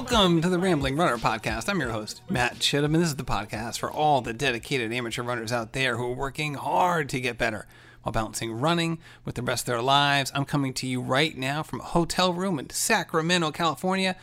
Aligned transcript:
Welcome 0.00 0.42
to 0.42 0.48
the 0.48 0.60
Rambling 0.60 0.96
Runner 0.96 1.16
Podcast. 1.16 1.68
I'm 1.68 1.80
your 1.80 1.90
host, 1.90 2.22
Matt 2.30 2.60
Chittim, 2.60 2.84
and 2.84 3.02
this 3.02 3.08
is 3.08 3.16
the 3.16 3.24
podcast 3.24 3.80
for 3.80 3.90
all 3.90 4.20
the 4.20 4.32
dedicated 4.32 4.92
amateur 4.92 5.24
runners 5.24 5.50
out 5.50 5.72
there 5.72 5.96
who 5.96 6.04
are 6.04 6.14
working 6.14 6.54
hard 6.54 7.08
to 7.08 7.20
get 7.20 7.36
better 7.36 7.66
while 8.04 8.12
balancing 8.12 8.52
running 8.52 9.00
with 9.24 9.34
the 9.34 9.42
rest 9.42 9.62
of 9.62 9.72
their 9.72 9.82
lives. 9.82 10.30
I'm 10.36 10.44
coming 10.44 10.72
to 10.74 10.86
you 10.86 11.00
right 11.00 11.36
now 11.36 11.64
from 11.64 11.80
a 11.80 11.84
hotel 11.84 12.32
room 12.32 12.60
in 12.60 12.70
Sacramento, 12.70 13.50
California. 13.50 14.14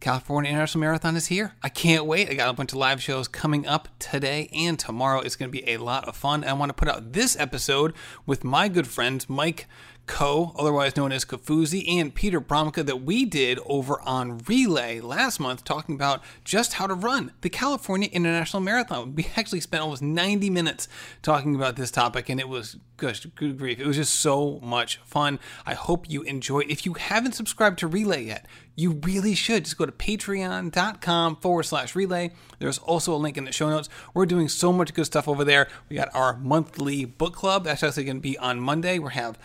California 0.00 0.50
International 0.50 0.82
Marathon 0.82 1.16
is 1.16 1.28
here. 1.28 1.54
I 1.62 1.70
can't 1.70 2.04
wait. 2.04 2.28
I 2.28 2.34
got 2.34 2.50
a 2.50 2.52
bunch 2.52 2.72
of 2.72 2.78
live 2.78 3.02
shows 3.02 3.26
coming 3.26 3.66
up 3.66 3.88
today 3.98 4.50
and 4.52 4.78
tomorrow. 4.78 5.20
It's 5.20 5.34
going 5.34 5.50
to 5.50 5.58
be 5.58 5.66
a 5.66 5.78
lot 5.78 6.06
of 6.06 6.14
fun. 6.14 6.42
And 6.42 6.50
I 6.50 6.52
want 6.52 6.68
to 6.68 6.74
put 6.74 6.88
out 6.88 7.14
this 7.14 7.40
episode 7.40 7.94
with 8.26 8.44
my 8.44 8.68
good 8.68 8.86
friends 8.86 9.30
Mike 9.30 9.66
Ko, 10.06 10.52
otherwise 10.58 10.96
known 10.96 11.12
as 11.12 11.24
Kofuzi, 11.24 11.84
and 11.98 12.14
Peter 12.14 12.40
Bromka 12.40 12.84
that 12.84 13.02
we 13.02 13.24
did 13.24 13.58
over 13.64 14.00
on 14.02 14.38
Relay 14.38 15.00
last 15.00 15.40
month 15.40 15.64
talking 15.64 15.94
about 15.94 16.22
just 16.44 16.74
how 16.74 16.86
to 16.86 16.94
run 16.94 17.32
the 17.40 17.48
California 17.48 18.08
International 18.12 18.60
Marathon. 18.60 19.14
We 19.14 19.28
actually 19.36 19.60
spent 19.60 19.82
almost 19.82 20.02
90 20.02 20.50
minutes 20.50 20.88
talking 21.22 21.54
about 21.54 21.76
this 21.76 21.90
topic, 21.90 22.28
and 22.28 22.38
it 22.38 22.48
was, 22.48 22.76
gosh, 22.98 23.24
good 23.34 23.56
grief, 23.56 23.80
it 23.80 23.86
was 23.86 23.96
just 23.96 24.14
so 24.16 24.60
much 24.62 24.98
fun. 25.06 25.38
I 25.64 25.72
hope 25.74 26.10
you 26.10 26.22
enjoyed. 26.22 26.70
If 26.70 26.84
you 26.84 26.94
haven't 26.94 27.32
subscribed 27.32 27.78
to 27.78 27.86
Relay 27.86 28.24
yet, 28.24 28.46
you 28.76 29.00
really 29.02 29.34
should. 29.34 29.64
Just 29.64 29.78
go 29.78 29.86
to 29.86 29.92
patreon.com 29.92 31.36
forward 31.36 31.62
slash 31.62 31.94
relay. 31.94 32.32
There's 32.58 32.78
also 32.78 33.14
a 33.14 33.16
link 33.16 33.38
in 33.38 33.44
the 33.44 33.52
show 33.52 33.70
notes. 33.70 33.88
We're 34.12 34.26
doing 34.26 34.48
so 34.48 34.72
much 34.72 34.94
good 34.94 35.06
stuff 35.06 35.28
over 35.28 35.44
there. 35.44 35.68
We 35.88 35.96
got 35.96 36.14
our 36.14 36.36
monthly 36.36 37.04
book 37.04 37.34
club. 37.34 37.64
That's 37.64 37.82
actually 37.82 38.04
going 38.04 38.16
to 38.16 38.22
be 38.22 38.36
on 38.38 38.60
Monday. 38.60 38.98
We 38.98 39.12
have 39.12 39.38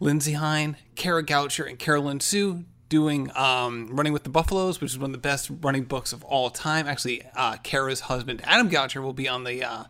Lindsey 0.00 0.32
Hein, 0.32 0.76
Kara 0.96 1.22
Goucher, 1.22 1.68
and 1.68 1.78
Carolyn 1.78 2.20
Sue 2.20 2.64
doing 2.88 3.30
um, 3.36 3.88
Running 3.92 4.12
with 4.12 4.24
the 4.24 4.30
Buffaloes, 4.30 4.80
which 4.80 4.92
is 4.92 4.98
one 4.98 5.10
of 5.10 5.12
the 5.12 5.18
best 5.18 5.50
running 5.60 5.84
books 5.84 6.12
of 6.12 6.24
all 6.24 6.50
time. 6.50 6.86
Actually, 6.88 7.22
uh, 7.36 7.58
Kara's 7.62 8.00
husband, 8.00 8.40
Adam 8.44 8.68
Goucher, 8.68 9.02
will 9.02 9.12
be 9.12 9.28
on 9.28 9.44
the 9.44 9.62
uh, 9.62 9.84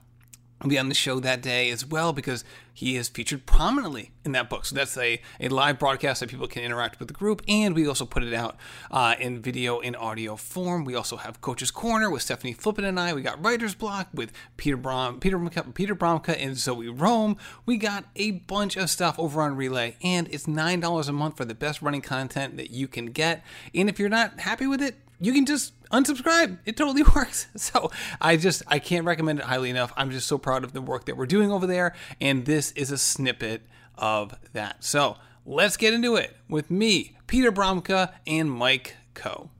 be 0.69 0.78
on 0.78 0.89
the 0.89 0.94
show 0.94 1.20
that 1.20 1.41
day 1.41 1.70
as 1.70 1.86
well 1.86 2.12
because 2.12 2.44
he 2.72 2.97
is 2.97 3.08
featured 3.08 3.47
prominently 3.47 4.11
in 4.25 4.33
that 4.33 4.50
book. 4.50 4.64
So 4.64 4.75
that's 4.75 4.97
a, 4.97 5.20
a 5.39 5.48
live 5.48 5.78
broadcast 5.78 6.20
that 6.20 6.28
people 6.28 6.47
can 6.47 6.62
interact 6.62 6.98
with 6.98 7.08
the 7.08 7.14
group, 7.14 7.42
and 7.48 7.75
we 7.75 7.86
also 7.86 8.05
put 8.05 8.22
it 8.22 8.34
out 8.34 8.56
uh, 8.91 9.14
in 9.19 9.41
video 9.41 9.80
and 9.80 9.97
audio 9.97 10.36
form. 10.36 10.84
We 10.84 10.94
also 10.94 11.17
have 11.17 11.41
Coach's 11.41 11.70
Corner 11.70 12.11
with 12.11 12.22
Stephanie 12.22 12.52
Flippin 12.52 12.84
and 12.84 12.98
I. 13.00 13.12
We 13.12 13.22
got 13.22 13.42
Writer's 13.42 13.75
Block 13.75 14.08
with 14.12 14.33
Peter 14.56 14.77
Brom, 14.77 15.19
Peter 15.20 15.39
Peter 15.75 15.94
Bromka 15.94 16.36
and 16.39 16.56
Zoe 16.56 16.89
Rom. 16.89 17.36
We 17.67 17.77
got 17.77 18.05
a 18.17 18.33
bunch 18.33 18.77
of 18.77 18.91
stuff 18.91 19.19
over 19.19 19.42
on 19.42 19.56
Relay, 19.56 19.97
and 20.02 20.28
it's 20.30 20.47
nine 20.47 20.80
dollars 20.80 21.08
a 21.08 21.12
month 21.12 21.36
for 21.36 21.45
the 21.45 21.55
best 21.55 21.83
running 21.83 22.02
content 22.02 22.56
that 22.56 22.70
you 22.70 22.89
can 22.89 23.06
get. 23.06 23.42
And 23.74 23.89
if 23.89 23.98
you're 23.98 24.08
not 24.08 24.41
happy 24.41 24.67
with 24.67 24.83
it, 24.83 24.97
you 25.21 25.33
can 25.33 25.47
just 25.47 25.79
unsubscribe. 25.91 26.59
It 26.65 26.77
totally 26.77 27.03
works. 27.15 27.47
So 27.57 27.91
I 28.21 28.37
just 28.37 28.63
I 28.67 28.79
can't 28.79 29.05
recommend 29.05 29.39
it 29.39 29.45
highly 29.45 29.71
enough. 29.71 29.93
I'm 29.97 30.11
just 30.11 30.27
so 30.27 30.39
proud 30.39 30.65
of 30.65 30.73
the 30.73 30.81
work 30.81 31.05
that 31.05 31.17
we're 31.17 31.27
doing 31.27 31.53
over 31.53 31.67
there, 31.67 31.95
and 32.21 32.47
this 32.47 32.73
is 32.73 32.91
a 32.91 32.99
snippet 32.99 33.63
of 33.97 34.35
that. 34.55 34.83
So 34.83 35.17
let's 35.45 35.77
get 35.77 35.95
into 35.95 36.17
it 36.17 36.37
with 36.48 36.71
me, 36.71 37.17
Peter 37.27 37.53
Bromka, 37.53 38.13
and 38.27 38.51
Mike 38.51 38.97
Ko. 39.15 39.51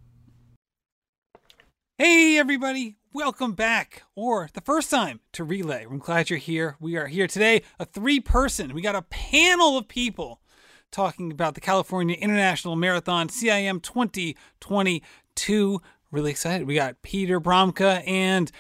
Hey 1.99 2.39
everybody, 2.39 2.97
welcome 3.13 3.53
back, 3.53 4.05
or 4.17 4.49
the 4.55 4.63
first 4.63 4.91
time 4.91 5.21
to 5.33 5.45
Relay. 5.45 5.85
I'm 5.85 5.99
glad 5.99 6.31
you're 6.31 6.39
here. 6.39 6.77
We 6.81 6.97
are 6.97 7.09
here 7.09 7.27
today, 7.27 7.63
a 7.79 7.85
three-person. 7.85 8.73
We 8.73 8.81
got 8.81 8.95
a 8.95 9.03
panel 9.03 9.77
of 9.77 9.87
people 9.87 10.41
talking 10.91 11.31
about 11.31 11.55
the 11.55 11.61
California 11.61 12.17
International 12.17 12.77
Marathon 12.77 13.29
CIM 13.29 13.81
2022 15.35 15.83
really 16.11 16.31
excited. 16.31 16.67
We 16.67 16.75
got 16.75 17.03
Peter 17.03 17.41
Bromka 17.41 18.07
and 18.07 18.51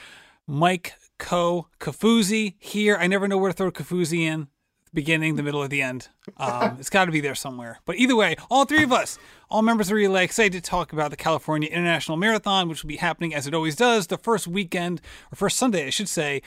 Mike 0.47 0.94
Ko 1.19 1.69
Kofuzi 1.78 2.54
here. 2.58 2.97
I 2.97 3.06
never 3.06 3.28
know 3.28 3.38
where 3.38 3.50
to 3.50 3.56
throw 3.56 3.70
Kofuzi 3.70 4.20
in. 4.20 4.48
Beginning, 4.92 5.36
the 5.36 5.44
middle, 5.44 5.62
or 5.62 5.69
the 5.69 5.82
end. 5.82 6.09
Um, 6.36 6.76
it's 6.80 6.91
got 6.91 7.04
to 7.04 7.12
be 7.12 7.20
there 7.20 7.36
somewhere. 7.36 7.78
But 7.84 7.94
either 7.94 8.16
way, 8.16 8.34
all 8.50 8.64
three 8.64 8.82
of 8.82 8.92
us, 8.92 9.20
all 9.48 9.62
members 9.62 9.88
of 9.88 9.94
Relay, 9.94 10.25
excited 10.25 10.53
to 10.53 10.60
talk 10.69 10.92
about 10.92 11.12
the 11.12 11.16
California 11.16 11.69
International 11.69 12.16
Marathon, 12.16 12.69
which 12.69 12.82
will 12.82 12.88
be 12.88 12.97
happening 12.97 13.32
as 13.32 13.47
it 13.47 13.54
always 13.54 13.76
does 13.76 14.09
the 14.09 14.19
first 14.19 14.48
weekend, 14.48 15.00
or 15.32 15.36
first 15.36 15.59
Sunday, 15.59 15.86
I 15.86 15.91
should 15.91 16.09
say, 16.09 16.42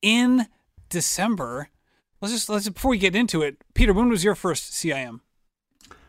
in 0.00 0.46
December. 0.88 1.68
Let's 2.22 2.32
just 2.32 2.48
let's 2.48 2.66
before 2.66 2.92
we 2.92 2.96
get 2.96 3.14
into 3.14 3.42
it, 3.42 3.58
Peter. 3.74 3.92
When 3.92 4.08
was 4.08 4.24
your 4.24 4.36
first 4.36 4.72
CIM? 4.72 5.20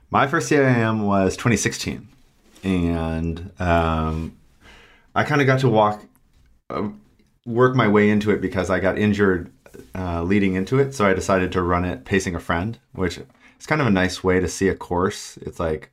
My 0.10 0.26
first 0.26 0.50
CIM 0.50 1.04
was 1.04 1.36
2016 1.36 2.13
and 2.64 3.52
um, 3.60 4.38
I 5.16 5.24
kind 5.24 5.42
of 5.42 5.48
got 5.48 5.60
to 5.60 5.70
walk, 5.70 6.04
uh, 6.70 6.90
work 7.46 7.76
my 7.76 7.88
way 7.88 8.10
into 8.10 8.32
it 8.32 8.42
because 8.42 8.70
I 8.70 8.80
got 8.80 8.98
injured 8.98 9.52
uh, 9.96 10.24
leading 10.24 10.56
into 10.56 10.80
it. 10.80 10.94
So 10.94 11.06
I 11.06 11.14
decided 11.14 11.52
to 11.54 11.62
run 11.62 11.86
it 11.86 12.06
pacing 12.06 12.36
a 12.36 12.40
friend, 12.40 12.80
which 12.94 13.18
is 13.18 13.66
kind 13.66 13.82
of 13.82 13.88
a 13.88 13.92
nice 13.92 14.24
way 14.24 14.40
to 14.40 14.48
see 14.48 14.70
a 14.70 14.76
course. 14.76 15.38
It's 15.38 15.60
like, 15.60 15.92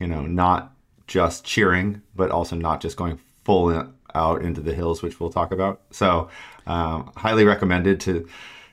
you 0.00 0.06
know, 0.06 0.22
not 0.22 0.74
just 1.06 1.44
cheering, 1.44 2.02
but 2.14 2.30
also 2.30 2.56
not 2.56 2.80
just 2.80 2.96
going 2.96 3.18
full 3.44 3.70
in, 3.70 3.92
out 4.14 4.42
into 4.42 4.60
the 4.60 4.74
hills, 4.74 5.02
which 5.02 5.20
we'll 5.20 5.30
talk 5.30 5.52
about. 5.52 5.80
So, 5.90 6.28
um, 6.66 7.12
highly 7.16 7.44
recommended 7.44 8.00
to, 8.00 8.28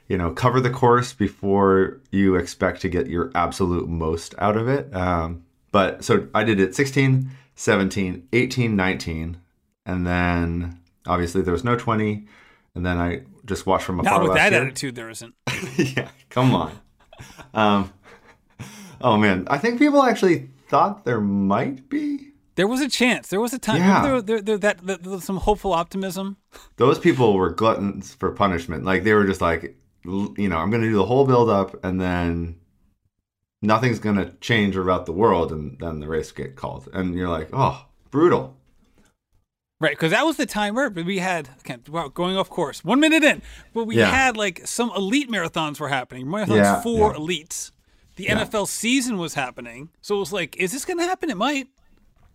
you 0.08 0.18
know, 0.18 0.32
cover 0.32 0.60
the 0.60 0.70
course 0.70 1.14
before 1.14 2.02
you 2.12 2.36
expect 2.36 2.82
to 2.82 2.90
get 2.90 3.08
your 3.08 3.32
absolute 3.36 3.88
most 3.88 4.36
out 4.38 4.58
of 4.58 4.68
it. 4.68 4.94
Um, 4.94 5.46
but 5.76 6.06
so 6.06 6.30
I 6.34 6.46
did 6.46 6.62
it 6.62 6.74
16, 6.74 7.30
17, 7.56 8.30
18, 8.32 8.76
19, 8.78 9.38
and 9.86 10.08
then 10.08 10.80
obviously 11.06 11.42
there 11.42 11.52
was 11.52 11.66
no 11.66 11.76
20, 11.76 12.26
and 12.76 12.86
then 12.86 12.98
I 12.98 13.24
just 13.44 13.66
watched 13.66 13.84
from 13.84 14.00
afar. 14.00 14.14
Not 14.14 14.24
with 14.24 14.36
that 14.36 14.54
year. 14.54 14.62
attitude, 14.62 14.96
there 14.96 15.10
isn't. 15.10 15.36
yeah, 15.76 16.08
come 16.30 16.56
on. 16.56 16.80
um, 17.54 17.92
oh 19.02 19.18
man, 19.18 19.46
I 19.50 19.58
think 19.58 19.78
people 19.78 20.02
actually 20.02 20.50
thought 20.70 21.04
there 21.04 21.20
might 21.20 21.90
be. 21.90 22.32
There 22.56 22.70
was 22.70 22.80
a 22.80 22.88
chance. 22.88 23.28
There 23.28 23.42
was 23.42 23.54
a 23.54 23.60
time. 23.60 23.82
Yeah. 23.82 24.02
There, 24.02 24.22
there, 24.22 24.58
there, 24.58 24.74
that, 24.78 25.20
some 25.24 25.36
hopeful 25.36 25.74
optimism. 25.74 26.38
Those 26.78 27.00
people 27.00 27.34
were 27.34 27.50
gluttons 27.50 28.16
for 28.16 28.32
punishment. 28.32 28.86
Like 28.86 29.04
they 29.04 29.14
were 29.14 29.26
just 29.26 29.42
like, 29.42 29.76
you 30.06 30.48
know, 30.48 30.56
I'm 30.56 30.70
going 30.70 30.84
to 30.84 30.88
do 30.88 30.96
the 30.96 31.06
whole 31.06 31.26
build 31.26 31.50
up, 31.50 31.84
and 31.84 32.00
then 32.00 32.56
nothing's 33.66 34.00
going 34.00 34.16
to 34.18 34.32
change 34.42 34.76
about 34.78 35.06
the 35.06 35.12
world 35.12 35.52
and 35.52 35.78
then 35.80 36.00
the 36.00 36.08
race 36.08 36.32
get 36.32 36.56
called. 36.56 36.88
And 36.94 37.16
you're 37.16 37.30
like 37.30 37.50
oh 37.54 37.86
brutal. 38.12 38.56
Right 39.82 39.92
because 39.92 40.12
that 40.12 40.26
was 40.26 40.38
the 40.38 40.46
time 40.46 40.74
where 40.76 40.90
we 40.90 41.20
had 41.20 41.50
okay, 41.60 41.78
wow, 41.90 42.08
going 42.08 42.38
off 42.38 42.50
course 42.50 42.84
one 42.84 43.00
minute 43.00 43.24
in 43.24 43.42
but 43.74 43.86
we 43.86 43.98
Yeah. 43.98 44.10
had 44.10 44.38
like 44.38 44.62
some 44.66 44.92
elite 44.96 45.30
marathons 45.30 45.80
were 45.80 45.90
happening 45.90 46.28
marathons 46.28 46.56
Yeah, 46.58 46.82
for 46.82 47.12
yeah. 47.12 47.18
elites. 47.20 47.72
The 48.16 48.28
nfl 48.28 48.68
season 48.68 49.18
was 49.18 49.34
happening 49.34 49.90
so 50.02 50.16
it 50.16 50.20
was 50.20 50.32
like 50.32 50.56
is 50.58 50.72
this 50.72 50.86
going 50.86 51.00
to 51.00 51.04
happen? 51.06 51.30
It 51.30 51.38
might. 51.38 51.68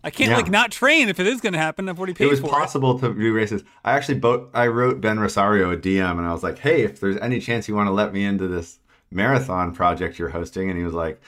I 0.03 0.09
can't 0.09 0.31
like 0.31 0.49
not 0.49 0.71
train 0.71 1.09
if 1.09 1.19
it 1.19 1.27
is 1.27 1.41
going 1.41 1.53
to 1.53 1.59
happen. 1.59 1.87
I've 1.87 1.99
already 1.99 2.15
paid 2.15 2.25
it 2.25 2.29
was 2.29 2.39
for 2.39 2.49
possible 2.49 2.97
to 2.99 3.13
do 3.13 3.33
races. 3.33 3.63
I 3.85 3.93
actually 3.93 4.19
bo- 4.19 4.49
i 4.53 4.67
wrote 4.67 4.99
ben 5.01 5.19
rosario 5.19 5.71
a 5.71 5.77
dm 5.77 6.17
and 6.17 6.27
i 6.27 6.31
was 6.33 6.43
like 6.43 6.59
hey 6.59 6.81
if 6.83 6.99
there's 6.99 7.17
any 7.17 7.39
chance 7.39 7.67
you 7.67 7.75
want 7.75 7.87
to 7.87 7.91
let 7.91 8.11
me 8.13 8.23
into 8.23 8.47
this 8.47 8.77
marathon 9.11 9.73
project 9.73 10.17
you're 10.17 10.29
hosting 10.29 10.69
and 10.69 10.77
he 10.77 10.83
was 10.83 10.93
like 10.93 11.21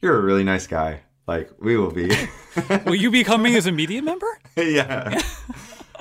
you're 0.00 0.16
a 0.16 0.22
really 0.22 0.44
nice 0.44 0.66
guy 0.66 1.00
like 1.26 1.50
we 1.60 1.76
will 1.76 1.92
be 1.92 2.10
will 2.84 2.94
you 2.94 3.10
be 3.10 3.24
coming 3.24 3.54
as 3.54 3.66
a 3.66 3.72
media 3.72 4.02
member 4.02 4.26
yeah. 4.56 5.20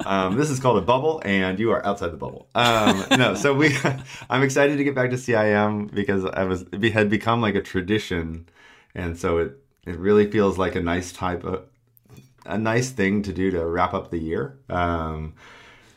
Um, 0.06 0.36
this 0.36 0.50
is 0.50 0.60
called 0.60 0.78
a 0.78 0.82
bubble, 0.82 1.22
and 1.24 1.60
you 1.60 1.72
are 1.72 1.86
outside 1.86 2.12
the 2.12 2.18
bubble. 2.18 2.50
Um, 2.56 3.06
no, 3.12 3.36
so 3.36 3.54
we, 3.54 3.76
I'm 4.30 4.44
excited 4.44 4.78
to 4.78 4.84
get 4.84 4.96
back 4.96 5.10
to 5.12 5.16
CIM 5.16 5.94
because 5.94 6.26
I 6.26 6.44
was 6.44 6.66
it 6.72 6.94
had 6.94 7.10
become 7.10 7.42
like 7.42 7.56
a 7.56 7.62
tradition, 7.62 8.50
and 8.96 9.18
so 9.18 9.38
it 9.38 9.58
it 9.86 9.98
really 9.98 10.30
feels 10.30 10.58
like 10.58 10.76
a 10.76 10.82
nice 10.82 11.12
type 11.12 11.44
of 11.44 11.66
a 12.46 12.58
nice 12.58 12.90
thing 12.90 13.22
to 13.24 13.34
do 13.34 13.52
to 13.52 13.66
wrap 13.66 13.94
up 13.94 14.12
the 14.12 14.18
year. 14.18 14.58
Um, 14.70 15.36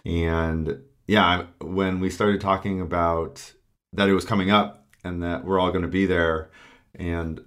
and 0.05 0.82
yeah, 1.06 1.47
when 1.61 2.00
we 2.00 2.11
started 2.11 2.41
talking 2.41 2.81
about 2.81 3.53
that 3.93 4.09
it 4.09 4.12
was 4.12 4.25
coming 4.25 4.50
up 4.50 4.83
and 5.04 5.22
that 5.22 5.44
we're 5.44 5.60
all 5.60 5.70
going 5.70 5.82
to 5.82 5.88
be 5.88 6.06
there, 6.06 6.50
and 6.94 7.40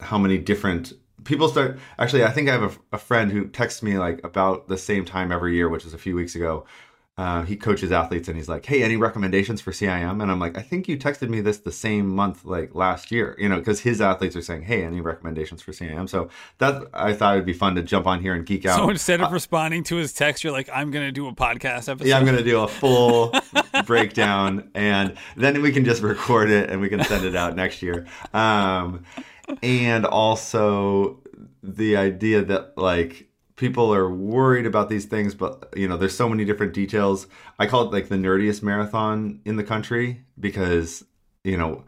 how 0.00 0.18
many 0.18 0.38
different 0.38 0.92
people 1.24 1.48
start 1.48 1.78
actually 1.98 2.22
i 2.24 2.30
think 2.30 2.48
i 2.48 2.52
have 2.52 2.62
a, 2.62 2.96
a 2.96 2.98
friend 2.98 3.32
who 3.32 3.46
texts 3.46 3.82
me 3.82 3.96
like 3.96 4.20
about 4.24 4.68
the 4.68 4.76
same 4.76 5.04
time 5.04 5.32
every 5.32 5.54
year 5.54 5.68
which 5.68 5.86
is 5.86 5.94
a 5.94 5.98
few 5.98 6.14
weeks 6.14 6.34
ago 6.34 6.66
uh, 7.16 7.42
he 7.42 7.56
coaches 7.56 7.92
athletes 7.92 8.26
and 8.26 8.36
he's 8.36 8.48
like 8.48 8.66
hey 8.66 8.82
any 8.82 8.96
recommendations 8.96 9.60
for 9.60 9.72
cim 9.72 10.20
and 10.20 10.30
i'm 10.30 10.40
like 10.40 10.58
i 10.58 10.62
think 10.62 10.88
you 10.88 10.96
texted 10.96 11.28
me 11.28 11.40
this 11.40 11.58
the 11.58 11.72
same 11.72 12.08
month 12.08 12.44
like 12.44 12.74
last 12.74 13.12
year 13.12 13.36
you 13.38 13.48
know 13.48 13.58
because 13.58 13.80
his 13.80 14.00
athletes 14.00 14.34
are 14.34 14.42
saying 14.42 14.62
hey 14.62 14.82
any 14.82 15.00
recommendations 15.00 15.62
for 15.62 15.72
cim 15.72 16.08
so 16.08 16.28
that 16.58 16.82
i 16.92 17.12
thought 17.12 17.34
it'd 17.34 17.46
be 17.46 17.52
fun 17.52 17.74
to 17.74 17.82
jump 17.82 18.06
on 18.06 18.20
here 18.20 18.34
and 18.34 18.46
geek 18.46 18.66
out. 18.66 18.76
so 18.76 18.90
instead 18.90 19.20
of 19.20 19.30
responding 19.30 19.84
to 19.84 19.96
his 19.96 20.12
text 20.12 20.42
you're 20.42 20.52
like 20.52 20.68
i'm 20.72 20.90
going 20.90 21.06
to 21.06 21.12
do 21.12 21.28
a 21.28 21.32
podcast 21.32 21.88
episode. 21.88 22.06
Yeah, 22.06 22.18
I'm 22.18 22.24
going 22.24 22.36
to 22.36 22.44
do 22.44 22.60
a 22.60 22.68
full 22.68 23.32
breakdown, 23.86 24.70
and 24.74 25.16
then 25.36 25.62
we 25.62 25.72
can 25.72 25.84
just 25.84 26.02
record 26.02 26.50
it 26.50 26.70
and 26.70 26.80
we 26.80 26.88
can 26.88 27.02
send 27.04 27.24
it 27.24 27.36
out 27.36 27.56
next 27.56 27.82
year. 27.82 28.06
Um, 28.32 29.04
and 29.62 30.06
also, 30.06 31.22
the 31.62 31.96
idea 31.96 32.42
that 32.44 32.76
like 32.76 33.28
people 33.56 33.94
are 33.94 34.10
worried 34.10 34.66
about 34.66 34.88
these 34.88 35.04
things, 35.04 35.34
but 35.34 35.72
you 35.76 35.88
know, 35.88 35.96
there's 35.96 36.16
so 36.16 36.28
many 36.28 36.44
different 36.44 36.72
details. 36.72 37.26
I 37.58 37.66
call 37.66 37.82
it 37.82 37.92
like 37.92 38.08
the 38.08 38.16
nerdiest 38.16 38.62
marathon 38.62 39.40
in 39.44 39.56
the 39.56 39.64
country 39.64 40.22
because 40.38 41.04
you 41.44 41.56
know 41.56 41.84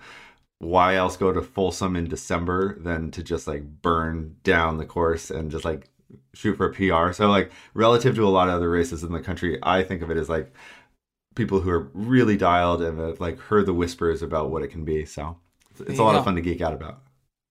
why 0.59 0.95
else 0.95 1.17
go 1.17 1.33
to 1.33 1.43
Folsom 1.43 1.97
in 1.97 2.09
December 2.09 2.79
than 2.79 3.11
to 3.11 3.23
just 3.23 3.47
like 3.47 3.83
burn 3.83 4.37
down 4.43 4.79
the 4.79 4.87
course 4.87 5.31
and 5.31 5.51
just 5.51 5.65
like 5.65 5.89
shoot 6.35 6.57
for 6.57 6.67
a 6.67 6.73
PR. 6.73 7.13
So 7.13 7.29
like 7.29 7.51
relative 7.75 8.15
to 8.17 8.27
a 8.27 8.31
lot 8.31 8.49
of 8.49 8.55
other 8.55 8.71
races 8.71 9.03
in 9.03 9.13
the 9.13 9.21
country, 9.21 9.59
I 9.63 9.83
think 9.83 10.03
of 10.03 10.11
it 10.11 10.17
as 10.17 10.29
like 10.29 10.53
people 11.35 11.61
who 11.61 11.71
are 11.71 11.91
really 11.93 12.37
dialed 12.37 12.83
and 12.83 12.99
have 12.99 13.21
like 13.21 13.39
heard 13.39 13.67
the 13.67 13.75
whispers 13.75 14.23
about 14.23 14.51
what 14.51 14.63
it 14.63 14.69
can 14.69 14.85
be. 14.85 15.05
So 15.05 15.37
it's, 15.73 15.81
it's 15.81 15.99
a 15.99 16.03
lot 16.03 16.13
go. 16.13 16.19
of 16.19 16.25
fun 16.25 16.37
to 16.37 16.41
geek 16.41 16.61
out 16.61 16.73
about. 16.73 17.01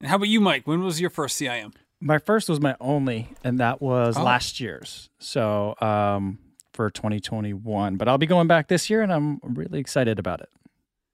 How 0.04 0.16
about 0.16 0.28
you, 0.28 0.42
Mike? 0.42 0.66
When 0.66 0.84
was 0.84 1.00
your 1.00 1.10
first 1.10 1.40
CIM? 1.40 1.74
My 2.02 2.18
first 2.20 2.50
was 2.50 2.60
my 2.62 2.76
only, 2.80 3.30
and 3.44 3.60
that 3.60 3.82
was 3.82 4.18
Oh. 4.18 4.24
last 4.24 4.60
year's. 4.60 5.10
So 5.20 5.76
um, 5.82 6.40
for 6.74 6.90
2021, 6.90 7.96
but 7.96 8.08
I'll 8.08 8.18
be 8.18 8.26
going 8.28 8.48
back 8.48 8.68
this 8.68 8.90
year, 8.90 9.02
and 9.02 9.12
I'm 9.12 9.40
really 9.44 9.80
excited 9.80 10.20
about 10.20 10.42
it. 10.42 10.50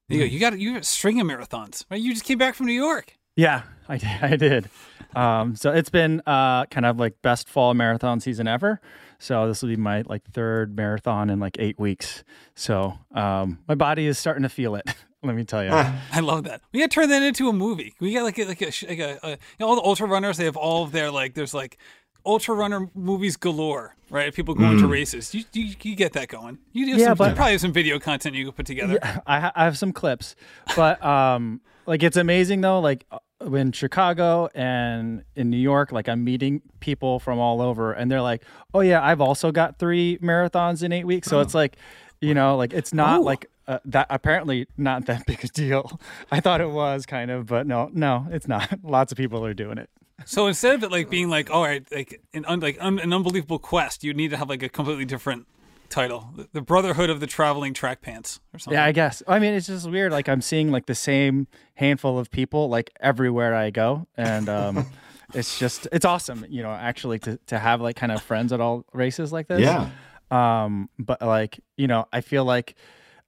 You 0.09 0.19
go. 0.19 0.25
You 0.25 0.39
got 0.39 0.59
you 0.59 0.73
got 0.73 0.81
a 0.81 0.85
string 0.85 1.21
of 1.21 1.27
marathons. 1.27 1.85
Right? 1.89 2.01
You 2.01 2.11
just 2.13 2.25
came 2.25 2.37
back 2.37 2.55
from 2.55 2.65
New 2.65 2.73
York. 2.73 3.13
Yeah, 3.37 3.63
I 3.87 3.97
did. 3.97 4.09
I 4.21 4.35
did. 4.35 4.69
Um, 5.15 5.55
so 5.55 5.71
it's 5.71 5.89
been 5.89 6.21
uh, 6.25 6.65
kind 6.65 6.85
of 6.85 6.99
like 6.99 7.21
best 7.21 7.47
fall 7.47 7.73
marathon 7.73 8.19
season 8.19 8.47
ever. 8.47 8.81
So 9.19 9.47
this 9.47 9.61
will 9.61 9.69
be 9.69 9.77
my 9.77 10.01
like 10.05 10.23
third 10.33 10.75
marathon 10.75 11.29
in 11.29 11.39
like 11.39 11.55
eight 11.59 11.79
weeks. 11.79 12.23
So 12.55 12.97
um, 13.13 13.59
my 13.69 13.75
body 13.75 14.05
is 14.07 14.17
starting 14.17 14.43
to 14.43 14.49
feel 14.49 14.75
it. 14.75 14.85
Let 15.23 15.35
me 15.35 15.43
tell 15.43 15.63
you. 15.63 15.69
I 15.71 16.19
love 16.21 16.45
that. 16.45 16.61
We 16.73 16.79
got 16.79 16.89
to 16.89 16.95
turn 16.95 17.09
that 17.09 17.21
into 17.21 17.47
a 17.49 17.53
movie. 17.53 17.93
We 17.99 18.13
got 18.13 18.23
like 18.23 18.39
a, 18.39 18.45
like 18.45 18.61
a, 18.61 18.71
like 18.87 18.99
a, 18.99 19.19
a 19.23 19.29
you 19.31 19.37
know, 19.59 19.67
all 19.67 19.75
the 19.75 19.83
ultra 19.83 20.07
runners. 20.07 20.37
They 20.37 20.45
have 20.45 20.57
all 20.57 20.83
of 20.83 20.91
their 20.91 21.11
like 21.11 21.35
there's 21.35 21.53
like 21.53 21.77
ultra 22.25 22.55
runner 22.55 22.89
movies 22.95 23.37
galore, 23.37 23.95
right? 24.09 24.33
People 24.33 24.55
going 24.55 24.79
to 24.79 24.87
races. 24.87 25.33
You, 25.35 25.43
you 25.53 25.75
you 25.83 25.95
get 25.95 26.13
that 26.13 26.27
going. 26.27 26.57
You 26.73 26.85
do 26.87 26.91
Yeah, 26.99 27.07
some, 27.09 27.17
but- 27.17 27.29
you 27.29 27.35
probably 27.35 27.51
have 27.53 27.61
some 27.61 27.71
video 27.73 27.99
content 27.99 28.35
you 28.35 28.45
could 28.45 28.55
put 28.55 28.65
together. 28.65 28.97
I, 29.27 29.51
I 29.55 29.63
have 29.65 29.77
some 29.77 29.93
clips, 29.93 30.35
but 30.75 31.03
um, 31.05 31.61
like 31.85 32.01
it's 32.01 32.17
amazing 32.17 32.61
though. 32.61 32.79
Like 32.79 33.05
uh, 33.11 33.19
in 33.53 33.71
Chicago 33.73 34.49
and 34.55 35.23
in 35.35 35.49
New 35.51 35.57
York, 35.57 35.91
like 35.91 36.09
I'm 36.09 36.23
meeting 36.23 36.61
people 36.79 37.19
from 37.19 37.37
all 37.37 37.61
over, 37.61 37.93
and 37.93 38.09
they're 38.11 38.21
like, 38.23 38.43
"Oh 38.73 38.79
yeah, 38.81 39.03
I've 39.05 39.21
also 39.21 39.51
got 39.51 39.77
three 39.77 40.17
marathons 40.19 40.81
in 40.81 40.91
eight 40.91 41.05
weeks." 41.05 41.27
So 41.27 41.41
it's 41.41 41.53
like, 41.53 41.77
you 42.21 42.33
know, 42.33 42.55
like 42.57 42.73
it's 42.73 42.91
not 42.91 43.19
Oh. 43.19 43.23
like 43.23 43.47
uh, 43.67 43.79
that. 43.85 44.07
Apparently, 44.09 44.67
not 44.77 45.05
that 45.05 45.25
big 45.27 45.43
a 45.43 45.47
deal. 45.47 45.99
I 46.31 46.39
thought 46.39 46.61
it 46.61 46.69
was 46.71 47.05
kind 47.05 47.31
of, 47.31 47.45
but 47.47 47.67
no, 47.67 47.89
no, 47.93 48.27
it's 48.31 48.47
not. 48.47 48.79
Lots 48.83 49.11
of 49.11 49.17
people 49.17 49.45
are 49.45 49.53
doing 49.53 49.77
it. 49.77 49.89
So 50.25 50.45
instead 50.47 50.75
of 50.75 50.83
it 50.83 50.91
like 50.91 51.09
being 51.09 51.29
like 51.29 51.49
all 51.49 51.63
right, 51.63 51.83
like 51.91 52.21
an 52.33 52.45
un, 52.45 52.59
like 52.59 52.77
un, 52.79 52.99
an 52.99 53.11
unbelievable 53.11 53.57
quest, 53.59 54.03
you 54.03 54.13
need 54.13 54.29
to 54.31 54.37
have 54.37 54.49
like 54.49 54.61
a 54.61 54.69
completely 54.69 55.05
different 55.05 55.47
title, 55.89 56.29
The- 56.35 56.47
the 56.53 56.61
Brotherhood 56.61 57.09
of 57.09 57.19
the 57.19 57.27
Traveling 57.27 57.73
Track 57.73 58.01
Pants 58.01 58.39
or 58.53 58.59
something. 58.59 58.77
Yeah, 58.77 58.85
I 58.85 58.91
guess. 58.91 59.23
I 59.27 59.39
mean, 59.39 59.53
it's 59.53 59.67
just 59.67 59.89
weird. 59.89 60.11
Like 60.11 60.29
I'm 60.29 60.41
seeing 60.41 60.71
like 60.71 60.85
the 60.85 60.95
same 60.95 61.47
handful 61.75 62.19
of 62.19 62.29
people 62.31 62.69
like 62.69 62.91
everywhere 62.99 63.55
I 63.55 63.71
go, 63.71 64.07
and 64.15 64.47
um, 64.47 64.85
it's 65.33 65.57
just 65.57 65.87
it's 65.91 66.05
awesome. 66.05 66.45
You 66.49 66.61
know, 66.63 66.71
actually 66.71 67.17
to 67.19 67.37
to 67.47 67.57
have 67.59 67.81
like 67.81 67.95
kind 67.95 68.11
of 68.11 68.21
friends 68.21 68.53
at 68.53 68.61
all 68.61 68.85
races 68.93 69.31
like 69.33 69.47
this. 69.47 69.61
Yeah. 69.61 69.89
Um, 70.29 70.89
but 70.99 71.21
like 71.21 71.59
you 71.77 71.87
know, 71.87 72.07
I 72.13 72.21
feel 72.21 72.45
like 72.45 72.75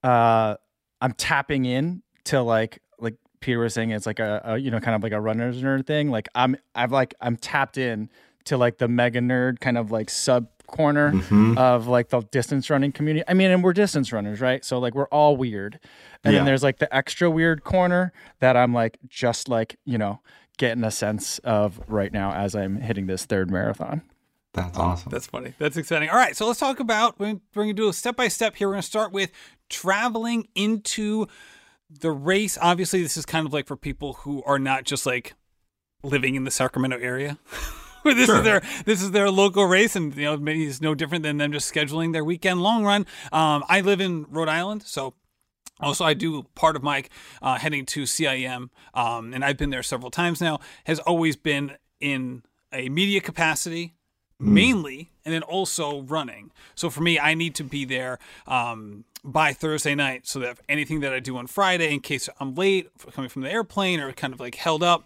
uh, 0.04 0.56
I'm 1.02 1.14
tapping 1.14 1.66
in 1.66 2.04
to 2.26 2.42
like 2.42 2.80
like 3.00 3.16
Peter 3.40 3.60
was 3.60 3.74
saying, 3.74 3.92
it's 3.92 4.06
like 4.06 4.20
a, 4.20 4.42
a 4.46 4.58
you 4.58 4.72
know 4.72 4.80
kind 4.80 4.96
of 4.96 5.04
like 5.04 5.12
a 5.14 5.22
runner's 5.22 5.62
nerd 5.62 5.86
thing. 5.86 6.10
Like 6.10 6.28
I'm 6.36 6.56
I've 6.76 6.92
like 6.92 7.14
I'm 7.22 7.36
tapped 7.38 7.78
in 7.78 8.10
to 8.46 8.58
like 8.58 8.78
the 8.78 8.88
mega 8.88 9.20
nerd 9.20 9.60
kind 9.60 9.78
of 9.78 9.92
like 9.92 10.10
sub 10.10 10.48
corner 10.68 11.14
of 11.58 11.88
like 11.88 12.10
the 12.10 12.22
distance 12.22 12.70
running 12.70 12.92
community. 12.92 13.24
I 13.28 13.34
mean, 13.34 13.52
and 13.52 13.64
we're 13.64 13.74
distance 13.74 14.12
runners, 14.12 14.42
right? 14.42 14.64
So 14.66 14.80
like 14.80 14.96
we're 14.96 15.08
all 15.08 15.38
weird. 15.38 15.80
And 16.24 16.34
Yeah. 16.34 16.40
then 16.40 16.46
there's 16.46 16.64
like 16.64 16.80
the 16.80 16.94
extra 16.96 17.30
weird 17.30 17.64
corner 17.64 18.12
that 18.40 18.58
I'm 18.58 18.74
like 18.74 18.98
just 19.08 19.50
like, 19.50 19.78
you 19.86 19.98
know, 19.98 20.22
getting 20.58 20.84
a 20.84 20.92
sense 20.92 21.38
of 21.40 21.80
right 21.88 22.12
now 22.12 22.34
as 22.34 22.56
I'm 22.56 22.78
hitting 22.82 23.08
this 23.08 23.26
third 23.26 23.52
marathon. 23.52 24.02
That's 24.54 24.78
awesome. 24.78 25.10
That's 25.10 25.26
funny. 25.26 25.54
That's 25.58 25.78
exciting. 25.78 26.10
All 26.10 26.16
right, 26.16 26.36
so 26.36 26.46
let's 26.48 26.60
talk 26.60 26.80
about 26.80 27.20
we're 27.20 27.40
going 27.56 27.68
to 27.70 27.74
do 27.74 27.90
a 27.90 27.94
step 27.94 28.16
by 28.16 28.28
step 28.28 28.56
here. 28.56 28.68
We're 28.68 28.76
going 28.76 28.82
to 28.84 28.88
start 28.88 29.12
with 29.12 29.32
traveling 29.70 30.48
into 30.56 31.28
the 31.90 32.12
race. 32.12 32.58
Obviously, 32.62 33.02
this 33.02 33.18
is 33.18 33.26
kind 33.26 33.48
of 33.48 33.54
like 33.54 33.68
for 33.68 33.76
people 33.76 34.14
who 34.14 34.44
are 34.44 34.60
not 34.60 34.84
just 34.84 35.06
like 35.06 35.34
living 36.04 36.36
in 36.36 36.44
the 36.44 36.52
Sacramento 36.52 36.98
area. 37.00 37.38
This 38.06 38.26
Sure. 38.26 38.40
is 38.40 38.44
their 38.44 38.62
this 38.84 39.02
is 39.02 39.12
their 39.12 39.30
local 39.30 39.66
race, 39.66 39.96
and 39.96 40.14
you 40.14 40.26
know 40.26 40.36
maybe 40.36 40.66
it's 40.66 40.82
no 40.82 40.94
different 40.94 41.24
than 41.24 41.38
them 41.38 41.54
just 41.54 41.74
scheduling 41.74 42.12
their 42.12 42.26
weekend 42.26 42.62
long 42.62 42.84
run. 42.84 43.06
Um, 43.32 43.64
I 43.70 43.80
live 43.80 44.02
in 44.02 44.26
Rhode 44.30 44.50
Island, 44.50 44.84
so 44.84 45.14
also, 45.80 46.04
I 46.06 46.14
do 46.14 46.44
part 46.56 46.76
of 46.76 46.84
my 46.84 47.04
uh, 47.42 47.58
heading 47.58 47.86
to 47.88 48.04
CIM, 48.04 48.70
um, 48.94 49.34
and 49.34 49.44
I've 49.44 49.56
been 49.58 49.70
there 49.70 49.84
several 49.84 50.12
times 50.12 50.42
now. 50.42 50.60
Has 50.86 51.00
always 51.00 51.36
been 51.38 51.78
in 52.02 52.44
a 52.74 52.90
media 52.90 53.22
capacity, 53.22 53.94
mainly, 54.40 55.12
and 55.26 55.34
then 55.34 55.44
also 55.44 56.02
running. 56.02 56.52
So 56.76 56.90
for 56.90 57.02
me, 57.02 57.18
I 57.20 57.34
need 57.34 57.56
to 57.56 57.64
be 57.64 57.86
there 57.86 58.20
um, 58.48 59.06
by 59.24 59.54
Thursday 59.54 59.96
night, 59.96 60.28
so 60.28 60.40
that 60.40 60.60
anything 60.68 61.00
that 61.02 61.14
I 61.14 61.20
do 61.20 61.38
on 61.38 61.48
Friday, 61.48 61.94
in 61.94 62.00
case 62.02 62.28
I'm 62.40 62.56
late 62.56 62.90
coming 63.14 63.30
from 63.30 63.42
the 63.44 63.52
airplane 63.52 64.00
or 64.00 64.12
kind 64.12 64.34
of 64.34 64.40
like 64.40 64.56
held 64.56 64.84
up, 64.84 65.06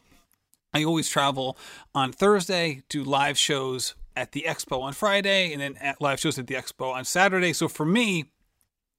I 0.74 0.83
always 0.83 1.07
travel 1.09 1.57
on 1.94 2.12
Thursday, 2.12 2.83
do 2.89 3.03
live 3.03 3.38
shows 3.38 3.95
at 4.15 4.31
the 4.31 4.45
expo 4.47 4.81
on 4.81 4.94
Friday, 4.94 5.51
and 5.53 5.62
then 5.62 5.75
at 5.77 6.01
live 6.01 6.19
shows 6.19 6.39
at 6.39 6.47
the 6.47 6.56
expo 6.56 6.94
on 6.94 7.06
Saturday. 7.06 7.53
So 7.53 7.68
for 7.68 7.85
me, 7.85 8.25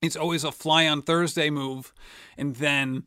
it's 0.00 0.14
always 0.16 0.44
a 0.44 0.52
fly 0.52 0.86
on 0.86 1.02
Thursday 1.02 1.50
move, 1.50 1.92
and 2.36 2.54
then 2.56 3.02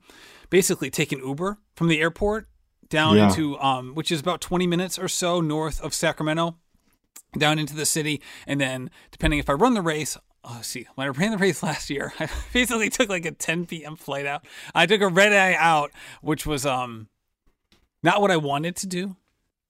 basically 0.49 0.89
take 0.89 1.13
an 1.13 1.19
Uber 1.25 1.57
from 1.75 1.87
the 1.87 2.01
airport 2.01 2.47
down 2.89 3.15
Yeah. 3.15 3.29
into 3.29 3.57
um, 3.59 3.95
which 3.95 4.11
is 4.11 4.19
about 4.19 4.41
20 4.41 4.67
minutes 4.67 4.99
or 4.99 5.07
so 5.07 5.39
north 5.39 5.79
of 5.79 5.93
Sacramento, 5.93 6.57
down 7.37 7.59
into 7.59 7.75
the 7.75 7.85
city, 7.85 8.21
and 8.45 8.59
then 8.59 8.89
depending 9.11 9.39
if 9.39 9.49
I 9.49 9.53
run 9.53 9.73
the 9.73 9.81
race. 9.81 10.17
Oh, 10.43 10.59
see, 10.63 10.87
when 10.95 11.05
I 11.05 11.09
ran 11.11 11.31
the 11.31 11.37
race 11.37 11.61
last 11.69 11.89
year, 11.89 12.13
I 12.19 12.27
basically 12.51 12.89
took 12.89 13.09
like 13.09 13.25
a 13.25 13.31
10 13.31 13.67
p.m. 13.67 13.95
flight 13.95 14.25
out. 14.25 14.43
I 14.73 14.87
took 14.87 15.01
a 15.01 15.07
red 15.07 15.33
eye 15.33 15.55
out, 15.57 15.91
which 16.21 16.45
was 16.45 16.65
um 16.65 17.09
not 18.03 18.21
what 18.21 18.31
I 18.31 18.37
wanted 18.37 18.75
to 18.77 18.87
do. 18.87 19.15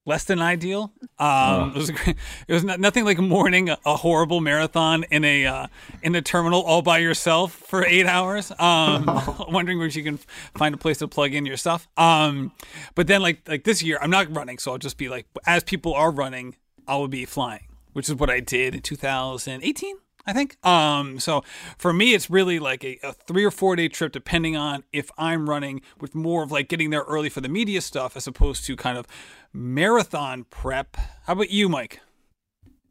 Less 0.03 0.23
than 0.23 0.41
ideal. 0.41 0.93
Um, 1.19 1.69
It 1.69 1.75
was 1.75 1.89
a 1.89 1.93
great, 1.93 2.15
it 2.47 2.53
was 2.53 2.63
not, 2.63 2.79
nothing 2.79 3.05
like 3.05 3.19
morning 3.19 3.69
a, 3.69 3.77
a 3.85 3.95
horrible 3.97 4.41
marathon 4.41 5.03
in 5.11 5.23
a 5.23 5.45
uh, 5.45 5.67
in 6.01 6.15
a 6.15 6.23
terminal 6.23 6.63
all 6.63 6.81
by 6.81 6.97
yourself 6.97 7.53
for 7.53 7.85
eight 7.85 8.07
hours. 8.07 8.51
Um, 8.57 9.05
wondering 9.47 9.77
where 9.77 9.87
you 9.87 10.03
can 10.03 10.17
find 10.57 10.73
a 10.73 10.77
place 10.77 10.97
to 10.99 11.07
plug 11.07 11.35
in 11.35 11.45
your 11.45 11.57
stuff. 11.57 11.87
Um, 11.97 12.51
but 12.95 13.05
then 13.05 13.21
like 13.21 13.47
like 13.47 13.63
this 13.63 13.83
year, 13.83 13.99
I'm 14.01 14.09
not 14.09 14.35
running, 14.35 14.57
so 14.57 14.71
I'll 14.71 14.79
just 14.79 14.97
be 14.97 15.07
like 15.07 15.27
as 15.45 15.63
people 15.63 15.93
are 15.93 16.09
running, 16.09 16.55
I 16.87 16.97
would 16.97 17.11
be 17.11 17.25
flying, 17.25 17.67
which 17.93 18.09
is 18.09 18.15
what 18.15 18.29
I 18.29 18.39
did 18.39 18.75
in 18.75 18.81
2018. 18.81 19.95
I 20.25 20.33
think. 20.33 20.63
Um, 20.65 21.19
so 21.19 21.43
for 21.77 21.91
me, 21.91 22.13
it's 22.13 22.29
really 22.29 22.59
like 22.59 22.83
a, 22.83 22.99
a 23.01 23.13
three 23.13 23.43
or 23.43 23.51
four 23.51 23.75
day 23.75 23.87
trip, 23.87 24.11
depending 24.11 24.55
on 24.55 24.83
if 24.93 25.09
I'm 25.17 25.49
running 25.49 25.81
with 25.99 26.13
more 26.13 26.43
of 26.43 26.51
like 26.51 26.69
getting 26.69 26.91
there 26.91 27.01
early 27.01 27.29
for 27.29 27.41
the 27.41 27.49
media 27.49 27.81
stuff 27.81 28.15
as 28.15 28.27
opposed 28.27 28.65
to 28.65 28.75
kind 28.75 28.97
of 28.97 29.07
marathon 29.51 30.45
prep. 30.49 30.95
How 31.25 31.33
about 31.33 31.49
you, 31.49 31.69
Mike? 31.69 32.01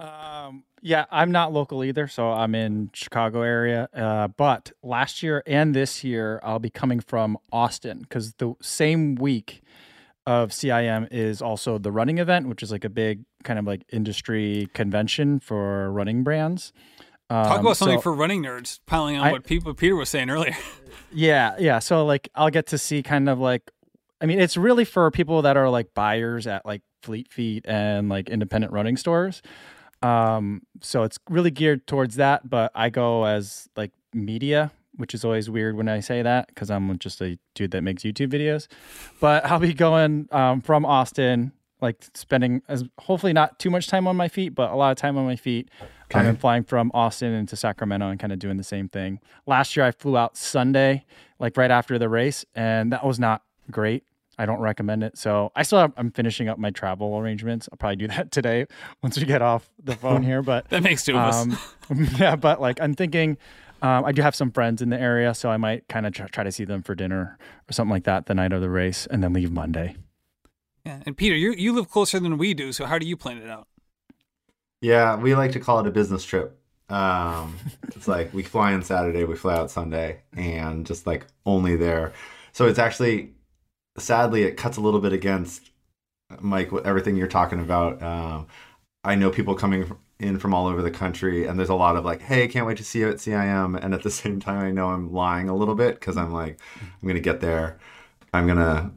Um, 0.00 0.64
yeah, 0.80 1.04
I'm 1.10 1.30
not 1.30 1.52
local 1.52 1.84
either, 1.84 2.08
so 2.08 2.32
I'm 2.32 2.54
in 2.54 2.90
Chicago 2.94 3.42
area. 3.42 3.88
Uh, 3.94 4.28
but 4.28 4.72
last 4.82 5.22
year 5.22 5.42
and 5.46 5.74
this 5.74 6.02
year, 6.02 6.40
I'll 6.42 6.58
be 6.58 6.70
coming 6.70 7.00
from 7.00 7.36
Austin 7.52 8.00
because 8.00 8.32
the 8.34 8.54
same 8.62 9.14
week 9.14 9.62
of 10.26 10.50
CIM 10.50 11.08
is 11.10 11.40
also 11.42 11.78
the 11.78 11.90
running 11.92 12.18
event, 12.18 12.48
which 12.48 12.62
is 12.62 12.70
like 12.70 12.84
a 12.84 12.90
big 12.90 13.24
kind 13.44 13.58
of 13.58 13.64
like 13.66 13.82
industry 13.92 14.68
convention 14.74 15.40
for 15.40 15.90
running 15.92 16.22
brands. 16.22 16.72
Um, 17.30 17.44
Talk 17.44 17.60
about 17.60 17.76
something 17.76 17.98
so- 17.98 18.02
for 18.02 18.12
running 18.12 18.42
nerds, 18.42 18.80
piling 18.86 19.16
on 19.16 19.26
I- 19.28 19.32
what 19.32 19.44
people 19.44 19.72
Peter 19.74 19.96
was 19.96 20.08
saying 20.08 20.30
earlier. 20.30 20.56
Yeah, 21.12 21.56
yeah. 21.58 21.80
So 21.80 22.06
like 22.06 22.28
I'll 22.36 22.50
get 22.50 22.66
to 22.68 22.78
see 22.78 23.02
kind 23.02 23.28
of 23.28 23.40
like 23.40 23.68
I 24.20 24.26
mean 24.26 24.38
it's 24.38 24.56
really 24.56 24.84
for 24.84 25.10
people 25.10 25.42
that 25.42 25.56
are 25.56 25.68
like 25.68 25.92
buyers 25.92 26.46
at 26.46 26.64
like 26.64 26.82
Fleet 27.02 27.32
Feet 27.32 27.64
and 27.66 28.08
like 28.08 28.28
independent 28.28 28.72
running 28.72 28.96
stores. 28.96 29.42
Um 30.02 30.62
so 30.82 31.02
it's 31.02 31.18
really 31.28 31.50
geared 31.50 31.86
towards 31.88 32.14
that, 32.16 32.48
but 32.48 32.70
I 32.76 32.90
go 32.90 33.24
as 33.24 33.68
like 33.76 33.90
media, 34.14 34.70
which 34.96 35.14
is 35.14 35.24
always 35.24 35.48
weird 35.48 35.76
when 35.76 35.88
I 35.88 36.00
say 36.00 36.22
that 36.22 36.54
cuz 36.54 36.70
I'm 36.70 36.98
just 36.98 37.20
a 37.20 37.38
dude 37.54 37.70
that 37.72 37.82
makes 37.82 38.02
YouTube 38.02 38.28
videos. 38.28 38.66
But 39.20 39.44
I'll 39.46 39.60
be 39.60 39.72
going 39.74 40.28
um 40.32 40.60
from 40.60 40.84
Austin 40.84 41.52
like 41.80 42.04
spending 42.14 42.60
as 42.68 42.84
hopefully 42.98 43.32
not 43.32 43.58
too 43.58 43.70
much 43.70 43.86
time 43.86 44.06
on 44.06 44.14
my 44.16 44.28
feet, 44.28 44.54
but 44.54 44.70
a 44.70 44.74
lot 44.76 44.90
of 44.90 44.98
time 44.98 45.16
on 45.16 45.24
my 45.24 45.36
feet. 45.36 45.70
Okay. 46.12 46.26
and 46.26 46.40
flying 46.40 46.64
from 46.64 46.90
Austin 46.92 47.32
into 47.32 47.54
Sacramento 47.54 48.08
and 48.08 48.18
kind 48.18 48.32
of 48.32 48.40
doing 48.40 48.56
the 48.56 48.64
same 48.64 48.88
thing. 48.88 49.20
Last 49.46 49.76
year 49.76 49.86
I 49.86 49.92
flew 49.92 50.16
out 50.16 50.36
Sunday, 50.36 51.04
like 51.38 51.56
right 51.56 51.70
after 51.70 52.00
the 52.00 52.08
race, 52.08 52.44
and 52.52 52.92
that 52.92 53.06
was 53.06 53.20
not 53.20 53.42
great. 53.70 54.02
I 54.36 54.44
don't 54.44 54.58
recommend 54.58 55.04
it. 55.04 55.16
So 55.16 55.52
I 55.54 55.62
still 55.62 55.78
have, 55.78 55.92
I'm 55.96 56.10
finishing 56.10 56.48
up 56.48 56.58
my 56.58 56.70
travel 56.70 57.16
arrangements. 57.16 57.68
I'll 57.70 57.76
probably 57.76 57.94
do 57.94 58.08
that 58.08 58.30
today 58.32 58.66
once 59.04 59.18
we 59.18 59.24
get 59.24 59.40
off 59.40 59.70
the 59.84 59.94
phone 59.94 60.22
here. 60.30 60.42
But 60.42 60.68
that 60.70 60.82
makes 60.82 61.04
two 61.04 61.12
of 61.12 61.18
us. 61.18 61.42
um, 61.90 62.08
yeah, 62.18 62.34
but 62.34 62.60
like 62.60 62.80
I'm 62.80 62.94
thinking, 62.94 63.38
um, 63.82 64.04
I 64.04 64.12
do 64.12 64.22
have 64.22 64.34
some 64.34 64.50
friends 64.50 64.82
in 64.82 64.90
the 64.90 65.00
area, 65.00 65.34
so 65.34 65.50
I 65.50 65.56
might 65.56 65.88
kind 65.88 66.06
of 66.06 66.12
try, 66.12 66.26
try 66.26 66.44
to 66.44 66.52
see 66.52 66.64
them 66.64 66.82
for 66.82 66.94
dinner 66.94 67.38
or 67.68 67.72
something 67.72 67.90
like 67.90 68.04
that 68.04 68.26
the 68.26 68.34
night 68.34 68.52
of 68.52 68.60
the 68.60 68.70
race, 68.70 69.06
and 69.06 69.22
then 69.22 69.32
leave 69.32 69.50
Monday. 69.50 69.96
Yeah. 70.84 71.02
And 71.06 71.16
Peter, 71.16 71.36
you 71.36 71.52
you 71.52 71.72
live 71.72 71.88
closer 71.90 72.18
than 72.20 72.38
we 72.38 72.54
do, 72.54 72.72
so 72.72 72.86
how 72.86 72.98
do 72.98 73.06
you 73.06 73.16
plan 73.16 73.38
it 73.38 73.48
out? 73.48 73.66
Yeah, 74.80 75.16
we 75.16 75.34
like 75.34 75.52
to 75.52 75.60
call 75.60 75.80
it 75.80 75.86
a 75.86 75.90
business 75.90 76.24
trip. 76.24 76.58
Um, 76.88 77.56
it's 77.94 78.08
like 78.08 78.32
we 78.32 78.42
fly 78.42 78.72
in 78.72 78.82
Saturday, 78.82 79.24
we 79.24 79.36
fly 79.36 79.54
out 79.56 79.70
Sunday, 79.70 80.22
and 80.34 80.86
just 80.86 81.06
like 81.06 81.26
only 81.46 81.76
there. 81.76 82.12
So 82.52 82.66
it's 82.66 82.78
actually, 82.78 83.34
sadly, 83.98 84.42
it 84.42 84.56
cuts 84.56 84.76
a 84.76 84.80
little 84.80 85.00
bit 85.00 85.12
against 85.12 85.70
Mike. 86.40 86.72
with 86.72 86.86
Everything 86.86 87.16
you're 87.16 87.28
talking 87.28 87.60
about. 87.60 88.02
Um, 88.02 88.46
I 89.04 89.14
know 89.14 89.30
people 89.30 89.54
coming 89.54 89.96
in 90.20 90.38
from 90.38 90.54
all 90.54 90.66
over 90.66 90.82
the 90.82 90.90
country, 90.90 91.46
and 91.46 91.58
there's 91.58 91.68
a 91.68 91.74
lot 91.74 91.96
of 91.96 92.04
like, 92.04 92.22
"Hey, 92.22 92.46
can't 92.48 92.66
wait 92.66 92.76
to 92.78 92.84
see 92.84 93.00
you 93.00 93.08
at 93.08 93.16
CIM," 93.16 93.78
and 93.82 93.94
at 93.94 94.02
the 94.02 94.10
same 94.22 94.40
time, 94.40 94.64
I 94.64 94.70
know 94.70 94.88
I'm 94.88 95.12
lying 95.12 95.48
a 95.48 95.56
little 95.56 95.74
bit 95.74 95.98
because 95.98 96.16
I'm 96.16 96.32
like, 96.32 96.58
I'm 96.80 97.08
gonna 97.08 97.20
get 97.20 97.40
there, 97.40 97.78
I'm 98.32 98.46
gonna 98.46 98.92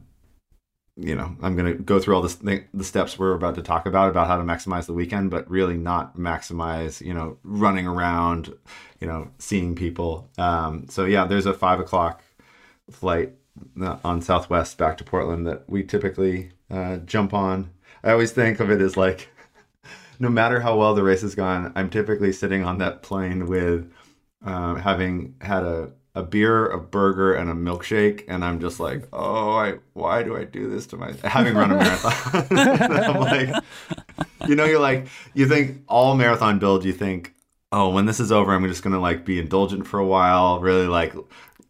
you 0.96 1.16
know, 1.16 1.36
I'm 1.42 1.56
to 1.56 1.74
go 1.74 1.98
through 1.98 2.14
all 2.14 2.22
this, 2.22 2.36
the 2.36 2.64
steps 2.82 3.18
we're 3.18 3.34
about 3.34 3.56
to 3.56 3.62
talk 3.62 3.86
about, 3.86 4.10
about 4.10 4.28
how 4.28 4.36
to 4.36 4.44
maximize 4.44 4.86
the 4.86 4.92
weekend, 4.92 5.30
but 5.30 5.48
really 5.50 5.76
not 5.76 6.16
maximize, 6.16 7.04
you 7.04 7.12
know, 7.12 7.36
running 7.42 7.86
around, 7.86 8.54
you 9.00 9.08
know, 9.08 9.28
seeing 9.38 9.74
people. 9.74 10.28
Um, 10.38 10.86
so 10.88 11.04
yeah, 11.04 11.26
there's 11.26 11.46
a 11.46 11.54
five 11.54 11.80
o'clock 11.80 12.22
flight 12.90 13.32
uh, 13.80 13.96
on 14.04 14.22
Southwest 14.22 14.78
back 14.78 14.96
to 14.98 15.04
Portland 15.04 15.46
that 15.48 15.68
we 15.68 15.82
typically 15.82 16.52
uh, 16.70 16.98
jump 16.98 17.34
on. 17.34 17.70
I 18.04 18.12
always 18.12 18.30
think 18.30 18.60
of 18.60 18.70
it 18.70 18.80
as 18.80 18.96
like, 18.96 19.30
no 20.18 20.28
matter 20.28 20.60
how 20.60 20.76
well 20.76 20.94
the 20.94 21.02
race 21.02 21.22
has 21.22 21.34
gone, 21.34 21.72
I'm 21.74 21.90
typically 21.90 22.32
sitting 22.32 22.64
on 22.64 22.78
that 22.78 23.02
plane 23.02 23.46
with 23.46 23.90
uh, 24.44 24.76
having 24.76 25.34
had 25.40 25.64
a 25.64 25.92
a 26.16 26.22
beer, 26.22 26.68
a 26.68 26.78
burger, 26.78 27.34
and 27.34 27.50
a 27.50 27.54
milkshake, 27.54 28.24
and 28.28 28.44
I'm 28.44 28.60
just 28.60 28.78
like, 28.78 29.08
oh, 29.12 29.50
I 29.56 29.78
why 29.94 30.22
do 30.22 30.36
I 30.36 30.44
do 30.44 30.70
this 30.70 30.86
to 30.88 30.96
my 30.96 31.12
having 31.24 31.54
run 31.54 31.72
a 31.72 31.76
marathon? 31.76 32.46
I'm 32.58 33.20
like, 33.20 33.64
you 34.46 34.54
know, 34.54 34.64
you're 34.64 34.80
like, 34.80 35.08
you 35.34 35.48
think 35.48 35.82
all 35.88 36.14
marathon 36.14 36.58
build, 36.58 36.84
you 36.84 36.92
think, 36.92 37.34
oh, 37.72 37.90
when 37.90 38.06
this 38.06 38.20
is 38.20 38.30
over, 38.30 38.52
I'm 38.52 38.66
just 38.68 38.82
gonna 38.84 39.00
like 39.00 39.24
be 39.24 39.40
indulgent 39.40 39.86
for 39.86 39.98
a 39.98 40.06
while, 40.06 40.60
really 40.60 40.86
like 40.86 41.14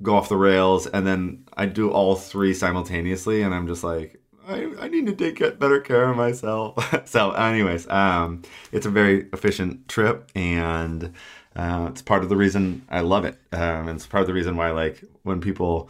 go 0.03 0.17
off 0.17 0.29
the 0.29 0.37
rails, 0.37 0.87
and 0.87 1.07
then 1.07 1.45
I 1.57 1.67
do 1.67 1.91
all 1.91 2.15
three 2.17 2.53
simultaneously, 2.53 3.43
and 3.43 3.55
I'm 3.55 3.67
just 3.67 3.83
like, 3.85 4.21
I, 4.47 4.73
I 4.81 4.89
need 4.89 5.07
to 5.07 5.15
take 5.15 5.39
better 5.59 5.81
care 5.81 6.11
of 6.11 6.17
myself. 6.17 7.07
so, 7.09 7.33
anyways, 7.33 7.89
um, 7.89 8.43
it's 8.73 8.87
a 8.87 8.91
very 8.91 9.29
efficient 9.33 9.89
trip, 9.89 10.31
and 10.35 11.13
uh, 11.57 11.89
it's 11.91 12.03
part 12.03 12.23
of 12.23 12.29
the 12.29 12.37
reason 12.37 12.85
I 12.89 13.01
love 13.01 13.25
it. 13.25 13.39
Um, 13.53 13.89
and 13.89 13.97
it's 13.97 14.07
part 14.07 14.23
of 14.23 14.27
the 14.27 14.35
reason 14.35 14.57
why, 14.57 14.71
like, 14.71 15.05
when 15.23 15.41
people, 15.41 15.89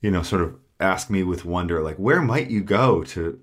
you 0.00 0.10
know, 0.10 0.22
sort 0.22 0.42
of 0.42 0.56
ask 0.80 1.10
me 1.10 1.22
with 1.22 1.44
wonder, 1.44 1.82
like, 1.82 1.96
where 1.96 2.22
might 2.22 2.50
you 2.50 2.62
go 2.62 3.04
to 3.04 3.40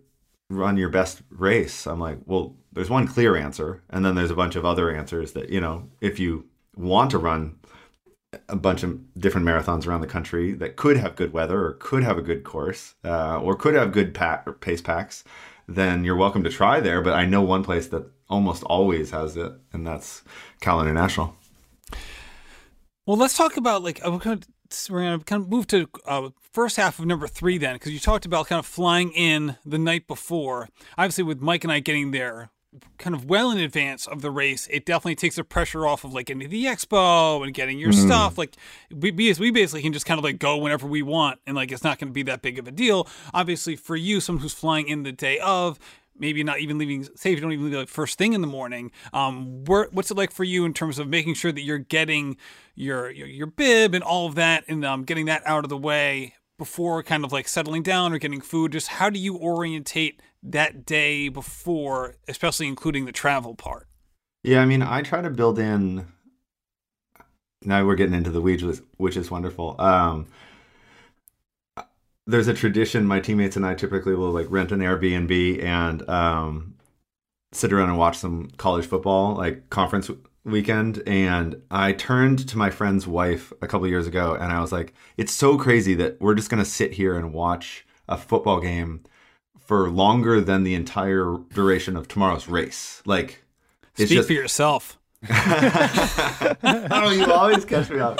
run 0.49 0.77
your 0.77 0.89
best 0.89 1.21
race? 1.29 1.85
I'm 1.87 1.99
like, 1.99 2.19
well, 2.25 2.55
there's 2.71 2.89
one 2.89 3.07
clear 3.07 3.35
answer. 3.35 3.81
And 3.89 4.05
then 4.05 4.15
there's 4.15 4.31
a 4.31 4.35
bunch 4.35 4.55
of 4.55 4.65
other 4.65 4.93
answers 4.93 5.33
that, 5.33 5.49
you 5.49 5.61
know, 5.61 5.89
if 6.01 6.19
you 6.19 6.45
want 6.75 7.11
to 7.11 7.17
run 7.17 7.57
a 8.49 8.55
bunch 8.55 8.83
of 8.83 9.13
different 9.19 9.47
marathons 9.47 9.87
around 9.87 10.01
the 10.01 10.07
country 10.07 10.53
that 10.53 10.75
could 10.75 10.97
have 10.97 11.15
good 11.15 11.33
weather 11.33 11.65
or 11.65 11.73
could 11.73 12.03
have 12.03 12.17
a 12.17 12.21
good 12.21 12.43
course 12.43 12.95
uh, 13.03 13.39
or 13.39 13.55
could 13.55 13.73
have 13.73 13.91
good 13.91 14.13
pack, 14.13 14.47
pace 14.61 14.81
packs, 14.81 15.23
then 15.67 16.03
you're 16.03 16.15
welcome 16.15 16.43
to 16.43 16.49
try 16.49 16.79
there. 16.79 17.01
But 17.01 17.13
I 17.13 17.25
know 17.25 17.41
one 17.41 17.63
place 17.63 17.87
that 17.87 18.05
almost 18.29 18.63
always 18.63 19.11
has 19.11 19.37
it, 19.37 19.53
and 19.71 19.85
that's 19.85 20.23
Cal 20.61 20.81
International. 20.81 21.35
Well, 23.05 23.17
let's 23.17 23.37
talk 23.37 23.57
about 23.57 23.83
like 23.83 24.01
to, 24.01 24.39
we're 24.89 25.01
going 25.01 25.19
to 25.19 25.25
kind 25.25 25.43
of 25.43 25.49
move 25.49 25.67
to 25.67 25.87
uh, 26.05 26.29
first 26.51 26.77
half 26.77 26.97
of 26.99 27.05
number 27.05 27.27
three 27.27 27.57
then, 27.57 27.75
because 27.75 27.91
you 27.91 27.99
talked 27.99 28.25
about 28.25 28.47
kind 28.47 28.59
of 28.59 28.65
flying 28.65 29.11
in 29.11 29.57
the 29.65 29.77
night 29.77 30.07
before. 30.07 30.69
Obviously, 30.97 31.23
with 31.23 31.39
Mike 31.39 31.63
and 31.63 31.71
I 31.71 31.79
getting 31.79 32.11
there 32.11 32.49
kind 32.97 33.15
of 33.15 33.25
well 33.25 33.51
in 33.51 33.57
advance 33.57 34.07
of 34.07 34.21
the 34.21 34.31
race, 34.31 34.67
it 34.71 34.85
definitely 34.85 35.15
takes 35.15 35.35
the 35.35 35.43
pressure 35.43 35.87
off 35.87 36.03
of 36.03 36.13
like 36.13 36.27
getting 36.27 36.41
to 36.41 36.47
the 36.47 36.65
expo 36.65 37.43
and 37.43 37.53
getting 37.53 37.79
your 37.79 37.91
mm. 37.91 38.05
stuff. 38.05 38.37
Like 38.37 38.55
we, 38.91 39.11
we 39.11 39.51
basically 39.51 39.81
can 39.81 39.93
just 39.93 40.05
kind 40.05 40.17
of 40.17 40.23
like 40.23 40.39
go 40.39 40.57
whenever 40.57 40.87
we 40.87 41.01
want, 41.01 41.39
and 41.45 41.55
like 41.55 41.71
it's 41.71 41.83
not 41.83 41.99
going 41.99 42.09
to 42.09 42.13
be 42.13 42.23
that 42.23 42.41
big 42.41 42.59
of 42.59 42.67
a 42.67 42.71
deal. 42.71 43.07
Obviously, 43.33 43.75
for 43.75 43.95
you, 43.95 44.19
someone 44.19 44.41
who's 44.41 44.53
flying 44.53 44.87
in 44.87 45.03
the 45.03 45.11
day 45.11 45.39
of, 45.39 45.79
maybe 46.17 46.43
not 46.43 46.59
even 46.59 46.77
leaving 46.77 47.03
say 47.15 47.31
if 47.31 47.37
you 47.37 47.41
don't 47.41 47.51
even 47.51 47.65
leave 47.65 47.73
like 47.73 47.87
first 47.87 48.17
thing 48.17 48.33
in 48.33 48.41
the 48.41 48.47
morning 48.47 48.91
um 49.13 49.63
where, 49.65 49.87
what's 49.91 50.11
it 50.11 50.17
like 50.17 50.31
for 50.31 50.43
you 50.43 50.65
in 50.65 50.73
terms 50.73 50.99
of 50.99 51.07
making 51.07 51.33
sure 51.33 51.51
that 51.51 51.61
you're 51.61 51.77
getting 51.77 52.37
your 52.75 53.09
your, 53.11 53.27
your 53.27 53.47
bib 53.47 53.93
and 53.93 54.03
all 54.03 54.25
of 54.25 54.35
that 54.35 54.63
and 54.67 54.85
um, 54.85 55.03
getting 55.03 55.25
that 55.25 55.41
out 55.45 55.63
of 55.63 55.69
the 55.69 55.77
way 55.77 56.33
before 56.57 57.03
kind 57.03 57.25
of 57.25 57.31
like 57.31 57.47
settling 57.47 57.83
down 57.83 58.13
or 58.13 58.17
getting 58.17 58.41
food 58.41 58.71
just 58.71 58.87
how 58.87 59.09
do 59.09 59.19
you 59.19 59.37
orientate 59.37 60.21
that 60.51 60.85
day 60.85 61.29
before 61.29 62.15
especially 62.27 62.67
including 62.67 63.05
the 63.05 63.11
travel 63.11 63.55
part. 63.55 63.87
Yeah 64.43 64.61
i 64.61 64.65
mean 64.65 64.81
i 64.81 65.01
try 65.01 65.21
to 65.21 65.29
build 65.29 65.59
in 65.59 66.07
now 67.63 67.85
we're 67.85 67.95
getting 67.95 68.13
into 68.13 68.31
the 68.31 68.41
weeds 68.41 68.81
which 68.97 69.17
is 69.17 69.31
wonderful. 69.31 69.75
Um 69.79 70.27
there's 72.27 72.47
a 72.47 72.53
tradition 72.53 73.05
my 73.05 73.19
teammates 73.19 73.55
and 73.55 73.65
I 73.65 73.75
typically 73.75 74.15
will 74.15 74.31
like 74.31 74.47
rent 74.49 74.71
an 74.71 74.79
Airbnb 74.79 75.63
and 75.63 76.07
um, 76.09 76.75
sit 77.51 77.71
around 77.71 77.89
and 77.89 77.97
watch 77.97 78.17
some 78.17 78.49
college 78.57 78.85
football 78.85 79.35
like 79.35 79.69
conference 79.69 80.09
weekend. 80.43 81.03
And 81.05 81.61
I 81.69 81.93
turned 81.93 82.47
to 82.49 82.57
my 82.57 82.69
friend's 82.69 83.07
wife 83.07 83.53
a 83.61 83.67
couple 83.67 83.87
years 83.87 84.07
ago 84.07 84.33
and 84.33 84.51
I 84.51 84.59
was 84.59 84.71
like 84.71 84.93
it's 85.17 85.31
so 85.31 85.57
crazy 85.57 85.93
that 85.95 86.19
we're 86.19 86.35
just 86.35 86.49
going 86.49 86.63
to 86.63 86.69
sit 86.69 86.93
here 86.93 87.15
and 87.15 87.33
watch 87.33 87.85
a 88.07 88.17
football 88.17 88.59
game 88.59 89.03
for 89.65 89.89
longer 89.89 90.39
than 90.41 90.63
the 90.63 90.75
entire 90.75 91.37
duration 91.53 91.97
of 91.97 92.07
tomorrow's 92.07 92.47
race 92.47 93.01
like 93.05 93.43
it's 93.97 94.09
speak 94.09 94.17
just... 94.17 94.27
for 94.27 94.33
yourself 94.33 94.99
oh 95.29 97.11
you 97.15 97.31
always 97.31 97.65
catch 97.65 97.89
me 97.89 97.99
up 97.99 98.19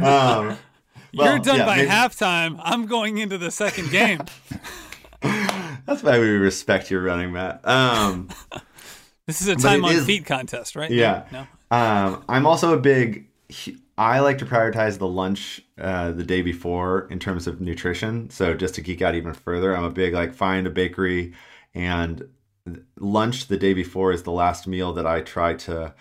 um, 0.00 0.58
well, 1.14 1.32
You're 1.32 1.38
done 1.38 1.58
yeah, 1.58 1.66
by 1.66 1.76
maybe... 1.76 1.90
halftime. 1.90 2.60
I'm 2.62 2.86
going 2.86 3.18
into 3.18 3.38
the 3.38 3.50
second 3.50 3.90
game. 3.90 4.20
That's 5.22 6.02
why 6.02 6.18
we 6.18 6.28
respect 6.28 6.90
your 6.90 7.02
running, 7.02 7.32
Matt. 7.32 7.66
Um, 7.66 8.28
this 9.26 9.40
is 9.40 9.48
a 9.48 9.56
time 9.56 9.84
on 9.84 9.94
is, 9.94 10.04
feet 10.04 10.26
contest, 10.26 10.76
right? 10.76 10.90
Yeah. 10.90 11.24
No. 11.32 11.46
Um, 11.70 12.24
I'm 12.28 12.46
also 12.46 12.74
a 12.74 12.78
big. 12.78 13.26
I 13.96 14.20
like 14.20 14.38
to 14.38 14.46
prioritize 14.46 14.98
the 14.98 15.08
lunch 15.08 15.62
uh, 15.80 16.12
the 16.12 16.24
day 16.24 16.42
before 16.42 17.06
in 17.10 17.18
terms 17.18 17.46
of 17.46 17.60
nutrition. 17.60 18.30
So 18.30 18.54
just 18.54 18.74
to 18.76 18.80
geek 18.80 19.02
out 19.02 19.14
even 19.14 19.32
further, 19.32 19.76
I'm 19.76 19.84
a 19.84 19.90
big 19.90 20.14
like 20.14 20.34
find 20.34 20.66
a 20.66 20.70
bakery 20.70 21.34
and 21.74 22.28
lunch 22.98 23.48
the 23.48 23.56
day 23.56 23.74
before 23.74 24.12
is 24.12 24.22
the 24.22 24.32
last 24.32 24.66
meal 24.66 24.92
that 24.94 25.06
I 25.06 25.20
try 25.20 25.54
to 25.54 25.94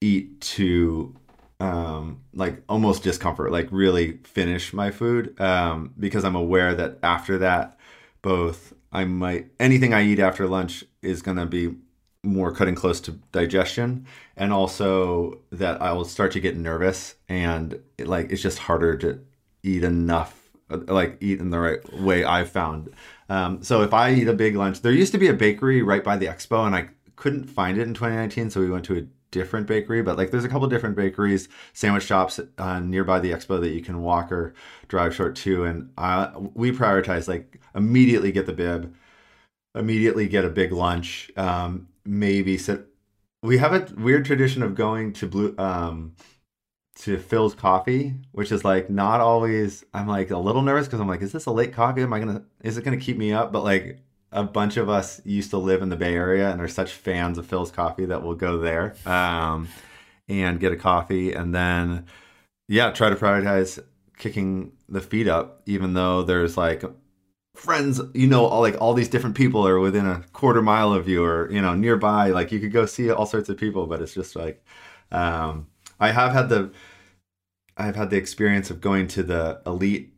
eat 0.00 0.40
to 0.40 1.14
um, 1.60 2.20
like 2.34 2.62
almost 2.68 3.02
discomfort, 3.02 3.52
like 3.52 3.68
really 3.70 4.18
finish 4.24 4.72
my 4.72 4.90
food 4.90 5.40
um, 5.40 5.94
because 5.98 6.24
I'm 6.24 6.34
aware 6.36 6.74
that 6.74 6.98
after 7.02 7.38
that, 7.38 7.78
both 8.22 8.74
I 8.92 9.04
might 9.04 9.50
anything 9.58 9.92
I 9.92 10.04
eat 10.04 10.18
after 10.18 10.46
lunch 10.46 10.84
is 11.02 11.22
to 11.36 11.46
be 11.46 11.74
more 12.24 12.52
cutting 12.52 12.74
close 12.74 13.00
to 13.02 13.12
digestion, 13.32 14.06
and 14.36 14.52
also 14.52 15.40
that 15.52 15.80
I 15.82 15.92
will 15.92 16.04
start 16.04 16.32
to 16.32 16.40
get 16.40 16.56
nervous 16.56 17.14
and 17.28 17.80
it, 17.98 18.06
like 18.06 18.32
it's 18.32 18.42
just 18.42 18.58
harder 18.58 18.96
to 18.98 19.20
eat 19.62 19.84
enough, 19.84 20.50
like 20.68 21.18
eat 21.20 21.40
in 21.40 21.50
the 21.50 21.58
right 21.58 22.00
way. 22.00 22.24
I've 22.24 22.50
found. 22.50 22.92
Um, 23.28 23.62
so 23.62 23.82
if 23.82 23.94
I 23.94 24.12
eat 24.12 24.28
a 24.28 24.34
big 24.34 24.56
lunch, 24.56 24.82
there 24.82 24.92
used 24.92 25.12
to 25.12 25.18
be 25.18 25.28
a 25.28 25.34
bakery 25.34 25.82
right 25.82 26.04
by 26.04 26.16
the 26.16 26.26
expo, 26.26 26.66
and 26.66 26.74
I 26.74 26.88
couldn't 27.16 27.44
find 27.44 27.78
it 27.78 27.82
in 27.82 27.94
2019, 27.94 28.50
so 28.50 28.60
we 28.60 28.70
went 28.70 28.84
to 28.86 28.98
a 28.98 29.02
different 29.34 29.66
bakery, 29.66 30.00
but 30.00 30.16
like 30.16 30.30
there's 30.30 30.44
a 30.44 30.48
couple 30.48 30.68
different 30.68 30.94
bakeries, 30.94 31.48
sandwich 31.72 32.04
shops 32.04 32.38
uh, 32.58 32.78
nearby 32.78 33.18
the 33.18 33.32
expo 33.32 33.60
that 33.60 33.70
you 33.70 33.82
can 33.82 34.00
walk 34.00 34.30
or 34.30 34.54
drive 34.86 35.12
short 35.12 35.34
to. 35.34 35.64
And 35.64 35.90
uh, 35.98 36.30
we 36.54 36.70
prioritize 36.70 37.26
like 37.26 37.60
immediately 37.74 38.30
get 38.30 38.46
the 38.46 38.52
bib, 38.52 38.94
immediately 39.74 40.28
get 40.28 40.44
a 40.44 40.50
big 40.50 40.70
lunch, 40.70 41.32
um, 41.36 41.88
maybe 42.04 42.58
sit. 42.58 42.86
We 43.42 43.58
have 43.58 43.74
a 43.74 43.94
weird 44.00 44.24
tradition 44.24 44.62
of 44.62 44.74
going 44.74 45.12
to 45.14 45.26
blue 45.26 45.54
um, 45.58 46.14
to 47.00 47.18
Philz 47.18 47.56
Coffee, 47.56 48.14
which 48.32 48.52
is 48.52 48.64
like 48.64 48.88
not 48.88 49.20
always. 49.20 49.84
I'm 49.92 50.06
like 50.08 50.30
a 50.30 50.38
little 50.38 50.62
nervous 50.62 50.86
because 50.86 51.00
I'm 51.00 51.08
like, 51.08 51.22
is 51.22 51.32
this 51.32 51.46
a 51.46 51.50
late 51.50 51.72
coffee? 51.72 52.02
Am 52.02 52.12
I 52.12 52.18
gonna? 52.20 52.44
Is 52.62 52.78
it 52.78 52.84
gonna 52.84 52.96
keep 52.96 53.16
me 53.16 53.32
up? 53.32 53.52
But 53.52 53.64
like 53.64 54.00
a 54.34 54.42
bunch 54.42 54.76
of 54.76 54.88
us 54.88 55.20
used 55.24 55.50
to 55.50 55.58
live 55.58 55.80
in 55.80 55.88
the 55.88 55.96
Bay 55.96 56.14
Area 56.14 56.50
and 56.50 56.60
are 56.60 56.68
such 56.68 56.92
fans 56.92 57.38
of 57.38 57.46
Philz 57.46 57.72
Coffee 57.72 58.04
that 58.06 58.22
we'll 58.22 58.34
go 58.34 58.58
there 58.58 58.96
um, 59.06 59.68
and 60.28 60.58
get 60.58 60.72
a 60.72 60.76
coffee 60.76 61.32
and 61.32 61.54
then, 61.54 62.06
yeah, 62.66 62.90
try 62.90 63.10
to 63.10 63.14
prioritize 63.14 63.78
kicking 64.18 64.72
the 64.88 65.00
feet 65.00 65.28
up, 65.28 65.62
even 65.66 65.94
though 65.94 66.22
there's 66.22 66.56
like 66.56 66.82
friends, 67.54 68.00
you 68.12 68.26
know, 68.26 68.46
all 68.46 68.60
like 68.60 68.76
all 68.80 68.94
these 68.94 69.08
different 69.08 69.36
people 69.36 69.66
are 69.66 69.78
within 69.78 70.06
a 70.06 70.22
quarter 70.32 70.60
mile 70.62 70.92
of 70.92 71.08
you 71.08 71.24
or, 71.24 71.50
you 71.50 71.60
know, 71.60 71.74
nearby. 71.74 72.30
Like 72.30 72.52
you 72.52 72.60
could 72.60 72.72
go 72.72 72.86
see 72.86 73.10
all 73.10 73.26
sorts 73.26 73.48
of 73.48 73.56
people, 73.56 73.86
but 73.86 74.02
it's 74.02 74.14
just 74.14 74.36
like 74.36 74.64
um 75.12 75.68
I 76.00 76.10
have 76.10 76.32
had 76.32 76.48
the 76.48 76.72
I've 77.76 77.96
had 77.96 78.10
the 78.10 78.16
experience 78.16 78.70
of 78.70 78.80
going 78.80 79.08
to 79.08 79.22
the 79.22 79.60
elite 79.66 80.14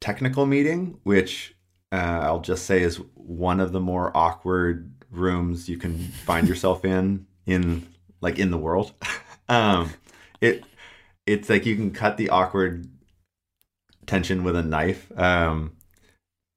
technical 0.00 0.46
meeting, 0.46 0.98
which 1.02 1.54
uh, 1.92 2.20
I'll 2.22 2.40
just 2.40 2.64
say 2.66 2.82
is 2.82 3.00
one 3.14 3.60
of 3.60 3.72
the 3.72 3.80
more 3.80 4.16
awkward 4.16 4.92
rooms 5.10 5.68
you 5.68 5.78
can 5.78 5.98
find 5.98 6.48
yourself 6.48 6.84
in 6.84 7.26
in 7.46 7.86
like 8.20 8.38
in 8.38 8.50
the 8.50 8.58
world. 8.58 8.92
um 9.48 9.90
it 10.40 10.64
it's 11.26 11.48
like 11.48 11.66
you 11.66 11.76
can 11.76 11.90
cut 11.90 12.16
the 12.16 12.30
awkward 12.30 12.88
tension 14.06 14.44
with 14.44 14.56
a 14.56 14.62
knife. 14.62 15.10
Um 15.18 15.75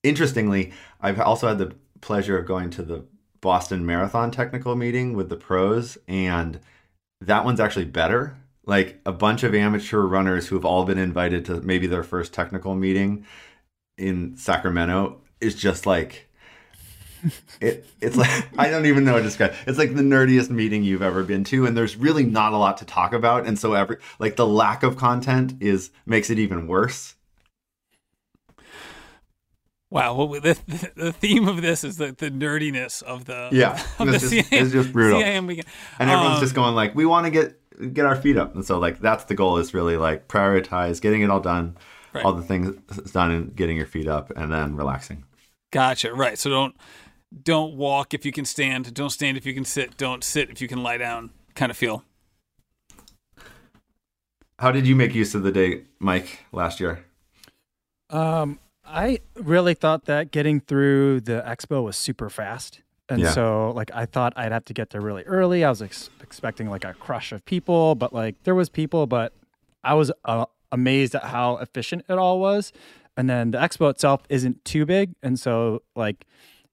interestingly, 0.04 0.72
I've 1.02 1.20
also 1.20 1.48
had 1.48 1.58
the 1.58 1.76
pleasure 2.02 2.38
of 2.38 2.46
going 2.46 2.70
to 2.72 2.84
the 2.84 3.06
Boston 3.42 3.86
Marathon 3.86 4.32
technical 4.32 4.76
meeting 4.76 5.14
with 5.14 5.30
the 5.30 5.36
pros, 5.36 5.98
and 6.08 6.60
that 7.22 7.46
one's 7.46 7.60
actually 7.60 7.86
better. 7.86 8.38
Like 8.66 9.00
a 9.06 9.12
bunch 9.12 9.44
of 9.44 9.56
amateur 9.56 10.02
runners 10.02 10.48
who 10.48 10.56
have 10.56 10.66
all 10.66 10.86
been 10.86 10.98
invited 11.00 11.46
to 11.46 11.62
maybe 11.62 11.88
their 11.88 12.04
first 12.04 12.34
technical 12.34 12.76
meeting 12.76 13.26
in 13.98 14.36
Sacramento 14.38 15.22
is 15.42 15.56
just 15.56 15.86
like 15.86 16.30
it 17.60 17.86
it's 18.00 18.16
like 18.16 18.48
I 18.58 18.70
don't 18.70 18.86
even 18.86 19.04
know 19.04 19.14
how 19.14 19.18
to 19.18 19.24
describe. 19.24 19.54
It's 19.66 19.78
like 19.78 19.96
the 19.96 20.02
nerdiest 20.02 20.50
meeting 20.50 20.84
you've 20.84 21.02
ever 21.02 21.24
been 21.24 21.44
to, 21.46 21.66
and 21.66 21.76
there's 21.76 21.98
really 21.98 22.24
not 22.24 22.54
a 22.54 22.58
lot 22.58 22.78
to 22.78 22.86
talk 22.86 23.14
about, 23.14 23.46
and 23.46 23.58
so 23.58 23.74
every 23.74 23.98
like 24.20 24.36
the 24.36 24.48
lack 24.48 24.84
of 24.84 24.98
content 24.98 25.56
is 25.60 25.92
makes 26.06 26.30
it 26.30 26.40
even 26.40 26.68
worse. 26.68 27.16
Wow, 29.92 30.14
well, 30.14 30.28
the, 30.40 30.40
the, 30.68 30.92
the 30.96 31.12
theme 31.14 31.48
of 31.48 31.62
this 31.64 31.84
is 31.84 31.98
the, 31.98 32.12
the 32.16 32.30
nerdiness 32.30 33.02
of 33.02 33.26
the 33.26 33.50
Yeah, 33.52 33.72
of 34.00 34.10
it's 34.10 34.30
the 34.30 34.38
just, 34.42 34.52
CIM, 34.52 34.62
it's 34.62 34.72
just 34.72 34.94
brutal, 34.94 35.20
CIM 35.20 35.48
weekend. 35.48 35.68
and 35.98 36.10
everyone's 36.12 36.36
Um, 36.36 36.42
just 36.42 36.54
going 36.54 36.76
like, 36.76 36.94
we 36.96 37.06
want 37.06 37.26
to 37.26 37.32
get 37.32 37.56
get 37.94 38.06
our 38.06 38.16
feet 38.16 38.38
up, 38.38 38.54
and 38.56 38.64
so 38.66 38.78
like 38.78 39.00
that's 39.00 39.24
the 39.26 39.36
goal 39.36 39.58
is 39.58 39.74
really 39.74 39.98
like 39.98 40.28
prioritize 40.28 41.02
getting 41.02 41.22
it 41.22 41.30
all 41.32 41.40
done, 41.40 41.76
Right. 42.14 42.26
all 42.26 42.34
the 42.34 42.44
things 42.44 42.76
done, 43.12 43.32
and 43.32 43.56
getting 43.56 43.78
your 43.78 43.86
feet 43.88 44.08
up, 44.08 44.32
and 44.36 44.52
then 44.52 44.76
relaxing. 44.76 45.24
Gotcha. 45.72 46.14
Right. 46.14 46.38
So 46.38 46.50
don't 46.50 46.76
don't 47.44 47.76
walk 47.76 48.14
if 48.14 48.26
you 48.26 48.32
can 48.32 48.46
stand. 48.46 48.94
Don't 48.94 49.12
stand 49.12 49.38
if 49.38 49.46
you 49.46 49.54
can 49.54 49.64
sit. 49.66 49.96
Don't 49.98 50.24
sit 50.24 50.50
if 50.50 50.62
you 50.62 50.68
can 50.68 50.84
lie 50.84 50.98
down. 50.98 51.30
Kind 51.56 51.70
of 51.72 51.78
feel. 51.78 52.04
How 54.60 54.72
did 54.72 54.86
you 54.88 54.96
make 54.96 55.14
use 55.16 55.34
of 55.36 55.44
the 55.44 55.52
day, 55.52 55.84
Mike, 56.00 56.40
last 56.52 56.80
year? 56.80 57.06
Um, 58.10 58.60
I 58.92 59.20
really 59.36 59.74
thought 59.76 60.06
that 60.06 60.32
getting 60.32 60.60
through 60.60 61.22
the 61.22 61.44
expo 61.46 61.84
was 61.84 61.96
super 61.96 62.30
fast. 62.30 62.82
And 63.08 63.22
Yeah. 63.22 63.32
so, 63.32 63.72
like, 63.76 63.92
I 63.94 64.06
thought 64.06 64.34
I'd 64.36 64.52
have 64.52 64.66
to 64.66 64.74
get 64.74 64.90
there 64.92 65.02
really 65.02 65.24
early. 65.24 65.64
I 65.64 65.70
was 65.70 65.82
ex- 65.82 66.10
expecting 66.22 66.70
like 66.70 66.84
a 66.86 66.94
crush 66.94 67.32
of 67.32 67.44
people, 67.46 67.96
but 67.96 68.14
like, 68.14 68.44
there 68.44 68.56
was 68.56 68.70
people, 68.70 69.08
but 69.08 69.34
I 69.84 69.94
was 69.96 70.12
uh, 70.26 70.46
amazed 70.72 71.16
at 71.16 71.24
how 71.24 71.58
efficient 71.58 72.06
it 72.10 72.18
all 72.18 72.40
was. 72.40 72.72
And 73.18 73.30
then 73.30 73.52
the 73.52 73.58
expo 73.58 73.90
itself 73.90 74.24
isn't 74.30 74.64
too 74.64 74.86
big, 74.86 75.14
and 75.22 75.38
so 75.40 75.82
like, 75.96 76.26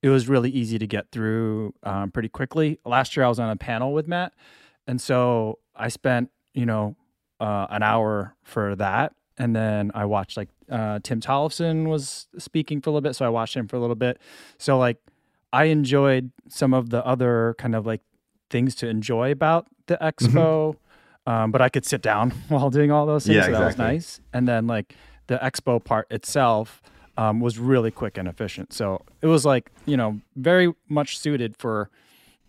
it 0.02 0.10
was 0.10 0.28
really 0.28 0.50
easy 0.50 0.78
to 0.78 0.86
get 0.86 1.10
through 1.10 1.74
um, 1.82 2.10
pretty 2.12 2.28
quickly. 2.28 2.78
Last 2.84 3.16
year, 3.16 3.24
I 3.24 3.28
was 3.28 3.40
on 3.40 3.50
a 3.50 3.56
panel 3.56 3.92
with 3.92 4.06
Matt, 4.06 4.32
and 4.86 5.00
so 5.00 5.58
I 5.74 5.88
spent 5.88 6.30
you 6.54 6.64
know 6.66 6.94
uh, 7.40 7.66
an 7.70 7.82
hour 7.82 8.36
for 8.44 8.76
that, 8.76 9.12
and 9.38 9.54
then 9.54 9.90
I 9.94 10.04
watched 10.04 10.36
like 10.36 10.48
uh, 10.70 11.00
Tim 11.02 11.20
Tollefson 11.20 11.88
was 11.88 12.28
speaking 12.38 12.80
for 12.80 12.90
a 12.90 12.92
little 12.92 13.02
bit, 13.02 13.16
so 13.16 13.24
I 13.26 13.28
watched 13.28 13.54
him 13.54 13.68
for 13.68 13.76
a 13.76 13.80
little 13.80 13.96
bit. 13.96 14.18
So 14.58 14.78
like 14.78 14.98
I 15.52 15.64
enjoyed 15.64 16.30
some 16.48 16.74
of 16.74 16.90
the 16.90 17.04
other 17.06 17.54
kind 17.58 17.74
of 17.74 17.86
like 17.86 18.02
things 18.50 18.74
to 18.76 18.88
enjoy 18.88 19.30
about 19.30 19.66
the 19.86 19.98
expo, 20.00 20.76
um, 21.26 21.50
but 21.50 21.60
I 21.60 21.68
could 21.68 21.84
sit 21.84 22.02
down 22.02 22.30
while 22.48 22.70
doing 22.70 22.90
all 22.90 23.06
those 23.06 23.26
things. 23.26 23.36
Yeah, 23.36 23.46
so 23.46 23.52
that 23.52 23.64
was 23.66 23.78
nice. 23.78 24.20
And 24.32 24.48
then 24.48 24.66
like 24.66 24.94
the 25.26 25.38
expo 25.38 25.82
part 25.82 26.06
itself 26.10 26.82
um, 27.18 27.40
was 27.40 27.58
really 27.58 27.90
quick 27.90 28.18
and 28.18 28.28
efficient. 28.28 28.72
So 28.72 29.02
it 29.22 29.26
was 29.26 29.44
like 29.44 29.70
you 29.86 29.96
know 29.96 30.20
very 30.36 30.72
much 30.88 31.18
suited 31.18 31.56
for 31.56 31.90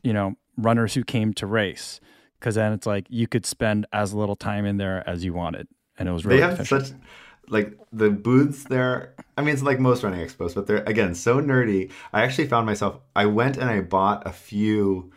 you 0.04 0.14
know 0.14 0.36
runners 0.58 0.94
who 0.94 1.04
came 1.04 1.34
to 1.36 1.46
race 1.46 2.00
because 2.40 2.56
then 2.56 2.74
it's 2.74 2.86
like 2.86 3.06
you 3.10 3.28
could 3.28 3.46
spend 3.46 3.86
as 3.92 4.14
little 4.14 4.36
time 4.36 4.66
in 4.66 4.78
there 4.78 5.08
as 5.08 5.24
you 5.26 5.34
wanted, 5.34 5.68
and 5.98 6.08
it 6.08 6.12
was 6.12 6.26
really 6.26 6.38
they 6.38 6.44
have 6.44 6.54
efficient. 6.54 6.88
such 6.88 6.96
like 7.50 7.78
the 7.92 8.10
booths 8.10 8.64
there 8.66 9.14
i 9.38 9.42
mean 9.42 9.54
it's 9.54 9.64
like 9.64 9.80
most 9.80 10.04
running 10.04 10.26
expos 10.26 10.54
but 10.54 10.68
they're 10.68 10.84
again 10.84 11.16
so 11.16 11.40
nerdy 11.40 11.92
i 12.14 12.24
actually 12.24 12.48
found 12.48 12.66
myself 12.66 13.00
i 13.16 13.26
went 13.26 13.58
and 13.58 13.70
i 13.70 13.80
bought 13.80 14.26
a 14.28 14.32
few 14.32 15.12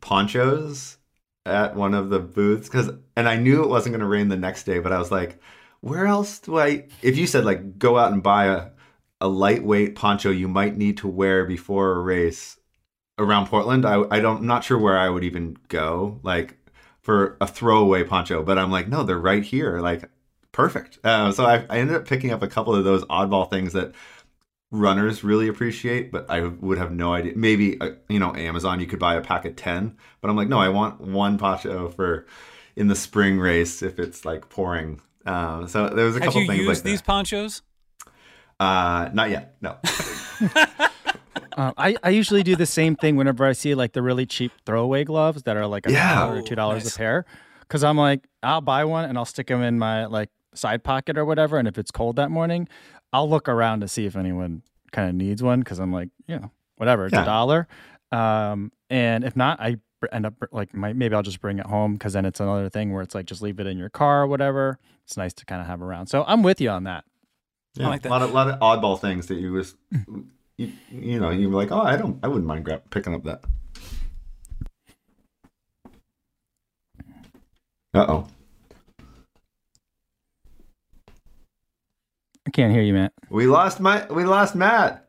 ponchos 0.00 0.98
at 1.46 1.74
one 1.74 1.94
of 1.94 2.10
the 2.10 2.18
booths 2.18 2.68
because 2.68 2.90
and 3.16 3.28
i 3.28 3.36
knew 3.36 3.62
it 3.62 3.68
wasn't 3.68 3.92
going 3.92 4.00
to 4.00 4.06
rain 4.06 4.28
the 4.28 4.36
next 4.36 4.64
day 4.64 4.78
but 4.78 4.92
i 4.92 4.98
was 4.98 5.10
like 5.10 5.40
where 5.80 6.06
else 6.06 6.38
do 6.38 6.58
i 6.58 6.84
if 7.02 7.16
you 7.16 7.26
said 7.26 7.44
like 7.44 7.78
go 7.78 7.98
out 7.98 8.12
and 8.12 8.22
buy 8.22 8.46
a, 8.46 8.68
a 9.20 9.28
lightweight 9.28 9.94
poncho 9.94 10.30
you 10.30 10.48
might 10.48 10.76
need 10.76 10.96
to 10.98 11.08
wear 11.08 11.44
before 11.44 11.92
a 11.92 12.00
race 12.00 12.58
around 13.18 13.46
portland 13.46 13.86
i, 13.86 14.02
I 14.10 14.20
don't 14.20 14.38
I'm 14.38 14.46
not 14.46 14.64
sure 14.64 14.78
where 14.78 14.98
i 14.98 15.08
would 15.08 15.24
even 15.24 15.56
go 15.68 16.20
like 16.22 16.58
for 17.04 17.36
a 17.40 17.46
throwaway 17.46 18.02
poncho 18.02 18.42
but 18.42 18.58
i'm 18.58 18.72
like 18.72 18.88
no 18.88 19.04
they're 19.04 19.18
right 19.18 19.44
here 19.44 19.78
like 19.78 20.10
perfect. 20.54 20.98
Uh, 21.04 21.32
so 21.32 21.44
I, 21.44 21.66
I 21.68 21.78
ended 21.78 21.96
up 21.96 22.06
picking 22.06 22.30
up 22.30 22.42
a 22.42 22.48
couple 22.48 22.74
of 22.74 22.84
those 22.84 23.04
oddball 23.06 23.50
things 23.50 23.74
that 23.74 23.92
runners 24.70 25.22
really 25.22 25.48
appreciate, 25.48 26.10
but 26.10 26.30
I 26.30 26.40
would 26.40 26.78
have 26.78 26.92
no 26.92 27.12
idea. 27.12 27.34
Maybe 27.36 27.78
uh, 27.80 27.90
you 28.08 28.18
know 28.18 28.34
Amazon, 28.34 28.80
you 28.80 28.86
could 28.86 28.98
buy 28.98 29.16
a 29.16 29.20
pack 29.20 29.44
of 29.44 29.56
ten, 29.56 29.98
but 30.22 30.30
I'm 30.30 30.36
like, 30.36 30.48
no, 30.48 30.58
I 30.58 30.70
want 30.70 31.00
one 31.02 31.36
poncho 31.36 31.90
for 31.90 32.26
in 32.76 32.88
the 32.88 32.94
spring 32.94 33.38
race 33.38 33.82
if 33.82 33.98
it's 33.98 34.24
like 34.24 34.48
pouring. 34.48 35.02
Um, 35.26 35.68
so 35.68 35.88
there 35.88 36.06
was 36.06 36.16
a 36.16 36.20
Have 36.20 36.28
couple 36.28 36.42
you 36.42 36.46
things 36.46 36.60
used 36.60 36.68
like 36.68 36.82
these 36.82 37.02
ponchos? 37.02 37.62
Uh, 38.58 39.10
not 39.12 39.30
yet. 39.30 39.56
No. 39.60 39.76
Uh, 41.54 41.72
I, 41.76 41.96
I 42.02 42.10
usually 42.10 42.42
do 42.42 42.56
the 42.56 42.66
same 42.66 42.96
thing 42.96 43.16
whenever 43.16 43.44
I 43.44 43.52
see 43.52 43.74
like 43.74 43.92
the 43.92 44.02
really 44.02 44.26
cheap 44.26 44.52
throwaway 44.66 45.04
gloves 45.04 45.44
that 45.44 45.56
are 45.56 45.66
like 45.66 45.86
a 45.86 45.92
Yeah. 45.92 46.14
dollar 46.16 46.38
or 46.38 46.42
two 46.42 46.54
dollars 46.56 46.84
Nice. 46.84 46.94
a 46.94 46.98
pair. 46.98 47.24
Cause 47.68 47.82
I'm 47.84 47.96
like, 47.96 48.26
I'll 48.42 48.60
buy 48.60 48.84
one 48.84 49.04
and 49.04 49.16
I'll 49.16 49.24
stick 49.24 49.46
them 49.46 49.62
in 49.62 49.78
my 49.78 50.06
like 50.06 50.30
side 50.54 50.82
pocket 50.84 51.16
or 51.16 51.24
whatever. 51.24 51.56
And 51.58 51.66
if 51.68 51.78
it's 51.78 51.90
cold 51.90 52.16
that 52.16 52.30
morning, 52.30 52.68
I'll 53.12 53.28
look 53.30 53.48
around 53.48 53.80
to 53.80 53.88
see 53.88 54.04
if 54.06 54.16
anyone 54.16 54.62
kind 54.92 55.08
of 55.08 55.14
needs 55.14 55.42
one. 55.42 55.62
Cause 55.62 55.78
I'm 55.78 55.92
like, 55.92 56.08
you 56.26 56.38
know, 56.38 56.50
whatever, 56.76 57.06
it's 57.06 57.14
Yeah. 57.14 57.22
a 57.22 57.26
dollar. 57.26 57.68
Um, 58.12 58.70
and 58.90 59.24
if 59.24 59.34
not, 59.36 59.60
I 59.60 59.76
end 60.12 60.26
up 60.26 60.34
like 60.52 60.74
my, 60.74 60.92
maybe 60.92 61.14
I'll 61.14 61.22
just 61.22 61.40
bring 61.40 61.58
it 61.58 61.66
home. 61.66 61.96
Cause 61.98 62.12
then 62.12 62.24
it's 62.26 62.40
another 62.40 62.68
thing 62.68 62.92
where 62.92 63.02
it's 63.02 63.14
like, 63.14 63.26
just 63.26 63.40
leave 63.42 63.58
it 63.60 63.66
in 63.66 63.78
your 63.78 63.88
car 63.88 64.22
or 64.22 64.26
whatever. 64.26 64.78
It's 65.04 65.16
nice 65.16 65.32
to 65.34 65.44
kind 65.46 65.60
of 65.60 65.66
have 65.68 65.80
around. 65.80 66.08
So 66.08 66.24
I'm 66.26 66.42
with 66.42 66.60
you 66.60 66.70
on 66.70 66.84
that. 66.84 67.04
Yeah, 67.76 67.88
like 67.88 68.02
that. 68.02 68.08
a 68.08 68.10
lot 68.10 68.22
of 68.22 68.30
lot 68.32 68.48
of 68.48 68.60
oddball 68.60 69.00
things 69.00 69.26
that 69.28 69.36
you 69.36 69.52
was 69.52 69.74
you, 70.56 70.72
you 70.90 71.20
know 71.20 71.30
you're 71.30 71.50
like, 71.50 71.72
oh, 71.72 71.80
I 71.80 71.96
don't, 71.96 72.18
I 72.22 72.28
wouldn't 72.28 72.46
mind 72.46 72.64
grab, 72.64 72.82
picking 72.90 73.14
up 73.14 73.24
that. 73.24 73.42
Uh 77.94 78.06
oh. 78.08 78.26
I 82.46 82.50
can't 82.50 82.72
hear 82.72 82.82
you, 82.82 82.92
Matt. 82.92 83.12
We 83.30 83.46
lost 83.46 83.80
my 83.80 84.04
we 84.06 84.24
lost 84.24 84.54
Matt. 84.54 85.08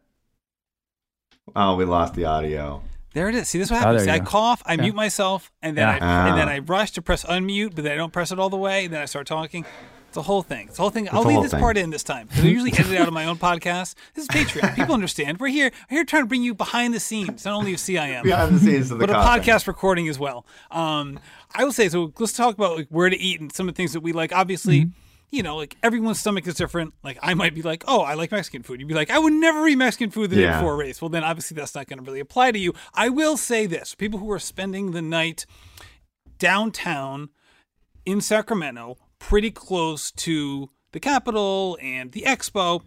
Oh, 1.55 1.75
we 1.75 1.85
lost 1.85 2.13
the 2.15 2.25
audio. 2.25 2.81
There 3.13 3.29
it 3.29 3.35
is. 3.35 3.47
See, 3.49 3.57
this 3.59 3.67
is 3.67 3.71
what 3.71 3.81
Oh, 3.83 3.91
happens. 3.91 4.07
I 4.07 4.19
go. 4.19 4.25
cough, 4.25 4.61
I 4.65 4.73
Yeah. 4.73 4.81
mute 4.83 4.95
myself, 4.95 5.51
and 5.61 5.77
then 5.77 5.87
Yeah. 5.87 6.05
I 6.05 6.29
and 6.29 6.37
then 6.37 6.47
Ah. 6.49 6.51
I 6.53 6.59
rush 6.59 6.91
to 6.91 7.01
press 7.01 7.23
unmute, 7.23 7.73
but 7.75 7.83
then 7.83 7.93
I 7.93 7.95
don't 7.95 8.11
press 8.13 8.31
it 8.31 8.39
all 8.39 8.49
the 8.49 8.57
way. 8.57 8.85
And 8.85 8.93
then 8.93 9.01
I 9.01 9.05
start 9.05 9.25
talking. 9.27 9.65
It's 10.15 10.19
a 10.19 10.21
whole 10.21 10.43
thing. 10.43 10.69
It's 10.69 10.79
a 10.79 10.81
whole 10.81 10.91
thing. 10.91 11.09
I'll 11.11 11.23
leave 11.23 11.41
this 11.41 11.51
thing. 11.51 11.59
part 11.59 11.77
in 11.77 11.89
this 11.89 12.01
time 12.01 12.27
because 12.27 12.45
I 12.45 12.47
usually 12.47 12.71
edit 12.77 12.89
it 12.89 13.01
out 13.01 13.09
of 13.09 13.13
my 13.13 13.25
own 13.25 13.35
podcast. 13.35 13.95
This 14.13 14.23
is 14.23 14.29
Patreon. 14.29 14.73
People 14.73 14.93
understand. 14.93 15.41
We're 15.41 15.49
here. 15.49 15.71
We're 15.91 15.97
here 15.97 16.05
trying 16.05 16.23
to 16.23 16.27
bring 16.27 16.41
you 16.41 16.55
behind 16.55 16.93
the 16.93 17.01
scenes, 17.01 17.43
not 17.43 17.53
only 17.53 17.73
of 17.73 17.79
CIM, 17.79 18.23
Behind 18.23 18.55
the 18.55 18.59
scenes 18.59 18.91
of 18.91 18.99
the 18.99 19.07
but 19.07 19.13
a 19.13 19.19
podcast 19.19 19.67
recording 19.67 20.07
as 20.07 20.17
well. 20.17 20.45
Um, 20.71 21.19
I 21.53 21.65
will 21.65 21.73
say 21.73 21.89
so. 21.89 22.13
Let's 22.17 22.31
talk 22.31 22.55
about 22.55 22.77
like 22.77 22.87
where 22.87 23.09
to 23.09 23.17
eat 23.17 23.41
and 23.41 23.51
some 23.51 23.67
of 23.67 23.75
the 23.75 23.77
things 23.77 23.91
that 23.91 23.99
we 23.99 24.13
like. 24.13 24.31
Obviously, 24.31 24.89
you 25.31 25.43
know, 25.43 25.57
like 25.57 25.75
everyone's 25.83 26.21
stomach 26.21 26.47
is 26.47 26.53
different. 26.53 26.93
Like 27.03 27.19
I 27.21 27.33
might 27.33 27.53
be 27.53 27.61
like, 27.61 27.83
oh, 27.85 27.99
I 27.99 28.13
like 28.13 28.31
Mexican 28.31 28.63
food. 28.63 28.79
You'd 28.79 28.87
be 28.87 28.95
like, 28.95 29.09
I 29.09 29.19
would 29.19 29.33
never 29.33 29.67
eat 29.67 29.75
Mexican 29.75 30.11
food 30.11 30.29
the 30.29 30.37
day 30.37 30.47
before 30.49 30.75
a 30.75 30.77
race. 30.77 31.01
Well, 31.01 31.09
then 31.09 31.25
obviously 31.25 31.55
that's 31.55 31.75
not 31.75 31.87
going 31.87 31.99
to 31.99 32.05
really 32.05 32.21
apply 32.21 32.53
to 32.53 32.59
you. 32.59 32.73
I 32.93 33.09
will 33.09 33.35
say 33.35 33.65
this: 33.65 33.93
people 33.93 34.19
who 34.19 34.31
are 34.31 34.39
spending 34.39 34.91
the 34.91 35.01
night 35.01 35.45
downtown 36.39 37.31
in 38.05 38.21
Sacramento, 38.21 38.97
pretty 39.27 39.49
close 39.49 40.11
to 40.11 40.69
the 40.91 40.99
Capitol 40.99 41.79
and 41.81 42.11
the 42.11 42.21
Expo. 42.27 42.81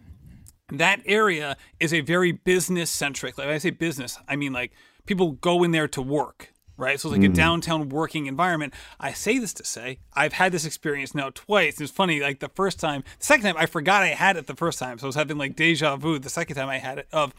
That 0.70 1.00
area 1.04 1.56
is 1.80 1.92
a 1.92 2.00
very 2.00 2.30
business 2.30 2.90
centric. 2.90 3.36
Like 3.36 3.48
when 3.48 3.56
I 3.56 3.58
say 3.58 3.70
business, 3.70 4.16
I 4.28 4.36
mean 4.36 4.52
like 4.52 4.70
people 5.04 5.32
go 5.32 5.64
in 5.64 5.72
there 5.72 5.88
to 5.88 6.00
work. 6.00 6.52
right? 6.78 6.98
So 6.98 7.08
it's 7.08 7.18
like 7.18 7.26
a 7.26 7.32
mm. 7.32 7.34
downtown 7.34 7.88
working 7.90 8.26
environment. 8.26 8.72
I 8.98 9.12
say 9.12 9.38
this 9.38 9.52
to 9.54 9.64
say 9.64 9.98
I've 10.14 10.32
had 10.32 10.52
this 10.52 10.64
experience 10.64 11.14
now 11.14 11.30
twice. 11.34 11.80
It's 11.80 11.90
funny, 11.90 12.20
like 12.20 12.38
the 12.40 12.48
first 12.48 12.80
time, 12.80 13.02
the 13.18 13.24
second 13.24 13.44
time 13.44 13.56
I 13.58 13.66
forgot 13.66 14.02
I 14.02 14.08
had 14.08 14.36
it 14.36 14.46
the 14.46 14.54
first 14.54 14.78
time, 14.78 14.98
so 14.98 15.06
I 15.06 15.08
was 15.08 15.16
having 15.16 15.36
like 15.36 15.56
deja 15.56 15.96
vu. 15.96 16.18
The 16.18 16.30
second 16.30 16.56
time 16.56 16.68
I 16.68 16.78
had 16.78 16.98
it 16.98 17.08
of 17.12 17.34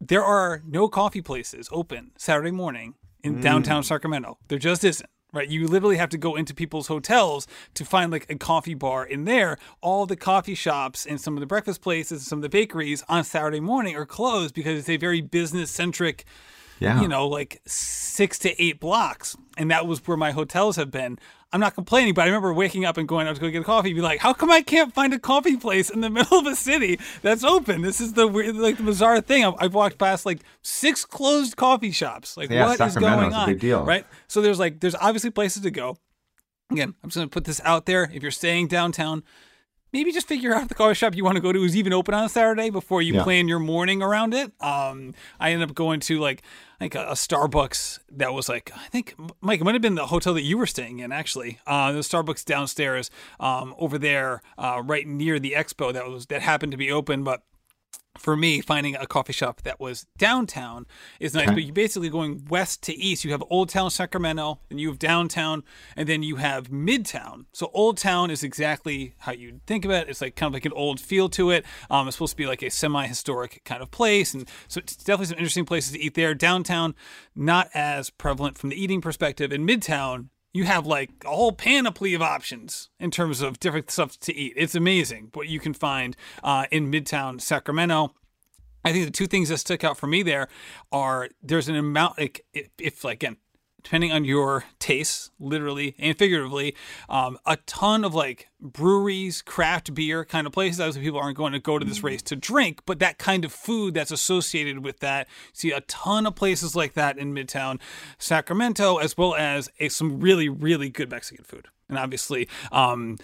there 0.00 0.24
are 0.24 0.62
no 0.66 0.88
coffee 0.88 1.20
places 1.20 1.68
open 1.72 2.12
Saturday 2.16 2.52
morning 2.52 2.94
in 3.22 3.36
mm. 3.36 3.42
downtown 3.42 3.82
Sacramento. 3.82 4.38
There 4.48 4.58
just 4.58 4.84
isn't. 4.84 5.10
Right, 5.34 5.48
you 5.48 5.66
literally 5.66 5.96
have 5.96 6.10
to 6.10 6.16
go 6.16 6.36
into 6.36 6.54
people's 6.54 6.86
hotels 6.86 7.48
to 7.74 7.84
find 7.84 8.12
like 8.12 8.30
a 8.30 8.36
coffee 8.36 8.74
bar 8.74 9.04
in 9.04 9.24
there. 9.24 9.58
All 9.80 10.06
the 10.06 10.14
coffee 10.14 10.54
shops 10.54 11.04
and 11.04 11.20
some 11.20 11.34
of 11.34 11.40
the 11.40 11.46
breakfast 11.46 11.82
places, 11.82 12.24
some 12.24 12.38
of 12.38 12.42
the 12.44 12.48
bakeries 12.48 13.02
on 13.08 13.24
Saturday 13.24 13.58
morning 13.58 13.96
are 13.96 14.06
closed 14.06 14.54
because 14.54 14.78
it's 14.78 14.88
a 14.88 14.96
very 14.96 15.20
business 15.20 15.72
centric 15.72 16.24
Yeah. 16.80 17.00
you 17.00 17.08
know, 17.08 17.28
like 17.28 17.60
six 17.66 18.38
to 18.40 18.62
eight 18.62 18.80
blocks. 18.80 19.36
And 19.56 19.70
that 19.70 19.86
was 19.86 20.04
where 20.06 20.16
my 20.16 20.32
hotels 20.32 20.76
have 20.76 20.90
been. 20.90 21.18
I'm 21.52 21.60
not 21.60 21.74
complaining, 21.76 22.14
but 22.14 22.22
I 22.22 22.24
remember 22.26 22.52
waking 22.52 22.84
up 22.84 22.96
and 22.96 23.06
going 23.06 23.28
out 23.28 23.36
to 23.36 23.40
go 23.40 23.48
get 23.48 23.62
a 23.62 23.64
coffee 23.64 23.90
and 23.90 23.96
be 23.96 24.02
like, 24.02 24.18
how 24.18 24.32
come 24.32 24.50
I 24.50 24.60
can't 24.60 24.92
find 24.92 25.14
a 25.14 25.20
coffee 25.20 25.56
place 25.56 25.88
in 25.88 26.00
the 26.00 26.10
middle 26.16 26.38
of 26.40 26.46
a 26.46 26.56
city 26.56 26.98
that's 27.22 27.44
open? 27.44 27.82
This 27.82 28.00
is 28.00 28.14
the 28.14 28.26
weird, 28.26 28.56
like 28.56 28.76
the 28.76 28.82
bizarre 28.82 29.20
thing. 29.20 29.44
I've, 29.44 29.54
I've 29.58 29.74
walked 29.74 29.96
past 29.98 30.26
like 30.26 30.40
six 30.62 31.04
closed 31.04 31.56
coffee 31.56 31.92
shops. 31.92 32.36
Like, 32.36 32.50
Yeah, 32.50 32.66
what 32.66 32.80
is 32.80 32.96
going 32.96 33.32
on? 33.32 33.48
big 33.48 33.60
deal. 33.60 33.84
Right? 33.84 34.04
So 34.26 34.42
there's 34.42 34.58
like, 34.58 34.80
there's 34.80 34.96
obviously 34.96 35.30
places 35.30 35.62
to 35.62 35.70
go. 35.70 35.96
Again, 36.72 36.94
I'm 37.04 37.10
just 37.10 37.16
going 37.16 37.28
to 37.28 37.32
put 37.32 37.44
this 37.44 37.60
out 37.64 37.86
there. 37.86 38.10
If 38.12 38.22
you're 38.22 38.32
staying 38.32 38.66
downtown, 38.66 39.22
maybe 39.94 40.12
just 40.12 40.28
figure 40.28 40.52
out 40.54 40.62
if 40.62 40.68
the 40.68 40.74
coffee 40.74 40.92
shop 40.94 41.14
you 41.14 41.24
want 41.24 41.36
to 41.36 41.40
go 41.40 41.52
to 41.52 41.62
is 41.62 41.74
even 41.76 41.92
open 41.94 42.12
on 42.12 42.24
a 42.24 42.28
Saturday 42.28 42.68
before 42.68 43.00
you 43.00 43.14
Yeah. 43.14 43.22
plan 43.22 43.48
your 43.48 43.60
morning 43.60 44.02
around 44.02 44.34
it. 44.34 44.52
Um, 44.60 45.14
I 45.40 45.52
ended 45.52 45.70
up 45.70 45.74
going 45.74 46.00
to 46.00 46.18
like 46.18 46.42
like 46.80 46.94
a, 46.96 47.06
a 47.06 47.12
Starbucks 47.12 48.00
that 48.12 48.34
was 48.34 48.48
like 48.48 48.70
I 48.76 48.88
think 48.88 49.14
Mike 49.40 49.60
it 49.60 49.64
might 49.64 49.74
have 49.74 49.80
been 49.82 49.94
the 49.94 50.06
hotel 50.08 50.34
that 50.34 50.42
you 50.42 50.58
were 50.58 50.66
staying 50.66 50.98
in 50.98 51.12
actually. 51.12 51.60
Uh, 51.66 51.92
the 51.92 52.00
Starbucks 52.00 52.44
downstairs 52.44 53.10
um, 53.40 53.74
over 53.78 53.96
there, 53.96 54.42
uh, 54.58 54.82
right 54.84 55.06
near 55.06 55.38
the 55.38 55.52
expo 55.56 55.92
that 55.92 56.06
was 56.08 56.26
that 56.26 56.42
happened 56.42 56.72
to 56.72 56.78
be 56.78 56.90
open, 56.90 57.22
but 57.24 57.42
for 58.18 58.36
me, 58.36 58.60
finding 58.60 58.94
a 58.94 59.06
coffee 59.06 59.32
shop 59.32 59.62
that 59.62 59.80
was 59.80 60.06
downtown 60.16 60.86
is 61.18 61.34
nice. 61.34 61.46
Okay. 61.46 61.54
But 61.54 61.64
you're 61.64 61.74
basically 61.74 62.08
going 62.08 62.44
west 62.48 62.82
to 62.84 62.94
east. 62.94 63.24
You 63.24 63.32
have 63.32 63.42
Old 63.50 63.68
Town 63.68 63.90
Sacramento, 63.90 64.60
and 64.70 64.80
you 64.80 64.88
have 64.88 64.98
downtown, 64.98 65.64
and 65.96 66.08
then 66.08 66.22
you 66.22 66.36
have 66.36 66.70
Midtown. 66.70 67.46
So 67.52 67.70
Old 67.74 67.98
Town 67.98 68.30
is 68.30 68.42
exactly 68.42 69.14
how 69.18 69.32
you 69.32 69.60
think 69.66 69.84
of 69.84 69.90
it. 69.90 70.08
It's 70.08 70.20
like 70.20 70.36
kind 70.36 70.48
of 70.48 70.54
like 70.54 70.64
an 70.64 70.72
old 70.72 71.00
feel 71.00 71.28
to 71.30 71.50
it. 71.50 71.64
Um, 71.90 72.06
it's 72.06 72.16
supposed 72.16 72.32
to 72.32 72.36
be 72.36 72.46
like 72.46 72.62
a 72.62 72.70
semi-historic 72.70 73.62
kind 73.64 73.82
of 73.82 73.90
place, 73.90 74.32
and 74.32 74.48
so 74.68 74.78
it's 74.78 74.96
definitely 74.96 75.26
some 75.26 75.38
interesting 75.38 75.64
places 75.64 75.92
to 75.92 76.00
eat 76.00 76.14
there. 76.14 76.34
Downtown, 76.34 76.94
not 77.34 77.68
as 77.74 78.10
prevalent 78.10 78.58
from 78.58 78.70
the 78.70 78.80
eating 78.80 79.00
perspective. 79.00 79.52
In 79.52 79.66
Midtown, 79.66 80.28
you 80.54 80.64
have 80.64 80.86
like 80.86 81.10
a 81.26 81.28
whole 81.28 81.52
panoply 81.52 82.14
of 82.14 82.22
options 82.22 82.88
in 83.00 83.10
terms 83.10 83.42
of 83.42 83.60
different 83.60 83.90
stuff 83.90 84.18
to 84.20 84.34
eat. 84.34 84.54
It's 84.56 84.76
amazing 84.76 85.30
what 85.34 85.48
you 85.48 85.58
can 85.58 85.74
find 85.74 86.16
uh, 86.42 86.66
in 86.70 86.90
Midtown 86.90 87.40
Sacramento. 87.40 88.14
I 88.84 88.92
think 88.92 89.06
the 89.06 89.10
two 89.10 89.26
things 89.26 89.48
that 89.48 89.58
stick 89.58 89.82
out 89.82 89.98
for 89.98 90.06
me 90.06 90.22
there 90.22 90.48
are 90.92 91.28
there's 91.42 91.68
an 91.68 91.74
amount 91.74 92.18
like 92.18 92.44
if, 92.52 92.68
if 92.78 93.04
like 93.04 93.22
again 93.22 93.36
depending 93.84 94.10
on 94.10 94.24
your 94.24 94.64
tastes, 94.78 95.30
literally 95.38 95.94
and 95.98 96.18
figuratively, 96.18 96.74
um, 97.08 97.38
a 97.46 97.56
ton 97.66 98.04
of 98.04 98.14
like 98.14 98.48
breweries, 98.60 99.42
craft 99.42 99.94
beer 99.94 100.24
kind 100.24 100.46
of 100.46 100.52
places. 100.52 100.80
Obviously, 100.80 101.02
people 101.02 101.20
aren't 101.20 101.36
going 101.36 101.52
to 101.52 101.60
go 101.60 101.78
to 101.78 101.84
this 101.84 102.02
race 102.02 102.22
to 102.22 102.34
drink, 102.34 102.80
but 102.86 102.98
that 102.98 103.18
kind 103.18 103.44
of 103.44 103.52
food 103.52 103.94
that's 103.94 104.10
associated 104.10 104.82
with 104.82 105.00
that. 105.00 105.28
See 105.52 105.70
a 105.70 105.82
ton 105.82 106.26
of 106.26 106.34
places 106.34 106.74
like 106.74 106.94
that 106.94 107.18
in 107.18 107.34
Midtown 107.34 107.78
Sacramento, 108.18 108.96
as 108.96 109.16
well 109.16 109.34
as 109.34 109.70
a, 109.78 109.88
some 109.90 110.18
really, 110.18 110.48
really 110.48 110.88
good 110.88 111.10
Mexican 111.10 111.44
food. 111.44 111.68
And 111.88 111.98
obviously, 111.98 112.48
um, 112.72 113.18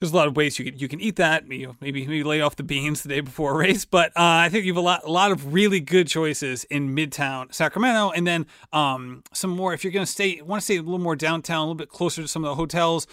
there's 0.00 0.12
a 0.12 0.16
lot 0.16 0.28
of 0.28 0.36
ways 0.36 0.58
you 0.58 0.64
can 0.64 0.78
you 0.78 0.88
can 0.88 1.00
eat 1.00 1.16
that. 1.16 1.50
You 1.50 1.68
know, 1.68 1.76
maybe 1.80 2.06
maybe 2.06 2.22
lay 2.22 2.40
off 2.40 2.56
the 2.56 2.62
beans 2.62 3.02
the 3.02 3.08
day 3.08 3.20
before 3.20 3.52
a 3.52 3.56
race, 3.56 3.84
but 3.84 4.10
uh, 4.10 4.44
I 4.44 4.48
think 4.48 4.64
you 4.64 4.72
have 4.72 4.78
a 4.78 4.86
lot 4.86 5.04
a 5.04 5.10
lot 5.10 5.32
of 5.32 5.54
really 5.54 5.80
good 5.80 6.06
choices 6.06 6.64
in 6.64 6.94
Midtown 6.94 7.52
Sacramento, 7.54 8.10
and 8.10 8.26
then 8.26 8.46
um, 8.72 9.22
some 9.32 9.50
more 9.50 9.72
if 9.72 9.84
you're 9.84 9.92
going 9.92 10.04
to 10.04 10.10
stay 10.10 10.40
want 10.42 10.60
to 10.60 10.64
stay 10.64 10.76
a 10.76 10.82
little 10.82 10.98
more 10.98 11.16
downtown, 11.16 11.58
a 11.58 11.62
little 11.62 11.74
bit 11.74 11.88
closer 11.88 12.22
to 12.22 12.28
some 12.28 12.44
of 12.44 12.50
the 12.50 12.54
hotels. 12.56 13.06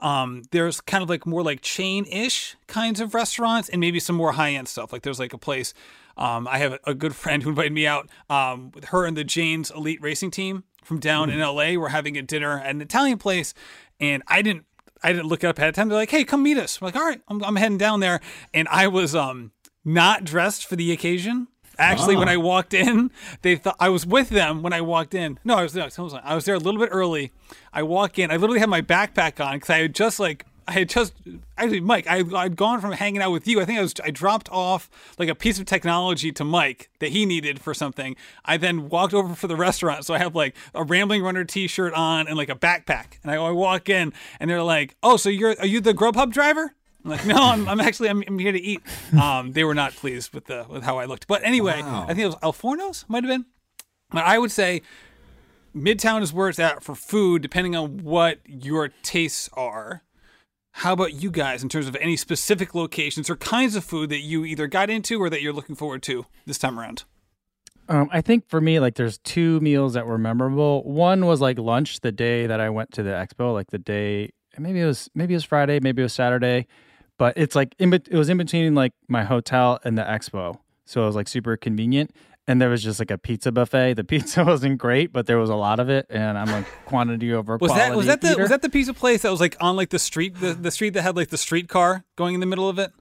Um, 0.00 0.42
there's 0.50 0.80
kind 0.80 1.02
of 1.02 1.08
like 1.08 1.24
more 1.24 1.42
like 1.42 1.62
chain-ish 1.62 2.56
kinds 2.66 3.00
of 3.00 3.14
restaurants, 3.14 3.68
and 3.68 3.80
maybe 3.80 4.00
some 4.00 4.16
more 4.16 4.32
high-end 4.32 4.68
stuff. 4.68 4.92
Like 4.92 5.02
there's 5.02 5.20
like 5.20 5.32
a 5.32 5.38
place. 5.38 5.72
Um, 6.16 6.46
I 6.48 6.58
have 6.58 6.74
a, 6.74 6.78
a 6.88 6.94
good 6.94 7.14
friend 7.14 7.42
who 7.42 7.50
invited 7.50 7.72
me 7.72 7.86
out 7.86 8.08
um, 8.28 8.72
with 8.72 8.86
her 8.86 9.06
and 9.06 9.16
the 9.16 9.24
Jane's 9.24 9.70
Elite 9.70 10.00
Racing 10.02 10.32
Team 10.32 10.64
from 10.82 10.98
down 10.98 11.30
in 11.30 11.40
LA. 11.40 11.74
We're 11.74 11.88
having 11.88 12.18
a 12.18 12.22
dinner 12.22 12.58
at 12.60 12.70
an 12.70 12.80
Italian 12.80 13.18
place, 13.18 13.54
and 14.00 14.22
I 14.26 14.42
didn't 14.42 14.66
I 15.04 15.12
didn't 15.12 15.26
look 15.26 15.44
it 15.44 15.46
up 15.46 15.58
ahead 15.58 15.68
of 15.68 15.74
time. 15.76 15.88
They're 15.88 15.98
like, 15.98 16.10
"Hey, 16.10 16.24
come 16.24 16.42
meet 16.42 16.58
us." 16.58 16.80
I'm 16.80 16.86
like, 16.86 16.96
"All 16.96 17.04
right, 17.04 17.20
I'm, 17.28 17.44
I'm 17.44 17.56
heading 17.56 17.78
down 17.78 18.00
there," 18.00 18.20
and 18.52 18.66
I 18.68 18.88
was 18.88 19.14
um 19.14 19.52
not 19.84 20.24
dressed 20.24 20.66
for 20.66 20.76
the 20.76 20.90
occasion. 20.90 21.48
Actually, 21.78 22.16
when 22.16 22.28
I 22.28 22.36
walked 22.36 22.72
in, 22.72 23.10
they 23.42 23.56
thought 23.56 23.76
I 23.80 23.88
was 23.88 24.06
with 24.06 24.28
them 24.28 24.62
when 24.62 24.72
I 24.72 24.80
walked 24.80 25.14
in. 25.14 25.38
No, 25.44 25.56
I 25.56 25.62
was 25.62 25.74
no, 25.74 25.88
I 26.24 26.34
was 26.34 26.44
there 26.44 26.54
a 26.54 26.58
little 26.58 26.80
bit 26.80 26.90
early. 26.92 27.32
I 27.72 27.82
walk 27.82 28.18
in. 28.18 28.30
I 28.30 28.36
literally 28.36 28.60
had 28.60 28.68
my 28.68 28.82
backpack 28.82 29.44
on 29.44 29.56
because 29.56 29.70
I 29.70 29.78
had 29.78 29.94
just 29.94 30.18
like 30.18 30.46
I 30.66 30.72
had 30.72 30.88
just 30.88 31.12
actually 31.58 31.80
Mike. 31.80 32.06
I 32.08 32.22
I'd 32.34 32.56
gone 32.56 32.80
from 32.80 32.92
hanging 32.92 33.20
out 33.22 33.32
with 33.32 33.46
you. 33.46 33.60
I 33.60 33.64
think 33.64 33.78
I 33.78 33.82
was 33.82 33.94
I 34.02 34.10
dropped 34.10 34.48
off 34.50 34.90
like 35.18 35.28
a 35.28 35.34
piece 35.34 35.58
of 35.58 35.66
technology 35.66 36.32
to 36.32 36.44
Mike 36.44 36.90
that 37.00 37.10
he 37.10 37.26
needed 37.26 37.60
for 37.60 37.74
something. 37.74 38.16
I 38.44 38.56
then 38.56 38.88
walked 38.88 39.14
over 39.14 39.34
for 39.34 39.46
the 39.46 39.56
restaurant, 39.56 40.04
so 40.06 40.14
I 40.14 40.18
have 40.18 40.34
like 40.34 40.56
a 40.74 40.82
Rambling 40.84 41.22
Runner 41.22 41.44
T-shirt 41.44 41.92
on 41.94 42.26
and 42.28 42.36
like 42.36 42.48
a 42.48 42.54
backpack. 42.54 43.18
And 43.22 43.30
I, 43.30 43.36
I 43.36 43.50
walk 43.50 43.88
in, 43.88 44.12
and 44.40 44.48
they're 44.50 44.62
like, 44.62 44.96
"Oh, 45.02 45.16
so 45.16 45.28
you're 45.28 45.54
are 45.58 45.66
you 45.66 45.80
the 45.80 45.94
Grubhub 45.94 46.32
driver?" 46.32 46.74
I'm 47.04 47.10
like, 47.10 47.26
no, 47.26 47.36
I'm, 47.36 47.68
I'm 47.68 47.80
actually 47.80 48.08
I'm, 48.08 48.22
I'm 48.26 48.38
here 48.38 48.52
to 48.52 48.60
eat. 48.60 48.80
Um, 49.20 49.52
they 49.52 49.62
were 49.64 49.74
not 49.74 49.92
pleased 49.94 50.32
with 50.32 50.46
the 50.46 50.64
with 50.68 50.82
how 50.84 50.96
I 50.98 51.04
looked, 51.04 51.26
but 51.26 51.44
anyway, 51.44 51.82
Wow. 51.82 52.04
I 52.04 52.14
think 52.14 52.20
it 52.20 52.26
was 52.26 52.36
Alforno's 52.36 53.04
might 53.08 53.24
have 53.24 53.30
been. 53.30 53.44
But 54.10 54.24
I 54.24 54.38
would 54.38 54.50
say 54.50 54.80
Midtown 55.76 56.22
is 56.22 56.32
where 56.32 56.48
it's 56.48 56.58
at 56.58 56.82
for 56.82 56.94
food, 56.94 57.42
depending 57.42 57.74
on 57.76 57.98
what 58.04 58.38
your 58.46 58.88
tastes 59.02 59.50
are. 59.54 60.02
How 60.78 60.92
about 60.92 61.14
you 61.14 61.30
guys 61.30 61.62
in 61.62 61.68
terms 61.68 61.86
of 61.86 61.96
any 62.00 62.16
specific 62.16 62.74
locations 62.74 63.30
or 63.30 63.36
kinds 63.36 63.76
of 63.76 63.84
food 63.84 64.10
that 64.10 64.18
you 64.18 64.44
either 64.44 64.66
got 64.66 64.90
into 64.90 65.22
or 65.22 65.30
that 65.30 65.40
you're 65.40 65.52
looking 65.52 65.76
forward 65.76 66.02
to 66.02 66.26
this 66.46 66.58
time 66.58 66.80
around? 66.80 67.04
Um, 67.88 68.08
I 68.12 68.20
think 68.20 68.48
for 68.48 68.60
me, 68.60 68.80
like, 68.80 68.96
there's 68.96 69.18
two 69.18 69.60
meals 69.60 69.94
that 69.94 70.04
were 70.04 70.18
memorable. 70.18 70.82
One 70.82 71.26
was 71.26 71.40
like 71.40 71.58
lunch 71.58 72.00
the 72.00 72.10
day 72.10 72.48
that 72.48 72.58
I 72.58 72.70
went 72.70 72.90
to 72.94 73.04
the 73.04 73.10
expo, 73.10 73.52
like 73.52 73.70
the 73.70 73.78
day 73.78 74.30
maybe 74.58 74.80
it 74.80 74.86
was 74.86 75.08
maybe 75.14 75.34
it 75.34 75.36
was 75.36 75.44
Friday, 75.44 75.78
maybe 75.80 76.02
it 76.02 76.04
was 76.04 76.12
Saturday, 76.12 76.66
but 77.18 77.34
it's 77.36 77.54
like 77.54 77.74
in 77.78 77.92
it 77.92 78.12
was 78.12 78.28
in 78.28 78.36
between 78.36 78.74
like 78.74 78.92
my 79.08 79.22
hotel 79.22 79.78
and 79.84 79.96
the 79.96 80.02
expo, 80.02 80.58
so 80.84 81.02
it 81.02 81.06
was 81.06 81.16
like 81.16 81.28
super 81.28 81.56
convenient. 81.56 82.10
And 82.46 82.60
there 82.60 82.68
was 82.68 82.82
just 82.82 82.98
like 82.98 83.10
a 83.10 83.16
pizza 83.18 83.50
buffet. 83.52 83.94
The 83.94 84.04
pizza 84.14 84.44
wasn't 84.44 84.78
great, 84.78 85.12
but 85.12 85.26
there 85.26 85.38
was 85.38 85.48
a 85.50 85.54
lot 85.54 85.80
of 85.80 85.88
it, 85.88 86.06
and 86.10 86.36
I'm 86.36 86.48
a 86.48 86.66
quantity 86.86 87.32
over 87.32 87.56
Was 87.56 87.70
quality 87.70 87.88
that 87.90 87.96
was 87.96 88.06
that 88.06 88.20
the 88.20 88.32
eater. 88.32 88.40
was 88.42 88.50
that 88.50 88.60
the 88.62 88.68
pizza 88.70 88.92
place 88.92 89.22
that 89.22 89.30
was 89.30 89.40
like 89.40 89.56
on 89.60 89.76
like 89.76 89.88
the 89.90 89.98
street 89.98 90.38
the, 90.40 90.52
the 90.54 90.70
street 90.70 90.90
that 90.94 91.02
had 91.02 91.16
like 91.16 91.28
the 91.30 91.38
streetcar 91.38 92.04
going 92.16 92.34
in 92.34 92.40
the 92.40 92.46
middle 92.46 92.68
of 92.68 92.78
it? 92.78 92.92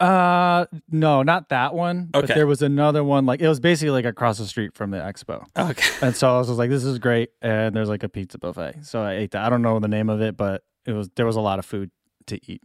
Uh, 0.00 0.66
no, 0.90 1.22
not 1.22 1.48
that 1.50 1.74
one. 1.74 2.08
But 2.10 2.24
Okay. 2.24 2.34
there 2.34 2.46
was 2.46 2.60
another 2.60 3.04
one. 3.04 3.24
Like 3.24 3.40
it 3.40 3.48
was 3.48 3.60
basically 3.60 3.90
like 3.92 4.04
across 4.04 4.38
the 4.38 4.46
street 4.46 4.74
from 4.74 4.90
the 4.90 4.98
expo. 4.98 5.44
Okay. 5.56 5.88
And 6.06 6.16
so 6.16 6.34
I 6.34 6.38
was 6.38 6.48
like, 6.50 6.70
this 6.70 6.82
is 6.84 6.98
great. 6.98 7.30
And 7.40 7.74
there's 7.76 7.88
like 7.88 8.02
a 8.02 8.08
pizza 8.08 8.38
buffet. 8.38 8.84
So 8.84 9.00
I 9.02 9.12
ate 9.14 9.30
that. 9.30 9.44
I 9.44 9.48
don't 9.48 9.62
know 9.62 9.78
the 9.78 9.86
name 9.88 10.10
of 10.10 10.20
it, 10.20 10.36
but 10.36 10.62
it 10.86 10.92
was 10.92 11.08
there 11.16 11.24
was 11.26 11.36
a 11.36 11.40
lot 11.40 11.58
of 11.60 11.64
food 11.64 11.90
to 12.26 12.40
eat. 12.50 12.62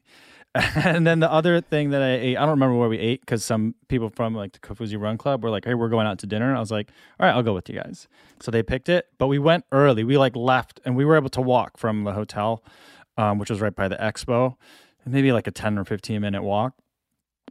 And 0.75 1.05
then 1.05 1.19
the 1.19 1.31
other 1.31 1.61
thing 1.61 1.91
that 1.91 2.01
I 2.01 2.13
ate, 2.13 2.37
I 2.37 2.41
don't 2.41 2.51
remember 2.51 2.75
where 2.75 2.89
we 2.89 2.97
ate 2.97 3.21
because 3.21 3.43
some 3.43 3.75
people 3.87 4.09
from 4.09 4.33
like 4.33 4.53
the 4.53 4.59
Kofuzi 4.59 4.99
Run 4.99 5.17
Club 5.17 5.43
were 5.43 5.49
like, 5.49 5.65
hey, 5.65 5.73
we're 5.73 5.89
going 5.89 6.07
out 6.07 6.19
to 6.19 6.27
dinner. 6.27 6.55
I 6.55 6.59
was 6.59 6.71
like, 6.71 6.89
all 7.19 7.27
right, 7.27 7.33
I'll 7.33 7.43
go 7.43 7.53
with 7.53 7.69
you 7.69 7.75
guys. 7.75 8.07
So 8.39 8.51
they 8.51 8.63
picked 8.63 8.89
it, 8.89 9.07
but 9.17 9.27
we 9.27 9.39
went 9.39 9.65
early. 9.71 10.03
We 10.03 10.17
like 10.17 10.35
left 10.35 10.79
and 10.85 10.95
we 10.95 11.05
were 11.05 11.15
able 11.15 11.29
to 11.29 11.41
walk 11.41 11.77
from 11.77 12.03
the 12.03 12.13
hotel, 12.13 12.63
um, 13.17 13.39
which 13.39 13.49
was 13.49 13.61
right 13.61 13.75
by 13.75 13.87
the 13.87 13.97
expo, 13.97 14.55
maybe 15.05 15.31
like 15.31 15.47
a 15.47 15.51
10 15.51 15.77
or 15.77 15.85
15 15.85 16.21
minute 16.21 16.43
walk. 16.43 16.73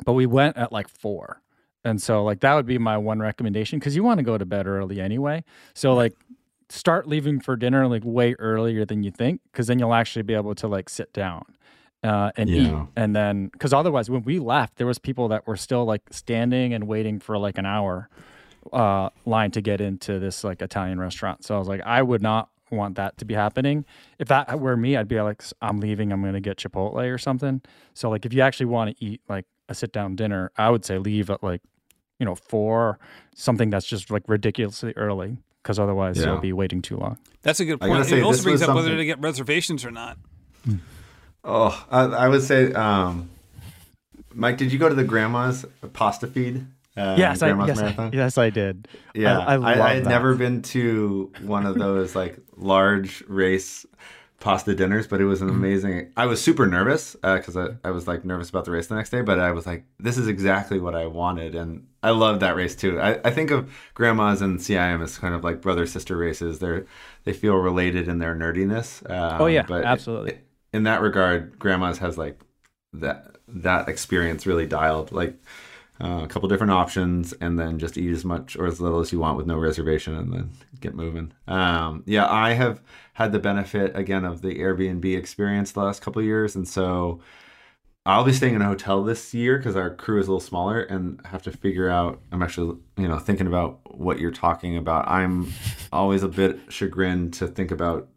But 0.04 0.12
we 0.12 0.26
went 0.26 0.56
at 0.56 0.72
like 0.72 0.88
four. 0.88 1.42
And 1.84 2.02
so 2.02 2.24
like 2.24 2.40
that 2.40 2.54
would 2.54 2.66
be 2.66 2.78
my 2.78 2.98
one 2.98 3.20
recommendation 3.20 3.78
because 3.78 3.94
you 3.94 4.02
want 4.02 4.18
to 4.18 4.24
go 4.24 4.36
to 4.36 4.44
bed 4.44 4.66
early 4.66 5.00
anyway. 5.00 5.44
So 5.74 5.94
like 5.94 6.14
start 6.68 7.06
leaving 7.06 7.40
for 7.40 7.56
dinner 7.56 7.86
like 7.86 8.02
way 8.04 8.34
earlier 8.38 8.84
than 8.84 9.02
you 9.04 9.10
think 9.10 9.40
because 9.52 9.68
then 9.68 9.78
you'll 9.78 9.94
actually 9.94 10.22
be 10.22 10.34
able 10.34 10.54
to 10.56 10.66
like 10.66 10.88
sit 10.88 11.12
down 11.12 11.44
uh, 12.04 12.30
and 12.36 12.48
eat 12.50 12.72
and 12.96 13.16
then 13.16 13.48
because 13.48 13.72
otherwise 13.72 14.08
when 14.10 14.22
we 14.22 14.38
left 14.38 14.76
there 14.76 14.86
was 14.86 14.98
people 14.98 15.28
that 15.28 15.46
were 15.46 15.56
still 15.56 15.84
like 15.84 16.02
standing 16.10 16.72
and 16.74 16.86
waiting 16.86 17.18
for 17.18 17.36
like 17.38 17.58
an 17.58 17.66
hour 17.66 18.08
uh, 18.72 19.08
line 19.24 19.50
to 19.52 19.60
get 19.60 19.80
into 19.80 20.18
this 20.18 20.42
like 20.44 20.60
Italian 20.60 20.98
restaurant. 20.98 21.44
So 21.44 21.54
I 21.54 21.58
was 21.58 21.68
like, 21.68 21.80
I 21.86 22.02
would 22.02 22.20
not 22.22 22.48
want 22.72 22.96
that 22.96 23.16
to 23.18 23.24
be 23.24 23.32
happening. 23.34 23.84
If 24.18 24.26
that 24.28 24.58
were 24.58 24.76
me, 24.76 24.96
I'd 24.96 25.06
be 25.06 25.20
like, 25.20 25.40
I'm 25.62 25.78
leaving. 25.78 26.12
I'm 26.12 26.20
going 26.20 26.34
to 26.34 26.40
get 26.40 26.56
Chipotle 26.56 26.94
or 27.12 27.16
something. 27.16 27.62
So 27.94 28.10
like, 28.10 28.26
if 28.26 28.32
you 28.32 28.40
actually 28.42 28.66
want 28.66 28.90
to 28.96 29.04
eat 29.04 29.20
like 29.28 29.44
a 29.68 29.74
sit 29.74 29.92
down 29.92 30.16
dinner, 30.16 30.50
I 30.56 30.70
would 30.70 30.84
say 30.84 30.98
leave 30.98 31.30
at 31.30 31.44
like, 31.44 31.62
you 32.18 32.26
know, 32.26 32.34
four, 32.34 32.98
something 33.36 33.70
that's 33.70 33.86
just 33.86 34.10
like 34.10 34.24
ridiculously 34.26 34.92
early. 34.96 35.38
because 35.62 35.78
otherwise 35.78 36.18
Yeah. 36.18 36.26
you'll 36.26 36.38
be 36.40 36.52
waiting 36.52 36.82
too 36.82 36.96
long. 36.96 37.18
That's 37.42 37.60
a 37.60 37.64
good 37.64 37.78
I 37.80 37.86
gotta 37.86 37.98
point. 38.00 38.06
say, 38.06 38.18
it 38.18 38.22
also 38.22 38.42
brings 38.42 38.60
was 38.60 38.68
up 38.68 38.74
whether 38.74 38.88
something- 38.88 38.98
to 38.98 39.04
get 39.04 39.20
reservations 39.20 39.84
or 39.84 39.90
not. 39.92 40.18
Oh, 41.46 41.86
I, 41.90 42.02
I 42.04 42.28
would 42.28 42.42
say, 42.42 42.72
um, 42.72 43.30
Mike, 44.34 44.58
did 44.58 44.72
you 44.72 44.78
go 44.78 44.88
to 44.88 44.94
the 44.94 45.04
grandma's 45.04 45.64
pasta 45.92 46.26
feed? 46.26 46.66
Uh, 46.96 47.16
yes, 47.18 47.42
I, 47.42 47.48
yes, 47.66 47.78
I, 47.78 48.10
yes, 48.12 48.38
I 48.38 48.50
did. 48.50 48.88
Yeah, 49.14 49.38
I, 49.40 49.54
I, 49.54 49.56
I, 49.56 49.72
I, 49.90 49.94
had 49.94 50.04
that. 50.04 50.08
never 50.08 50.34
been 50.34 50.62
to 50.62 51.30
one 51.38 51.66
of 51.66 51.78
those 51.78 52.14
like 52.16 52.38
large 52.56 53.22
race 53.28 53.86
pasta 54.40 54.74
dinners, 54.74 55.06
but 55.06 55.20
it 55.20 55.24
was 55.24 55.40
an 55.42 55.48
Mm-hmm. 55.48 55.56
amazing. 55.58 56.12
I 56.16 56.26
was 56.26 56.40
super 56.42 56.66
nervous 56.66 57.14
because 57.22 57.56
I, 57.56 57.68
I 57.84 57.90
was 57.90 58.08
like 58.08 58.24
nervous 58.24 58.50
about 58.50 58.64
the 58.64 58.70
race 58.72 58.86
the 58.88 58.94
next 58.96 59.10
day, 59.10 59.22
but 59.22 59.38
I 59.38 59.52
was 59.52 59.66
like, 59.66 59.84
this 59.98 60.18
is 60.18 60.26
exactly 60.28 60.80
what 60.80 60.94
I 60.94 61.06
wanted, 61.06 61.54
and 61.54 61.86
I 62.02 62.10
love 62.10 62.40
that 62.40 62.56
race 62.56 62.74
too. 62.74 63.00
I, 63.00 63.20
I 63.24 63.30
think 63.30 63.50
of 63.50 63.70
grandmas 63.94 64.42
and 64.42 64.58
CIM 64.58 65.02
as 65.02 65.18
kind 65.18 65.34
of 65.34 65.44
like 65.44 65.60
brother 65.60 65.86
sister 65.86 66.16
races. 66.16 66.58
They're 66.58 66.86
they 67.24 67.32
feel 67.32 67.56
related 67.56 68.08
in 68.08 68.18
their 68.18 68.34
nerdiness. 68.34 69.08
Um, 69.10 69.40
Oh, 69.42 69.46
yeah, 69.46 69.62
but 69.62 69.84
absolutely. 69.84 70.38
In 70.76 70.82
that 70.82 71.00
regard, 71.00 71.58
grandma's 71.58 71.98
has 71.98 72.18
like 72.18 72.38
that 72.92 73.36
that 73.48 73.88
experience 73.88 74.46
really 74.46 74.66
dialed. 74.66 75.10
Like 75.10 75.34
uh, 75.98 76.20
a 76.22 76.26
couple 76.28 76.50
different 76.50 76.72
options, 76.72 77.32
and 77.40 77.58
then 77.58 77.78
just 77.78 77.96
eat 77.96 78.12
as 78.12 78.24
much 78.24 78.56
or 78.56 78.66
as 78.66 78.78
little 78.78 79.00
as 79.00 79.10
you 79.10 79.18
want 79.18 79.38
with 79.38 79.46
no 79.46 79.56
reservation, 79.56 80.14
and 80.14 80.30
then 80.32 80.50
get 80.78 80.94
moving. 80.94 81.32
Um, 81.48 82.02
yeah, 82.06 82.30
I 82.30 82.52
have 82.52 82.82
had 83.14 83.32
the 83.32 83.38
benefit 83.38 83.96
again 83.96 84.26
of 84.26 84.42
the 84.42 84.58
Airbnb 84.58 85.16
experience 85.16 85.72
the 85.72 85.80
last 85.80 86.02
couple 86.02 86.20
years, 86.20 86.54
and 86.54 86.68
so 86.68 87.20
I'll 88.04 88.24
be 88.24 88.34
staying 88.34 88.54
in 88.54 88.60
a 88.60 88.66
hotel 88.66 89.02
this 89.02 89.32
year 89.32 89.56
because 89.56 89.74
our 89.74 89.94
crew 89.94 90.20
is 90.20 90.28
a 90.28 90.30
little 90.30 90.40
smaller, 90.40 90.82
and 90.82 91.22
have 91.24 91.42
to 91.44 91.50
figure 91.50 91.88
out. 91.88 92.20
I'm 92.30 92.42
actually, 92.42 92.76
you 92.98 93.08
know, 93.08 93.18
thinking 93.18 93.46
about 93.46 93.80
what 93.98 94.18
you're 94.18 94.30
talking 94.30 94.76
about. 94.76 95.08
I'm 95.08 95.50
always 95.90 96.22
a 96.22 96.28
bit 96.28 96.60
chagrined 96.68 97.32
to 97.34 97.46
think 97.46 97.70
about 97.70 98.10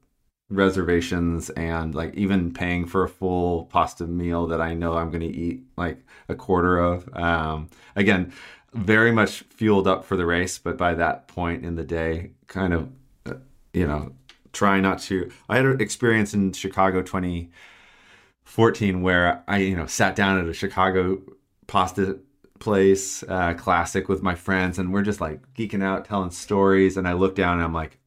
reservations 0.49 1.49
and 1.51 1.93
like 1.93 2.15
even 2.15 2.51
paying 2.51 2.85
for 2.85 3.03
a 3.03 3.09
full 3.09 3.65
pasta 3.65 4.07
meal 4.07 4.47
that 4.47 4.61
I 4.61 4.73
know 4.73 4.93
I'm 4.93 5.11
going 5.11 5.21
to 5.21 5.27
eat 5.27 5.61
like 5.77 6.03
a 6.27 6.35
quarter 6.35 6.79
of. 6.79 7.07
Um, 7.15 7.69
again, 7.95 8.33
very 8.73 9.11
much 9.11 9.43
fueled 9.49 9.87
up 9.87 10.05
for 10.05 10.17
the 10.17 10.25
race, 10.25 10.57
but 10.57 10.77
by 10.77 10.93
that 10.95 11.27
point 11.27 11.65
in 11.65 11.75
the 11.75 11.83
day, 11.83 12.31
kind 12.47 12.73
of, 12.73 12.89
uh, 13.25 13.35
you 13.73 13.87
know, 13.87 14.13
try 14.51 14.79
not 14.79 14.99
to. 14.99 15.29
I 15.47 15.57
had 15.57 15.65
an 15.65 15.81
experience 15.81 16.33
in 16.33 16.53
Chicago 16.53 17.01
2014 17.01 19.01
where 19.01 19.43
I, 19.47 19.57
you 19.57 19.75
know, 19.75 19.85
sat 19.85 20.15
down 20.15 20.39
at 20.39 20.47
a 20.47 20.53
Chicago 20.53 21.21
pasta 21.67 22.19
place, 22.59 23.23
uh, 23.23 23.53
classic 23.53 24.09
with 24.09 24.21
my 24.21 24.35
friends, 24.35 24.79
and 24.79 24.91
we're 24.91 25.03
just 25.03 25.21
like 25.21 25.41
geeking 25.53 25.83
out, 25.83 26.05
telling 26.05 26.31
stories. 26.31 26.97
And 26.97 27.07
I 27.07 27.13
look 27.13 27.35
down 27.35 27.55
and 27.55 27.63
I'm 27.63 27.73
like, 27.73 27.99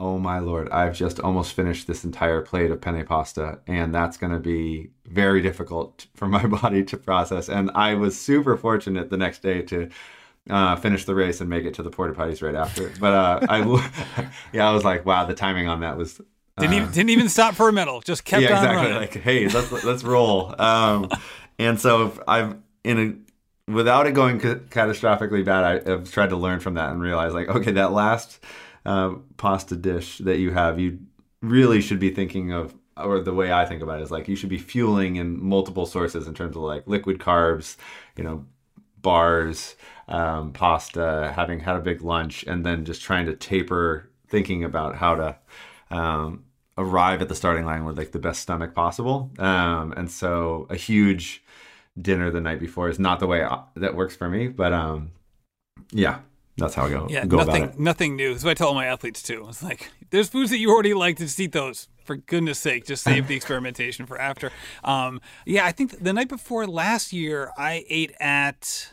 oh 0.00 0.18
my 0.18 0.38
lord, 0.38 0.68
I've 0.70 0.96
just 0.96 1.20
almost 1.20 1.52
finished 1.52 1.86
this 1.86 2.04
entire 2.04 2.40
plate 2.40 2.70
of 2.70 2.80
penne 2.80 3.04
pasta, 3.04 3.60
and 3.66 3.94
that's 3.94 4.16
going 4.16 4.32
to 4.32 4.40
be 4.40 4.90
very 5.04 5.42
difficult 5.42 6.06
for 6.14 6.26
my 6.26 6.46
body 6.62 6.82
to 6.84 6.96
process. 6.96 7.48
And 7.48 7.70
I 7.74 7.94
was 7.94 8.18
super 8.18 8.56
fortunate 8.56 9.10
the 9.10 9.18
next 9.18 9.42
day 9.42 9.60
to 9.62 9.90
uh, 10.48 10.76
finish 10.76 11.04
the 11.04 11.14
race 11.14 11.40
and 11.40 11.50
make 11.50 11.66
it 11.66 11.74
to 11.74 11.82
the 11.82 11.90
porta 11.90 12.14
potties 12.14 12.42
right 12.42 12.54
after. 12.54 12.90
But 12.98 13.12
uh, 13.12 13.46
I, 13.48 14.30
yeah, 14.52 14.68
I 14.68 14.72
was 14.72 14.84
like, 14.84 15.04
wow, 15.04 15.26
the 15.26 15.34
timing 15.34 15.68
on 15.68 15.80
that 15.80 15.98
was. 15.98 16.20
Didn't 16.58 16.72
uh, 16.72 16.76
even 16.76 16.90
didn't 16.92 17.10
even 17.10 17.28
stop 17.28 17.54
for 17.54 17.68
a 17.68 17.72
medal. 17.72 18.00
Just 18.00 18.24
kept 18.24 18.42
yeah, 18.42 18.58
on 18.58 18.64
exactly. 18.64 18.76
running. 18.76 18.96
Like, 18.96 19.14
hey, 19.14 19.48
let's 19.48 19.84
let's 19.84 20.02
roll. 20.02 20.60
Um, 20.60 21.10
and 21.58 21.78
so 21.78 22.06
if 22.06 22.18
I'm 22.26 22.64
in 22.84 22.98
a 23.68 23.70
without 23.70 24.06
it 24.06 24.12
going 24.12 24.40
ca- 24.40 24.56
catastrophically 24.70 25.44
bad, 25.44 25.86
I, 25.86 25.92
I've 25.92 26.10
tried 26.10 26.30
to 26.30 26.36
learn 26.36 26.60
from 26.60 26.74
that 26.74 26.90
and 26.90 27.00
realize 27.00 27.32
like, 27.32 27.48
okay, 27.48 27.72
that 27.72 27.92
last 27.92 28.40
uh, 28.84 29.14
pasta 29.36 29.76
dish 29.76 30.18
that 30.18 30.38
you 30.38 30.52
have, 30.52 30.78
you 30.78 30.98
really 31.42 31.80
should 31.80 32.00
be 32.00 32.10
thinking 32.10 32.52
of, 32.52 32.74
or 32.96 33.20
the 33.20 33.34
way 33.34 33.52
I 33.52 33.64
think 33.66 33.82
about 33.82 34.00
it 34.00 34.02
is 34.02 34.10
like 34.10 34.28
you 34.28 34.36
should 34.36 34.48
be 34.48 34.58
fueling 34.58 35.16
in 35.16 35.42
multiple 35.42 35.86
sources 35.86 36.26
in 36.26 36.34
terms 36.34 36.56
of 36.56 36.62
like 36.62 36.86
liquid 36.86 37.18
carbs, 37.18 37.76
you 38.16 38.24
know, 38.24 38.44
bars, 39.00 39.76
um, 40.08 40.52
pasta, 40.52 41.32
having 41.34 41.60
had 41.60 41.76
a 41.76 41.80
big 41.80 42.02
lunch, 42.02 42.44
and 42.44 42.64
then 42.64 42.84
just 42.84 43.02
trying 43.02 43.26
to 43.26 43.34
taper, 43.34 44.10
thinking 44.28 44.64
about 44.64 44.96
how 44.96 45.14
to 45.14 45.36
um, 45.90 46.44
arrive 46.76 47.22
at 47.22 47.28
the 47.28 47.34
starting 47.34 47.64
line 47.64 47.84
with 47.84 47.96
like 47.96 48.12
the 48.12 48.18
best 48.18 48.40
stomach 48.40 48.74
possible. 48.74 49.30
Um, 49.38 49.92
and 49.96 50.10
so 50.10 50.66
a 50.70 50.76
huge 50.76 51.42
dinner 52.00 52.30
the 52.30 52.40
night 52.40 52.60
before 52.60 52.88
is 52.88 52.98
not 52.98 53.20
the 53.20 53.26
way 53.26 53.44
I, 53.44 53.62
that 53.76 53.94
works 53.94 54.16
for 54.16 54.28
me, 54.28 54.48
but 54.48 54.72
um, 54.72 55.12
yeah, 55.90 56.20
that's 56.60 56.74
how 56.74 56.84
I 56.86 56.90
go 56.90 57.06
Yeah, 57.10 57.26
go 57.26 57.38
nothing 57.38 57.62
about 57.64 57.74
it. 57.74 57.80
nothing 57.80 58.16
new. 58.16 58.32
That's 58.32 58.44
what 58.44 58.50
I 58.52 58.54
tell 58.54 58.68
all 58.68 58.74
my 58.74 58.86
athletes 58.86 59.22
too. 59.22 59.46
It's 59.48 59.62
like 59.62 59.90
there's 60.10 60.28
foods 60.28 60.50
that 60.50 60.58
you 60.58 60.70
already 60.70 60.94
like, 60.94 61.18
just 61.18 61.38
eat 61.40 61.52
those. 61.52 61.88
For 62.04 62.16
goodness 62.16 62.58
sake, 62.58 62.86
just 62.86 63.04
save 63.04 63.28
the 63.28 63.36
experimentation 63.40 64.04
for 64.06 64.18
after. 64.20 64.50
Um, 64.82 65.20
yeah, 65.46 65.64
I 65.64 65.70
think 65.72 66.02
the 66.02 66.12
night 66.12 66.28
before 66.28 66.66
last 66.66 67.12
year, 67.12 67.52
I 67.56 67.84
ate 67.88 68.12
at 68.18 68.92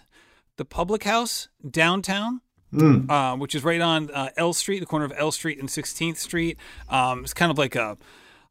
the 0.58 0.65
Public 0.65 1.03
House 1.03 1.47
downtown. 1.69 2.41
Mm. 2.73 3.10
uh, 3.10 3.38
which 3.38 3.56
is 3.56 3.63
right 3.63 3.80
on 3.80 4.12
uh, 4.12 4.30
L 4.36 4.51
Street, 4.51 4.82
the 4.82 4.86
corner 4.86 5.06
of 5.06 5.13
L 5.15 5.32
Street 5.32 5.58
and 5.58 5.69
16th 5.69 6.17
Street. 6.17 6.58
Um, 6.89 7.23
it's 7.23 7.34
kind 7.34 7.49
of 7.49 7.58
like 7.58 7.77
a, 7.77 7.95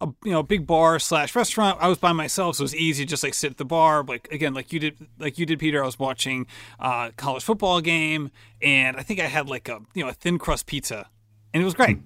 a 0.00 0.08
you 0.24 0.32
know 0.32 0.42
big 0.42 0.66
bar 0.66 0.98
slash 0.98 1.34
restaurant. 1.34 1.78
I 1.80 1.88
was 1.88 1.98
by 1.98 2.12
myself, 2.12 2.56
so 2.56 2.62
it 2.62 2.64
was 2.64 2.74
easy 2.76 3.04
to 3.04 3.08
just 3.10 3.22
like 3.22 3.34
sit 3.34 3.52
at 3.52 3.56
the 3.56 3.64
bar. 3.64 4.02
Like 4.04 4.28
again, 4.32 4.54
like 4.54 4.72
you 4.72 4.78
did, 4.80 5.06
like 5.18 5.38
you 5.38 5.46
did, 5.46 5.58
Peter. 5.58 5.82
I 5.82 5.86
was 5.86 5.98
watching 5.98 6.46
uh, 6.80 7.10
college 7.16 7.42
football 7.42 7.80
game, 7.80 8.30
and 8.60 8.96
I 8.96 9.02
think 9.02 9.20
I 9.20 9.26
had 9.26 9.48
like 9.48 9.68
a 9.68 9.80
you 9.94 10.02
know 10.04 10.10
a 10.10 10.14
thin 10.14 10.38
crust 10.38 10.66
pizza, 10.66 11.08
and 11.52 11.62
it 11.62 11.64
was 11.64 11.74
great. 11.74 11.98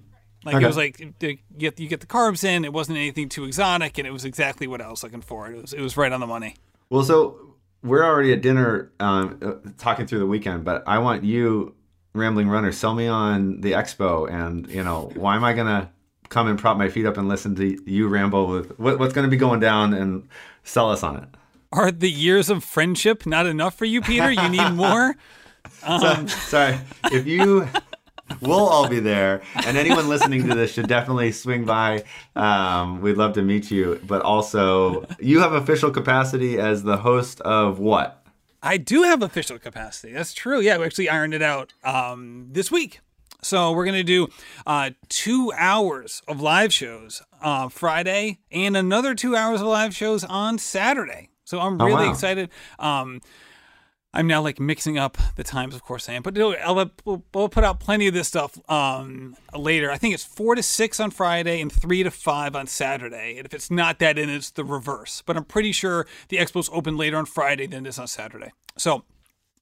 Like 0.43 0.55
Okay. 0.55 0.63
it 0.63 0.67
was 0.67 0.77
like 0.77 0.99
you 0.99 1.37
get 1.57 1.79
you 1.79 1.87
get 1.87 1.99
the 1.99 2.07
carbs 2.07 2.43
in. 2.43 2.65
It 2.65 2.73
wasn't 2.73 2.97
anything 2.97 3.29
too 3.29 3.45
exotic, 3.45 3.97
and 3.97 4.07
it 4.07 4.11
was 4.11 4.25
exactly 4.25 4.65
what 4.67 4.81
I 4.81 4.89
was 4.89 5.03
looking 5.03 5.21
for. 5.21 5.49
It 5.51 5.61
was 5.61 5.73
it 5.73 5.81
was 5.81 5.97
right 5.97 6.11
on 6.11 6.19
the 6.19 6.27
money. 6.27 6.55
Well, 6.89 7.03
so 7.03 7.55
we're 7.83 8.03
already 8.03 8.33
at 8.33 8.41
dinner 8.41 8.91
um, 8.99 9.39
uh, 9.41 9.69
talking 9.77 10.05
through 10.07 10.19
the 10.19 10.25
weekend, 10.27 10.63
but 10.63 10.83
I 10.87 10.99
want 10.99 11.23
you, 11.23 11.75
Rambling 12.13 12.47
Runner, 12.47 12.71
sell 12.71 12.93
me 12.93 13.07
on 13.07 13.61
the 13.61 13.71
expo. 13.71 14.29
And, 14.31 14.69
you 14.69 14.83
know, 14.83 15.11
why 15.15 15.35
am 15.35 15.43
I 15.43 15.53
going 15.53 15.65
to 15.67 15.89
come 16.31 16.47
and 16.47 16.57
prop 16.57 16.77
my 16.77 16.89
feet 16.89 17.05
up 17.05 17.17
and 17.17 17.27
listen 17.27 17.53
to 17.55 17.77
you 17.89 18.07
ramble 18.07 18.47
with 18.47 18.79
what, 18.79 18.97
what's 18.97 19.13
going 19.13 19.27
to 19.27 19.29
be 19.29 19.37
going 19.37 19.59
down 19.59 19.93
and 19.93 20.27
sell 20.63 20.89
us 20.89 21.03
on 21.03 21.17
it? 21.17 21.29
Are 21.71 21.91
the 21.91 22.09
years 22.09 22.49
of 22.49 22.63
friendship 22.63 23.25
not 23.25 23.45
enough 23.45 23.77
for 23.77 23.85
you, 23.85 24.01
Peter? 24.01 24.31
You 24.31 24.49
need 24.49 24.69
more. 24.73 25.15
So, 25.85 26.25
sorry, 26.27 26.79
if 27.11 27.27
you, 27.27 27.67
we'll 28.41 28.67
all 28.67 28.87
be 28.87 28.99
there, 28.99 29.41
and 29.65 29.77
anyone 29.77 30.09
listening 30.09 30.47
to 30.47 30.55
this 30.55 30.73
should 30.73 30.87
definitely 30.87 31.31
swing 31.31 31.65
by. 31.65 32.03
Um, 32.35 33.01
we'd 33.01 33.17
love 33.17 33.33
to 33.33 33.41
meet 33.41 33.69
you, 33.69 34.01
but 34.05 34.21
also 34.21 35.05
you 35.19 35.39
have 35.41 35.53
official 35.53 35.91
capacity 35.91 36.59
as 36.59 36.83
the 36.83 36.97
host 36.97 37.41
of 37.41 37.79
what? 37.79 38.25
I 38.63 38.77
do 38.77 39.03
have 39.03 39.21
official 39.21 39.59
capacity. 39.59 40.13
That's 40.13 40.33
true. 40.33 40.59
Yeah, 40.59 40.77
we 40.77 40.85
actually 40.85 41.09
ironed 41.09 41.33
it 41.33 41.41
out 41.41 41.73
um, 41.83 42.47
this 42.51 42.71
week. 42.71 43.01
So 43.41 43.71
we're 43.71 43.85
gonna 43.85 44.03
do 44.03 44.27
uh, 44.65 44.91
two 45.09 45.51
hours 45.55 46.21
of 46.27 46.41
live 46.41 46.71
shows 46.73 47.21
uh, 47.41 47.69
Friday 47.69 48.39
and 48.51 48.77
another 48.77 49.15
two 49.15 49.35
hours 49.35 49.61
of 49.61 49.67
live 49.67 49.95
shows 49.95 50.23
on 50.23 50.57
Saturday. 50.57 51.29
So 51.43 51.59
I'm 51.59 51.81
Oh, 51.81 51.85
really 51.85 52.05
wow. 52.05 52.11
excited. 52.11 52.49
Um, 52.79 53.19
I'm 54.13 54.27
now 54.27 54.41
like 54.41 54.59
mixing 54.59 54.97
up 54.97 55.17
the 55.37 55.43
times, 55.43 55.73
of 55.73 55.83
course 55.83 56.09
I 56.09 56.13
am, 56.13 56.21
but 56.21 56.37
I'll, 56.37 56.91
we'll 57.05 57.47
put 57.49 57.63
out 57.63 57.79
plenty 57.79 58.07
of 58.07 58.13
this 58.13 58.27
stuff 58.27 58.59
um, 58.69 59.37
later. 59.57 59.89
I 59.89 59.97
think 59.97 60.13
it's 60.13 60.25
four 60.25 60.53
to 60.53 60.61
six 60.61 60.99
on 60.99 61.11
Friday 61.11 61.61
and 61.61 61.71
three 61.71 62.03
to 62.03 62.11
five 62.11 62.53
on 62.53 62.67
Saturday. 62.67 63.37
And 63.37 63.45
if 63.45 63.53
it's 63.53 63.71
not 63.71 63.99
that, 63.99 64.17
then 64.17 64.29
it's 64.29 64.51
the 64.51 64.65
reverse. 64.65 65.23
But 65.25 65.37
I'm 65.37 65.45
pretty 65.45 65.71
sure 65.71 66.07
the 66.27 66.37
expo's 66.37 66.69
open 66.73 66.97
later 66.97 67.15
on 67.17 67.25
Friday 67.25 67.67
than 67.67 67.85
it 67.85 67.89
is 67.89 67.97
on 67.99 68.07
Saturday. 68.07 68.51
So 68.77 69.05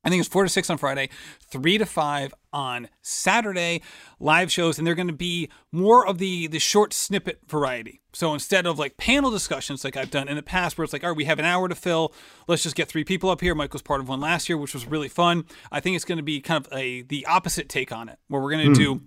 I 0.04 0.10
think 0.10 0.22
it's 0.22 0.30
four 0.30 0.44
to 0.44 0.50
six 0.50 0.70
on 0.70 0.78
Friday, 0.78 1.10
three 1.42 1.78
to 1.78 1.86
five 1.86 2.34
on 2.54 2.88
Saturday, 3.02 3.82
live 4.20 4.50
shows, 4.52 4.78
and 4.78 4.88
they're 4.88 4.96
going 4.96 5.08
to 5.10 5.14
be 5.14 5.50
more 5.72 6.08
of 6.08 6.20
the 6.20 6.48
the 6.48 6.60
short 6.60 6.94
snippet 6.94 7.40
variety. 7.48 8.02
So 8.14 8.34
instead 8.34 8.66
of 8.66 8.80
like 8.80 8.98
panel 8.98 9.30
discussions 9.30 9.84
like 9.84 9.98
I've 9.98 10.10
done 10.10 10.30
in 10.30 10.36
the 10.36 10.42
past, 10.42 10.78
where 10.78 10.84
it's 10.84 10.94
like, 10.94 11.04
all 11.04 11.10
right, 11.10 11.18
we 11.18 11.26
have 11.26 11.40
an 11.40 11.46
hour 11.46 11.68
to 11.68 11.76
fill, 11.76 12.14
let's 12.48 12.64
just 12.64 12.76
get 12.76 12.88
three 12.88 13.04
people 13.04 13.30
up 13.30 13.42
here. 13.42 13.54
Mike 13.54 13.74
was 13.74 13.82
part 13.82 14.00
of 14.00 14.08
one 14.08 14.22
last 14.22 14.48
year, 14.48 14.58
which 14.58 14.74
was 14.74 14.88
really 14.88 15.10
fun. 15.10 15.46
I 15.72 15.80
think 15.80 15.96
it's 15.96 16.06
going 16.06 16.18
to 16.18 16.24
be 16.24 16.40
kind 16.40 16.66
of 16.66 16.72
a 16.74 17.02
the 17.02 17.26
opposite 17.26 17.68
take 17.68 17.92
on 17.92 18.08
it, 18.08 18.20
where 18.30 18.42
we're 18.42 18.52
going 18.52 18.74
to 18.74 18.82
hmm. 18.82 18.98
do 18.98 19.02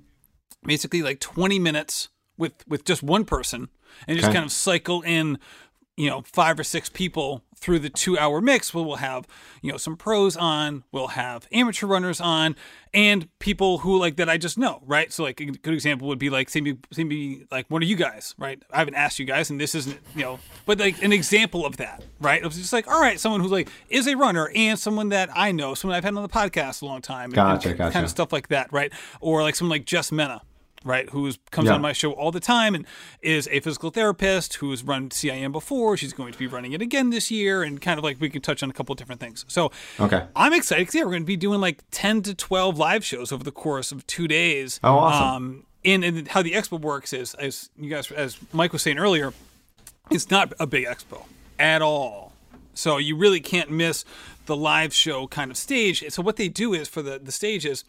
basically 0.64 1.02
like 1.02 1.20
20 1.20 1.58
minutes 1.58 2.10
with 2.36 2.52
with 2.68 2.84
just 2.84 3.02
one 3.02 3.24
person 3.24 3.68
and 4.06 4.16
just 4.16 4.28
Okay. 4.28 4.34
kind 4.34 4.44
of 4.44 4.52
cycle 4.52 5.02
in 5.02 5.38
you 5.96 6.08
know 6.08 6.22
five 6.22 6.58
or 6.58 6.64
six 6.64 6.88
people 6.88 7.42
through 7.62 7.78
the 7.78 7.88
two 7.88 8.18
hour 8.18 8.40
mix 8.40 8.74
we'll, 8.74 8.84
we'll 8.84 8.96
have 8.96 9.24
you 9.62 9.70
know 9.70 9.78
some 9.78 9.96
pros 9.96 10.36
on 10.36 10.82
we'll 10.90 11.06
have 11.06 11.46
amateur 11.52 11.86
runners 11.86 12.20
on 12.20 12.56
and 12.92 13.28
people 13.38 13.78
who 13.78 13.98
like 13.98 14.16
that 14.16 14.28
i 14.28 14.36
just 14.36 14.58
know 14.58 14.82
right? 14.84 15.12
So 15.12 15.22
like 15.22 15.40
a 15.40 15.44
good 15.46 15.72
example 15.72 16.08
would 16.08 16.18
be 16.18 16.28
like 16.28 16.50
say 16.50 16.60
me, 16.60 16.76
say 16.92 17.04
me 17.04 17.44
like 17.50 17.66
one 17.70 17.82
of 17.82 17.88
you 17.88 17.96
guys 17.96 18.34
right? 18.36 18.62
I 18.72 18.78
haven't 18.78 18.96
asked 18.96 19.18
you 19.18 19.24
guys 19.24 19.48
and 19.48 19.60
this 19.60 19.74
isn't 19.76 19.98
you 20.16 20.22
know 20.22 20.38
but 20.66 20.78
like 20.80 21.02
an 21.02 21.12
example 21.12 21.64
of 21.64 21.76
that 21.78 22.02
right? 22.20 22.42
It 22.42 22.44
was 22.44 22.56
just 22.56 22.72
like 22.72 22.88
all 22.88 23.00
right 23.00 23.18
someone 23.20 23.40
who's 23.40 23.52
like 23.52 23.68
is 23.88 24.06
a 24.08 24.16
runner 24.16 24.50
and 24.54 24.78
someone 24.78 25.08
that 25.10 25.30
i 25.34 25.52
know 25.52 25.74
someone 25.74 25.96
i've 25.96 26.04
had 26.04 26.14
on 26.16 26.22
the 26.22 26.28
podcast 26.28 26.82
a 26.82 26.86
long 26.86 27.00
time 27.00 27.26
and- 27.26 27.34
Gotcha, 27.36 27.68
and 27.70 27.78
gotcha. 27.78 27.92
kind 27.92 28.04
of 28.04 28.10
stuff 28.10 28.32
like 28.32 28.48
that 28.48 28.72
right? 28.72 28.92
Or 29.20 29.42
like 29.42 29.54
someone 29.54 29.70
like 29.78 29.86
jess 29.86 30.10
mena 30.12 30.42
right? 30.84 31.08
Who's 31.10 31.38
comes 31.50 31.68
Yeah. 31.68 31.74
on 31.74 31.80
my 31.80 31.92
show 31.92 32.12
all 32.12 32.30
the 32.30 32.40
time 32.40 32.74
and 32.74 32.86
is 33.20 33.48
a 33.50 33.60
physical 33.60 33.90
therapist 33.90 34.54
who's 34.54 34.82
run 34.82 35.10
CIM 35.10 35.52
before. 35.52 35.96
She's 35.96 36.12
going 36.12 36.32
to 36.32 36.38
be 36.38 36.46
running 36.46 36.72
it 36.72 36.82
again 36.82 37.10
this 37.10 37.30
year, 37.30 37.62
and 37.62 37.80
kind 37.80 37.98
of 37.98 38.04
like 38.04 38.20
we 38.20 38.28
can 38.30 38.42
touch 38.42 38.62
on 38.62 38.70
a 38.70 38.72
couple 38.72 38.94
different 38.94 39.20
things. 39.20 39.44
So 39.48 39.70
Okay. 40.00 40.24
I'm 40.36 40.52
excited 40.52 40.82
because 40.82 40.94
yeah, 40.94 41.02
we're 41.04 41.10
going 41.10 41.22
to 41.22 41.26
be 41.26 41.36
doing 41.36 41.60
like 41.60 41.82
10 41.90 42.22
to 42.22 42.34
12 42.34 42.78
live 42.78 43.04
shows 43.04 43.32
over 43.32 43.44
the 43.44 43.52
course 43.52 43.92
of 43.92 44.06
two 44.06 44.28
days. 44.28 44.80
Oh, 44.84 44.98
awesome. 44.98 45.28
Um, 45.28 45.66
and, 45.84 46.04
and 46.04 46.28
how 46.28 46.42
the 46.42 46.52
expo 46.52 46.80
works 46.80 47.12
is, 47.12 47.34
as 47.34 47.70
you 47.76 47.90
guys, 47.90 48.10
as 48.12 48.38
Mike 48.52 48.72
was 48.72 48.82
saying 48.82 48.98
earlier, 48.98 49.32
it's 50.10 50.30
not 50.30 50.52
a 50.60 50.66
big 50.66 50.84
expo 50.86 51.24
at 51.58 51.82
all. 51.82 52.32
So 52.74 52.96
you 52.98 53.16
really 53.16 53.40
can't 53.40 53.70
miss 53.70 54.04
the 54.46 54.56
live 54.56 54.92
show 54.94 55.26
kind 55.26 55.50
of 55.50 55.56
stage. 55.56 56.04
So 56.08 56.22
what 56.22 56.36
they 56.36 56.48
do 56.48 56.72
is 56.74 56.88
for 56.88 57.02
the 57.02 57.18
the 57.18 57.30
stage 57.32 57.64
is 57.66 57.84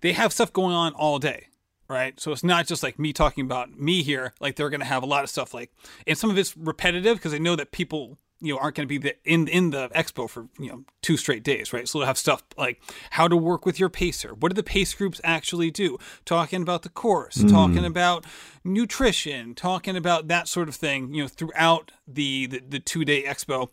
they 0.00 0.12
have 0.14 0.32
stuff 0.32 0.52
going 0.52 0.74
on 0.74 0.92
all 0.94 1.18
day, 1.18 1.46
right? 1.92 2.18
So 2.18 2.32
it's 2.32 2.42
not 2.42 2.66
just 2.66 2.82
like 2.82 2.98
me 2.98 3.12
talking 3.12 3.44
about 3.44 3.78
me 3.78 4.02
here. 4.02 4.32
Like 4.40 4.56
they're 4.56 4.70
going 4.70 4.80
to 4.80 4.86
have 4.86 5.02
a 5.02 5.06
lot 5.06 5.22
of 5.22 5.30
stuff 5.30 5.54
like, 5.54 5.70
and 6.06 6.16
some 6.16 6.30
of 6.30 6.38
it's 6.38 6.56
repetitive 6.56 7.18
because 7.18 7.32
they 7.32 7.38
know 7.38 7.56
that 7.56 7.70
people 7.70 8.18
you 8.40 8.52
know 8.52 8.58
aren't 8.58 8.74
going 8.74 8.88
to 8.88 8.88
be 8.88 8.98
the, 8.98 9.16
in 9.24 9.46
in 9.46 9.70
the 9.70 9.88
expo 9.90 10.28
for 10.28 10.48
you 10.58 10.68
know 10.68 10.84
two 11.00 11.16
straight 11.16 11.44
days, 11.44 11.72
right? 11.72 11.88
So 11.88 11.98
they'll 11.98 12.06
have 12.06 12.18
stuff 12.18 12.42
like 12.58 12.82
how 13.10 13.28
to 13.28 13.36
work 13.36 13.64
with 13.64 13.78
your 13.78 13.88
pacer. 13.88 14.34
What 14.34 14.50
do 14.50 14.54
the 14.54 14.64
pace 14.64 14.92
groups 14.94 15.20
actually 15.22 15.70
do? 15.70 15.98
Talking 16.24 16.62
about 16.62 16.82
the 16.82 16.88
course, 16.88 17.42
talking 17.44 17.84
about 17.84 18.24
nutrition, 18.64 19.54
talking 19.54 19.96
about 19.96 20.28
that 20.28 20.48
sort 20.48 20.68
of 20.68 20.74
thing. 20.74 21.14
You 21.14 21.22
know, 21.22 21.28
throughout 21.28 21.92
the 22.08 22.46
the, 22.46 22.58
the 22.68 22.80
two 22.80 23.04
day 23.04 23.22
expo 23.22 23.68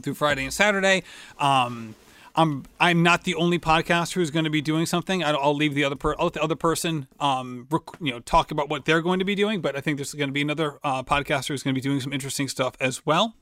through 0.00 0.14
Friday 0.14 0.44
and 0.44 0.52
Saturday. 0.52 1.02
Um, 1.38 1.96
I'm 2.36 2.64
I'm 2.78 3.02
not 3.02 3.24
the 3.24 3.34
only 3.34 3.58
podcaster 3.58 4.14
who's 4.14 4.30
going 4.30 4.44
to 4.44 4.50
be 4.50 4.60
doing 4.60 4.86
something. 4.86 5.22
I- 5.24 5.30
I'll 5.32 5.54
leave 5.54 5.74
the 5.74 5.84
other 5.84 5.96
per, 5.96 6.14
I'll 6.18 6.26
let 6.26 6.34
the 6.34 6.42
other 6.42 6.56
person 6.56 7.08
um 7.18 7.66
rec- 7.70 8.00
you 8.00 8.12
know 8.12 8.20
talk 8.20 8.50
about 8.50 8.68
what 8.68 8.84
they're 8.84 9.02
going 9.02 9.18
to 9.18 9.24
be 9.24 9.34
doing. 9.34 9.60
But 9.60 9.76
I 9.76 9.80
think 9.80 9.98
there's 9.98 10.14
going 10.14 10.28
to 10.28 10.32
be 10.32 10.42
another 10.42 10.78
uh, 10.84 11.02
podcaster 11.02 11.48
who's 11.48 11.62
going 11.62 11.74
to 11.74 11.80
be 11.80 11.86
doing 11.86 12.00
some 12.00 12.12
interesting 12.12 12.48
stuff 12.48 12.74
as 12.80 13.04
well. 13.04 13.34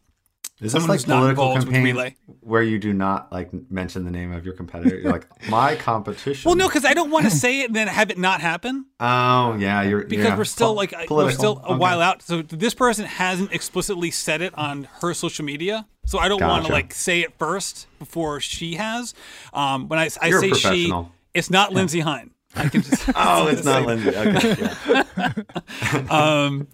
Is 0.61 0.73
Someone 0.73 0.91
this 0.91 1.07
like 1.07 1.09
not 1.09 1.37
political 1.37 1.73
campaign 1.73 2.15
where 2.41 2.63
you 2.63 2.81
do 2.81 2.93
not 2.93 3.31
like 3.31 3.51
mention 3.71 4.05
the 4.05 4.11
name 4.11 4.33
of 4.33 4.45
your 4.45 4.55
competitor? 4.55 4.99
You're 4.99 5.13
like 5.13 5.49
my 5.49 5.77
competition. 5.77 6.49
Well, 6.49 6.57
no, 6.57 6.67
because 6.67 6.85
I 6.85 6.95
don't 6.95 7.11
want 7.13 7.27
to 7.27 7.31
say 7.31 7.61
it 7.61 7.67
and 7.67 7.77
then 7.77 7.87
have 7.87 8.11
it 8.11 8.19
not 8.19 8.41
happen. 8.41 8.87
Oh 8.99 9.55
yeah, 9.57 9.83
you're 9.83 10.03
because 10.05 10.27
yeah. 10.27 10.37
we're 10.37 10.45
still 10.45 10.75
like 10.75 10.93
we're 11.09 11.31
still 11.31 11.59
a 11.59 11.69
Okay. 11.69 11.77
while 11.77 12.01
out. 12.01 12.23
So 12.23 12.43
this 12.43 12.75
person 12.75 13.05
hasn't 13.05 13.53
explicitly 13.53 14.11
said 14.11 14.43
it 14.43 14.53
on 14.59 14.89
her 15.01 15.15
social 15.15 15.45
media. 15.45 15.87
So 16.07 16.19
I 16.19 16.27
don't 16.27 16.43
want 16.43 16.67
to 16.67 16.73
like 16.73 16.93
say 16.93 17.21
it 17.21 17.35
first 17.39 17.87
before 18.01 18.41
she 18.41 18.75
has. 18.75 19.15
Um, 19.53 19.87
when 19.89 20.01
I, 20.01 20.09
I 20.21 20.29
You're 20.29 20.41
say 20.41 20.53
she, 20.55 20.93
it's 21.35 21.51
not 21.51 21.73
Lindsey 21.73 22.01
Hein. 22.01 22.33
I 22.57 22.69
can 22.69 22.83
just 22.83 23.09
Oh, 23.15 23.47
it's 23.51 23.65
not 23.65 23.83
say- 23.83 23.87
Lindsey. 23.87 24.17
Okay. 24.17 25.03
Yeah. 25.17 25.33
Um, 26.11 26.67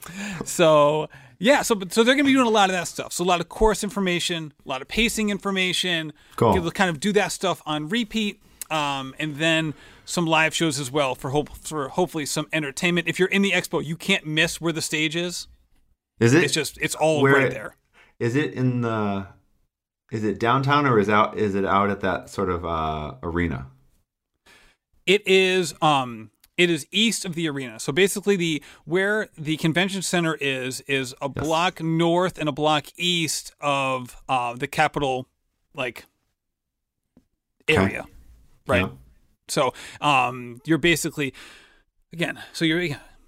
so 0.45 1.09
yeah, 1.39 1.63
so 1.63 1.75
so 1.91 2.05
they're 2.05 2.15
going 2.15 2.25
to 2.25 2.31
be 2.31 2.33
doing 2.33 2.47
a 2.47 2.51
lot 2.51 2.71
of 2.71 2.75
that 2.75 2.89
stuff. 2.89 3.13
So 3.13 3.25
a 3.25 3.27
lot 3.27 3.41
of 3.41 3.49
course 3.49 3.83
information, 3.85 4.53
a 4.65 4.69
lot 4.69 4.83
of 4.83 4.89
pacing 4.89 5.31
information. 5.31 6.13
Cool. 6.37 6.55
They'll 6.55 6.71
kind 6.71 6.91
of 6.91 7.01
do 7.01 7.13
that 7.13 7.33
stuff 7.33 7.63
on 7.67 7.89
repeat, 7.89 8.43
um, 8.71 9.15
and 9.19 9.37
then 9.37 9.75
some 10.05 10.27
live 10.27 10.55
shows 10.55 10.79
as 10.79 10.91
well 10.91 11.15
for 11.15 11.31
hope 11.31 11.57
for 11.57 11.89
hopefully 11.89 12.27
some 12.27 12.47
entertainment. 12.53 13.09
If 13.09 13.19
you're 13.19 13.29
in 13.29 13.43
the 13.43 13.53
expo, 13.53 13.85
you 13.85 13.97
can't 13.97 14.27
miss 14.27 14.61
where 14.61 14.73
the 14.73 14.83
stage 14.83 15.17
is. 15.17 15.49
Is 16.21 16.35
it? 16.35 16.45
It's 16.45 16.55
just 16.55 16.79
it's 16.81 16.95
all 16.95 17.23
Where 17.23 17.35
right 17.35 17.51
there. 17.51 17.77
Is 18.19 18.37
it 18.37 18.55
in 18.55 18.83
the? 18.83 19.27
Is 20.13 20.23
it 20.23 20.39
downtown 20.39 20.87
or 20.87 20.99
is 20.99 21.09
out? 21.09 21.37
Is 21.37 21.55
it 21.55 21.65
out 21.65 21.91
at 21.91 22.01
that 22.01 22.31
sort 22.31 22.51
of 22.51 22.65
uh, 22.65 23.15
arena? 23.23 23.67
It 25.07 25.27
is 25.27 25.75
um 25.83 26.31
it 26.57 26.71
is 26.71 26.87
east 26.93 27.25
of 27.25 27.35
the 27.35 27.49
arena. 27.49 27.81
So 27.81 27.93
basically 27.93 28.37
the 28.37 28.63
where 28.85 29.29
the 29.37 29.57
convention 29.57 30.03
center 30.03 30.37
is 30.41 30.81
is 30.83 31.15
a 31.21 31.29
block 31.29 31.83
north 31.83 32.39
and 32.39 32.49
a 32.49 32.53
block 32.53 32.87
east 32.97 33.53
of 33.61 34.17
uh 34.29 34.55
the 34.55 34.67
capitol 34.69 35.27
like 35.75 36.05
Okay. 37.69 37.81
area. 37.81 38.05
Right. 38.67 38.83
Yeah. 38.83 38.89
So 39.49 39.73
um 40.01 40.61
you're 40.65 40.79
basically 40.79 41.35
again, 42.13 42.39
so 42.53 42.65
you're 42.65 42.83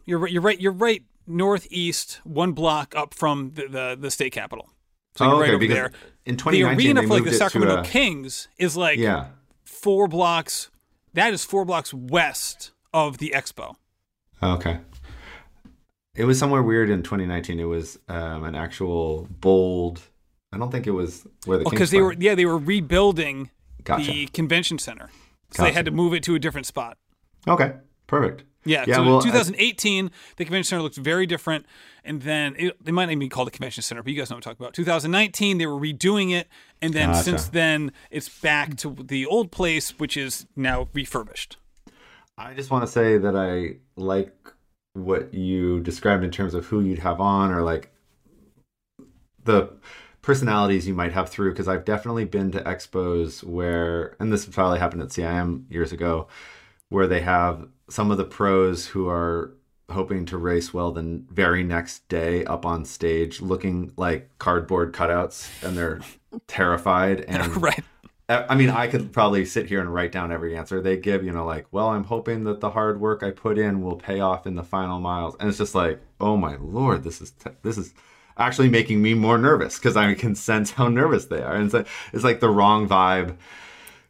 you're 0.04 0.18
right- 0.18 0.32
you're 0.32 0.42
right 0.42 0.60
you're 0.60 0.72
right 0.72 1.02
northeast 1.26 2.20
one 2.24 2.52
block 2.52 2.94
up 2.94 3.12
from 3.14 3.52
the 3.54 3.66
the, 3.68 3.96
the 4.00 4.10
state 4.10 4.32
capitol. 4.32 4.70
So 5.16 5.24
Oh, 5.24 5.28
you're 5.28 5.34
okay, 5.36 5.42
right 5.52 5.54
over 5.54 5.66
there. 5.66 5.92
in 6.26 6.36
2019, 6.36 6.94
The 6.94 6.94
2019 6.94 6.96
arena 6.98 7.02
for 7.08 7.14
like 7.14 7.24
the 7.24 7.32
Sacramento 7.36 7.80
a- 7.80 7.84
Kings 7.84 8.48
is 8.58 8.76
like 8.76 8.98
Yeah. 8.98 9.28
four 9.64 10.06
blocks. 10.08 10.70
That 11.14 11.32
is 11.32 11.44
four 11.44 11.64
blocks 11.64 11.92
west 11.94 12.72
of 12.96 13.18
the 13.18 13.32
expo. 13.36 13.76
Okay. 14.42 14.78
It 16.14 16.24
was 16.24 16.38
somewhere 16.38 16.62
weird 16.62 16.88
in 16.88 17.02
2019. 17.02 17.60
It 17.60 17.64
was 17.64 17.98
um, 18.08 18.44
an 18.44 18.54
actual 18.54 19.28
bold. 19.30 20.00
I 20.50 20.56
don't 20.58 20.70
think 20.70 20.86
it 20.86 20.92
was 20.92 21.26
where 21.44 21.58
the 21.58 21.64
Oh, 21.66 21.70
because 21.70 21.90
they 21.90 22.00
were 22.00 22.14
yeah 22.14 22.34
they 22.34 22.46
were 22.46 22.56
rebuilding 22.56 23.50
Gotcha. 23.84 24.10
the 24.10 24.26
convention 24.28 24.78
center, 24.78 25.10
so 25.50 25.62
they 25.64 25.72
had 25.72 25.84
to 25.84 25.90
move 25.90 26.14
it 26.14 26.22
to 26.24 26.34
a 26.34 26.38
different 26.38 26.66
spot. 26.66 26.96
Okay. 27.46 27.74
Perfect. 28.06 28.44
Yeah, 28.64 28.84
Yeah, 28.86 28.96
so 28.96 29.04
well, 29.04 29.18
in 29.18 29.24
2018, 29.24 30.10
the 30.36 30.44
convention 30.44 30.68
center 30.68 30.82
looked 30.82 30.96
very 30.96 31.24
different, 31.26 31.66
and 32.04 32.22
then 32.22 32.56
it, 32.58 32.84
they 32.84 32.90
might 32.90 33.04
not 33.04 33.10
even 33.12 33.20
be 33.20 33.28
called 33.28 33.46
the 33.46 33.52
convention 33.52 33.82
center, 33.82 34.02
but 34.02 34.12
you 34.12 34.18
guys 34.18 34.28
know 34.28 34.36
what 34.36 34.46
I'm 34.46 34.54
talking 34.54 34.64
about. 34.64 34.74
2019, 34.74 35.58
they 35.58 35.66
were 35.66 35.78
redoing 35.78 36.32
it, 36.32 36.48
and 36.82 36.92
then 36.92 37.10
Gotcha. 37.10 37.22
since 37.22 37.48
then, 37.48 37.92
it's 38.10 38.28
back 38.28 38.76
to 38.78 38.96
the 38.98 39.24
old 39.24 39.52
place, 39.52 39.98
which 40.00 40.16
is 40.16 40.46
now 40.56 40.88
refurbished. 40.92 41.58
I 42.38 42.54
just 42.54 42.70
want 42.70 42.84
to 42.84 42.90
say 42.90 43.18
that 43.18 43.34
I 43.34 43.76
like 43.96 44.34
what 44.92 45.32
you 45.32 45.80
described 45.80 46.24
in 46.24 46.30
terms 46.30 46.54
of 46.54 46.66
who 46.66 46.80
you'd 46.80 46.98
have 47.00 47.20
on 47.20 47.52
or 47.52 47.62
like 47.62 47.90
the 49.44 49.70
personalities 50.22 50.86
you 50.88 50.94
might 50.94 51.12
have 51.12 51.28
through 51.28 51.52
because 51.52 51.68
I've 51.68 51.84
definitely 51.84 52.24
been 52.24 52.50
to 52.52 52.60
expos 52.62 53.44
where 53.44 54.16
and 54.18 54.32
this 54.32 54.44
probably 54.46 54.78
happened 54.78 55.02
at 55.02 55.08
CIM 55.08 55.70
years 55.70 55.92
ago 55.92 56.26
where 56.88 57.06
they 57.06 57.20
have 57.20 57.68
some 57.88 58.10
of 58.10 58.16
the 58.16 58.24
pros 58.24 58.86
who 58.86 59.08
are 59.08 59.52
hoping 59.90 60.26
to 60.26 60.36
race 60.36 60.74
well 60.74 60.90
the 60.90 61.22
very 61.30 61.62
next 61.62 62.08
day 62.08 62.44
up 62.44 62.66
on 62.66 62.84
stage 62.84 63.40
looking 63.40 63.92
like 63.96 64.28
cardboard 64.38 64.92
cutouts 64.92 65.48
and 65.62 65.76
they're 65.76 66.00
terrified 66.48 67.20
and 67.28 67.56
right. 67.62 67.84
I 68.28 68.56
mean, 68.56 68.70
I 68.70 68.88
could 68.88 69.12
probably 69.12 69.44
sit 69.44 69.66
here 69.66 69.80
and 69.80 69.92
write 69.92 70.10
down 70.10 70.32
every 70.32 70.56
answer 70.56 70.80
they 70.80 70.96
give, 70.96 71.24
you 71.24 71.30
know, 71.30 71.46
like, 71.46 71.66
well, 71.70 71.88
I'm 71.88 72.02
hoping 72.02 72.42
that 72.44 72.58
the 72.58 72.70
hard 72.70 73.00
work 73.00 73.22
I 73.22 73.30
put 73.30 73.56
in 73.56 73.82
will 73.82 73.94
pay 73.94 74.18
off 74.18 74.48
in 74.48 74.56
the 74.56 74.64
final 74.64 74.98
miles. 74.98 75.36
And 75.38 75.48
it's 75.48 75.58
just 75.58 75.76
like, 75.76 76.00
oh 76.20 76.36
my 76.36 76.56
lord, 76.56 77.04
this 77.04 77.20
is 77.20 77.30
t- 77.30 77.50
this 77.62 77.78
is 77.78 77.94
actually 78.36 78.68
making 78.68 79.00
me 79.00 79.14
more 79.14 79.38
nervous 79.38 79.78
because 79.78 79.96
I 79.96 80.12
can 80.14 80.34
sense 80.34 80.72
how 80.72 80.88
nervous 80.88 81.26
they 81.26 81.40
are. 81.40 81.54
And 81.54 81.66
it's 81.66 81.74
like, 81.74 81.86
it's 82.12 82.24
like 82.24 82.40
the 82.40 82.48
wrong 82.48 82.88
vibe, 82.88 83.36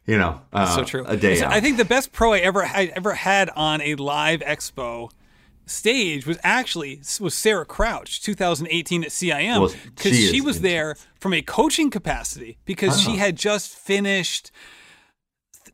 you 0.07 0.17
know. 0.17 0.41
Uh, 0.51 0.75
so 0.75 0.83
true. 0.83 1.05
A 1.05 1.15
day 1.15 1.39
out. 1.43 1.53
I 1.53 1.61
think 1.61 1.77
the 1.77 1.85
best 1.85 2.11
pro 2.11 2.33
I 2.33 2.39
ever 2.39 2.63
I 2.63 2.91
ever 2.95 3.13
had 3.13 3.51
on 3.51 3.81
a 3.81 3.93
live 3.95 4.39
expo 4.39 5.11
stage 5.67 6.25
was 6.25 6.37
actually 6.43 7.01
was 7.19 7.33
Sarah 7.33 7.65
Crouch, 7.65 8.21
2018 8.21 9.03
at 9.03 9.09
CIM, 9.09 9.59
Well, 9.61 9.73
because 9.95 10.15
she 10.15 10.27
she, 10.29 10.37
is 10.37 10.43
was 10.43 10.61
there 10.61 10.95
from 11.19 11.33
a 11.33 11.41
coaching 11.41 11.89
capacity 11.89 12.57
because 12.65 12.99
she 13.01 13.11
Oh. 13.11 13.17
had 13.17 13.35
just 13.35 13.75
finished 13.75 14.51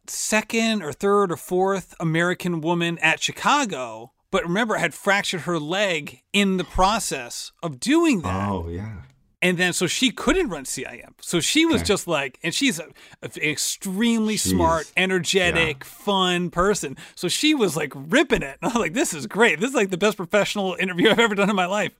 second 0.08 0.82
or 0.84 0.92
third 0.92 1.32
or 1.32 1.38
fourth 1.38 1.94
American 2.00 2.62
woman 2.62 2.98
at 3.00 3.22
Chicago. 3.22 4.12
But 4.32 4.44
remember, 4.44 4.76
had 4.76 4.94
fractured 4.96 5.42
her 5.42 5.60
leg 5.60 6.22
in 6.34 6.58
the 6.58 6.64
process 6.64 7.52
of 7.62 7.80
doing 7.80 8.22
that. 8.22 8.50
Oh 8.50 8.68
yeah. 8.68 9.03
And 9.44 9.58
then 9.58 9.74
so 9.74 9.86
she 9.88 10.10
couldn't 10.10 10.50
run 10.50 10.64
CIM. 10.64 11.14
So 11.22 11.40
she 11.40 11.66
was 11.66 11.76
Okay. 11.82 11.84
just 11.84 12.08
like, 12.08 12.40
and 12.44 12.54
she's 12.54 12.80
a, 12.80 12.88
a 13.22 13.50
extremely 13.52 14.38
She's- 14.38 14.52
smart, 14.54 14.92
energetic, 14.98 15.84
fun 15.84 16.50
person. 16.50 16.96
So 17.16 17.28
she 17.28 17.54
was 17.54 17.76
like 17.76 17.92
ripping 17.96 18.42
it. 18.42 18.58
And 18.62 18.72
I 18.72 18.74
was 18.74 18.82
like, 18.82 18.94
this 18.94 19.14
is 19.14 19.28
great. 19.28 19.60
This 19.60 19.70
is 19.72 19.76
like 19.76 19.90
the 19.90 19.98
best 19.98 20.18
professional 20.18 20.76
interview 20.80 21.10
I've 21.12 21.20
ever 21.20 21.36
done 21.36 21.50
in 21.50 21.56
my 21.56 21.66
life. 21.68 21.92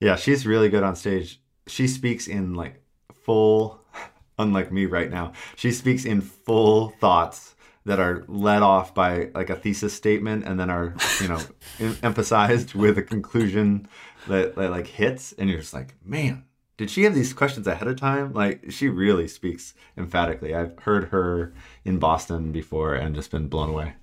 Yeah, 0.00 0.16
she's 0.16 0.46
really 0.46 0.68
good 0.68 0.82
on 0.82 0.96
stage. 0.96 1.40
She 1.66 1.86
speaks 1.86 2.26
in 2.26 2.54
like 2.54 2.82
full, 3.24 3.80
unlike 4.38 4.72
me 4.72 4.86
right 4.86 5.10
now, 5.10 5.32
she 5.56 5.70
speaks 5.72 6.04
in 6.04 6.20
full 6.20 6.88
thoughts 7.00 7.54
that 7.84 8.00
are 8.00 8.24
led 8.26 8.62
off 8.62 8.94
by 8.94 9.30
like 9.34 9.48
a 9.48 9.54
thesis 9.56 9.94
statement 9.94 10.44
and 10.44 10.58
then 10.58 10.70
are, 10.70 10.94
you 11.20 11.28
know, 11.28 11.40
em- 11.80 11.96
emphasized 12.02 12.74
with 12.74 12.98
a 12.98 13.02
conclusion 13.02 13.86
that, 14.26 14.54
that 14.56 14.70
like 14.70 14.86
hits. 14.86 15.32
And 15.32 15.48
you're 15.48 15.60
just 15.60 15.74
like, 15.74 15.94
man, 16.04 16.44
did 16.76 16.90
she 16.90 17.04
have 17.04 17.14
these 17.14 17.32
questions 17.32 17.66
ahead 17.66 17.88
of 17.88 17.96
time? 17.98 18.32
Like, 18.32 18.70
she 18.70 18.88
really 18.88 19.28
speaks 19.28 19.74
emphatically. 19.96 20.54
I've 20.54 20.78
heard 20.80 21.04
her 21.08 21.52
in 21.84 21.98
Boston 21.98 22.52
before 22.52 22.94
and 22.94 23.14
just 23.14 23.30
been 23.30 23.48
blown 23.48 23.70
away. 23.70 23.94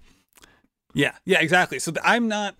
Yeah, 0.94 1.14
yeah, 1.26 1.40
exactly. 1.40 1.80
So 1.80 1.92
I'm 2.04 2.28
not, 2.28 2.56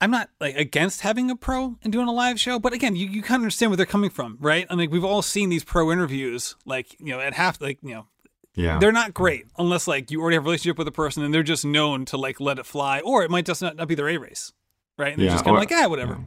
I'm 0.00 0.10
not 0.10 0.30
like 0.40 0.56
against 0.56 1.00
having 1.02 1.30
a 1.30 1.36
pro 1.36 1.76
and 1.82 1.92
doing 1.92 2.08
a 2.08 2.12
live 2.12 2.38
show, 2.40 2.58
but 2.58 2.72
again, 2.72 2.96
you, 2.96 3.06
you 3.06 3.22
kind 3.22 3.36
of 3.40 3.42
understand 3.44 3.70
where 3.70 3.76
they're 3.76 3.86
coming 3.86 4.10
from, 4.10 4.36
right? 4.40 4.66
I 4.68 4.74
mean, 4.74 4.90
we've 4.90 5.04
all 5.04 5.22
seen 5.22 5.48
these 5.48 5.64
pro 5.64 5.90
interviews, 5.92 6.56
like 6.66 6.98
you 7.00 7.06
know, 7.12 7.20
at 7.20 7.34
half, 7.34 7.60
like 7.60 7.78
you 7.82 7.94
know, 7.94 8.06
Yeah. 8.56 8.78
they're 8.80 8.92
not 8.92 9.14
great 9.14 9.46
unless 9.56 9.86
like 9.86 10.10
you 10.10 10.20
already 10.20 10.34
have 10.36 10.42
a 10.44 10.46
relationship 10.46 10.76
with 10.76 10.88
a 10.88 10.92
person 10.92 11.22
and 11.22 11.32
they're 11.32 11.42
just 11.44 11.64
known 11.64 12.04
to 12.06 12.16
like 12.16 12.40
let 12.40 12.58
it 12.58 12.66
fly, 12.66 13.00
or 13.00 13.22
it 13.22 13.30
might 13.30 13.46
just 13.46 13.62
not, 13.62 13.76
not 13.76 13.86
be 13.88 13.94
their 13.94 14.08
A 14.08 14.18
race, 14.18 14.52
right? 14.98 15.12
And 15.12 15.18
they're 15.20 15.26
Yeah, 15.26 15.32
just 15.32 15.44
kind 15.44 15.56
of 15.56 15.60
like, 15.60 15.72
ah, 15.72 15.88
whatever, 15.88 16.18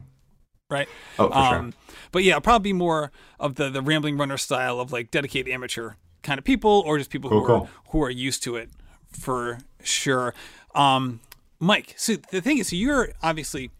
right? 0.70 0.88
Oh, 1.18 1.28
for 1.28 1.34
um, 1.36 1.72
sure. 1.72 1.96
But 2.12 2.24
yeah, 2.24 2.38
probably 2.38 2.72
more 2.72 3.12
of 3.38 3.54
the 3.56 3.70
the 3.70 3.82
rambling 3.82 4.16
runner 4.16 4.36
style 4.38 4.80
of 4.80 4.92
like 4.92 5.10
dedicated 5.10 5.52
amateur 5.52 5.92
kind 6.22 6.38
of 6.38 6.44
people, 6.44 6.82
or 6.86 6.98
just 6.98 7.10
people 7.10 7.30
who 7.30 7.40
Cool, 7.44 7.44
are 7.56 7.58
cool. 7.60 7.70
who 7.90 8.02
are 8.02 8.10
used 8.10 8.42
to 8.44 8.56
it 8.56 8.70
for 9.10 9.58
sure. 9.82 10.34
Um, 10.74 11.20
Mike, 11.60 11.94
so 11.96 12.16
the 12.30 12.40
thing 12.40 12.58
is, 12.58 12.68
so 12.68 12.76
you're 12.76 13.10
obviously 13.22 13.70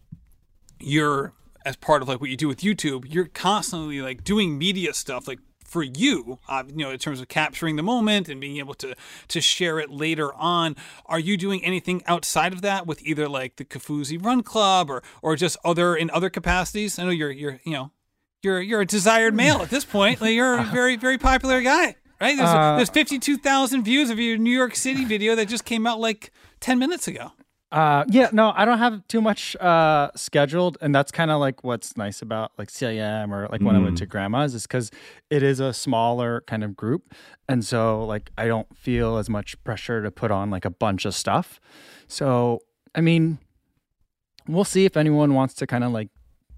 you're 0.79 1.33
as 1.65 1.75
part 1.75 2.01
of 2.01 2.07
like 2.07 2.21
what 2.21 2.29
you 2.29 2.37
do 2.37 2.47
with 2.47 2.59
YouTube, 2.59 3.05
you're 3.13 3.25
constantly 3.27 4.01
like 4.01 4.23
doing 4.23 4.57
media 4.57 4.93
stuff 4.93 5.27
like 5.27 5.39
for 5.69 5.83
you, 5.83 6.39
uh, 6.49 6.63
you 6.67 6.77
know, 6.83 6.91
in 6.91 6.99
terms 6.99 7.21
of 7.21 7.27
capturing 7.27 7.75
the 7.75 7.83
moment 7.83 8.27
and 8.27 8.41
being 8.41 8.57
able 8.57 8.73
to 8.75 8.95
to 9.27 9.39
share 9.41 9.79
it 9.79 9.89
later 9.89 10.33
on. 10.33 10.75
Are 11.05 11.19
you 11.19 11.37
doing 11.37 11.63
anything 11.63 12.01
outside 12.07 12.53
of 12.53 12.61
that 12.61 12.87
with 12.87 13.01
either 13.05 13.29
like 13.29 13.55
the 13.57 13.65
Kofuzi 13.65 14.23
Run 14.23 14.43
Club 14.43 14.89
or 14.89 15.03
or 15.21 15.35
just 15.35 15.57
other 15.63 15.95
in 15.95 16.09
other 16.11 16.29
capacities? 16.29 16.97
I 16.99 17.03
know 17.03 17.11
you're 17.11 17.31
you're 17.31 17.59
you 17.63 17.73
know 17.73 17.91
you're 18.43 18.61
you're 18.61 18.81
a 18.81 18.85
desired 18.85 19.33
male 19.33 19.61
at 19.61 19.69
this 19.69 19.85
point. 19.85 20.19
Like 20.21 20.33
you're 20.33 20.57
a 20.57 20.63
very 20.79 20.95
very 20.95 21.17
popular 21.17 21.61
guy, 21.61 21.95
right? 22.19 22.35
There's, 22.37 22.49
Uh, 22.49 22.75
there's 22.77 22.89
52,000 22.89 23.83
views 23.83 24.09
of 24.09 24.19
your 24.19 24.37
New 24.37 24.51
York 24.51 24.75
City 24.75 25.05
video 25.05 25.35
that 25.35 25.47
just 25.47 25.65
came 25.65 25.85
out 25.85 25.99
like 25.99 26.31
10 26.59 26.79
minutes 26.79 27.07
ago. 27.07 27.31
Uh, 27.71 28.03
yeah, 28.09 28.29
no, 28.31 28.51
I 28.55 28.65
don't 28.65 28.79
have 28.79 29.07
too 29.07 29.21
much 29.21 29.55
uh 29.57 30.09
scheduled, 30.15 30.77
and 30.81 30.93
that's 30.93 31.11
kind 31.11 31.29
of 31.29 31.39
like 31.39 31.63
what's 31.63 31.95
nice 31.95 32.23
about 32.23 32.51
like 32.57 32.69
CIM 32.69 33.31
or 33.31 33.47
like 33.51 33.61
when 33.61 33.75
I 33.75 33.79
went 33.79 33.99
to 33.99 34.07
grandma's 34.07 34.55
is 34.55 34.63
because 34.63 34.89
it 35.29 35.43
is 35.43 35.59
a 35.59 35.71
smaller 35.71 36.41
kind 36.47 36.63
of 36.63 36.75
group, 36.75 37.13
and 37.47 37.63
so 37.63 38.03
like 38.05 38.31
I 38.39 38.47
don't 38.47 38.75
feel 38.75 39.17
as 39.17 39.29
much 39.29 39.63
pressure 39.63 40.01
to 40.01 40.09
put 40.09 40.31
on 40.31 40.49
like 40.49 40.65
a 40.65 40.71
bunch 40.71 41.05
of 41.05 41.13
stuff. 41.13 41.59
So 42.07 42.61
I 42.95 43.01
mean, 43.01 43.37
we'll 44.47 44.63
see 44.63 44.85
if 44.85 44.97
anyone 44.97 45.35
wants 45.35 45.53
to 45.55 45.67
kind 45.67 45.83
of 45.83 45.91
like 45.91 46.09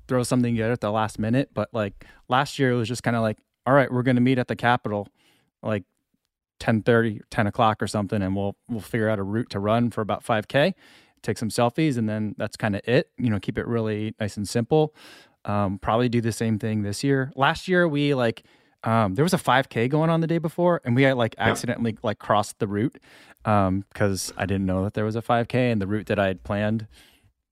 throw 0.07 0.23
something 0.23 0.53
together 0.53 0.71
at 0.71 0.81
the 0.81 0.91
last 0.91 1.19
minute. 1.19 1.49
But 1.53 1.73
like 1.73 2.05
last 2.29 2.57
year, 2.57 2.71
it 2.71 2.75
was 2.77 2.87
just 2.87 3.03
kind 3.03 3.17
of 3.17 3.21
like, 3.21 3.37
all 3.65 3.73
right, 3.73 3.91
we're 3.91 4.03
gonna 4.03 4.21
meet 4.21 4.39
at 4.39 4.47
the 4.47 4.55
Capitol, 4.55 5.09
like 5.61 5.83
10 6.61 6.83
30 6.83 7.21
10 7.31 7.47
o'clock 7.47 7.81
or 7.81 7.87
something 7.87 8.21
and 8.21 8.35
we'll 8.35 8.55
we'll 8.69 8.79
figure 8.79 9.09
out 9.09 9.17
a 9.17 9.23
route 9.23 9.49
to 9.49 9.59
run 9.59 9.89
for 9.89 10.01
about 10.01 10.23
5k 10.23 10.75
take 11.21 11.37
some 11.37 11.49
selfies 11.49 11.97
and 11.97 12.07
then 12.09 12.35
that's 12.37 12.57
kind 12.57 12.75
of 12.75 12.81
it 12.87 13.09
you 13.17 13.29
know 13.29 13.39
keep 13.39 13.57
it 13.57 13.67
really 13.67 14.13
nice 14.19 14.37
and 14.37 14.47
simple. 14.47 14.93
Um, 15.43 15.79
probably 15.79 16.07
do 16.07 16.21
the 16.21 16.31
same 16.31 16.59
thing 16.59 16.83
this 16.83 17.03
year. 17.03 17.31
Last 17.35 17.67
year 17.67 17.87
we 17.87 18.13
like 18.13 18.43
um, 18.83 19.13
there 19.15 19.23
was 19.23 19.33
a 19.33 19.37
5k 19.37 19.89
going 19.89 20.09
on 20.09 20.21
the 20.21 20.27
day 20.27 20.39
before 20.39 20.81
and 20.83 20.95
we 20.95 21.03
had 21.03 21.15
like 21.15 21.35
accidentally 21.37 21.97
like 22.03 22.19
crossed 22.19 22.59
the 22.59 22.67
route 22.67 22.97
um, 23.45 23.85
because 23.89 24.33
i 24.37 24.45
didn't 24.45 24.65
know 24.65 24.83
that 24.83 24.95
there 24.95 25.05
was 25.05 25.15
a 25.15 25.21
5k 25.21 25.53
and 25.71 25.79
the 25.79 25.85
route 25.85 26.07
that 26.07 26.17
i 26.17 26.25
had 26.25 26.43
planned 26.43 26.87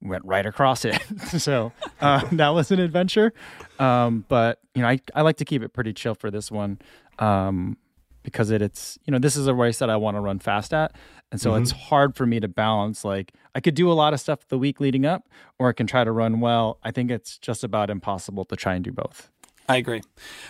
went 0.02 0.26
right 0.26 0.46
across 0.46 0.86
it. 0.86 0.98
So 1.40 1.72
uh, 2.02 2.26
that 2.34 2.50
was 2.50 2.72
an 2.72 2.80
adventure. 2.80 3.34
Um, 3.78 4.26
but 4.28 4.60
you 4.74 4.82
know 4.82 4.88
I, 4.88 5.00
I 5.14 5.22
like 5.22 5.38
to 5.38 5.46
keep 5.46 5.62
it 5.62 5.70
pretty 5.74 5.94
chill 5.94 6.16
for 6.16 6.32
this 6.32 6.52
one. 6.52 6.80
Um, 7.20 7.78
because 8.24 8.52
it, 8.52 8.62
it's 8.62 8.98
you 9.06 9.12
know 9.12 9.20
this 9.20 9.36
is 9.36 9.48
a 9.48 9.54
race 9.54 9.80
that 9.80 9.90
I 9.90 9.96
want 9.96 10.16
to 10.16 10.22
run 10.22 10.40
fast 10.40 10.74
at, 10.74 10.96
and 11.32 11.40
so 11.40 11.56
it's 11.56 11.72
hard 11.72 12.16
for 12.16 12.26
me 12.26 12.40
to 12.40 12.48
balance. 12.48 13.06
Like 13.06 13.34
I 13.56 13.60
could 13.60 13.76
do 13.76 13.92
a 13.92 13.94
lot 13.94 14.14
of 14.14 14.20
stuff 14.20 14.48
the 14.48 14.58
week 14.58 14.80
leading 14.80 15.06
up, 15.06 15.28
or 15.58 15.70
I 15.70 15.74
can 15.74 15.88
try 15.88 16.04
to 16.04 16.12
run 16.12 16.40
well. 16.40 16.80
I 16.84 16.92
think 16.92 17.12
it's 17.12 17.38
just 17.38 17.64
about 17.64 17.90
impossible 17.90 18.46
to 18.46 18.56
try 18.56 18.76
and 18.76 18.84
do 18.84 18.92
both. 18.92 19.30
I 19.70 19.78
agree. 19.78 20.02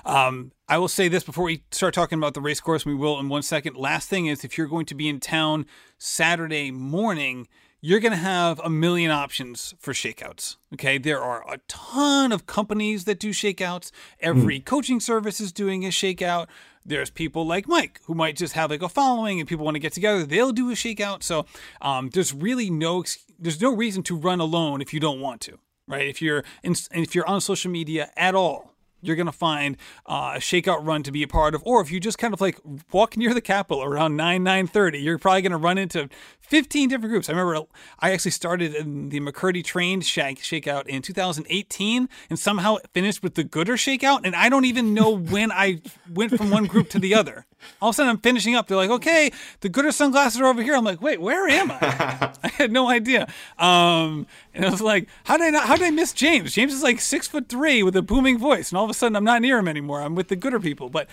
Um, 0.06 0.54
I 0.70 0.78
will 0.78 0.88
say 0.88 1.10
this 1.10 1.26
before 1.26 1.44
we 1.44 1.64
start 1.72 1.94
talking 1.94 2.18
about 2.18 2.36
the 2.36 2.42
race 2.42 2.62
course. 2.62 2.86
We 2.86 2.96
will 2.96 3.20
in 3.20 3.28
one 3.28 3.42
second. 3.42 3.76
Last 3.76 4.08
thing 4.08 4.28
is 4.28 4.46
if 4.46 4.58
you're 4.58 4.68
going 4.68 4.86
to 4.86 4.96
be 4.96 5.10
in 5.10 5.20
town 5.20 5.66
Saturday 5.98 6.72
morning, 6.72 7.50
you're 7.82 8.00
going 8.00 8.14
to 8.14 8.18
have 8.18 8.62
a 8.64 8.70
million 8.70 9.12
options 9.12 9.74
for 9.78 9.92
shakeouts. 9.92 10.56
Okay. 10.74 10.98
There 10.98 11.22
are 11.22 11.44
a 11.52 11.60
ton 11.68 12.32
of 12.32 12.46
companies 12.46 13.04
that 13.06 13.20
do 13.20 13.32
shakeouts. 13.32 13.92
Every 14.22 14.62
coaching 14.62 15.02
service 15.02 15.42
is 15.42 15.52
doing 15.52 15.86
a 15.86 15.90
shakeout. 15.90 16.48
There's 16.86 17.10
people 17.10 17.46
like 17.46 17.68
Mike 17.68 18.02
who 18.06 18.14
might 18.14 18.36
just 18.36 18.54
have 18.54 18.72
like 18.72 18.82
a 18.82 18.90
following 18.90 19.40
and 19.40 19.48
people 19.48 19.66
want 19.66 19.76
to 19.76 19.80
get 19.80 19.94
together. 19.94 20.26
They'll 20.26 20.52
do 20.52 20.70
a 20.72 20.74
shakeout. 20.74 21.24
So 21.24 21.46
um, 21.82 22.10
there's 22.10 22.34
really 22.34 22.70
no 22.70 23.04
there's 23.38 23.62
no 23.62 23.76
reason 23.76 24.04
to 24.04 24.16
run 24.16 24.40
alone 24.40 24.82
if 24.82 24.94
you 24.94 25.00
don't 25.00 25.22
want 25.22 25.42
to, 25.42 25.60
right? 25.88 26.08
If 26.08 26.22
you're 26.22 26.44
in, 26.64 26.76
if 26.92 27.16
you're 27.16 27.28
on 27.28 27.42
social 27.42 27.72
media 27.72 28.12
at 28.18 28.36
all, 28.36 28.74
you're 29.02 29.16
going 29.16 29.26
to 29.26 29.32
find 29.32 29.78
uh, 30.06 30.34
a 30.36 30.40
shakeout 30.40 30.86
run 30.86 31.04
to 31.04 31.12
be 31.12 31.24
a 31.24 31.28
part 31.28 31.56
of 31.56 31.62
or 31.66 31.82
if 31.82 31.92
you 31.92 32.00
just 32.00 32.18
kind 32.18 32.34
of 32.34 32.42
like 32.42 32.60
walk 32.92 33.18
near 33.18 33.34
the 33.34 33.42
capitol 33.42 33.84
around 33.84 34.16
9 34.16 34.44
9.30 34.44 35.04
you're 35.04 35.18
probably 35.18 35.42
going 35.42 35.52
to 35.52 35.58
run 35.58 35.78
into 35.78 36.10
15 36.40 36.90
different 36.90 37.12
groups. 37.12 37.30
I 37.30 37.34
remember 37.34 37.68
i 38.00 38.12
actually 38.12 38.32
started 38.32 38.74
in 38.74 39.10
the 39.10 39.20
McKirdy 39.20 39.64
trained 39.64 40.06
shake 40.06 40.40
shakeout 40.40 40.88
in 40.88 41.02
2018 41.02 42.10
and 42.30 42.40
somehow 42.40 42.78
finished 42.94 43.24
with 43.24 43.36
the 43.36 43.44
goodr 43.44 43.76
shakeout 43.76 44.22
and 44.24 44.36
i 44.36 44.50
don't 44.50 44.66
even 44.66 44.94
know 44.94 45.16
when 45.18 45.52
i 45.52 45.82
went 46.12 46.36
from 46.36 46.50
one 46.50 46.66
group 46.66 46.90
to 46.90 47.00
the 47.00 47.14
other 47.14 47.46
all 47.82 47.90
of 47.90 47.94
a 47.94 47.96
sudden 47.96 48.10
i'm 48.10 48.18
finishing 48.18 48.56
up 48.56 48.68
they're 48.68 48.78
like 48.78 48.90
okay 48.90 49.32
the 49.62 49.70
goodr 49.70 49.94
sunglasses 49.94 50.40
are 50.40 50.46
over 50.46 50.62
here 50.62 50.76
i'm 50.76 50.84
like 50.84 51.02
wait 51.02 51.22
where 51.22 51.48
am 51.48 51.72
i 51.72 51.78
i 52.44 52.48
had 52.48 52.72
no 52.72 52.90
idea 52.90 53.28
um, 53.58 54.26
and 54.54 54.66
i 54.66 54.70
was 54.70 54.82
like 54.82 55.08
how 55.26 55.38
did 55.38 55.48
i 55.48 55.50
not, 55.50 55.66
how 55.66 55.76
did 55.76 55.86
i 55.86 55.92
miss 55.92 56.14
james 56.14 56.54
james 56.54 56.74
is 56.74 56.84
like 56.84 57.00
six 57.00 57.28
foot 57.28 57.50
three 57.50 57.84
with 57.84 57.96
a 57.96 58.02
booming 58.02 58.38
voice 58.38 58.70
and 58.70 58.78
all 58.78 58.84
of 58.84 58.90
a 58.90 58.94
sudden 58.94 59.16
i'm 59.16 59.24
not 59.24 59.42
near 59.42 59.58
him 59.58 59.68
anymore 59.68 60.02
i'm 60.02 60.16
with 60.16 60.28
the 60.28 60.38
goodr 60.38 60.62
people 60.62 60.90
but 60.90 61.08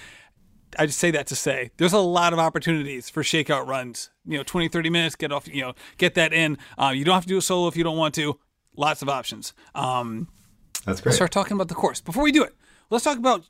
I 0.78 0.86
just 0.86 0.98
say 0.98 1.10
that 1.12 1.26
to 1.28 1.36
say 1.36 1.70
there's 1.76 1.92
a 1.92 1.98
lot 1.98 2.32
of 2.32 2.38
opportunities 2.38 3.08
for 3.08 3.22
shakeout 3.22 3.66
runs. 3.66 4.10
You 4.26 4.38
know, 4.38 4.42
20, 4.42 4.68
30 4.68 4.90
minutes, 4.90 5.16
get 5.16 5.32
off, 5.32 5.48
you 5.48 5.62
know, 5.62 5.74
get 5.96 6.14
that 6.14 6.32
in. 6.32 6.58
Uh, 6.76 6.92
you 6.94 7.04
don't 7.04 7.14
have 7.14 7.22
to 7.24 7.28
do 7.28 7.38
a 7.38 7.42
solo 7.42 7.68
if 7.68 7.76
you 7.76 7.84
don't 7.84 7.96
want 7.96 8.14
to. 8.16 8.38
Lots 8.76 9.02
of 9.02 9.08
options. 9.08 9.54
Um, 9.74 10.28
That's 10.84 11.00
great. 11.00 11.10
let's 11.10 11.16
start 11.16 11.30
talking 11.30 11.54
about 11.54 11.68
the 11.68 11.74
course. 11.74 12.00
Before 12.00 12.22
we 12.22 12.32
do 12.32 12.42
it, 12.42 12.54
let's 12.90 13.04
talk 13.04 13.16
about 13.16 13.44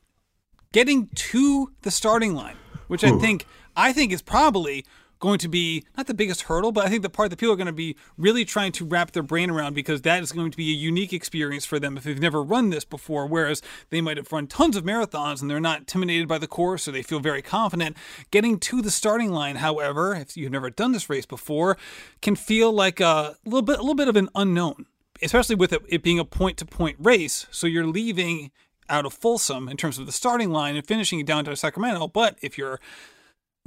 getting 0.71 1.09
to 1.15 1.73
the 1.81 1.91
starting 1.91 2.33
line, 2.33 2.55
which 2.87 3.03
I 3.03 3.11
think 3.17 3.45
I 3.75 3.93
think 3.93 4.11
is 4.11 4.21
probably 4.21 4.85
going 5.19 5.39
to 5.39 5.47
be 5.47 5.83
not 5.95 6.05
the 6.05 6.13
biggest 6.13 6.43
hurdle, 6.43 6.71
but 6.71 6.85
I 6.85 6.89
think 6.89 7.01
the 7.01 7.09
part 7.09 7.31
that 7.31 7.37
people 7.37 7.53
are 7.53 7.57
going 7.57 7.65
to 7.65 7.73
be 7.73 7.95
really 8.17 8.45
trying 8.45 8.71
to 8.73 8.85
wrap 8.85 9.11
their 9.11 9.23
brain 9.23 9.49
around 9.49 9.73
because 9.73 10.03
that 10.03 10.21
is 10.21 10.31
going 10.31 10.51
to 10.51 10.57
be 10.57 10.69
a 10.69 10.75
unique 10.75 11.11
experience 11.11 11.65
for 11.65 11.79
them 11.79 11.97
if 11.97 12.03
they've 12.03 12.19
never 12.19 12.43
run 12.43 12.69
this 12.69 12.85
before. 12.85 13.25
Whereas 13.25 13.61
they 13.89 13.99
might 13.99 14.17
have 14.17 14.31
run 14.31 14.45
tons 14.45 14.75
of 14.75 14.83
marathons 14.83 15.41
and 15.41 15.49
they're 15.49 15.59
not 15.59 15.79
intimidated 15.79 16.27
by 16.27 16.37
the 16.37 16.47
course 16.47 16.87
or 16.87 16.91
they 16.91 17.01
feel 17.01 17.19
very 17.19 17.41
confident. 17.41 17.97
Getting 18.29 18.59
to 18.59 18.81
the 18.81 18.91
starting 18.91 19.31
line, 19.31 19.55
however, 19.55 20.13
if 20.13 20.37
you've 20.37 20.51
never 20.51 20.69
done 20.69 20.91
this 20.91 21.09
race 21.09 21.25
before, 21.25 21.77
can 22.21 22.35
feel 22.35 22.71
like 22.71 22.99
a 22.99 23.37
little 23.43 23.63
bit, 23.63 23.79
a 23.79 23.81
little 23.81 23.95
bit 23.95 24.07
of 24.07 24.15
an 24.15 24.29
unknown, 24.35 24.85
especially 25.23 25.55
with 25.55 25.73
it, 25.73 25.81
it 25.87 26.03
being 26.03 26.19
a 26.19 26.25
point-to-point 26.25 26.97
race. 26.99 27.47
So 27.49 27.65
you're 27.65 27.87
leaving 27.87 28.51
out 28.89 29.05
of 29.05 29.13
Folsom 29.13 29.67
in 29.67 29.77
terms 29.77 29.97
of 29.97 30.05
the 30.05 30.11
starting 30.11 30.51
line 30.51 30.75
and 30.75 30.85
finishing 30.85 31.19
it 31.19 31.25
down 31.25 31.45
to 31.45 31.55
Sacramento. 31.55 32.07
But 32.07 32.37
if 32.41 32.57
you're 32.57 32.79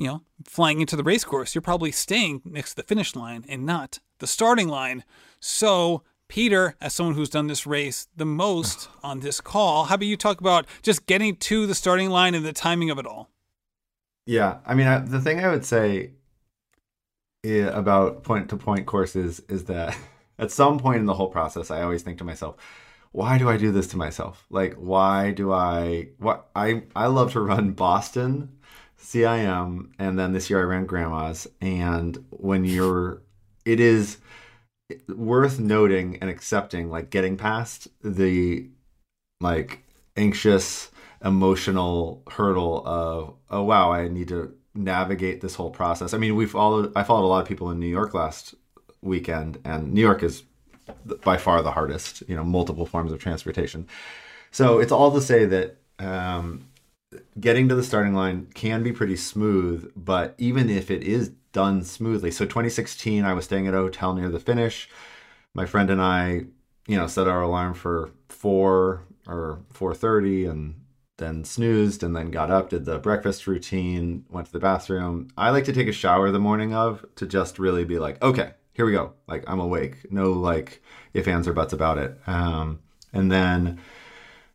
you 0.01 0.07
know, 0.07 0.23
flying 0.47 0.81
into 0.81 0.97
the 0.97 1.03
race 1.03 1.25
course, 1.25 1.55
you're 1.55 1.61
probably 1.61 1.93
staying 1.93 2.41
next 2.47 2.71
to 2.71 2.77
the 2.77 2.83
finish 2.83 3.15
line 3.15 3.45
and 3.47 3.67
not 3.67 3.99
the 4.19 4.27
starting 4.27 4.67
line. 4.67 5.05
So, 5.41 6.03
Peter, 6.27 6.75
as 6.81 6.95
someone 6.95 7.15
who's 7.15 7.29
done 7.29 7.49
this 7.49 7.67
race 7.67 8.09
the 8.17 8.25
most 8.25 8.89
on 9.05 9.21
this 9.21 9.43
call, 9.43 9.85
how 9.85 9.97
about 9.97 10.07
you 10.07 10.17
talk 10.17 10.41
about 10.41 10.65
just 10.81 11.05
getting 11.05 11.37
to 11.37 11.67
the 11.67 11.75
starting 11.75 12.09
line 12.09 12.35
and 12.35 12.47
the 12.47 12.53
timing 12.55 12.89
of 12.89 12.99
it 12.99 13.07
all? 13.07 13.29
Yeah, 14.25 14.59
I 14.65 14.75
mean, 14.75 14.87
I, 14.87 15.01
the 15.01 15.21
thing 15.21 15.45
I 15.45 15.51
would 15.51 15.67
say 15.67 16.13
eh, 17.45 17.65
about 17.65 18.23
point 18.23 18.49
to 18.51 18.57
point 18.57 18.87
courses 18.87 19.43
is 19.51 19.65
that 19.65 19.95
at 20.39 20.51
some 20.51 20.79
point 20.79 21.01
in 21.01 21.07
the 21.07 21.15
whole 21.15 21.29
process, 21.29 21.71
I 21.71 21.83
always 21.83 22.03
think 22.03 22.17
to 22.19 22.25
myself, 22.25 22.57
why 23.13 23.39
do 23.39 23.49
I 23.49 23.57
do 23.57 23.73
this 23.73 23.89
to 23.89 23.97
myself? 23.97 24.47
Like, 24.51 24.75
why 24.75 25.33
do 25.33 25.53
I? 25.53 26.09
What 26.19 26.49
I 26.55 26.85
I 26.95 27.07
love 27.07 27.33
to 27.33 27.41
run 27.41 27.73
Boston, 27.73 28.57
CIM, 29.01 29.91
and 29.99 30.19
then 30.19 30.33
this 30.33 30.49
year 30.51 30.61
I 30.61 30.65
ran 30.65 30.87
Grandma's. 30.87 31.49
And 31.61 32.25
when 32.31 32.65
you're, 32.65 33.23
it 33.65 33.81
is 33.81 34.19
worth 35.09 35.59
noting 35.59 36.19
and 36.21 36.31
accepting, 36.31 36.91
like 36.91 37.11
getting 37.11 37.37
past 37.37 37.89
the 38.03 38.69
like 39.41 39.85
anxious 40.17 40.91
emotional 41.25 42.23
hurdle 42.31 42.87
of 42.87 43.35
oh 43.51 43.63
wow 43.63 43.93
i 43.93 44.09
need 44.09 44.29
to 44.29 44.55
navigate 44.75 45.41
this 45.41 45.55
whole 45.55 45.71
process 45.71 46.15
i 46.15 46.19
mean 46.19 46.35
we 46.35 46.47
followed 46.47 46.91
i 46.97 47.03
followed 47.03 47.27
a 47.27 47.29
lot 47.29 47.43
of 47.43 47.49
people 47.49 47.71
in 47.71 47.79
new 47.79 47.87
york 47.87 48.15
last 48.15 48.55
weekend 49.03 49.59
and 49.65 49.93
new 49.93 50.01
york 50.01 50.23
is 50.23 50.45
by 51.23 51.37
far 51.37 51.63
the 51.63 51.71
hardest 51.71 52.23
you 52.29 52.37
know 52.37 52.45
multiple 52.45 52.87
forms 52.87 53.13
of 53.13 53.19
transportation 53.19 53.87
so 54.51 54.79
it's 54.79 54.93
all 54.93 55.13
to 55.13 55.21
say 55.21 55.45
that 55.45 55.77
um, 55.99 56.67
getting 57.39 57.69
to 57.69 57.75
the 57.75 57.83
starting 57.83 58.15
line 58.15 58.47
can 58.55 58.83
be 58.83 58.93
pretty 58.93 59.17
smooth 59.17 59.91
but 59.97 60.35
even 60.39 60.69
if 60.71 60.91
it 60.91 61.03
is 61.03 61.31
done 61.53 61.83
smoothly 61.83 62.31
so 62.31 62.45
2016 62.45 63.25
i 63.25 63.33
was 63.33 63.45
staying 63.45 63.67
at 63.67 63.75
a 63.75 63.79
hotel 63.79 64.15
near 64.15 64.29
the 64.29 64.41
finish 64.41 64.89
my 65.55 65.67
friend 65.67 65.91
and 65.91 66.01
i 66.01 66.45
you 66.87 66.97
know 66.97 67.07
set 67.07 67.29
our 67.29 67.43
alarm 67.43 67.75
for 67.75 68.11
4 68.29 69.03
or 69.27 69.59
4.30 69.75 70.51
and 70.51 70.75
then 71.21 71.45
snoozed 71.45 72.03
and 72.03 72.17
then 72.17 72.33
got 72.33 72.51
up, 72.51 72.71
did 72.71 72.85
the 72.85 72.99
breakfast 72.99 73.47
routine, 73.47 74.25
went 74.29 74.47
to 74.49 74.53
the 74.53 74.59
bathroom. 74.59 75.29
I 75.37 75.51
like 75.51 75.65
to 75.67 75.73
take 75.73 75.87
a 75.87 75.93
shower 75.93 76.33
the 76.33 76.41
morning 76.41 76.75
of 76.75 77.05
to 77.15 77.27
just 77.27 77.61
really 77.61 77.85
be 77.85 78.01
like, 78.01 78.21
okay, 78.23 78.55
here 78.73 78.87
we 78.87 78.93
go. 78.93 79.15
Like 79.27 79.45
I'm 79.47 79.61
awake. 79.61 80.11
No 80.11 80.33
like 80.33 80.83
if 81.13 81.29
ands 81.29 81.49
or 81.49 81.53
buts 81.53 81.73
about 81.73 81.99
it. 81.99 82.19
Um, 82.27 82.81
and 83.13 83.31
then 83.31 83.81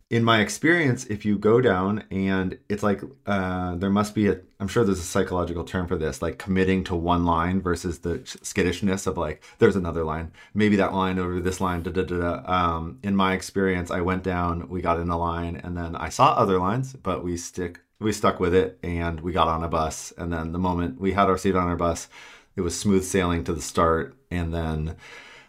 in 0.09 0.23
my 0.23 0.39
experience, 0.39 1.05
if 1.05 1.25
you 1.25 1.37
go 1.37 1.59
down 1.59 2.03
and 2.11 2.59
it's 2.69 2.83
like 2.83 3.01
uh, 3.25 3.75
there 3.75 3.89
must 3.89 4.13
be 4.13 4.27
a, 4.27 4.39
I'm 4.59 4.67
sure 4.67 4.83
there's 4.83 4.99
a 4.99 5.03
psychological 5.03 5.63
term 5.63 5.87
for 5.87 5.97
this, 5.97 6.21
like 6.21 6.37
committing 6.37 6.83
to 6.85 6.95
one 6.95 7.25
line 7.25 7.59
versus 7.59 7.99
the 7.99 8.21
skittishness 8.43 9.07
of 9.07 9.17
like, 9.17 9.43
there's 9.57 9.75
another 9.75 10.03
line, 10.03 10.31
maybe 10.53 10.75
that 10.75 10.93
line 10.93 11.17
over 11.17 11.39
this 11.39 11.59
line, 11.59 11.81
da 11.81 11.91
da 11.91 12.03
da 12.03 12.17
da. 12.17 12.43
Um, 12.45 12.99
in 13.01 13.15
my 13.15 13.33
experience, 13.33 13.89
I 13.89 14.01
went 14.01 14.23
down, 14.23 14.69
we 14.69 14.81
got 14.81 14.99
in 14.99 15.09
a 15.09 15.17
line, 15.17 15.59
and 15.63 15.75
then 15.75 15.95
I 15.95 16.09
saw 16.09 16.33
other 16.33 16.59
lines, 16.59 16.93
but 16.93 17.23
we 17.23 17.35
stick, 17.35 17.79
we 17.99 18.11
stuck 18.11 18.39
with 18.39 18.53
it, 18.53 18.77
and 18.83 19.19
we 19.21 19.31
got 19.31 19.47
on 19.47 19.63
a 19.63 19.67
bus. 19.67 20.13
And 20.19 20.31
then 20.31 20.51
the 20.51 20.59
moment 20.59 21.01
we 21.01 21.13
had 21.13 21.29
our 21.29 21.37
seat 21.37 21.55
on 21.55 21.67
our 21.67 21.75
bus, 21.75 22.09
it 22.55 22.61
was 22.61 22.79
smooth 22.79 23.03
sailing 23.03 23.43
to 23.45 23.53
the 23.53 23.61
start, 23.61 24.17
and 24.31 24.53
then 24.53 24.95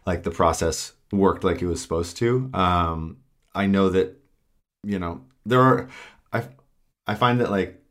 like 0.06 0.22
the 0.22 0.30
process 0.30 0.92
worked 1.12 1.44
like 1.44 1.62
it 1.62 1.66
was 1.66 1.80
supposed 1.80 2.16
to. 2.18 2.50
Um, 2.52 3.18
I 3.54 3.66
know 3.66 3.88
that 3.90 4.20
you 4.84 4.98
know, 4.98 5.22
there 5.44 5.60
are 5.60 5.88
I 6.32 6.44
I 7.06 7.14
find 7.14 7.40
that 7.40 7.50
like 7.50 7.82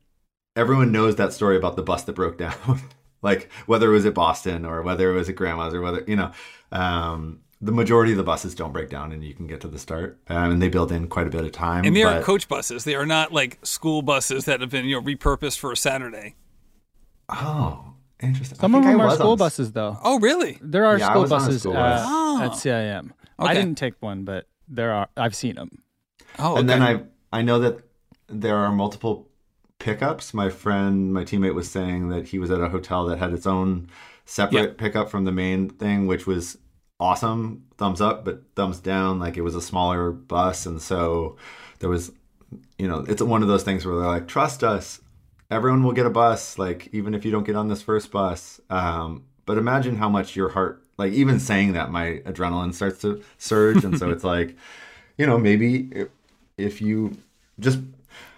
everyone 0.55 0.91
knows 0.91 1.17
that 1.17 1.33
story 1.33 1.57
about 1.57 1.75
the 1.75 1.83
bus 1.83 2.03
that 2.03 2.13
broke 2.13 2.37
down. 2.37 2.81
like 3.21 3.51
whether 3.65 3.89
it 3.89 3.93
was 3.93 4.05
at 4.05 4.13
Boston 4.13 4.65
or 4.65 4.81
whether 4.81 5.11
it 5.11 5.15
was 5.15 5.29
at 5.29 5.35
grandma's 5.35 5.73
or 5.73 5.81
whether, 5.81 6.03
you 6.07 6.15
know, 6.15 6.31
um, 6.71 7.41
the 7.61 7.71
majority 7.71 8.11
of 8.11 8.17
the 8.17 8.23
buses 8.23 8.53
don't 8.55 8.71
break 8.71 8.89
down 8.89 9.11
and 9.11 9.23
you 9.23 9.33
can 9.33 9.47
get 9.47 9.61
to 9.61 9.67
the 9.67 9.79
start 9.79 10.19
um, 10.27 10.51
and 10.51 10.61
they 10.61 10.69
build 10.69 10.91
in 10.91 11.07
quite 11.07 11.27
a 11.27 11.29
bit 11.29 11.43
of 11.43 11.51
time 11.51 11.85
and 11.85 11.95
they 11.95 12.03
but... 12.03 12.17
are 12.17 12.21
coach 12.21 12.47
buses 12.47 12.83
they 12.83 12.95
are 12.95 13.05
not 13.05 13.31
like 13.31 13.57
school 13.63 14.01
buses 14.01 14.45
that 14.45 14.61
have 14.61 14.69
been 14.69 14.85
you 14.85 14.95
know 14.95 15.01
repurposed 15.01 15.57
for 15.57 15.71
a 15.71 15.77
saturday 15.77 16.35
oh 17.29 17.94
interesting 18.25 18.57
some 18.57 18.75
of 18.75 18.83
them 18.83 18.99
are 18.99 19.15
school 19.15 19.31
on... 19.31 19.37
buses 19.37 19.71
though 19.71 19.97
oh 20.03 20.19
really 20.19 20.57
there 20.61 20.85
are 20.85 20.97
yeah, 20.97 21.09
school 21.09 21.27
buses 21.27 21.61
school 21.61 21.77
at, 21.77 22.03
oh. 22.05 22.41
at 22.41 22.55
cim 22.55 23.13
okay. 23.39 23.49
i 23.49 23.53
didn't 23.53 23.75
take 23.75 23.93
one 24.01 24.23
but 24.23 24.47
there 24.67 24.91
are 24.91 25.07
i've 25.17 25.35
seen 25.35 25.55
them 25.55 25.69
Oh, 26.39 26.51
okay. 26.51 26.59
and 26.61 26.69
then 26.69 26.81
I 26.81 27.03
I 27.31 27.41
know 27.41 27.59
that 27.59 27.81
there 28.27 28.57
are 28.57 28.71
multiple 28.71 29.29
pickups. 29.79 30.33
My 30.33 30.49
friend, 30.49 31.13
my 31.13 31.23
teammate 31.23 31.53
was 31.53 31.69
saying 31.69 32.09
that 32.09 32.27
he 32.27 32.39
was 32.39 32.51
at 32.51 32.61
a 32.61 32.69
hotel 32.69 33.05
that 33.07 33.19
had 33.19 33.33
its 33.33 33.45
own 33.45 33.89
separate 34.25 34.61
yep. 34.61 34.77
pickup 34.77 35.09
from 35.09 35.25
the 35.25 35.31
main 35.31 35.69
thing, 35.69 36.07
which 36.07 36.25
was 36.25 36.57
awesome. 36.99 37.65
Thumbs 37.77 38.01
up, 38.01 38.25
but 38.25 38.43
thumbs 38.55 38.79
down. 38.79 39.19
Like 39.19 39.37
it 39.37 39.41
was 39.41 39.55
a 39.55 39.61
smaller 39.61 40.11
bus, 40.11 40.65
and 40.65 40.81
so 40.81 41.37
there 41.79 41.89
was, 41.89 42.11
you 42.77 42.87
know, 42.87 43.05
it's 43.07 43.21
one 43.21 43.41
of 43.41 43.47
those 43.47 43.63
things 43.63 43.85
where 43.85 43.95
they're 43.95 44.07
like, 44.07 44.27
trust 44.27 44.63
us. 44.63 45.01
Everyone 45.51 45.83
will 45.83 45.91
get 45.91 46.05
a 46.05 46.09
bus, 46.09 46.57
like 46.57 46.89
even 46.91 47.13
if 47.13 47.23
you 47.23 47.31
don't 47.31 47.45
get 47.45 47.55
on 47.55 47.67
this 47.67 47.81
first 47.81 48.11
bus. 48.11 48.59
Um, 48.69 49.25
but 49.45 49.57
imagine 49.57 49.95
how 49.95 50.09
much 50.09 50.35
your 50.35 50.49
heart, 50.49 50.83
like 50.97 51.13
even 51.13 51.39
saying 51.39 51.73
that, 51.73 51.91
my 51.91 52.21
adrenaline 52.25 52.73
starts 52.73 53.01
to 53.01 53.23
surge, 53.37 53.83
and 53.83 53.97
so 53.97 54.09
it's 54.11 54.23
like, 54.23 54.55
you 55.17 55.25
know, 55.25 55.37
maybe 55.37 56.07
if 56.57 56.81
you 56.81 57.17
just 57.59 57.79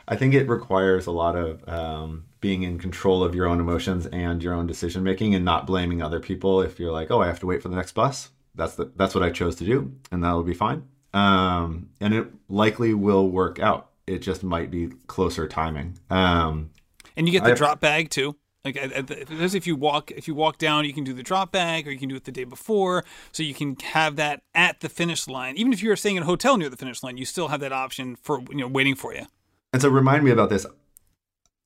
I 0.08 0.16
think 0.16 0.34
it 0.34 0.48
requires 0.48 1.06
a 1.06 1.12
lot 1.12 1.36
of 1.36 1.68
um, 1.68 2.26
being 2.40 2.64
in 2.64 2.80
control 2.80 3.24
of 3.24 3.36
your 3.36 3.48
own 3.48 3.60
emotions 3.60 4.06
and 4.08 4.42
your 4.42 4.54
own 4.54 4.68
decision 4.68 5.04
making, 5.04 5.36
and 5.36 5.44
not 5.44 5.68
blaming 5.68 6.02
other 6.02 6.20
people. 6.20 6.62
If 6.62 6.80
you're 6.80 6.92
like, 6.92 7.12
"Oh, 7.12 7.22
I 7.22 7.28
have 7.28 7.40
to 7.42 7.46
wait 7.46 7.62
for 7.62 7.70
the 7.70 7.76
next 7.76 7.94
bus," 7.94 8.30
that's 8.56 8.76
the 8.76 8.92
that's 8.96 9.14
what 9.14 9.24
I 9.24 9.32
chose 9.32 9.56
to 9.58 9.66
do, 9.66 9.94
and 10.12 10.24
that'll 10.24 10.44
be 10.44 10.54
fine. 10.54 10.84
Um, 11.14 11.90
and 12.00 12.14
it 12.14 12.28
likely 12.48 12.94
will 12.94 13.30
work 13.30 13.60
out. 13.60 13.90
It 14.06 14.20
just 14.20 14.44
might 14.44 14.72
be 14.72 14.88
closer 15.08 15.48
timing. 15.48 16.00
Um, 16.10 16.70
and 17.18 17.28
you 17.28 17.34
get 17.34 17.44
the 17.44 17.52
I, 17.52 17.56
drop 17.56 17.82
bag 17.82 18.10
too. 18.10 18.38
Like 18.64 18.78
if 18.78 19.68
you 19.68 19.76
walk 19.76 20.12
if 20.12 20.28
you 20.28 20.36
walk 20.36 20.58
down, 20.58 20.86
you 20.86 20.94
can 20.94 21.04
do 21.04 21.14
the 21.14 21.24
drop 21.24 21.52
bag, 21.52 21.88
or 21.88 21.92
you 21.92 22.00
can 22.00 22.10
do 22.10 22.16
it 22.16 22.26
the 22.26 22.32
day 22.32 22.44
before, 22.44 23.04
so 23.32 23.44
you 23.44 23.54
can 23.54 23.76
have 23.78 24.16
that 24.18 24.42
at 24.54 24.82
the 24.82 24.90
finish 24.90 25.28
line. 25.28 25.56
Even 25.58 25.74
if 25.74 25.82
you're 25.82 25.96
staying 25.96 26.18
in 26.18 26.24
a 26.24 26.26
hotel 26.26 26.58
near 26.58 26.70
the 26.70 26.78
finish 26.78 27.02
line, 27.02 27.18
you 27.18 27.26
still 27.26 27.48
have 27.48 27.60
that 27.62 27.72
option 27.72 28.16
for 28.16 28.42
you 28.50 28.58
know 28.58 28.68
waiting 28.68 28.96
for 28.96 29.14
you. 29.14 29.26
And 29.74 29.82
so 29.82 29.90
remind 29.90 30.24
me 30.24 30.32
about 30.32 30.50
this. 30.50 30.66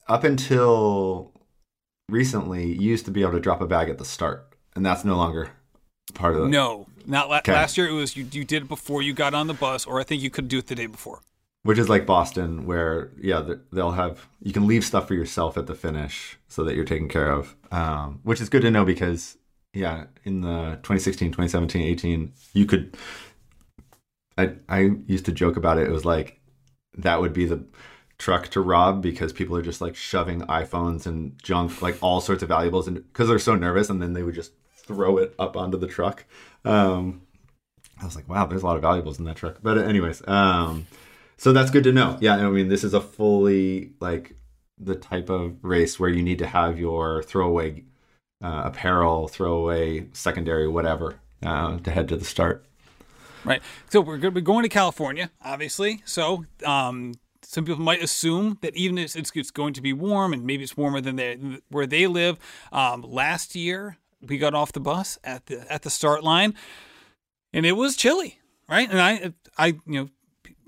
Up 0.08 0.24
until 0.24 1.32
recently, 2.10 2.74
you 2.74 2.90
used 2.90 3.06
to 3.06 3.12
be 3.12 3.22
able 3.22 3.34
to 3.34 3.40
drop 3.40 3.62
a 3.62 3.68
bag 3.68 3.90
at 3.90 3.98
the 3.98 4.06
start, 4.06 4.54
and 4.76 4.86
that's 4.86 5.04
no 5.04 5.16
longer 5.16 5.52
part 6.14 6.36
of 6.36 6.46
it. 6.46 6.48
No, 6.50 6.88
not 7.06 7.30
la- 7.30 7.40
okay. 7.40 7.54
last 7.54 7.78
year. 7.78 7.88
It 7.88 7.94
was 7.94 8.16
you. 8.16 8.28
You 8.32 8.44
did 8.44 8.64
it 8.64 8.70
before 8.70 9.02
you 9.02 9.14
got 9.14 9.34
on 9.34 9.48
the 9.48 9.54
bus, 9.54 9.86
or 9.86 10.00
I 10.00 10.04
think 10.04 10.22
you 10.22 10.30
could 10.30 10.48
do 10.48 10.60
it 10.60 10.68
the 10.68 10.76
day 10.76 10.86
before 10.86 11.22
which 11.64 11.78
is 11.78 11.90
like 11.90 12.06
Boston, 12.06 12.66
where 12.66 13.12
yeah, 13.20 13.56
they'll 13.72 13.92
have 13.92 14.28
you 14.42 14.54
can 14.54 14.68
leave 14.68 14.84
stuff 14.84 15.08
for 15.08 15.14
yourself 15.14 15.58
at 15.58 15.68
the 15.68 15.76
finish 15.76 16.38
so 16.48 16.64
that 16.64 16.76
you're 16.76 16.86
taken 16.86 17.08
care 17.08 17.32
of, 17.32 17.56
um, 17.72 18.20
which 18.24 18.42
is 18.42 18.50
good 18.50 18.64
to 18.64 18.72
know 18.72 18.86
because 18.86 19.38
yeah, 19.74 20.06
in 20.24 20.42
the 20.42 20.80
2016, 20.84 21.30
2017, 21.30 21.82
18, 21.82 22.34
you 22.54 22.66
could. 22.66 22.98
I 24.38 24.54
I 24.68 24.92
used 25.08 25.26
to 25.26 25.32
joke 25.32 25.58
about 25.58 25.78
it. 25.78 25.88
It 25.88 25.92
was 25.92 26.06
like 26.06 26.40
that 26.98 27.22
would 27.22 27.34
be 27.34 27.46
the 27.46 27.66
truck 28.18 28.48
to 28.50 28.62
rob 28.62 29.02
because 29.02 29.34
people 29.34 29.56
are 29.58 29.62
just 29.62 29.82
like 29.82 29.96
shoving 29.96 30.42
iPhones 30.42 31.06
and 31.06 31.42
junk, 31.42 31.82
like 31.82 31.98
all 32.02 32.22
sorts 32.22 32.44
of 32.44 32.50
valuables, 32.50 32.88
and 32.88 32.96
because 32.98 33.28
they're 33.28 33.40
so 33.40 33.56
nervous, 33.56 33.90
and 33.90 34.02
then 34.02 34.14
they 34.14 34.24
would 34.24 34.36
just 34.36 34.54
throw 34.76 35.18
it 35.18 35.36
up 35.38 35.56
onto 35.56 35.78
the 35.78 35.88
truck. 35.88 36.26
Um, 36.66 37.22
I 38.02 38.06
was 38.06 38.16
like, 38.16 38.28
wow, 38.28 38.46
there's 38.46 38.64
a 38.64 38.66
lot 38.66 38.76
of 38.76 38.82
valuables 38.82 39.20
in 39.20 39.26
that 39.26 39.36
truck. 39.36 39.58
But 39.62 39.78
anyways, 39.78 40.28
um, 40.28 40.88
so 41.42 41.52
that's 41.52 41.72
good 41.72 41.84
to 41.86 41.92
know. 41.92 42.20
Yeah, 42.22 42.36
I 42.36 42.52
mean, 42.52 42.68
this 42.68 42.84
is 42.84 42.94
a 42.94 43.02
fully 43.02 43.94
like 44.00 44.36
the 44.78 44.94
type 44.94 45.28
of 45.28 45.56
race 45.64 46.00
where 46.00 46.08
you 46.12 46.22
need 46.22 46.38
to 46.38 46.46
have 46.46 46.78
your 46.78 47.24
throwaway 47.24 47.84
uh, 48.44 48.62
apparel, 48.66 49.28
throwaway 49.28 50.06
secondary, 50.14 50.68
whatever, 50.68 51.20
uh, 51.42 51.80
to 51.80 51.90
head 51.90 52.08
to 52.10 52.16
the 52.16 52.26
start. 52.26 52.64
Right. 53.44 53.64
So 53.90 54.02
we're 54.02 54.20
good. 54.20 54.36
We're 54.36 54.42
going 54.42 54.62
to 54.62 54.70
California, 54.70 55.32
obviously. 55.44 56.04
So 56.06 56.46
um, 56.64 57.16
some 57.42 57.66
people 57.66 57.82
might 57.82 58.04
assume 58.04 58.60
that 58.62 58.76
even 58.76 59.00
if 59.00 59.16
it's, 59.16 59.32
it's 59.34 59.50
going 59.50 59.74
to 59.74 59.82
be 59.82 59.94
warm 59.94 60.34
and 60.34 60.46
maybe 60.46 60.62
it's 60.62 60.78
warmer 60.78 61.02
than 61.02 61.16
they, 61.16 61.40
where 61.70 61.88
they 61.88 62.06
live. 62.06 62.38
Um, 62.72 63.02
last 63.02 63.56
year 63.56 63.98
we 64.22 64.38
got 64.38 64.54
off 64.54 64.74
the 64.74 64.80
bus 64.80 65.18
at 65.24 65.48
the 65.48 65.66
at 65.74 65.82
the 65.82 65.90
start 65.90 66.24
line, 66.24 66.54
and 67.52 67.66
it 67.66 67.72
was 67.72 67.96
chilly. 67.96 68.38
Right, 68.70 68.88
and 68.88 69.02
I 69.02 69.34
I 69.58 69.68
you 69.88 70.02
know 70.02 70.10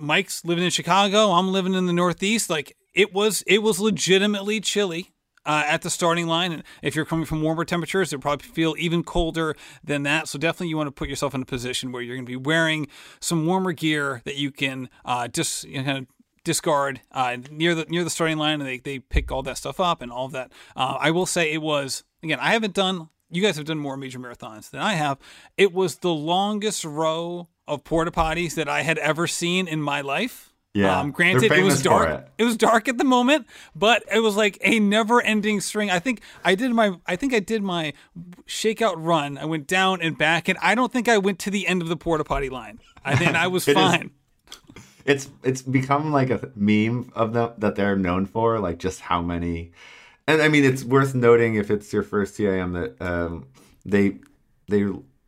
Mike's 0.03 0.45
living 0.45 0.63
in 0.63 0.69
Chicago. 0.69 1.31
I'm 1.31 1.51
living 1.51 1.73
in 1.73 1.85
the 1.85 1.93
Northeast. 1.93 2.49
Like 2.49 2.75
it 2.93 3.13
was, 3.13 3.43
it 3.47 3.63
was 3.63 3.79
legitimately 3.79 4.59
chilly. 4.59 5.09
Uh, 5.45 5.61
at 5.67 5.81
the 5.81 5.89
starting 5.89 6.25
line. 6.25 6.53
And 6.53 6.63
if 6.81 6.95
you're 6.95 7.03
coming 7.03 7.25
from 7.25 7.41
warmer 7.41 7.65
temperatures, 7.65 8.13
it'll 8.13 8.21
probably 8.21 8.47
feel 8.47 8.75
even 8.79 9.03
colder 9.03 9.57
than 9.83 10.03
that. 10.03 10.29
So 10.29 10.39
definitely 10.39 10.69
you 10.69 10.77
want 10.77 10.87
to 10.87 10.91
put 10.91 11.09
yourself 11.09 11.35
in 11.35 11.41
a 11.41 11.45
position 11.45 11.91
where 11.91 12.01
you're 12.01 12.15
going 12.15 12.25
to 12.25 12.29
be 12.29 12.37
wearing 12.37 12.87
some 13.19 13.45
warmer 13.45 13.73
gear 13.73 14.21
that 14.23 14.37
you 14.37 14.51
can 14.51 14.87
uh, 15.03 15.27
just 15.27 15.65
you 15.65 15.79
know, 15.79 15.83
kind 15.83 15.97
of 15.97 16.07
discard 16.43 17.01
uh, 17.11 17.37
near 17.51 17.75
the 17.75 17.83
near 17.85 18.03
the 18.05 18.09
starting 18.09 18.37
line, 18.37 18.61
and 18.61 18.69
they, 18.69 18.77
they 18.79 18.99
pick 18.99 19.31
all 19.31 19.43
that 19.43 19.57
stuff 19.57 19.79
up 19.79 20.01
and 20.01 20.13
all 20.13 20.25
of 20.25 20.31
that. 20.31 20.51
Uh, 20.77 20.97
I 20.99 21.11
will 21.11 21.25
say 21.25 21.51
it 21.51 21.61
was 21.61 22.03
again. 22.21 22.39
I 22.39 22.51
haven't 22.51 22.73
done. 22.73 23.09
You 23.29 23.41
guys 23.41 23.57
have 23.57 23.65
done 23.65 23.79
more 23.79 23.97
major 23.97 24.19
marathons 24.19 24.69
than 24.69 24.79
I 24.79 24.93
have. 24.93 25.17
It 25.57 25.73
was 25.73 25.97
the 25.97 26.13
longest 26.13 26.85
row 26.85 27.49
of 27.67 27.83
porta 27.83 28.11
potties 28.11 28.55
that 28.55 28.67
I 28.67 28.81
had 28.81 28.97
ever 28.97 29.27
seen 29.27 29.67
in 29.67 29.81
my 29.81 30.01
life. 30.01 30.53
Yeah. 30.73 30.99
Um, 30.99 31.11
granted, 31.11 31.51
it 31.51 31.63
was 31.63 31.83
dark. 31.83 32.09
It. 32.09 32.29
it. 32.39 32.43
was 32.45 32.57
dark 32.57 32.87
at 32.87 32.97
the 32.97 33.03
moment, 33.03 33.45
but 33.75 34.03
it 34.11 34.21
was 34.21 34.35
like 34.35 34.57
a 34.61 34.79
never-ending 34.79 35.61
string. 35.61 35.91
I 35.91 35.99
think 35.99 36.21
I 36.43 36.55
did 36.55 36.71
my. 36.71 36.97
I 37.05 37.15
think 37.15 37.33
I 37.33 37.39
did 37.39 37.61
my 37.61 37.93
shakeout 38.47 38.95
run. 38.97 39.37
I 39.37 39.45
went 39.45 39.67
down 39.67 40.01
and 40.01 40.17
back, 40.17 40.47
and 40.47 40.57
I 40.63 40.73
don't 40.73 40.91
think 40.91 41.07
I 41.07 41.19
went 41.19 41.37
to 41.39 41.51
the 41.51 41.67
end 41.67 41.83
of 41.83 41.89
the 41.89 41.95
porta 41.95 42.23
potty 42.23 42.49
line. 42.49 42.79
I 43.05 43.15
think 43.15 43.35
I 43.35 43.45
was 43.47 43.65
fine. 43.69 44.09
Is, 44.75 44.81
it's 45.05 45.29
it's 45.43 45.61
become 45.61 46.11
like 46.11 46.31
a 46.31 46.49
meme 46.55 47.11
of 47.15 47.33
them 47.33 47.51
that 47.59 47.75
they're 47.75 47.95
known 47.95 48.25
for, 48.25 48.59
like 48.59 48.79
just 48.79 49.01
how 49.01 49.21
many. 49.21 49.73
And 50.25 50.41
I 50.41 50.47
mean, 50.47 50.63
it's 50.63 50.83
worth 50.83 51.13
noting 51.13 51.53
if 51.55 51.69
it's 51.69 51.93
your 51.93 52.03
first 52.03 52.35
CIM 52.35 52.73
that 52.73 53.05
um, 53.05 53.45
they 53.85 54.17
they 54.69 54.87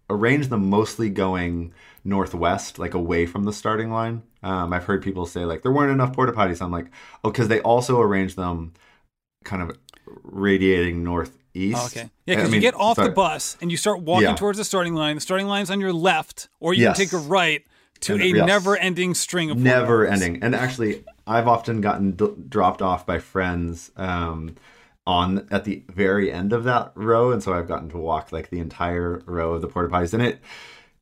arrange 0.10 0.48
them 0.48 0.70
mostly 0.70 1.10
going 1.10 1.74
northwest, 2.06 2.80
like 2.80 2.94
away 2.94 3.26
from 3.26 3.44
the 3.44 3.52
starting 3.52 3.92
line. 3.92 4.24
Um, 4.44 4.72
I've 4.72 4.86
heard 4.86 5.04
people 5.04 5.26
say 5.26 5.44
like 5.44 5.64
there 5.64 5.72
weren't 5.72 5.92
enough 5.92 6.14
porta 6.14 6.32
potties. 6.32 6.62
I'm 6.62 6.72
like, 6.72 6.88
oh, 7.24 7.32
because 7.32 7.48
they 7.48 7.60
also 7.62 8.00
arranged 8.00 8.38
them 8.38 8.74
kind 9.44 9.62
of 9.62 9.78
radiating 10.24 11.04
northeast. 11.04 11.78
Oh, 11.78 11.86
okay. 11.88 12.10
Yeah, 12.26 12.36
because 12.36 12.54
you 12.54 12.62
get 12.62 12.76
off 12.76 12.96
sorry. 12.96 13.10
the 13.10 13.14
bus 13.16 13.58
and 13.60 13.72
you 13.72 13.78
start 13.78 14.02
walking 14.02 14.30
yeah. 14.30 14.36
towards 14.36 14.58
the 14.58 14.64
starting 14.64 14.94
line. 14.94 15.16
The 15.16 15.22
starting 15.22 15.48
line's 15.48 15.72
on 15.72 15.82
your 15.82 15.94
left, 15.94 16.48
or 16.60 16.74
you 16.74 16.84
yes. 16.84 16.96
can 16.96 17.06
take 17.06 17.14
a 17.14 17.18
right 17.18 17.66
to 18.02 18.14
and, 18.14 18.22
a 18.22 18.28
yes. 18.28 18.48
never-ending 18.48 19.16
string 19.16 19.50
of 19.50 19.58
never 19.58 20.06
ending. 20.06 20.44
And 20.44 20.54
actually, 20.54 21.04
I've 21.26 21.48
often 21.48 21.82
gotten 21.82 22.12
d- 22.12 22.36
dropped 22.48 22.82
off 22.82 23.06
by 23.06 23.20
friends. 23.20 23.92
Um, 23.98 24.56
on 25.08 25.48
at 25.52 25.66
the 25.66 25.84
very 25.90 26.32
end 26.32 26.52
of 26.52 26.64
that 26.64 26.92
row, 26.96 27.32
and 27.32 27.44
so 27.44 27.54
I've 27.54 27.68
gotten 27.68 27.90
to 27.90 27.98
walk 27.98 28.32
like 28.32 28.50
the 28.50 28.60
entire 28.60 29.22
row 29.26 29.54
of 29.54 29.62
the 29.62 29.68
porta 29.68 29.88
potties, 29.88 30.14
and 30.14 30.24
it 30.24 30.40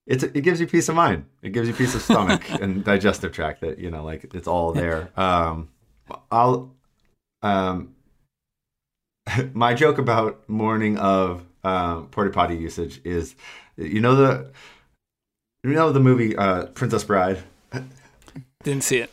it's 0.05 0.23
it 0.23 0.41
gives 0.41 0.59
you 0.59 0.67
peace 0.67 0.89
of 0.89 0.95
mind. 0.95 1.25
It 1.41 1.51
gives 1.51 1.67
you 1.67 1.73
peace 1.73 1.95
of 1.95 2.01
stomach 2.01 2.49
and 2.61 2.83
digestive 2.83 3.31
tract 3.31 3.61
that 3.61 3.79
you 3.79 3.89
know 3.89 4.03
like 4.03 4.33
it's 4.33 4.47
all 4.47 4.73
there. 4.73 5.09
Um, 5.17 5.69
I'll 6.31 6.73
um 7.41 7.95
my 9.53 9.73
joke 9.73 9.97
about 9.97 10.47
morning 10.49 10.97
of 10.97 11.43
um, 11.63 12.07
porta 12.07 12.29
potty 12.29 12.55
usage 12.55 13.01
is, 13.03 13.35
you 13.77 14.01
know 14.01 14.15
the, 14.15 14.51
you 15.63 15.71
know 15.71 15.91
the 15.91 15.99
movie 15.99 16.35
uh, 16.35 16.65
Princess 16.67 17.03
Bride. 17.03 17.39
Didn't 18.63 18.83
see 18.83 18.97
it. 18.97 19.11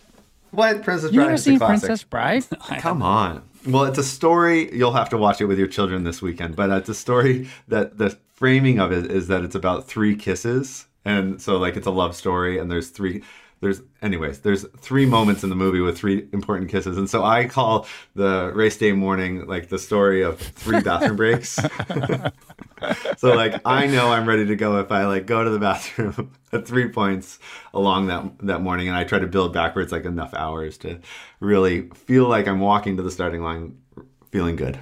What 0.51 0.83
Princess 0.83 1.13
You 1.13 1.19
Bride? 1.19 1.25
never 1.25 1.35
is 1.35 1.45
seen 1.45 1.59
classic. 1.59 1.87
Princess 1.87 2.05
Bride? 2.05 2.45
Come 2.81 3.03
on. 3.03 3.43
Well, 3.67 3.85
it's 3.85 3.99
a 3.99 4.03
story. 4.03 4.75
You'll 4.75 4.93
have 4.93 5.11
to 5.11 5.17
watch 5.19 5.41
it 5.41 5.47
with 5.47 5.59
your 5.59 5.69
children 5.69 6.03
this 6.03 6.23
weekend. 6.23 6.57
But 6.57 6.71
it's 6.71 6.89
a 6.89 6.95
story 6.95 7.49
that 7.69 7.99
the 7.99 8.19
framing 8.41 8.81
of 8.81 8.91
it 8.91 9.11
is 9.11 9.29
that 9.29 9.45
it's 9.45 9.55
about 9.55 9.87
three 9.87 10.17
kisses, 10.17 10.87
and 11.05 11.41
so 11.41 11.59
like 11.59 11.77
it's 11.77 11.87
a 11.87 11.93
love 11.93 12.17
story, 12.17 12.59
and 12.59 12.69
there's 12.71 12.89
three. 12.89 13.23
There's, 13.61 13.83
anyways, 14.01 14.39
there's 14.39 14.65
three 14.79 15.05
moments 15.05 15.45
in 15.45 15.51
the 15.51 15.57
movie 15.57 15.81
with 15.81 15.99
three 15.99 16.27
important 16.33 16.71
kisses, 16.71 16.97
and 16.97 17.11
so 17.11 17.23
I 17.23 17.45
call 17.45 17.87
the 18.15 18.51
race 18.55 18.79
day 18.79 18.93
morning 18.93 19.47
like 19.47 19.69
the 19.69 19.79
story 19.79 20.23
of 20.23 20.41
three 20.41 20.81
bathroom 20.81 21.17
breaks. 21.17 21.59
so 23.19 23.35
like 23.35 23.61
I 23.67 23.87
know 23.87 24.11
I'm 24.11 24.27
ready 24.27 24.47
to 24.47 24.57
go 24.57 24.79
if 24.79 24.91
I 24.91 25.05
like 25.05 25.27
go 25.27 25.45
to 25.45 25.51
the 25.51 25.59
bathroom 25.59 26.33
at 26.53 26.67
three 26.67 26.89
points 26.89 27.39
along 27.75 28.07
that 28.07 28.25
that 28.47 28.63
morning, 28.63 28.89
and 28.89 28.97
I 28.97 29.05
try 29.05 29.19
to 29.19 29.27
build 29.27 29.53
backwards 29.53 29.93
like 29.93 30.07
enough 30.07 30.33
hours 30.33 30.79
to 30.79 30.99
really 31.41 31.91
feel 31.91 32.27
like 32.27 32.49
I'm 32.49 32.61
walking 32.61 32.97
to 32.97 33.03
the 33.03 33.11
starting 33.11 33.43
line 33.43 33.77
feeling 34.33 34.57
good. 34.57 34.81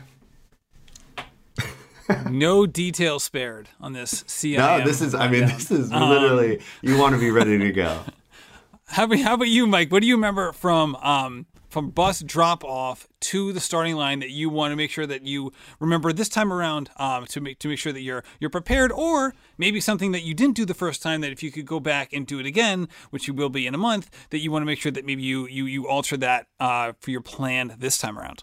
No 2.31 2.67
detail 2.67 3.19
spared 3.19 3.69
on 3.81 3.93
this 3.93 4.23
CIM. 4.25 4.59
No, 4.59 4.85
this 4.85 5.01
is 5.01 5.15
I 5.15 5.29
mean 5.29 5.41
rundown. 5.43 5.59
this 5.59 5.71
is 5.71 5.93
Um, 5.93 6.09
literally 6.09 6.61
you 6.83 6.97
want 6.99 7.15
to 7.15 7.21
be 7.21 7.31
ready 7.31 7.59
to 7.59 7.73
go. 7.73 8.01
How 8.91 9.05
about, 9.05 9.19
how 9.19 9.35
about 9.35 9.49
you, 9.49 9.67
Mike? 9.67 9.93
What 9.93 10.01
do 10.01 10.09
you 10.09 10.15
remember 10.15 10.51
from 10.53 10.97
um, 10.97 11.45
from 11.69 11.91
bus 11.91 12.21
drop 12.21 12.65
off 12.65 13.07
to 13.21 13.53
the 13.53 13.61
starting 13.61 13.97
line 13.97 14.21
that 14.21 14.31
you 14.31 14.49
want 14.49 14.73
to 14.73 14.77
make 14.77 14.91
sure 14.91 15.07
that 15.07 15.27
you 15.27 15.53
remember 15.79 16.11
this 16.11 16.31
time 16.31 16.51
around 16.51 16.89
um, 16.97 17.27
to 17.27 17.43
make 17.43 17.59
to 17.59 17.69
make 17.69 17.79
sure 17.79 17.93
that 17.93 18.01
you're 18.01 18.25
you're 18.41 18.49
prepared, 18.49 18.91
or 18.91 19.35
maybe 19.59 19.79
something 19.79 20.13
that 20.13 20.23
you 20.23 20.33
didn't 20.33 20.57
do 20.57 20.65
the 20.65 20.73
first 20.73 21.03
time 21.03 21.21
that 21.21 21.31
if 21.31 21.43
you 21.43 21.53
could 21.53 21.67
go 21.67 21.79
back 21.81 22.15
and 22.15 22.27
do 22.27 22.39
it 22.41 22.47
again, 22.47 22.89
which 23.11 23.29
you 23.29 23.35
will 23.35 23.51
be 23.51 23.67
in 23.67 23.75
a 23.75 23.79
month, 23.79 24.09
that 24.31 24.39
you 24.39 24.51
want 24.51 24.63
to 24.63 24.67
make 24.67 24.81
sure 24.81 24.91
that 24.93 25.05
maybe 25.05 25.23
you 25.23 25.47
you 25.49 25.67
you 25.67 25.87
alter 25.87 26.17
that 26.17 26.47
uh, 26.59 26.93
for 26.99 27.11
your 27.11 27.21
plan 27.21 27.75
this 27.79 27.99
time 27.99 28.19
around. 28.19 28.43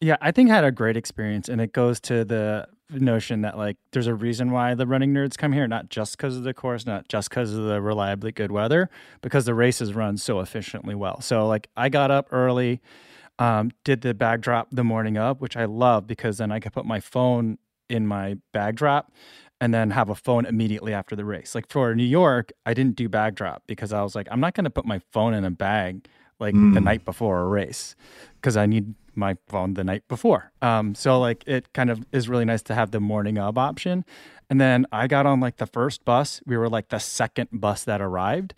Yeah, 0.00 0.18
I 0.20 0.30
think 0.30 0.50
I 0.50 0.54
had 0.54 0.64
a 0.64 0.70
great 0.70 0.96
experience, 0.96 1.48
and 1.48 1.60
it 1.60 1.72
goes 1.72 1.98
to 2.02 2.24
the 2.24 2.68
notion 2.90 3.40
that 3.42 3.56
like 3.56 3.76
there's 3.92 4.06
a 4.06 4.14
reason 4.14 4.50
why 4.50 4.74
the 4.74 4.86
running 4.86 5.12
nerds 5.12 5.36
come 5.36 5.52
here, 5.52 5.66
not 5.66 5.88
just 5.88 6.16
because 6.16 6.36
of 6.36 6.42
the 6.42 6.54
course, 6.54 6.86
not 6.86 7.08
just 7.08 7.30
because 7.30 7.54
of 7.54 7.64
the 7.64 7.80
reliably 7.80 8.32
good 8.32 8.52
weather, 8.52 8.90
because 9.22 9.44
the 9.46 9.54
races 9.54 9.94
run 9.94 10.16
so 10.16 10.40
efficiently 10.40 10.94
well. 10.94 11.20
So 11.20 11.46
like 11.46 11.68
I 11.76 11.88
got 11.88 12.10
up 12.10 12.28
early, 12.30 12.80
um, 13.38 13.70
did 13.84 14.02
the 14.02 14.14
bag 14.14 14.42
drop 14.42 14.68
the 14.70 14.84
morning 14.84 15.16
of, 15.16 15.40
which 15.40 15.56
I 15.56 15.64
love 15.64 16.06
because 16.06 16.38
then 16.38 16.52
I 16.52 16.60
could 16.60 16.72
put 16.72 16.84
my 16.84 17.00
phone 17.00 17.58
in 17.88 18.06
my 18.06 18.36
bag 18.52 18.76
drop 18.76 19.12
and 19.60 19.72
then 19.72 19.90
have 19.90 20.08
a 20.10 20.14
phone 20.14 20.46
immediately 20.46 20.92
after 20.92 21.16
the 21.16 21.24
race. 21.24 21.54
Like 21.54 21.68
for 21.70 21.94
New 21.94 22.04
York, 22.04 22.52
I 22.66 22.74
didn't 22.74 22.96
do 22.96 23.08
bag 23.08 23.34
drop 23.34 23.62
because 23.66 23.92
I 23.92 24.02
was 24.02 24.14
like, 24.14 24.28
I'm 24.30 24.40
not 24.40 24.54
going 24.54 24.64
to 24.64 24.70
put 24.70 24.84
my 24.84 25.00
phone 25.10 25.32
in 25.34 25.44
a 25.44 25.50
bag 25.50 26.06
like 26.40 26.54
the 26.54 26.58
Mm. 26.80 26.82
night 26.82 27.04
before 27.04 27.40
a 27.40 27.46
race 27.46 27.94
because 28.36 28.56
I 28.56 28.66
need 28.66 28.94
my 29.16 29.36
phone 29.48 29.74
the 29.74 29.84
night 29.84 30.02
before. 30.08 30.52
Um, 30.62 30.94
so 30.94 31.18
like 31.20 31.44
it 31.46 31.72
kind 31.72 31.90
of 31.90 32.04
is 32.12 32.28
really 32.28 32.44
nice 32.44 32.62
to 32.64 32.74
have 32.74 32.90
the 32.90 33.00
morning 33.00 33.38
of 33.38 33.58
option. 33.58 34.04
And 34.50 34.60
then 34.60 34.86
I 34.92 35.06
got 35.06 35.26
on 35.26 35.40
like 35.40 35.56
the 35.56 35.66
first 35.66 36.04
bus. 36.04 36.40
We 36.46 36.56
were 36.56 36.68
like 36.68 36.88
the 36.88 36.98
second 36.98 37.48
bus 37.52 37.84
that 37.84 38.00
arrived. 38.00 38.54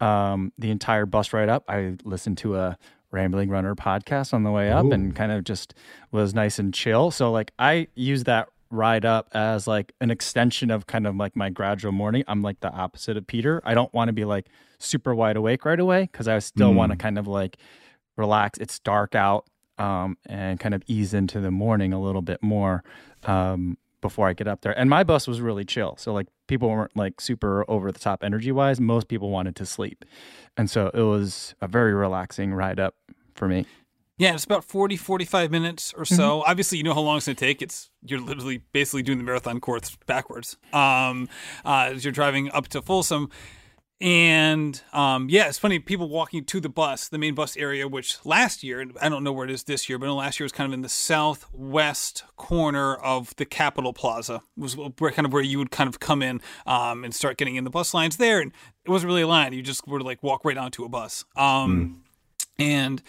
Um, 0.00 0.52
the 0.58 0.70
entire 0.70 1.06
bus 1.06 1.32
ride 1.32 1.48
up, 1.48 1.64
I 1.68 1.96
listened 2.04 2.38
to 2.38 2.56
a 2.56 2.78
Rambling 3.10 3.50
Runner 3.50 3.74
podcast 3.74 4.32
on 4.32 4.44
the 4.44 4.50
way 4.50 4.70
up 4.70 4.84
and 4.92 5.14
kind 5.14 5.32
of 5.32 5.44
just 5.44 5.74
was 6.12 6.32
nice 6.32 6.58
and 6.58 6.72
chill. 6.72 7.10
So 7.10 7.30
like 7.30 7.52
I 7.58 7.88
use 7.94 8.24
that 8.24 8.48
ride 8.70 9.04
up 9.04 9.28
as 9.32 9.66
like 9.66 9.92
an 10.00 10.10
extension 10.10 10.70
of 10.70 10.86
kind 10.86 11.06
of 11.06 11.16
like 11.16 11.34
my 11.34 11.50
gradual 11.50 11.92
morning. 11.92 12.22
I'm 12.28 12.40
like 12.40 12.60
the 12.60 12.70
opposite 12.70 13.16
of 13.16 13.26
Peter. 13.26 13.60
I 13.64 13.74
don't 13.74 13.92
want 13.92 14.08
to 14.08 14.12
be 14.12 14.24
like 14.24 14.46
super 14.78 15.14
wide 15.14 15.36
awake 15.36 15.64
right 15.64 15.80
away 15.80 16.02
because 16.02 16.28
I 16.28 16.38
still 16.38 16.72
want 16.72 16.92
to 16.92 16.96
kind 16.96 17.18
of 17.18 17.26
like 17.26 17.56
relax. 18.16 18.58
It's 18.58 18.78
dark 18.78 19.14
out 19.14 19.46
um, 19.80 20.18
and 20.26 20.60
kind 20.60 20.74
of 20.74 20.82
ease 20.86 21.14
into 21.14 21.40
the 21.40 21.50
morning 21.50 21.92
a 21.92 22.00
little 22.00 22.22
bit 22.22 22.42
more 22.42 22.84
um, 23.24 23.78
before 24.02 24.28
I 24.28 24.34
get 24.34 24.46
up 24.46 24.60
there. 24.60 24.78
And 24.78 24.90
my 24.90 25.02
bus 25.02 25.26
was 25.26 25.40
really 25.40 25.64
chill. 25.64 25.96
So 25.96 26.12
like 26.12 26.28
people 26.46 26.68
weren't 26.68 26.94
like 26.94 27.20
super 27.20 27.64
over 27.68 27.90
the 27.90 27.98
top 27.98 28.22
energy 28.22 28.52
wise. 28.52 28.78
Most 28.78 29.08
people 29.08 29.30
wanted 29.30 29.56
to 29.56 29.66
sleep. 29.66 30.04
And 30.56 30.70
so 30.70 30.90
it 30.92 31.02
was 31.02 31.54
a 31.62 31.66
very 31.66 31.94
relaxing 31.94 32.52
ride 32.52 32.78
up 32.78 32.94
for 33.34 33.48
me. 33.48 33.66
Yeah, 34.18 34.34
it's 34.34 34.44
about 34.44 34.64
40, 34.64 34.98
45 34.98 35.50
minutes 35.50 35.94
or 35.96 36.04
so. 36.04 36.42
Obviously, 36.46 36.76
you 36.76 36.84
know 36.84 36.92
how 36.92 37.00
long 37.00 37.16
it's 37.16 37.24
going 37.24 37.36
to 37.36 37.40
take. 37.42 37.62
It's 37.62 37.88
you're 38.04 38.20
literally 38.20 38.58
basically 38.72 39.02
doing 39.02 39.16
the 39.16 39.24
marathon 39.24 39.60
course 39.60 39.96
backwards 40.06 40.58
um, 40.74 41.26
uh, 41.64 41.92
as 41.94 42.04
you're 42.04 42.12
driving 42.12 42.52
up 42.52 42.68
to 42.68 42.82
Folsom. 42.82 43.30
And 44.00 44.80
um, 44.94 45.28
yeah, 45.28 45.48
it's 45.48 45.58
funny. 45.58 45.78
People 45.78 46.08
walking 46.08 46.44
to 46.46 46.60
the 46.60 46.70
bus, 46.70 47.08
the 47.08 47.18
main 47.18 47.34
bus 47.34 47.54
area, 47.56 47.86
which 47.86 48.24
last 48.24 48.62
year, 48.62 48.80
and 48.80 48.96
I 49.00 49.10
don't 49.10 49.22
know 49.22 49.32
where 49.32 49.44
it 49.44 49.50
is 49.50 49.64
this 49.64 49.90
year, 49.90 49.98
but 49.98 50.10
last 50.14 50.40
year 50.40 50.46
was 50.46 50.52
kind 50.52 50.66
of 50.66 50.72
in 50.72 50.80
the 50.80 50.88
southwest 50.88 52.24
corner 52.36 52.94
of 52.94 53.36
the 53.36 53.44
Capitol 53.44 53.92
Plaza. 53.92 54.42
Was 54.56 54.74
where 54.76 55.10
kind 55.10 55.26
of 55.26 55.34
where 55.34 55.42
you 55.42 55.58
would 55.58 55.70
kind 55.70 55.88
of 55.88 56.00
come 56.00 56.22
in 56.22 56.40
um, 56.64 57.04
and 57.04 57.14
start 57.14 57.36
getting 57.36 57.56
in 57.56 57.64
the 57.64 57.70
bus 57.70 57.92
lines 57.92 58.16
there. 58.16 58.40
And 58.40 58.52
it 58.86 58.90
wasn't 58.90 59.08
really 59.08 59.22
a 59.22 59.28
line. 59.28 59.52
You 59.52 59.62
just 59.62 59.86
were 59.86 60.00
like 60.00 60.22
walk 60.22 60.46
right 60.46 60.56
onto 60.56 60.84
a 60.84 60.88
bus. 60.88 61.24
Um, 61.36 62.02
And 62.58 63.02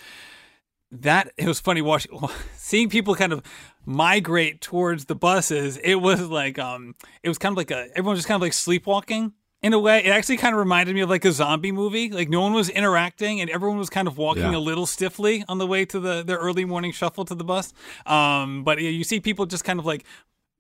that 0.92 1.32
it 1.38 1.48
was 1.48 1.60
funny 1.60 1.82
watching 1.82 2.12
seeing 2.56 2.90
people 2.90 3.16
kind 3.16 3.32
of 3.32 3.42
migrate 3.86 4.60
towards 4.62 5.06
the 5.06 5.16
buses 5.16 5.78
it 5.78 5.96
was 5.96 6.28
like 6.28 6.60
um 6.60 6.94
it 7.24 7.30
was 7.30 7.38
kind 7.38 7.54
of 7.54 7.58
like 7.58 7.72
a 7.72 7.88
everyone 7.92 8.12
was 8.12 8.20
just 8.20 8.28
kind 8.28 8.36
of 8.36 8.42
like 8.42 8.54
sleepwalking 8.54 9.32
in 9.64 9.74
a 9.74 9.80
way 9.80 10.00
it 10.04 10.10
actually 10.10 10.38
kind 10.38 10.54
of 10.56 10.60
reminded 10.60 10.96
me 10.96 11.02
of 11.02 11.10
like 11.10 11.24
a 11.26 11.32
zombie 11.32 11.72
movie 11.72 12.10
like 12.10 12.30
no 12.30 12.42
one 12.42 12.54
was 12.54 12.70
interacting 12.70 13.40
and 13.42 13.50
everyone 13.50 13.78
was 13.78 13.90
kind 13.90 14.08
of 14.08 14.18
walking 14.18 14.52
Yeah. 14.52 14.58
a 14.58 14.60
little 14.60 14.86
stiffly 14.86 15.44
on 15.48 15.58
the 15.60 15.68
way 15.68 15.86
to 15.86 16.00
the 16.00 16.24
their 16.24 16.38
early 16.38 16.66
morning 16.66 16.92
shuffle 16.92 17.26
to 17.26 17.36
the 17.36 17.44
bus 17.44 17.74
um 18.06 18.64
but 18.64 18.82
yeah, 18.82 18.90
you 18.90 19.04
see 19.04 19.20
people 19.20 19.46
just 19.46 19.64
kind 19.64 19.80
of 19.80 19.86
like 19.86 20.04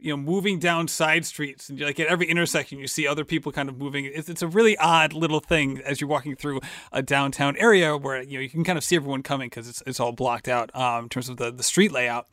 you 0.03 0.09
know, 0.11 0.17
moving 0.17 0.57
down 0.57 0.87
side 0.87 1.23
streets 1.27 1.69
and 1.69 1.79
like 1.79 1.99
at 1.99 2.07
every 2.07 2.25
intersection, 2.25 2.79
you 2.79 2.87
see 2.87 3.05
other 3.05 3.23
people 3.23 3.51
kind 3.51 3.69
of 3.69 3.77
moving. 3.77 4.05
It's, 4.05 4.29
it's 4.29 4.41
a 4.41 4.47
really 4.47 4.75
odd 4.77 5.13
little 5.13 5.39
thing 5.39 5.79
as 5.85 6.01
you're 6.01 6.07
walking 6.09 6.35
through 6.35 6.59
a 6.91 7.03
downtown 7.03 7.55
area 7.57 7.95
where 7.95 8.19
you 8.23 8.33
know 8.33 8.39
you 8.41 8.49
can 8.49 8.63
kind 8.63 8.79
of 8.79 8.83
see 8.83 8.95
everyone 8.95 9.21
coming 9.21 9.47
because 9.49 9.69
it's, 9.69 9.83
it's 9.85 9.99
all 9.99 10.11
blocked 10.11 10.47
out 10.47 10.75
um, 10.75 11.03
in 11.03 11.09
terms 11.09 11.29
of 11.29 11.37
the, 11.37 11.51
the 11.51 11.61
street 11.61 11.91
layout. 11.91 12.29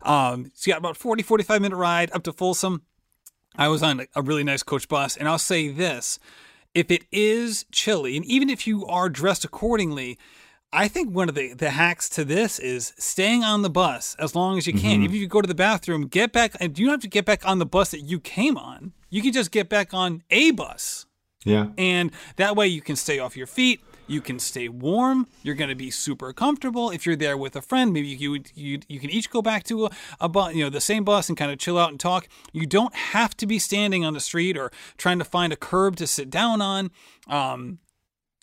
Um, 0.00 0.52
so 0.54 0.68
you 0.70 0.72
got 0.72 0.78
about 0.78 0.96
40, 0.96 1.22
45 1.22 1.60
minute 1.60 1.76
ride 1.76 2.10
up 2.12 2.22
to 2.22 2.32
Folsom. 2.32 2.80
I 3.56 3.68
was 3.68 3.82
on 3.82 4.06
a 4.14 4.22
really 4.22 4.44
nice 4.44 4.62
coach 4.62 4.88
bus, 4.88 5.16
and 5.16 5.28
I'll 5.28 5.38
say 5.38 5.68
this: 5.68 6.18
if 6.74 6.90
it 6.90 7.04
is 7.12 7.64
chilly, 7.70 8.16
and 8.16 8.24
even 8.24 8.48
if 8.50 8.66
you 8.66 8.86
are 8.86 9.08
dressed 9.08 9.44
accordingly, 9.44 10.18
I 10.72 10.88
think 10.88 11.14
one 11.14 11.28
of 11.28 11.34
the, 11.34 11.52
the 11.52 11.70
hacks 11.70 12.08
to 12.10 12.24
this 12.24 12.58
is 12.58 12.94
staying 12.98 13.44
on 13.44 13.60
the 13.60 13.68
bus 13.68 14.16
as 14.18 14.34
long 14.34 14.56
as 14.56 14.66
you 14.66 14.72
can. 14.72 14.80
Mm-hmm. 14.80 15.02
Even 15.02 15.16
If 15.16 15.20
you 15.20 15.26
go 15.26 15.42
to 15.42 15.46
the 15.46 15.54
bathroom, 15.54 16.06
get 16.06 16.32
back, 16.32 16.56
and 16.60 16.78
you 16.78 16.86
don't 16.86 16.94
have 16.94 17.00
to 17.02 17.08
get 17.08 17.26
back 17.26 17.46
on 17.46 17.58
the 17.58 17.66
bus 17.66 17.90
that 17.90 18.00
you 18.00 18.18
came 18.18 18.56
on. 18.56 18.92
You 19.10 19.20
can 19.20 19.32
just 19.32 19.50
get 19.50 19.68
back 19.68 19.92
on 19.92 20.22
a 20.30 20.50
bus. 20.52 21.04
Yeah. 21.44 21.68
And 21.76 22.12
that 22.36 22.56
way 22.56 22.68
you 22.68 22.80
can 22.80 22.96
stay 22.96 23.18
off 23.18 23.36
your 23.36 23.46
feet. 23.46 23.80
You 24.06 24.20
can 24.20 24.38
stay 24.38 24.68
warm. 24.68 25.26
You're 25.42 25.54
going 25.54 25.70
to 25.70 25.76
be 25.76 25.90
super 25.90 26.32
comfortable. 26.32 26.90
If 26.90 27.06
you're 27.06 27.16
there 27.16 27.36
with 27.36 27.56
a 27.56 27.62
friend, 27.62 27.92
maybe 27.92 28.08
you 28.08 28.42
you, 28.54 28.80
you 28.88 29.00
can 29.00 29.10
each 29.10 29.30
go 29.30 29.42
back 29.42 29.64
to 29.64 29.86
a, 29.86 29.90
a 30.20 30.28
bus, 30.28 30.54
you 30.54 30.64
know, 30.64 30.70
the 30.70 30.80
same 30.80 31.04
bus 31.04 31.28
and 31.28 31.38
kind 31.38 31.50
of 31.50 31.58
chill 31.58 31.78
out 31.78 31.90
and 31.90 32.00
talk. 32.00 32.28
You 32.52 32.66
don't 32.66 32.94
have 32.94 33.36
to 33.38 33.46
be 33.46 33.58
standing 33.58 34.04
on 34.04 34.14
the 34.14 34.20
street 34.20 34.56
or 34.56 34.70
trying 34.96 35.18
to 35.18 35.24
find 35.24 35.52
a 35.52 35.56
curb 35.56 35.96
to 35.96 36.06
sit 36.06 36.30
down 36.30 36.60
on. 36.60 36.90
Um, 37.28 37.78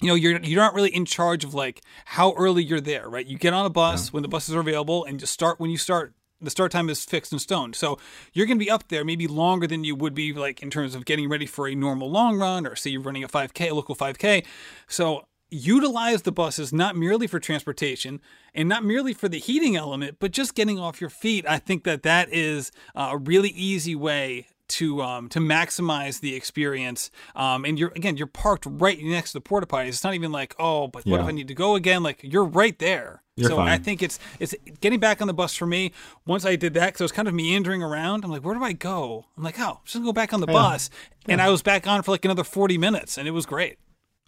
you 0.02 0.08
know 0.08 0.16
you're 0.16 0.40
you're 0.42 0.62
not 0.62 0.74
really 0.74 0.94
in 0.96 1.06
charge 1.06 1.44
of 1.44 1.54
like 1.54 1.82
how 2.06 2.34
early 2.34 2.64
you're 2.64 2.82
there 2.82 3.10
right 3.10 3.26
you 3.26 3.38
get 3.38 3.54
on 3.54 3.66
a 3.66 3.70
bus 3.70 4.14
when 4.14 4.24
the 4.24 4.30
buses 4.30 4.56
are 4.56 4.60
available 4.60 5.04
and 5.06 5.20
just 5.20 5.34
start 5.34 5.60
when 5.60 5.70
you 5.70 5.78
start 5.78 6.14
the 6.42 6.50
start 6.50 6.72
time 6.72 6.90
is 6.90 7.04
fixed 7.04 7.34
in 7.34 7.40
stone 7.40 7.74
so 7.74 7.98
you're 8.34 8.46
going 8.46 8.58
to 8.58 8.64
be 8.64 8.72
up 8.72 8.88
there 8.88 9.04
maybe 9.04 9.28
longer 9.28 9.68
than 9.68 9.84
you 9.84 9.96
would 9.96 10.14
be 10.14 10.32
like 10.32 10.64
in 10.64 10.70
terms 10.70 10.96
of 10.96 11.06
getting 11.06 11.28
ready 11.28 11.46
for 11.46 11.68
a 11.68 11.76
normal 11.76 12.10
long 12.10 12.40
run 12.40 12.66
or 12.66 12.76
say 12.76 12.90
you're 12.90 13.02
running 13.02 13.24
a 13.24 13.28
5k 13.28 13.72
a 13.72 13.74
local 13.74 13.96
5k 13.96 14.46
so 14.88 15.26
utilize 15.50 16.22
the 16.24 16.32
buses 16.32 16.72
not 16.72 16.96
merely 16.96 17.28
for 17.28 17.40
transportation 17.40 18.20
and 18.54 18.70
not 18.70 18.84
merely 18.84 19.14
for 19.14 19.28
the 19.28 19.40
heating 19.40 19.76
element 19.76 20.18
but 20.20 20.32
just 20.32 20.56
getting 20.56 20.80
off 20.80 21.02
your 21.02 21.10
feet 21.10 21.46
i 21.48 21.58
think 21.58 21.84
that 21.84 22.04
that 22.04 22.32
is 22.32 22.72
a 22.96 23.18
really 23.18 23.50
easy 23.50 23.96
way 23.96 24.48
to 24.70 25.02
um, 25.02 25.28
to 25.30 25.40
maximize 25.40 26.22
the 26.22 26.36
experience. 26.36 27.12
Um, 27.36 27.66
and 27.66 27.78
you're 27.78 27.92
again, 27.96 28.18
you're 28.18 28.28
parked 28.28 28.66
right 28.66 29.02
next 29.02 29.32
to 29.32 29.38
the 29.38 29.42
porta 29.42 29.68
potties. 29.68 29.90
It's 29.90 30.04
not 30.04 30.14
even 30.14 30.32
like, 30.32 30.56
oh, 30.58 30.88
but 30.88 31.06
what 31.06 31.20
if 31.20 31.26
I 31.26 31.32
need 31.32 31.48
to 31.50 31.56
go 31.56 31.76
again? 31.76 32.04
Like 32.04 32.20
you're 32.24 32.46
right 32.46 32.78
there. 32.80 33.22
You're 33.36 33.50
so 33.50 33.56
fine. 33.58 33.70
I 33.70 33.78
think 33.78 34.04
it's 34.04 34.20
it's 34.40 34.56
getting 34.80 35.00
back 35.00 35.22
on 35.22 35.28
the 35.28 35.34
bus 35.34 35.56
for 35.56 35.66
me. 35.66 35.92
Once 36.26 36.46
I 36.46 36.56
did 36.56 36.74
that, 36.76 36.88
because 36.88 37.02
I 37.02 37.04
was 37.06 37.12
kind 37.12 37.28
of 37.28 37.34
meandering 37.34 37.82
around. 37.84 38.24
I'm 38.24 38.32
like, 38.32 38.44
where 38.44 38.56
do 38.56 38.64
I 38.64 38.74
go? 38.74 39.26
I'm 39.38 39.44
like, 39.44 39.60
oh, 39.60 39.80
just 39.84 39.96
gonna 39.96 40.06
go 40.06 40.14
back 40.14 40.34
on 40.34 40.40
the 40.40 40.48
bus. 40.48 40.90
And 41.28 41.42
I 41.42 41.50
was 41.50 41.62
back 41.62 41.88
on 41.88 42.04
for 42.04 42.12
like 42.12 42.26
another 42.26 42.44
40 42.44 42.78
minutes, 42.78 43.18
and 43.18 43.28
it 43.28 43.32
was 43.32 43.46
great. 43.46 43.78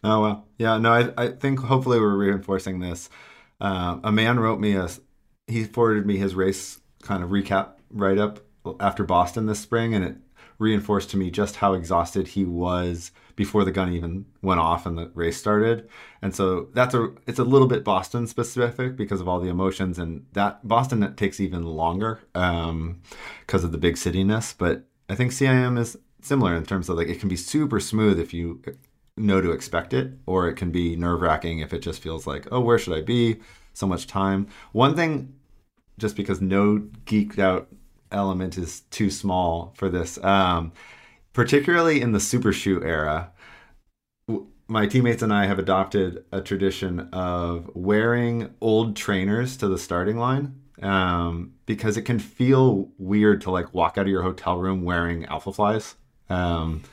Oh 0.03 0.21
well, 0.21 0.47
yeah. 0.57 0.77
No, 0.77 0.91
I 0.93 1.25
I 1.25 1.27
think 1.29 1.59
hopefully 1.59 1.99
we're 1.99 2.15
reinforcing 2.15 2.79
this 2.79 3.09
uh, 3.61 3.99
a 4.03 4.11
man 4.11 4.39
wrote 4.39 4.59
me 4.59 4.75
a 4.75 4.89
he 5.47 5.63
forwarded 5.65 6.05
me 6.05 6.17
his 6.17 6.35
race 6.35 6.79
kind 7.03 7.23
of 7.23 7.29
recap 7.29 7.73
write 7.91 8.17
up 8.17 8.39
after 8.79 9.03
Boston 9.03 9.45
this 9.45 9.59
spring, 9.59 9.93
and 9.93 10.03
it 10.03 10.15
reinforced 10.57 11.09
to 11.11 11.17
me 11.17 11.31
just 11.31 11.57
how 11.57 11.73
exhausted 11.73 12.29
he 12.29 12.43
was 12.43 13.11
before 13.35 13.63
the 13.63 13.71
gun 13.71 13.91
even 13.93 14.25
went 14.41 14.59
off 14.59 14.85
and 14.85 14.97
the 14.97 15.09
race 15.15 15.37
started. 15.37 15.87
And 16.21 16.35
so 16.35 16.69
that's 16.73 16.93
a 16.95 17.13
it's 17.27 17.39
a 17.39 17.43
little 17.43 17.67
bit 17.67 17.83
Boston 17.83 18.27
specific 18.27 18.95
because 18.95 19.21
of 19.21 19.27
all 19.27 19.39
the 19.39 19.49
emotions 19.49 19.99
and 19.99 20.25
that 20.33 20.67
Boston 20.67 20.99
that 21.01 21.17
takes 21.17 21.39
even 21.39 21.63
longer 21.63 22.21
um, 22.35 23.01
because 23.45 23.63
of 23.63 23.71
the 23.71 23.77
big 23.77 23.95
cityness. 23.95 24.55
But 24.57 24.85
I 25.09 25.15
think 25.15 25.31
CIM 25.31 25.77
is 25.77 25.97
similar 26.21 26.55
in 26.55 26.65
terms 26.65 26.89
of 26.89 26.97
like 26.97 27.07
it 27.09 27.19
can 27.19 27.29
be 27.29 27.35
super 27.35 27.79
smooth 27.79 28.19
if 28.19 28.33
you 28.33 28.61
know 29.17 29.41
to 29.41 29.51
expect 29.51 29.93
it, 29.93 30.13
or 30.25 30.47
it 30.47 30.55
can 30.55 30.71
be 30.71 30.95
nerve 30.95 31.21
wracking 31.21 31.59
if 31.59 31.73
it 31.73 31.79
just 31.79 32.01
feels 32.01 32.25
like 32.25 32.47
oh 32.51 32.59
where 32.59 32.79
should 32.79 32.97
I 32.97 33.01
be? 33.01 33.39
So 33.73 33.87
much 33.87 34.07
time. 34.07 34.47
One 34.73 34.95
thing, 34.95 35.33
just 35.97 36.15
because 36.15 36.41
no 36.41 36.87
geeked 37.05 37.39
out 37.39 37.69
element 38.11 38.57
is 38.57 38.81
too 38.91 39.09
small 39.09 39.73
for 39.77 39.89
this. 39.89 40.21
Um, 40.23 40.73
particularly 41.33 42.01
in 42.01 42.11
the 42.11 42.19
super 42.19 42.51
shoe 42.51 42.83
era, 42.83 43.31
my 44.67 44.87
teammates 44.87 45.21
and 45.21 45.33
I 45.33 45.47
have 45.47 45.59
adopted 45.59 46.23
a 46.31 46.41
tradition 46.41 47.09
of 47.11 47.69
wearing 47.73 48.53
old 48.61 48.95
trainers 48.95 49.57
to 49.57 49.67
the 49.67 49.77
starting 49.77 50.17
line 50.17 50.61
um, 50.81 51.53
because 51.65 51.97
it 51.97 52.03
can 52.03 52.19
feel 52.19 52.89
weird 52.97 53.41
to 53.41 53.51
like 53.51 53.73
walk 53.73 53.97
out 53.97 54.03
of 54.03 54.07
your 54.07 54.23
hotel 54.23 54.57
room 54.57 54.83
wearing 54.83 55.25
Alphaflys. 55.25 55.95
Um, 56.29 56.83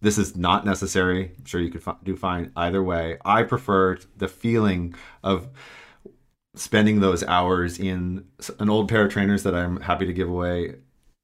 this 0.00 0.18
is 0.18 0.36
not 0.36 0.64
necessary. 0.64 1.32
I'm 1.38 1.44
sure 1.44 1.60
you 1.60 1.70
could 1.70 1.82
do 2.02 2.16
fine 2.16 2.52
either 2.56 2.82
way. 2.82 3.18
I 3.24 3.42
prefer 3.42 3.98
the 4.16 4.28
feeling 4.28 4.94
of 5.22 5.48
spending 6.54 7.00
those 7.00 7.22
hours 7.24 7.78
in 7.78 8.24
an 8.58 8.68
old 8.68 8.88
pair 8.88 9.04
of 9.04 9.12
trainers 9.12 9.42
that 9.44 9.54
I'm 9.54 9.80
happy 9.80 10.06
to 10.06 10.12
give 10.12 10.28
away 10.28 10.76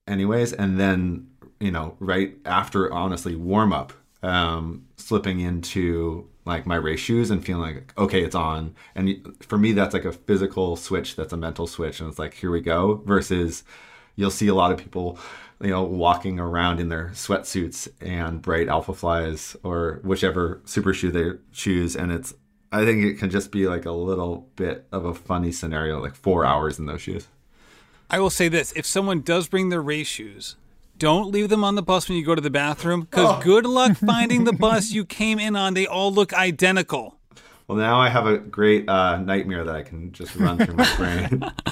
anyways 0.07 0.53
and 0.53 0.79
then 0.79 1.27
you 1.59 1.70
know 1.70 1.97
right 1.99 2.37
after 2.45 2.93
honestly 2.93 3.35
warm 3.35 3.72
up 3.72 3.93
um 4.22 4.87
slipping 4.97 5.41
into 5.41 6.29
like 6.45 6.64
my 6.64 6.77
race 6.77 7.01
shoes 7.01 7.31
and 7.31 7.45
feeling 7.45 7.74
like 7.74 7.93
okay 7.99 8.22
it's 8.22 8.37
on 8.37 8.74
and 8.95 9.37
for 9.41 9.59
me 9.59 9.72
that's 9.72 9.95
like 9.95 10.05
a 10.05 10.12
physical 10.12 10.77
switch 10.77 11.16
that's 11.16 11.33
a 11.33 11.37
mental 11.37 11.66
switch 11.66 12.01
and 12.01 12.09
it's 12.09 12.18
like 12.18 12.35
here 12.35 12.51
we 12.53 12.61
go 12.61 13.03
versus 13.05 13.64
you'll 14.14 14.31
see 14.31 14.47
a 14.47 14.55
lot 14.55 14.70
of 14.70 14.79
people 14.79 15.18
you 15.61 15.70
know 15.70 15.82
walking 15.82 16.38
around 16.38 16.80
in 16.80 16.88
their 16.88 17.11
sweatsuits 17.14 17.88
and 18.00 18.42
bright 18.42 18.68
Alphaflys 18.68 19.57
or 19.62 20.00
whichever 20.02 20.61
super 20.64 20.92
shoe 20.92 21.11
they 21.11 21.30
choose 21.52 21.96
and 21.96 22.12
it's 22.12 22.34
I 22.72 22.84
think 22.84 23.04
it 23.04 23.18
can 23.18 23.30
just 23.30 23.50
be 23.52 23.66
like 23.66 23.84
a 23.84 23.92
little 23.92 24.48
bit 24.57 24.86
of 24.92 25.04
a 25.04 25.14
funny 25.14 25.52
scenario, 25.52 26.00
like 26.00 26.14
four 26.14 26.44
hours 26.44 26.78
in 26.78 26.86
those 26.86 27.00
shoes. 27.00 27.28
I 28.11 28.18
will 28.20 28.30
say 28.30 28.48
this: 28.48 28.72
if 28.76 28.86
someone 28.86 29.20
does 29.20 29.48
bring 29.48 29.68
their 29.68 29.82
race 29.82 30.09
shoes, 30.09 30.57
don't 30.98 31.30
leave 31.30 31.48
them 31.48 31.64
on 31.64 31.74
the 31.74 31.82
bus 31.82 32.09
when 32.09 32.18
you 32.18 32.24
go 32.24 32.34
to 32.34 32.40
the 32.40 32.50
bathroom, 32.50 33.02
because 33.02 33.38
oh. 33.38 33.42
good 33.42 33.66
luck 33.66 33.96
finding 34.07 34.44
the 34.44 34.52
bus 34.52 34.90
you 34.90 35.04
came 35.04 35.38
in 35.38 35.57
on. 35.57 35.74
They 35.74 35.86
all 35.86 36.12
look 36.12 36.32
identical. 36.34 37.18
Well, 37.69 37.79
now 37.79 38.01
I 38.01 38.09
have 38.09 38.27
a 38.27 38.39
great 38.39 38.89
uh, 38.89 39.19
nightmare 39.19 39.64
that 39.64 39.75
I 39.75 39.83
can 39.83 40.12
just 40.12 40.37
run 40.37 40.57
through 40.59 40.77
my 40.77 40.97
brain. 40.97 41.43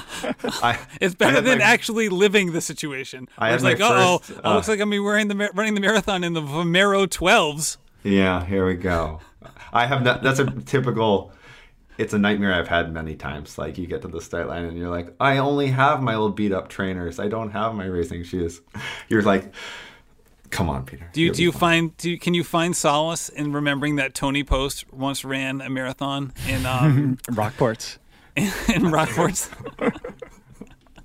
I, 0.61 0.77
it's 0.99 1.15
better 1.15 1.39
than 1.39 1.59
my, 1.59 1.63
actually 1.63 2.09
living 2.09 2.51
the 2.51 2.59
situation. 2.59 3.29
I 3.37 3.53
was 3.53 3.63
like, 3.63 3.79
oh, 3.79 4.21
uh, 4.43 4.55
looks 4.55 4.67
like 4.67 4.81
I'm 4.81 4.89
wearing 4.89 5.29
the 5.29 5.51
running 5.53 5.73
the 5.73 5.79
marathon 5.79 6.25
in 6.25 6.33
the 6.33 6.41
Vomero 6.41 7.07
12s. 7.07 7.77
Yeah, 8.03 8.45
here 8.45 8.67
we 8.67 8.75
go. 8.75 9.21
I 9.71 9.85
have 9.85 10.03
not, 10.03 10.21
that's 10.21 10.39
a 10.39 10.45
typical. 10.61 11.31
It's 11.97 12.13
a 12.13 12.17
nightmare 12.17 12.53
I've 12.53 12.67
had 12.67 12.91
many 12.93 13.15
times. 13.15 13.57
Like 13.57 13.77
you 13.77 13.87
get 13.87 14.01
to 14.01 14.09
the 14.09 14.19
start 14.19 14.49
line 14.49 14.65
and 14.65 14.77
you're 14.77 14.89
like, 14.89 15.13
I 15.21 15.37
only 15.37 15.67
have 15.67 16.03
my 16.03 16.15
old 16.15 16.35
beat 16.35 16.51
up 16.51 16.67
trainers. 16.67 17.19
I 17.19 17.29
don't 17.29 17.51
have 17.51 17.73
my 17.73 17.85
racing 17.85 18.25
shoes. 18.25 18.59
You're 19.07 19.21
like, 19.21 19.53
come 20.55 20.69
on, 20.69 20.85
Peter. 20.85 21.09
Do 21.13 21.21
you 21.21 21.31
do 21.31 21.43
you 21.43 21.51
find 21.51 21.95
do 21.97 22.09
you, 22.09 22.17
can 22.17 22.33
you 22.33 22.43
find 22.43 22.75
solace 22.75 23.29
in 23.29 23.51
remembering 23.51 23.97
that 23.97 24.13
Tony 24.13 24.43
Post 24.43 24.91
once 24.91 25.25
ran 25.25 25.61
a 25.61 25.69
marathon 25.69 26.33
in 26.47 26.65
um, 26.65 27.17
Rockports? 27.27 27.97
In, 28.35 28.43
in 28.73 28.83
Rockports. 28.83 29.49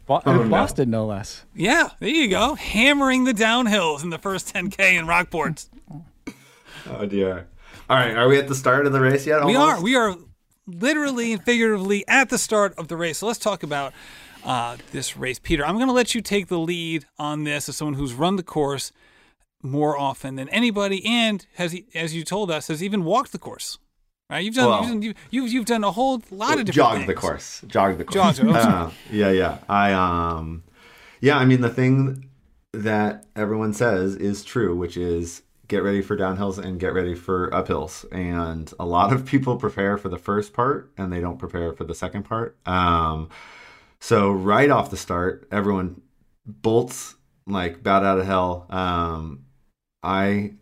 oh, 0.08 0.48
Boston, 0.48 0.90
no. 0.90 1.02
no 1.02 1.06
less. 1.06 1.44
Yeah, 1.54 1.90
there 1.98 2.08
you 2.08 2.28
go. 2.28 2.54
Hammering 2.54 3.24
the 3.24 3.34
downhills 3.34 4.02
in 4.02 4.10
the 4.10 4.18
first 4.18 4.52
10K 4.54 4.98
in 4.98 5.06
Rockports. 5.06 5.68
oh, 6.88 7.06
dear. 7.06 7.46
All 7.88 7.96
right, 7.96 8.16
are 8.16 8.28
we 8.28 8.38
at 8.38 8.48
the 8.48 8.54
start 8.54 8.86
of 8.86 8.92
the 8.92 9.00
race 9.00 9.26
yet? 9.26 9.40
Almost? 9.40 9.48
We 9.48 9.56
are. 9.56 9.82
We 9.82 9.96
are 9.96 10.16
literally 10.66 11.32
and 11.32 11.42
figuratively 11.42 12.06
at 12.06 12.30
the 12.30 12.38
start 12.38 12.74
of 12.78 12.88
the 12.88 12.96
race. 12.96 13.18
So 13.18 13.26
let's 13.26 13.38
talk 13.38 13.62
about 13.64 13.92
uh, 14.44 14.76
this 14.92 15.16
race, 15.16 15.38
Peter. 15.40 15.64
I'm 15.66 15.74
going 15.76 15.88
to 15.88 15.92
let 15.92 16.14
you 16.14 16.20
take 16.20 16.46
the 16.46 16.58
lead 16.58 17.06
on 17.18 17.44
this 17.44 17.68
as 17.68 17.76
someone 17.76 17.94
who's 17.94 18.14
run 18.14 18.36
the 18.36 18.42
course 18.42 18.92
more 19.62 19.96
often 19.98 20.36
than 20.36 20.48
anybody, 20.50 21.04
and 21.04 21.46
has, 21.54 21.76
as 21.94 22.14
you 22.14 22.24
told 22.24 22.50
us, 22.50 22.68
has 22.68 22.82
even 22.82 23.04
walked 23.04 23.32
the 23.32 23.38
course. 23.38 23.78
Right? 24.28 24.44
You've 24.44 24.54
done, 24.54 24.68
well, 24.68 24.82
you've, 24.84 25.02
done 25.02 25.14
you've, 25.30 25.52
you've 25.52 25.66
done 25.66 25.82
a 25.82 25.90
whole 25.90 26.22
lot 26.30 26.58
of 26.58 26.66
different 26.66 26.74
jog 26.74 26.96
things. 26.98 27.06
the 27.08 27.14
course, 27.14 27.64
jog 27.66 27.98
the 27.98 28.04
course. 28.04 28.38
Jog, 28.38 28.48
uh, 28.54 28.90
yeah, 29.10 29.30
yeah. 29.30 29.58
I 29.68 29.92
um, 29.92 30.62
yeah. 31.20 31.36
I 31.36 31.44
mean, 31.44 31.62
the 31.62 31.70
thing 31.70 32.30
that 32.72 33.26
everyone 33.34 33.72
says 33.72 34.14
is 34.14 34.44
true, 34.44 34.76
which 34.76 34.96
is 34.96 35.42
get 35.70 35.82
ready 35.82 36.02
for 36.02 36.16
downhills 36.16 36.58
and 36.58 36.80
get 36.80 36.92
ready 36.92 37.14
for 37.14 37.48
uphills. 37.50 38.04
And 38.12 38.72
a 38.78 38.84
lot 38.84 39.12
of 39.12 39.24
people 39.24 39.56
prepare 39.56 39.96
for 39.96 40.08
the 40.08 40.18
first 40.18 40.52
part 40.52 40.90
and 40.98 41.12
they 41.12 41.20
don't 41.20 41.38
prepare 41.38 41.72
for 41.72 41.84
the 41.84 41.94
second 41.94 42.24
part. 42.24 42.56
Um, 42.66 43.30
so 44.00 44.32
right 44.32 44.68
off 44.68 44.90
the 44.90 44.96
start, 44.96 45.46
everyone 45.52 46.02
bolts 46.44 47.14
like 47.46 47.82
bat 47.82 48.04
out 48.04 48.18
of 48.18 48.26
hell. 48.26 48.66
Um, 48.68 49.44
I 50.02 50.52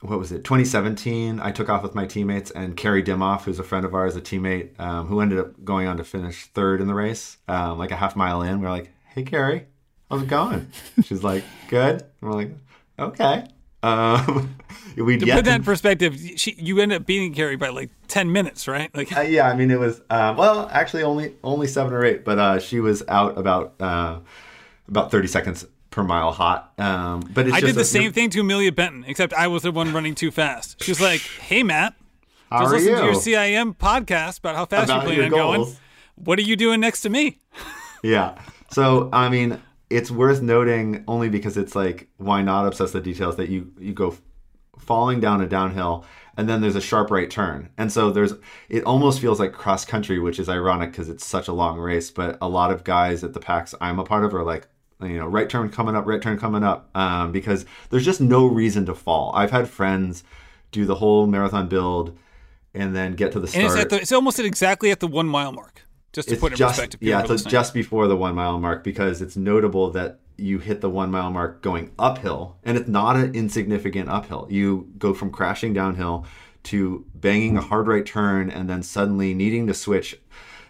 what 0.00 0.16
was 0.16 0.30
it 0.30 0.44
2017 0.44 1.40
i 1.40 1.50
took 1.50 1.68
off 1.68 1.82
with 1.82 1.92
my 1.92 2.06
teammates 2.06 2.52
and 2.52 2.76
carrie 2.76 3.02
dimoff 3.02 3.42
who's 3.42 3.58
a 3.58 3.64
friend 3.64 3.84
of 3.84 3.94
ours 3.94 4.14
a 4.14 4.20
teammate 4.20 4.78
um, 4.78 5.08
who 5.08 5.18
ended 5.18 5.40
up 5.40 5.64
going 5.64 5.88
on 5.88 5.96
to 5.96 6.04
finish 6.04 6.46
third 6.46 6.80
in 6.80 6.86
the 6.86 6.94
race 6.94 7.38
um, 7.48 7.78
like 7.78 7.90
a 7.90 7.96
half 7.96 8.14
mile 8.14 8.40
in. 8.42 8.60
We're 8.60 8.70
like 8.70 8.92
hey 9.08 9.24
carrie 9.24 9.66
how's 10.10 10.22
it 10.22 10.28
going? 10.28 10.70
She's 11.02 11.22
like 11.22 11.44
good. 11.68 12.02
And 12.02 12.30
we're 12.30 12.32
like 12.32 12.50
okay. 12.98 13.46
Um, 13.82 14.56
we 14.96 15.18
to 15.18 15.26
put 15.26 15.44
that 15.44 15.56
in 15.56 15.62
perspective, 15.62 16.18
she, 16.36 16.54
you 16.58 16.80
end 16.80 16.92
up 16.92 17.06
beating 17.06 17.32
Carrie 17.32 17.56
by 17.56 17.68
like 17.68 17.90
ten 18.08 18.32
minutes, 18.32 18.66
right? 18.66 18.94
Like, 18.94 19.16
uh, 19.16 19.20
yeah, 19.20 19.48
I 19.48 19.54
mean 19.54 19.70
it 19.70 19.78
was 19.78 20.00
uh, 20.10 20.34
well, 20.36 20.68
actually 20.72 21.04
only 21.04 21.36
only 21.44 21.68
seven 21.68 21.92
or 21.92 22.04
eight, 22.04 22.24
but 22.24 22.38
uh, 22.38 22.58
she 22.58 22.80
was 22.80 23.04
out 23.06 23.38
about 23.38 23.74
uh, 23.80 24.18
about 24.88 25.12
thirty 25.12 25.28
seconds 25.28 25.64
per 25.90 26.02
mile 26.02 26.32
hot. 26.32 26.72
Um, 26.78 27.20
but 27.32 27.52
I 27.52 27.60
did 27.60 27.74
the 27.74 27.82
a, 27.82 27.84
same 27.84 28.12
thing 28.12 28.30
to 28.30 28.40
Amelia 28.40 28.72
Benton, 28.72 29.04
except 29.06 29.32
I 29.32 29.48
was 29.48 29.62
the 29.62 29.72
one 29.72 29.92
running 29.92 30.14
too 30.14 30.30
fast. 30.30 30.82
She 30.82 30.90
was 30.90 31.00
like, 31.00 31.20
"Hey, 31.20 31.62
Matt, 31.62 31.94
how 32.50 32.60
just 32.60 32.72
listen 32.72 32.90
you? 32.90 32.96
to 32.96 33.04
your 33.04 33.14
CIM 33.14 33.76
podcast 33.76 34.40
about 34.40 34.56
how 34.56 34.66
fast 34.66 34.90
about 34.90 35.06
you're 35.06 35.28
planning 35.28 35.32
on 35.34 35.60
going. 35.60 35.76
What 36.16 36.38
are 36.38 36.42
you 36.42 36.56
doing 36.56 36.80
next 36.80 37.02
to 37.02 37.10
me?" 37.10 37.38
yeah. 38.02 38.38
So 38.70 39.08
I 39.12 39.28
mean, 39.28 39.60
it's 39.90 40.10
worth 40.10 40.42
noting 40.42 41.04
only 41.08 41.28
because 41.28 41.56
it's 41.56 41.74
like 41.74 42.08
why 42.18 42.42
not 42.42 42.66
obsess 42.66 42.92
the 42.92 43.00
details 43.00 43.36
that 43.36 43.48
you 43.48 43.72
you 43.78 43.92
go 43.92 44.16
falling 44.78 45.20
down 45.20 45.40
a 45.40 45.46
downhill 45.46 46.04
and 46.36 46.48
then 46.48 46.60
there's 46.60 46.76
a 46.76 46.80
sharp 46.80 47.10
right 47.10 47.30
turn 47.30 47.68
and 47.76 47.90
so 47.90 48.10
there's 48.10 48.34
it 48.68 48.84
almost 48.84 49.20
feels 49.20 49.40
like 49.40 49.52
cross 49.52 49.84
country 49.84 50.18
which 50.18 50.38
is 50.38 50.48
ironic 50.48 50.90
because 50.90 51.08
it's 51.08 51.26
such 51.26 51.48
a 51.48 51.52
long 51.52 51.78
race 51.78 52.10
but 52.10 52.38
a 52.40 52.48
lot 52.48 52.70
of 52.70 52.84
guys 52.84 53.24
at 53.24 53.32
the 53.32 53.40
packs 53.40 53.74
i'm 53.80 53.98
a 53.98 54.04
part 54.04 54.24
of 54.24 54.34
are 54.34 54.44
like 54.44 54.68
you 55.02 55.18
know 55.18 55.26
right 55.26 55.48
turn 55.48 55.68
coming 55.68 55.94
up 55.94 56.06
right 56.06 56.22
turn 56.22 56.38
coming 56.38 56.64
up 56.64 56.88
um, 56.96 57.32
because 57.32 57.64
there's 57.90 58.04
just 58.04 58.20
no 58.20 58.46
reason 58.46 58.86
to 58.86 58.94
fall 58.94 59.32
i've 59.34 59.50
had 59.50 59.68
friends 59.68 60.24
do 60.72 60.84
the 60.84 60.96
whole 60.96 61.26
marathon 61.26 61.68
build 61.68 62.16
and 62.74 62.94
then 62.94 63.14
get 63.14 63.32
to 63.32 63.40
the 63.40 63.46
start 63.46 63.64
and 63.64 63.80
it's, 63.80 63.90
the, 63.90 64.00
it's 64.00 64.12
almost 64.12 64.38
at 64.38 64.44
exactly 64.44 64.90
at 64.90 65.00
the 65.00 65.06
one 65.06 65.26
mile 65.26 65.52
mark 65.52 65.84
just 66.12 66.28
to 66.28 66.34
it's 66.34 66.40
put 66.40 66.52
it 66.52 66.54
in 66.54 66.58
just, 66.58 66.74
perspective. 66.74 67.02
Yeah, 67.02 67.24
it's 67.28 67.44
just 67.44 67.74
before 67.74 68.08
the 68.08 68.16
one 68.16 68.34
mile 68.34 68.58
mark 68.58 68.82
because 68.82 69.20
it's 69.20 69.36
notable 69.36 69.90
that 69.90 70.20
you 70.36 70.58
hit 70.58 70.80
the 70.80 70.90
one 70.90 71.10
mile 71.10 71.30
mark 71.30 71.62
going 71.62 71.92
uphill, 71.98 72.56
and 72.64 72.76
it's 72.76 72.88
not 72.88 73.16
an 73.16 73.34
insignificant 73.34 74.08
uphill. 74.08 74.46
You 74.50 74.88
go 74.98 75.14
from 75.14 75.30
crashing 75.30 75.72
downhill 75.72 76.26
to 76.64 77.04
banging 77.14 77.56
a 77.56 77.60
hard 77.60 77.88
right 77.88 78.06
turn, 78.06 78.50
and 78.50 78.68
then 78.68 78.82
suddenly 78.82 79.34
needing 79.34 79.66
to 79.66 79.74
switch. 79.74 80.18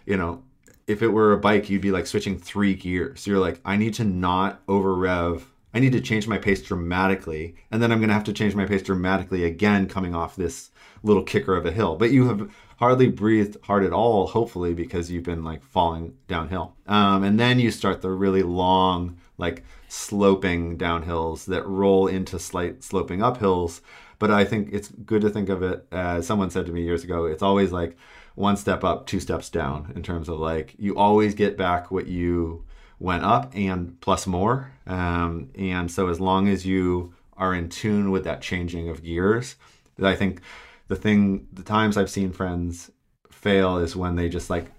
You 0.05 0.17
know, 0.17 0.43
if 0.89 1.03
it 1.03 1.09
were 1.09 1.31
a 1.31 1.37
bike, 1.37 1.69
you'd 1.69 1.83
be 1.83 1.91
like 1.91 2.07
switching 2.07 2.39
three 2.39 2.73
gears. 2.73 3.27
You're 3.27 3.39
like, 3.39 3.61
I 3.63 3.77
need 3.77 3.93
to 3.95 4.03
not 4.03 4.61
over 4.67 4.95
rev. 4.95 5.47
I 5.71 5.79
need 5.79 5.91
to 5.91 6.01
change 6.01 6.27
my 6.27 6.39
pace 6.39 6.63
dramatically, 6.63 7.55
and 7.69 7.79
then 7.79 7.91
I'm 7.91 7.99
going 7.99 8.07
to 8.09 8.15
have 8.15 8.23
to 8.23 8.33
change 8.33 8.55
my 8.55 8.65
pace 8.65 8.81
dramatically 8.81 9.43
again 9.43 9.87
coming 9.87 10.15
off 10.15 10.35
this 10.35 10.71
little 11.03 11.21
kicker 11.21 11.55
of 11.55 11.67
a 11.67 11.71
hill. 11.71 11.95
But 11.95 12.09
you 12.09 12.27
have 12.27 12.51
hardly 12.77 13.07
breathed 13.07 13.57
hard 13.63 13.83
at 13.83 13.93
all, 13.93 14.25
hopefully, 14.25 14.73
because 14.73 15.11
you've 15.11 15.23
been 15.23 15.43
like 15.43 15.61
falling 15.61 16.15
downhill. 16.27 16.73
Um, 16.87 17.23
and 17.23 17.39
then 17.39 17.59
you 17.59 17.69
start 17.69 18.01
the 18.01 18.09
really 18.09 18.41
long, 18.41 19.17
like 19.37 19.63
sloping 19.89 20.75
downhills 20.75 21.45
that 21.45 21.67
roll 21.67 22.07
into 22.07 22.39
slight 22.39 22.83
sloping 22.83 23.19
uphills. 23.19 23.81
But 24.17 24.31
I 24.31 24.43
think 24.43 24.69
it's 24.71 24.89
good 24.89 25.21
to 25.21 25.29
think 25.29 25.49
of 25.49 25.61
it 25.61 25.85
as 25.91 26.25
someone 26.25 26.49
said 26.49 26.65
to 26.65 26.71
me 26.71 26.81
years 26.81 27.03
ago, 27.03 27.25
it's 27.25 27.43
always 27.43 27.71
like 27.71 27.95
one 28.39 28.55
step 28.55 28.85
up, 28.85 29.05
two 29.05 29.19
steps 29.19 29.49
down 29.49 29.91
in 29.95 30.01
terms 30.01 30.29
of 30.29 30.39
like 30.39 30.73
you 30.79 30.97
always 30.97 31.35
get 31.35 31.57
back 31.57 31.91
what 31.91 32.07
you 32.07 32.63
went 32.97 33.25
up 33.25 33.51
and 33.53 33.99
plus 33.99 34.25
more. 34.25 34.71
Um, 34.87 35.49
and 35.55 35.91
so 35.91 36.07
as 36.07 36.21
long 36.21 36.47
as 36.47 36.65
you 36.65 37.13
are 37.35 37.53
in 37.53 37.67
tune 37.67 38.11
with 38.11 38.23
that 38.23 38.41
changing 38.41 38.87
of 38.87 39.03
gears, 39.03 39.57
I 40.01 40.15
think 40.15 40.39
the 40.87 40.95
thing, 40.95 41.47
the 41.51 41.63
times 41.63 41.97
I've 41.97 42.09
seen 42.09 42.31
friends 42.31 42.89
fail 43.29 43.77
is 43.77 43.93
when 43.93 44.15
they 44.15 44.29
just 44.29 44.49
like 44.49 44.71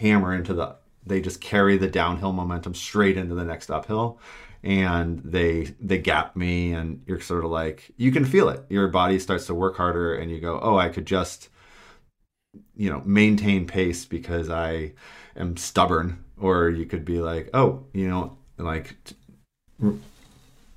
hammer 0.00 0.34
into 0.34 0.54
the, 0.54 0.76
they 1.04 1.20
just 1.20 1.42
carry 1.42 1.76
the 1.76 1.88
downhill 1.88 2.32
momentum 2.32 2.74
straight 2.74 3.18
into 3.18 3.34
the 3.34 3.44
next 3.44 3.70
uphill 3.70 4.20
and 4.64 5.18
they 5.18 5.64
they 5.80 5.98
gap 5.98 6.34
me 6.36 6.72
and 6.72 7.02
you're 7.06 7.20
sort 7.20 7.44
of 7.44 7.50
like 7.50 7.90
you 7.96 8.12
can 8.12 8.24
feel 8.24 8.48
it 8.48 8.64
your 8.68 8.86
body 8.86 9.18
starts 9.18 9.46
to 9.46 9.54
work 9.54 9.76
harder 9.76 10.14
and 10.14 10.30
you 10.30 10.38
go 10.38 10.60
oh 10.62 10.76
i 10.76 10.88
could 10.88 11.04
just 11.04 11.48
you 12.76 12.90
know 12.90 13.02
maintain 13.04 13.66
pace 13.66 14.04
because 14.04 14.50
i 14.50 14.92
am 15.36 15.56
stubborn 15.56 16.22
or 16.40 16.68
you 16.68 16.84
could 16.84 17.04
be 17.04 17.20
like 17.20 17.48
oh 17.54 17.84
you 17.92 18.08
know 18.08 18.36
like 18.58 18.94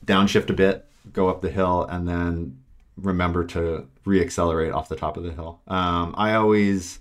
downshift 0.05 0.49
a 0.49 0.53
bit 0.53 0.85
go 1.11 1.29
up 1.29 1.41
the 1.41 1.49
hill 1.49 1.83
and 1.89 2.07
then 2.07 2.57
remember 2.97 3.43
to 3.43 3.87
reaccelerate 4.05 4.73
off 4.73 4.87
the 4.89 4.95
top 4.95 5.17
of 5.17 5.23
the 5.23 5.31
hill 5.31 5.59
um, 5.67 6.13
i 6.17 6.33
always 6.33 6.99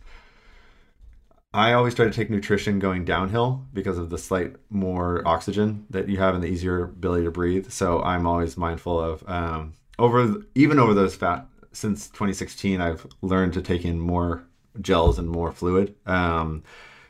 I 1.54 1.74
always 1.74 1.94
try 1.94 2.04
to 2.04 2.10
take 2.10 2.30
nutrition 2.30 2.80
going 2.80 3.04
downhill 3.04 3.64
because 3.72 3.96
of 3.96 4.10
the 4.10 4.18
slight 4.18 4.56
more 4.70 5.22
oxygen 5.24 5.86
that 5.88 6.08
you 6.08 6.18
have 6.18 6.34
and 6.34 6.42
the 6.42 6.48
easier 6.48 6.82
ability 6.82 7.26
to 7.26 7.30
breathe. 7.30 7.70
So 7.70 8.02
I'm 8.02 8.26
always 8.26 8.56
mindful 8.56 9.00
of 9.00 9.22
um, 9.28 9.74
over 9.96 10.42
even 10.56 10.80
over 10.80 10.94
those 10.94 11.14
fat 11.14 11.46
since 11.70 12.08
2016. 12.08 12.80
I've 12.80 13.06
learned 13.22 13.52
to 13.52 13.62
take 13.62 13.84
in 13.84 14.00
more 14.00 14.44
gels 14.80 15.18
and 15.18 15.28
more 15.28 15.52
fluid. 15.52 15.94
Um, 16.06 16.62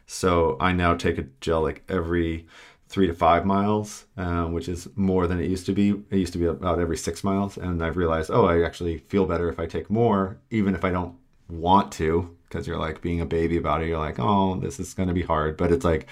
so 0.06 0.56
I 0.60 0.72
now 0.72 0.94
take 0.94 1.18
a 1.18 1.26
gel 1.40 1.62
like 1.62 1.82
every 1.88 2.46
three 2.88 3.06
to 3.06 3.14
five 3.14 3.44
miles, 3.44 4.04
um, 4.16 4.52
which 4.52 4.68
is 4.68 4.88
more 4.94 5.26
than 5.26 5.40
it 5.40 5.48
used 5.48 5.66
to 5.66 5.72
be. 5.72 5.90
It 6.10 6.16
used 6.16 6.32
to 6.34 6.38
be 6.38 6.46
about 6.46 6.78
every 6.78 6.96
six 6.96 7.24
miles, 7.24 7.56
and 7.56 7.82
I've 7.82 7.96
realized, 7.96 8.30
oh, 8.30 8.46
I 8.46 8.62
actually 8.62 8.98
feel 8.98 9.26
better 9.26 9.48
if 9.48 9.58
I 9.58 9.66
take 9.66 9.90
more, 9.90 10.38
even 10.50 10.74
if 10.74 10.84
I 10.84 10.90
don't 10.90 11.16
want 11.48 11.92
to 11.92 12.36
because 12.54 12.68
you're 12.68 12.78
like 12.78 13.02
being 13.02 13.20
a 13.20 13.26
baby 13.26 13.56
about 13.56 13.82
it. 13.82 13.88
You're 13.88 13.98
like, 13.98 14.20
oh, 14.20 14.56
this 14.60 14.78
is 14.78 14.94
going 14.94 15.08
to 15.08 15.14
be 15.14 15.22
hard, 15.22 15.56
but 15.56 15.72
it's 15.72 15.84
like 15.84 16.06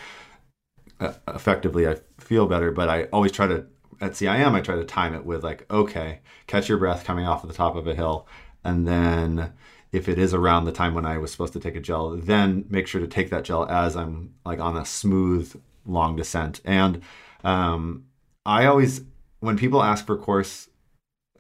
uh, 0.98 1.12
effectively, 1.28 1.86
I 1.86 1.98
feel 2.18 2.46
better. 2.46 2.72
But 2.72 2.88
I 2.88 3.04
always 3.04 3.30
try 3.30 3.46
to 3.46 3.66
at 4.00 4.12
CIM, 4.12 4.52
I 4.52 4.60
try 4.60 4.74
to 4.74 4.84
time 4.84 5.14
it 5.14 5.24
with 5.24 5.44
like, 5.44 5.70
okay, 5.70 6.20
catch 6.48 6.68
your 6.68 6.78
breath 6.78 7.04
coming 7.04 7.26
off 7.26 7.44
of 7.44 7.48
the 7.48 7.54
top 7.54 7.76
of 7.76 7.86
a 7.86 7.94
hill, 7.94 8.26
and 8.64 8.86
then 8.86 9.52
if 9.92 10.08
it 10.08 10.18
is 10.18 10.32
around 10.32 10.64
the 10.64 10.72
time 10.72 10.94
when 10.94 11.04
I 11.04 11.18
was 11.18 11.30
supposed 11.30 11.52
to 11.52 11.60
take 11.60 11.76
a 11.76 11.80
gel, 11.80 12.16
then 12.16 12.64
make 12.68 12.86
sure 12.86 13.00
to 13.00 13.06
take 13.06 13.30
that 13.30 13.44
gel 13.44 13.66
as 13.68 13.94
I'm 13.94 14.34
like 14.44 14.58
on 14.58 14.76
a 14.76 14.86
smooth 14.86 15.54
long 15.84 16.16
descent. 16.16 16.60
And 16.64 17.02
um, 17.44 18.04
I 18.46 18.66
always, 18.66 19.02
when 19.40 19.58
people 19.58 19.82
ask 19.82 20.06
for 20.06 20.16
course 20.16 20.68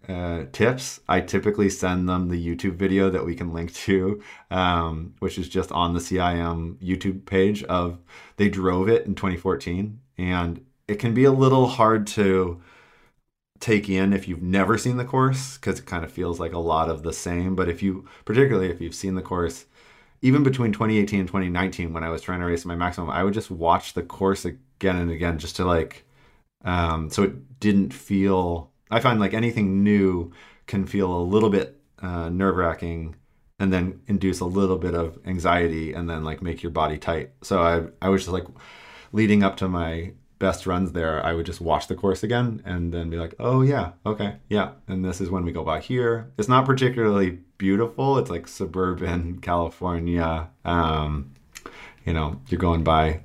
uh, 0.08 0.44
tips, 0.52 1.00
I 1.08 1.20
typically 1.20 1.70
send 1.70 2.08
them 2.08 2.28
the 2.28 2.46
YouTube 2.46 2.74
video 2.74 3.08
that 3.08 3.24
we 3.24 3.34
can 3.34 3.54
link 3.54 3.72
to, 3.86 4.22
um, 4.50 5.14
which 5.20 5.38
is 5.38 5.48
just 5.48 5.72
on 5.72 5.94
the 5.94 6.00
CIM 6.00 6.76
YouTube 6.76 7.24
page 7.24 7.62
of 7.64 7.98
they 8.36 8.48
drove 8.48 8.88
it 8.88 9.06
in 9.06 9.14
2014, 9.14 9.98
and 10.18 10.64
it 10.88 10.96
can 10.96 11.14
be 11.14 11.24
a 11.24 11.32
little 11.32 11.68
hard 11.68 12.06
to 12.08 12.60
take 13.62 13.88
in 13.88 14.12
if 14.12 14.26
you've 14.26 14.42
never 14.42 14.76
seen 14.76 14.96
the 14.96 15.04
course 15.04 15.56
because 15.56 15.78
it 15.78 15.86
kind 15.86 16.04
of 16.04 16.12
feels 16.12 16.40
like 16.40 16.52
a 16.52 16.58
lot 16.58 16.90
of 16.90 17.02
the 17.02 17.12
same. 17.12 17.54
But 17.54 17.68
if 17.68 17.82
you, 17.82 18.06
particularly 18.24 18.70
if 18.70 18.80
you've 18.80 18.94
seen 18.94 19.14
the 19.14 19.22
course, 19.22 19.66
even 20.20 20.42
between 20.42 20.72
2018 20.72 21.20
and 21.20 21.28
2019, 21.28 21.92
when 21.92 22.04
I 22.04 22.10
was 22.10 22.22
trying 22.22 22.40
to 22.40 22.46
race 22.46 22.64
my 22.64 22.74
maximum, 22.74 23.10
I 23.10 23.22
would 23.22 23.34
just 23.34 23.50
watch 23.50 23.94
the 23.94 24.02
course 24.02 24.44
again 24.44 24.96
and 24.96 25.10
again 25.10 25.38
just 25.38 25.56
to 25.56 25.64
like, 25.64 26.04
um, 26.64 27.08
so 27.08 27.22
it 27.22 27.60
didn't 27.60 27.94
feel 27.94 28.72
I 28.90 29.00
find 29.00 29.18
like 29.18 29.32
anything 29.32 29.82
new 29.82 30.32
can 30.66 30.84
feel 30.84 31.10
a 31.10 31.22
little 31.22 31.48
bit 31.48 31.80
uh, 32.00 32.28
nerve 32.28 32.56
wracking 32.56 33.16
and 33.58 33.72
then 33.72 34.00
induce 34.06 34.40
a 34.40 34.44
little 34.44 34.76
bit 34.76 34.94
of 34.94 35.18
anxiety 35.24 35.94
and 35.94 36.10
then 36.10 36.24
like 36.24 36.42
make 36.42 36.62
your 36.62 36.72
body 36.72 36.98
tight. 36.98 37.30
So 37.42 37.62
I, 37.62 38.06
I 38.06 38.10
was 38.10 38.22
just 38.22 38.32
like 38.32 38.44
leading 39.12 39.42
up 39.42 39.56
to 39.58 39.68
my 39.68 40.12
best 40.42 40.66
runs 40.66 40.90
there, 40.90 41.24
I 41.24 41.34
would 41.34 41.46
just 41.46 41.60
watch 41.60 41.86
the 41.86 41.94
course 41.94 42.24
again 42.24 42.62
and 42.64 42.92
then 42.92 43.08
be 43.10 43.16
like, 43.16 43.36
oh 43.38 43.62
yeah, 43.62 43.92
okay, 44.04 44.38
yeah. 44.48 44.72
And 44.88 45.04
this 45.04 45.20
is 45.20 45.30
when 45.30 45.44
we 45.44 45.52
go 45.52 45.62
by 45.62 45.78
here. 45.78 46.32
It's 46.36 46.48
not 46.48 46.66
particularly 46.66 47.38
beautiful. 47.58 48.18
It's 48.18 48.28
like 48.28 48.48
suburban 48.48 49.38
California. 49.38 50.50
Um, 50.64 51.30
you 52.04 52.12
know, 52.12 52.40
you're 52.48 52.58
going 52.58 52.82
by 52.82 53.20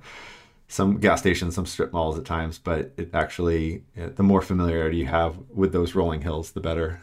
some 0.68 1.00
gas 1.00 1.22
stations, 1.22 1.56
some 1.56 1.66
strip 1.66 1.92
malls 1.92 2.20
at 2.20 2.26
times, 2.26 2.60
but 2.60 2.92
it 2.98 3.10
actually, 3.16 3.84
the 3.96 4.22
more 4.22 4.44
familiarity 4.44 4.98
you 4.98 5.08
have 5.08 5.40
with 5.50 5.72
those 5.72 5.96
rolling 5.96 6.22
hills, 6.22 6.52
the 6.52 6.60
better. 6.60 7.02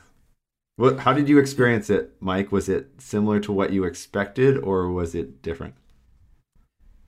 What, 0.77 1.01
how 1.01 1.13
did 1.13 1.29
you 1.29 1.39
experience 1.39 1.91
it, 1.91 2.13
Mike? 2.21 2.53
Was 2.53 2.69
it 2.69 2.91
similar 2.99 3.41
to 3.41 3.51
what 3.51 3.73
you 3.73 3.83
expected 3.83 4.59
or 4.59 4.93
was 4.93 5.17
it 5.17 5.43
different? 5.43 5.75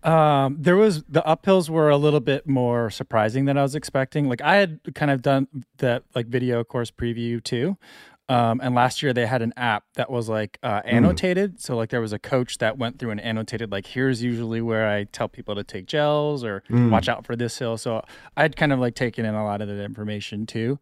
Um, 0.06 0.56
there 0.60 0.76
was 0.76 1.02
the 1.08 1.22
uphills 1.22 1.68
were 1.68 1.90
a 1.90 1.96
little 1.96 2.20
bit 2.20 2.46
more 2.46 2.90
surprising 2.90 3.44
than 3.46 3.58
I 3.58 3.62
was 3.62 3.74
expecting. 3.74 4.28
Like 4.28 4.40
I 4.40 4.56
had 4.56 4.80
kind 4.94 5.10
of 5.10 5.20
done 5.20 5.48
that 5.78 6.04
like 6.14 6.28
video 6.28 6.62
course 6.62 6.92
preview 6.92 7.42
too, 7.42 7.76
um, 8.28 8.60
and 8.62 8.72
last 8.74 9.02
year 9.02 9.12
they 9.12 9.26
had 9.26 9.42
an 9.42 9.52
app 9.56 9.82
that 9.94 10.08
was 10.08 10.28
like 10.28 10.58
uh, 10.62 10.80
hmm. 10.82 10.88
annotated. 10.88 11.56
Mm. 11.56 11.60
So 11.60 11.76
like 11.76 11.90
there 11.90 12.00
was 12.00 12.12
a 12.12 12.20
coach 12.20 12.58
that 12.58 12.78
went 12.78 13.00
through 13.00 13.10
and 13.10 13.20
annotated 13.20 13.72
like 13.72 13.86
here's 13.86 14.22
usually 14.22 14.60
where 14.60 14.88
I 14.88 15.04
tell 15.04 15.28
people 15.28 15.56
to 15.56 15.64
take 15.64 15.86
gels 15.86 16.44
or 16.44 16.62
mm. 16.70 16.88
watch 16.90 17.08
out 17.08 17.26
for 17.26 17.34
this 17.34 17.58
hill. 17.58 17.76
So 17.76 18.04
I'd 18.36 18.56
kind 18.56 18.72
of 18.72 18.78
like 18.78 18.94
taken 18.94 19.24
in 19.24 19.34
a 19.34 19.44
lot 19.44 19.60
of 19.60 19.66
that 19.66 19.82
information 19.82 20.46
too. 20.46 20.78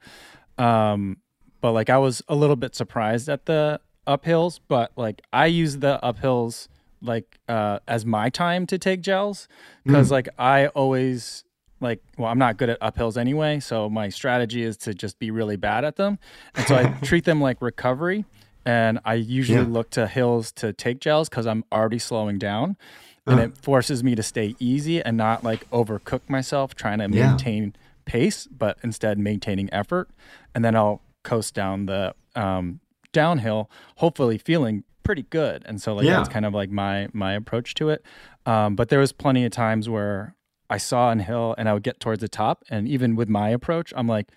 Um, 0.59 1.19
but 1.63 1.73
like 1.73 1.89
I 1.89 1.97
was 1.97 2.23
a 2.29 2.35
little 2.35 2.57
bit 2.57 2.75
surprised 2.75 3.31
at 3.31 3.47
the 3.47 3.81
uphills, 4.07 4.61
but 4.69 4.93
like 4.97 5.23
I 5.33 5.47
use 5.47 5.79
the 5.79 5.99
uphills 6.03 6.69
like 7.05 7.39
uh, 7.49 7.79
as 7.87 8.05
my 8.05 8.31
time 8.31 8.67
to 8.67 8.79
take 8.79 9.01
gels 9.01 9.49
because 9.85 10.09
mm. 10.09 10.13
like 10.13 10.29
I 10.39 10.69
always 10.69 11.45
like 11.81 12.03
well 12.19 12.31
i'm 12.31 12.39
not 12.39 12.57
good 12.57 12.71
at 12.71 12.81
uphills 12.81 13.17
anyway 13.17 13.61
so 13.61 13.89
my 13.89 14.09
strategy 14.09 14.63
is 14.63 14.77
to 14.77 14.95
just 14.95 15.19
be 15.19 15.31
really 15.31 15.57
bad 15.57 15.85
at 15.85 15.97
them 15.97 16.19
and 16.55 16.67
so 16.67 16.75
i 16.75 16.85
treat 17.03 17.25
them 17.25 17.41
like 17.41 17.61
recovery 17.61 18.25
and 18.65 18.99
i 19.05 19.15
usually 19.15 19.61
yeah. 19.61 19.67
look 19.69 19.91
to 19.91 20.07
hills 20.07 20.51
to 20.51 20.73
take 20.73 20.99
gels 20.99 21.29
because 21.29 21.47
i'm 21.47 21.65
already 21.71 21.99
slowing 21.99 22.39
down 22.39 22.77
and 23.27 23.39
uh. 23.39 23.45
it 23.45 23.59
forces 23.59 24.03
me 24.03 24.15
to 24.15 24.23
stay 24.23 24.57
easy 24.59 25.03
and 25.03 25.17
not 25.17 25.45
like 25.45 25.69
overcook 25.71 26.23
myself 26.29 26.75
trying 26.75 26.99
to 26.99 27.09
maintain 27.09 27.65
yeah. 27.65 27.81
pace 28.05 28.47
but 28.47 28.79
instead 28.83 29.19
maintaining 29.19 29.73
effort 29.73 30.09
and 30.55 30.65
then 30.65 30.75
i'll 30.75 31.03
coast 31.23 31.55
down 31.55 31.87
the 31.87 32.15
um, 32.37 32.81
downhill 33.13 33.71
hopefully 33.97 34.39
feeling 34.39 34.85
pretty 35.05 35.23
good 35.23 35.63
and 35.67 35.81
so 35.81 35.95
like 35.95 36.05
yeah. 36.05 36.17
that's 36.17 36.29
kind 36.29 36.47
of 36.47 36.55
like 36.55 36.71
my 36.71 37.09
my 37.13 37.35
approach 37.35 37.75
to 37.75 37.91
it 37.91 38.05
um, 38.47 38.75
but 38.75 38.89
there 38.89 38.99
was 38.99 39.13
plenty 39.13 39.45
of 39.45 39.53
times 39.53 39.89
where 39.89 40.35
I 40.71 40.79
saw 40.79 41.11
an 41.11 41.21
hill 41.21 41.55
and 41.59 41.69
I 41.69 41.75
would 41.75 41.83
get 41.83 42.01
towards 42.01 42.21
the 42.21 42.29
top. 42.29 42.65
And 42.69 42.89
even 42.89 43.17
with 43.17 43.29
my 43.29 43.51
approach, 43.51 43.93
I'm 43.97 44.07
like, 44.07 44.29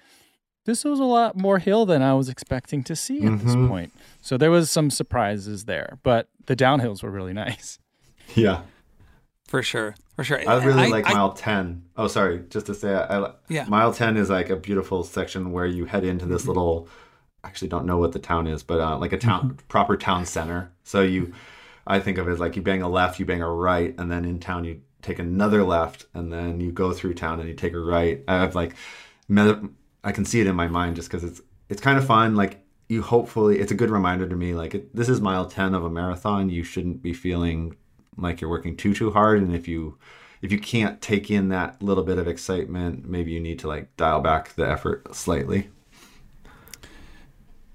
this 0.65 0.83
was 0.83 0.99
a 0.99 1.05
lot 1.05 1.37
more 1.37 1.59
hill 1.59 1.85
than 1.85 2.01
I 2.01 2.13
was 2.13 2.27
expecting 2.29 2.83
to 2.83 2.95
see 2.95 3.19
at 3.19 3.23
mm-hmm. 3.23 3.45
this 3.45 3.55
point. 3.55 3.93
So 4.21 4.37
there 4.37 4.51
was 4.51 4.69
some 4.69 4.89
surprises 4.89 5.65
there, 5.65 5.97
but 6.03 6.29
the 6.45 6.55
downhills 6.55 7.01
were 7.01 7.11
really 7.11 7.33
nice. 7.45 7.79
Yeah. 8.35 8.61
For 9.47 9.63
sure. 9.63 9.95
For 10.17 10.25
sure. 10.25 10.47
I 10.47 10.63
really 10.63 10.83
I, 10.83 10.87
like 10.87 11.09
I, 11.09 11.13
mile 11.13 11.31
10. 11.31 11.85
Oh, 11.95 12.07
sorry. 12.07 12.43
Just 12.49 12.65
to 12.65 12.75
say, 12.75 12.93
I, 12.93 13.31
yeah. 13.47 13.65
mile 13.69 13.93
10 13.93 14.17
is 14.17 14.29
like 14.29 14.49
a 14.49 14.57
beautiful 14.57 15.03
section 15.03 15.53
where 15.53 15.65
you 15.65 15.85
head 15.85 16.03
into 16.03 16.25
this 16.25 16.41
mm-hmm. 16.41 16.49
little, 16.49 16.89
I 16.89 16.89
actually 17.47 17.69
don't 17.69 17.85
know 17.85 17.97
what 17.97 18.11
the 18.11 18.19
town 18.19 18.45
is, 18.47 18.61
but 18.61 18.79
uh, 18.79 18.97
like 18.97 19.13
a 19.13 19.17
town, 19.17 19.57
proper 19.67 19.97
town 19.97 20.25
center. 20.25 20.71
So 20.83 21.01
you, 21.01 21.33
I 21.85 21.99
think 21.99 22.17
of 22.17 22.27
it 22.27 22.31
as 22.31 22.39
like 22.39 22.55
you 22.55 22.61
bang 22.61 22.81
a 22.81 22.89
left, 22.89 23.19
you 23.19 23.25
bang 23.25 23.41
a 23.41 23.49
right, 23.49 23.95
and 23.97 24.11
then 24.11 24.25
in 24.25 24.39
town 24.39 24.65
you 24.65 24.81
take 25.01 25.19
another 25.19 25.63
left, 25.63 26.05
and 26.13 26.31
then 26.31 26.59
you 26.59 26.71
go 26.71 26.93
through 26.93 27.13
town 27.13 27.39
and 27.39 27.47
you 27.47 27.55
take 27.55 27.73
a 27.73 27.79
right. 27.79 28.23
I 28.27 28.35
have 28.35 28.55
like, 28.55 28.75
I 30.03 30.11
can 30.11 30.25
see 30.25 30.41
it 30.41 30.47
in 30.47 30.55
my 30.55 30.67
mind 30.67 30.95
just 30.95 31.09
because 31.09 31.23
it's 31.23 31.41
it's 31.69 31.81
kind 31.81 31.97
of 31.97 32.05
fun. 32.05 32.35
Like 32.35 32.63
you 32.89 33.01
hopefully, 33.01 33.59
it's 33.59 33.71
a 33.71 33.75
good 33.75 33.89
reminder 33.89 34.27
to 34.27 34.35
me. 34.35 34.53
Like 34.53 34.75
it, 34.75 34.95
this 34.95 35.09
is 35.09 35.21
mile 35.21 35.45
ten 35.45 35.73
of 35.73 35.83
a 35.83 35.89
marathon. 35.89 36.49
You 36.49 36.63
shouldn't 36.63 37.01
be 37.01 37.13
feeling 37.13 37.75
like 38.17 38.41
you're 38.41 38.49
working 38.49 38.75
too 38.75 38.93
too 38.93 39.11
hard, 39.11 39.41
and 39.41 39.55
if 39.55 39.67
you 39.67 39.97
if 40.41 40.51
you 40.51 40.59
can't 40.59 41.01
take 41.01 41.31
in 41.31 41.49
that 41.49 41.81
little 41.81 42.03
bit 42.03 42.17
of 42.17 42.27
excitement, 42.27 43.07
maybe 43.07 43.31
you 43.31 43.39
need 43.39 43.59
to 43.59 43.67
like 43.67 43.95
dial 43.97 44.21
back 44.21 44.55
the 44.55 44.69
effort 44.69 45.15
slightly. 45.15 45.69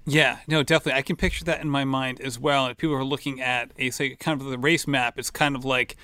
Yeah, 0.05 0.39
no, 0.47 0.63
definitely. 0.63 0.99
I 0.99 1.01
can 1.01 1.15
picture 1.15 1.45
that 1.45 1.61
in 1.61 1.69
my 1.69 1.85
mind 1.85 2.19
as 2.19 2.37
well. 2.37 2.67
If 2.67 2.77
people 2.77 2.95
are 2.95 3.05
looking 3.05 3.41
at 3.41 3.71
a 3.77 3.89
say 3.89 4.15
kind 4.15 4.41
of 4.41 4.47
the 4.47 4.57
race 4.57 4.85
map, 4.85 5.17
it's 5.17 5.29
kind 5.29 5.55
of 5.55 5.63
like 5.63 5.95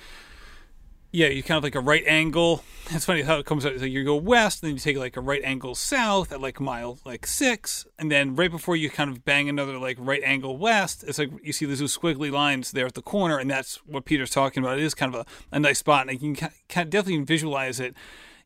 yeah, 1.12 1.26
you 1.26 1.42
kind 1.42 1.58
of 1.58 1.64
like 1.64 1.74
a 1.74 1.80
right 1.80 2.04
angle. 2.06 2.62
It's 2.92 3.04
funny 3.04 3.22
how 3.22 3.38
it 3.38 3.46
comes 3.46 3.66
out. 3.66 3.76
Like 3.76 3.90
you 3.90 4.04
go 4.04 4.16
west, 4.16 4.62
then 4.62 4.72
you 4.72 4.78
take 4.78 4.96
like 4.96 5.16
a 5.16 5.20
right 5.20 5.42
angle 5.44 5.74
south 5.74 6.32
at 6.32 6.40
like 6.40 6.60
mile 6.60 6.98
like 7.04 7.26
six, 7.26 7.86
and 7.98 8.10
then 8.10 8.36
right 8.36 8.50
before 8.50 8.76
you 8.76 8.90
kind 8.90 9.10
of 9.10 9.24
bang 9.24 9.48
another 9.48 9.78
like 9.78 9.96
right 10.00 10.22
angle 10.24 10.56
west, 10.56 11.04
it's 11.06 11.18
like 11.18 11.30
you 11.42 11.52
see 11.52 11.66
those 11.66 11.80
squiggly 11.96 12.30
lines 12.30 12.72
there 12.72 12.86
at 12.86 12.94
the 12.94 13.02
corner, 13.02 13.38
and 13.38 13.50
that's 13.50 13.76
what 13.86 14.04
Peter's 14.04 14.30
talking 14.30 14.62
about. 14.62 14.78
It 14.78 14.84
is 14.84 14.94
kind 14.94 15.14
of 15.14 15.20
a, 15.20 15.56
a 15.56 15.60
nice 15.60 15.80
spot, 15.80 16.08
and 16.08 16.22
you 16.22 16.34
can, 16.34 16.50
can 16.68 16.88
definitely 16.88 17.24
visualize 17.24 17.80
it 17.80 17.94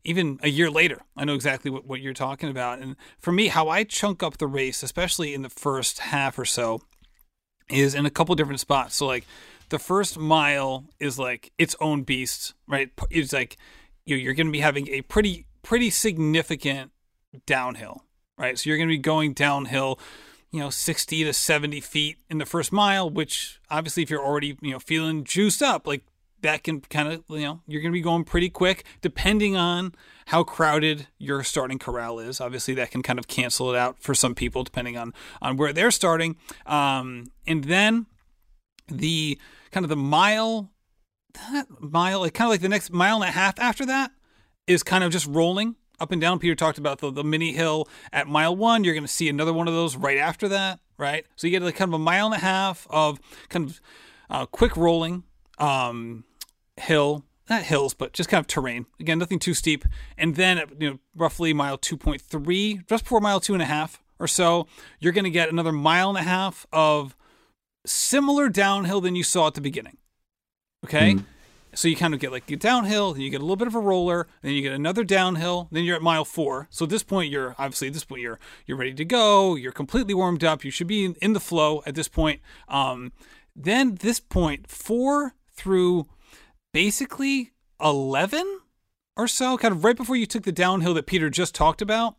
even 0.05 0.39
a 0.43 0.49
year 0.49 0.69
later. 0.69 1.01
I 1.17 1.25
know 1.25 1.33
exactly 1.33 1.71
what, 1.71 1.85
what 1.85 1.99
you're 1.99 2.13
talking 2.13 2.49
about. 2.49 2.79
And 2.79 2.95
for 3.19 3.31
me, 3.31 3.47
how 3.47 3.67
I 3.67 3.83
chunk 3.83 4.23
up 4.23 4.37
the 4.37 4.47
race, 4.47 4.83
especially 4.83 5.33
in 5.33 5.41
the 5.41 5.49
first 5.49 5.99
half 5.99 6.39
or 6.39 6.45
so, 6.45 6.81
is 7.69 7.95
in 7.95 8.05
a 8.05 8.11
couple 8.11 8.35
different 8.35 8.59
spots. 8.59 8.95
So 8.95 9.07
like 9.07 9.25
the 9.69 9.79
first 9.79 10.17
mile 10.17 10.85
is 10.99 11.17
like 11.17 11.51
its 11.57 11.75
own 11.81 12.03
beast, 12.03 12.53
right? 12.67 12.91
It's 13.09 13.33
like 13.33 13.57
you 14.05 14.15
you're 14.15 14.33
going 14.33 14.47
to 14.47 14.53
be 14.53 14.59
having 14.59 14.87
a 14.89 15.01
pretty 15.01 15.47
pretty 15.63 15.89
significant 15.89 16.91
downhill, 17.45 18.03
right? 18.37 18.57
So 18.57 18.69
you're 18.69 18.77
going 18.77 18.89
to 18.89 18.93
be 18.93 18.99
going 18.99 19.33
downhill, 19.33 19.99
you 20.51 20.59
know, 20.59 20.69
60 20.69 21.23
to 21.23 21.33
70 21.33 21.81
feet 21.81 22.17
in 22.29 22.37
the 22.37 22.45
first 22.45 22.71
mile, 22.71 23.09
which 23.09 23.59
obviously 23.69 24.03
if 24.03 24.09
you're 24.09 24.23
already, 24.23 24.57
you 24.61 24.71
know, 24.71 24.79
feeling 24.79 25.23
juiced 25.23 25.63
up, 25.63 25.87
like 25.87 26.03
that 26.45 26.63
can 26.63 26.81
kind 26.81 27.11
of, 27.11 27.23
you 27.29 27.41
know, 27.41 27.61
you're 27.67 27.81
going 27.81 27.91
to 27.91 27.97
be 27.97 28.01
going 28.01 28.23
pretty 28.23 28.49
quick 28.49 28.85
depending 29.01 29.55
on 29.55 29.93
how 30.27 30.43
crowded 30.43 31.07
your 31.17 31.43
starting 31.43 31.79
corral 31.79 32.19
is. 32.19 32.39
Obviously, 32.39 32.73
that 32.75 32.91
can 32.91 33.01
kind 33.01 33.19
of 33.19 33.27
cancel 33.27 33.73
it 33.73 33.77
out 33.77 33.99
for 33.99 34.15
some 34.15 34.35
people 34.35 34.63
depending 34.63 34.97
on 34.97 35.13
on 35.41 35.57
where 35.57 35.73
they're 35.73 35.91
starting. 35.91 36.37
Um, 36.65 37.31
and 37.45 37.65
then 37.65 38.05
the 38.87 39.39
kind 39.71 39.83
of 39.83 39.89
the 39.89 39.95
mile, 39.95 40.71
mile, 41.79 42.21
like 42.21 42.33
kind 42.33 42.47
of 42.47 42.51
like 42.51 42.61
the 42.61 42.69
next 42.69 42.91
mile 42.91 43.21
and 43.21 43.29
a 43.29 43.31
half 43.31 43.59
after 43.59 43.85
that 43.87 44.11
is 44.67 44.83
kind 44.83 45.03
of 45.03 45.11
just 45.11 45.27
rolling 45.27 45.75
up 45.99 46.11
and 46.11 46.21
down. 46.21 46.39
Peter 46.39 46.55
talked 46.55 46.77
about 46.77 46.99
the, 46.99 47.11
the 47.11 47.23
mini 47.23 47.53
hill 47.53 47.87
at 48.13 48.27
mile 48.27 48.55
one. 48.55 48.83
You're 48.83 48.93
going 48.93 49.05
to 49.05 49.11
see 49.11 49.29
another 49.29 49.53
one 49.53 49.67
of 49.67 49.73
those 49.73 49.95
right 49.95 50.17
after 50.17 50.47
that, 50.49 50.79
right? 50.97 51.25
So 51.35 51.47
you 51.47 51.51
get 51.51 51.63
like 51.63 51.75
kind 51.75 51.89
of 51.89 51.95
a 51.95 52.03
mile 52.03 52.27
and 52.27 52.35
a 52.35 52.39
half 52.39 52.85
of 52.89 53.19
kind 53.49 53.69
of 53.69 53.81
uh, 54.29 54.45
quick 54.45 54.75
rolling 54.77 55.23
um, 55.57 56.23
hill, 56.77 57.23
not 57.49 57.63
hills, 57.63 57.93
but 57.93 58.13
just 58.13 58.29
kind 58.29 58.39
of 58.39 58.47
terrain. 58.47 58.85
Again, 58.99 59.19
nothing 59.19 59.39
too 59.39 59.53
steep. 59.53 59.85
And 60.17 60.35
then, 60.35 60.61
you 60.79 60.89
know, 60.89 60.99
roughly 61.15 61.53
mile 61.53 61.77
2.3, 61.77 62.87
just 62.87 63.03
before 63.03 63.21
mile 63.21 63.39
two 63.39 63.53
and 63.53 63.61
a 63.61 63.67
half 63.67 64.01
or 64.19 64.27
so, 64.27 64.67
you're 64.99 65.13
going 65.13 65.25
to 65.25 65.29
get 65.29 65.49
another 65.49 65.71
mile 65.71 66.09
and 66.09 66.17
a 66.17 66.23
half 66.23 66.65
of 66.71 67.15
similar 67.85 68.49
downhill 68.49 69.01
than 69.01 69.15
you 69.15 69.23
saw 69.23 69.47
at 69.47 69.53
the 69.53 69.61
beginning. 69.61 69.97
Okay. 70.83 71.13
Mm. 71.13 71.25
So 71.75 71.89
you 71.89 71.97
kind 71.97 72.13
of 72.13 72.21
get 72.21 72.31
like 72.31 72.45
get 72.45 72.61
downhill, 72.61 73.13
then 73.13 73.21
you 73.21 73.29
get 73.29 73.41
a 73.41 73.43
little 73.43 73.57
bit 73.57 73.67
of 73.67 73.75
a 73.75 73.79
roller, 73.79 74.27
then 74.41 74.53
you 74.53 74.61
get 74.61 74.71
another 74.71 75.03
downhill, 75.03 75.67
then 75.71 75.83
you're 75.83 75.97
at 75.97 76.01
mile 76.01 76.23
four. 76.23 76.67
So 76.71 76.85
at 76.85 76.89
this 76.89 77.03
point, 77.03 77.29
you're 77.29 77.53
obviously 77.59 77.89
at 77.89 77.93
this 77.93 78.05
point 78.05 78.21
you're 78.21 78.39
you're 78.65 78.77
ready 78.77 78.93
to 78.93 79.03
go. 79.03 79.55
You're 79.55 79.73
completely 79.73 80.13
warmed 80.13 80.43
up. 80.43 80.63
You 80.63 80.71
should 80.71 80.87
be 80.87 81.03
in, 81.03 81.15
in 81.21 81.33
the 81.33 81.39
flow 81.41 81.83
at 81.85 81.95
this 81.95 82.07
point. 82.07 82.39
Um, 82.69 83.11
then 83.55 83.95
this 83.95 84.21
point 84.21 84.69
four 84.69 85.33
through 85.53 86.07
basically 86.75 87.53
eleven 87.79 88.59
or 89.15 89.29
so, 89.29 89.57
kind 89.57 89.73
of 89.73 89.85
right 89.85 89.95
before 89.95 90.17
you 90.17 90.25
took 90.25 90.43
the 90.43 90.51
downhill 90.51 90.93
that 90.93 91.05
Peter 91.05 91.29
just 91.29 91.55
talked 91.55 91.81
about. 91.81 92.17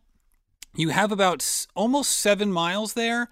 You 0.75 0.89
have 0.89 1.11
about 1.11 1.67
almost 1.75 2.17
seven 2.17 2.51
miles 2.51 2.93
there 2.93 3.29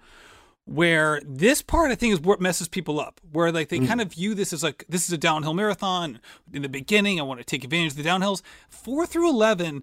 where 0.66 1.20
this 1.26 1.62
part 1.62 1.90
I 1.90 1.96
think 1.96 2.12
is 2.12 2.20
what 2.20 2.40
messes 2.40 2.68
people 2.68 3.00
up. 3.00 3.20
Where 3.32 3.50
like 3.50 3.70
they 3.70 3.80
mm. 3.80 3.88
kind 3.88 4.00
of 4.00 4.12
view 4.12 4.34
this 4.34 4.52
as 4.52 4.62
like 4.62 4.84
this 4.88 5.08
is 5.08 5.12
a 5.12 5.18
downhill 5.18 5.52
marathon. 5.52 6.20
In 6.52 6.62
the 6.62 6.68
beginning, 6.68 7.18
I 7.18 7.24
want 7.24 7.40
to 7.40 7.44
take 7.44 7.64
advantage 7.64 7.92
of 7.92 7.96
the 7.96 8.08
downhills. 8.08 8.42
Four 8.68 9.04
through 9.04 9.28
eleven, 9.28 9.82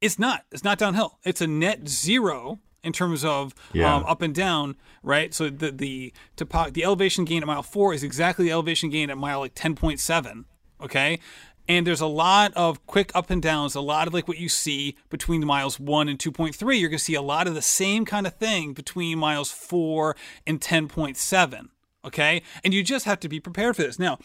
it's 0.00 0.16
not. 0.16 0.44
It's 0.52 0.62
not 0.62 0.78
downhill. 0.78 1.18
It's 1.24 1.40
a 1.40 1.48
net 1.48 1.88
zero 1.88 2.60
in 2.84 2.92
terms 2.92 3.24
of 3.24 3.52
yeah. 3.72 3.92
um, 3.92 4.04
up 4.04 4.22
and 4.22 4.32
down, 4.32 4.76
right? 5.02 5.34
So 5.34 5.50
the 5.50 5.72
the 5.72 6.12
topo- 6.36 6.70
the 6.70 6.84
elevation 6.84 7.24
gain 7.24 7.42
at 7.42 7.48
mile 7.48 7.64
four 7.64 7.94
is 7.94 8.04
exactly 8.04 8.44
the 8.44 8.52
elevation 8.52 8.90
gain 8.90 9.10
at 9.10 9.18
mile 9.18 9.40
like 9.40 9.56
ten 9.56 9.74
point 9.74 9.98
seven. 9.98 10.44
Okay, 10.84 11.18
and 11.66 11.86
there's 11.86 12.00
a 12.00 12.06
lot 12.06 12.52
of 12.54 12.86
quick 12.86 13.10
up 13.14 13.30
and 13.30 13.40
downs, 13.40 13.74
a 13.74 13.80
lot 13.80 14.06
of 14.06 14.14
like 14.14 14.28
what 14.28 14.38
you 14.38 14.48
see 14.48 14.96
between 15.08 15.44
miles 15.46 15.80
1 15.80 16.08
and 16.08 16.18
2.3. 16.18 16.58
You're 16.78 16.90
going 16.90 16.98
to 16.98 17.04
see 17.04 17.14
a 17.14 17.22
lot 17.22 17.46
of 17.46 17.54
the 17.54 17.62
same 17.62 18.04
kind 18.04 18.26
of 18.26 18.34
thing 18.34 18.74
between 18.74 19.18
miles 19.18 19.50
4 19.50 20.14
and 20.46 20.60
10.7. 20.60 21.68
Okay. 22.04 22.42
And 22.62 22.74
you 22.74 22.82
just 22.82 23.06
have 23.06 23.20
to 23.20 23.28
be 23.28 23.40
prepared 23.40 23.76
for 23.76 23.82
this. 23.82 23.98
Now, 23.98 24.18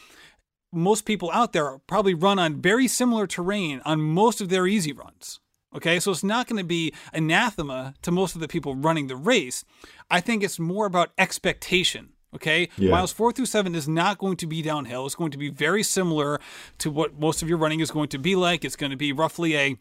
most 0.71 1.05
people 1.05 1.31
out 1.31 1.53
there 1.53 1.79
probably 1.87 2.13
run 2.13 2.39
on 2.39 2.61
very 2.61 2.87
similar 2.87 3.25
terrain 3.25 3.81
on 3.85 4.01
most 4.01 4.41
of 4.41 4.49
their 4.49 4.67
easy 4.67 4.91
runs. 4.91 5.39
Okay, 5.75 5.99
so 5.99 6.09
it's 6.09 6.23
not 6.23 6.47
going 6.47 6.57
to 6.57 6.65
be 6.65 6.93
anathema 7.13 7.93
to 8.01 8.11
most 8.11 8.33
of 8.33 8.41
the 8.41 8.47
people 8.47 8.75
running 8.75 9.05
the 9.05 9.15
race. 9.15 9.63
I 10.09 10.19
think 10.19 10.43
it's 10.43 10.57
more 10.57 10.87
about 10.87 11.11
expectation. 11.15 12.09
Okay, 12.35 12.69
yeah. 12.77 12.91
miles 12.91 13.11
four 13.11 13.31
through 13.31 13.47
seven 13.47 13.73
is 13.73 13.87
not 13.87 14.19
going 14.19 14.37
to 14.37 14.45
be 14.45 14.61
downhill. 14.61 15.05
It's 15.05 15.15
going 15.15 15.31
to 15.31 15.37
be 15.37 15.49
very 15.49 15.81
similar 15.81 16.39
to 16.77 16.91
what 16.91 17.19
most 17.19 17.41
of 17.41 17.49
your 17.49 17.57
running 17.57 17.79
is 17.79 17.89
going 17.89 18.09
to 18.09 18.19
be 18.19 18.35
like. 18.35 18.63
It's 18.63 18.75
going 18.75 18.91
to 18.91 18.97
be 18.97 19.11
roughly 19.11 19.57
a 19.57 19.77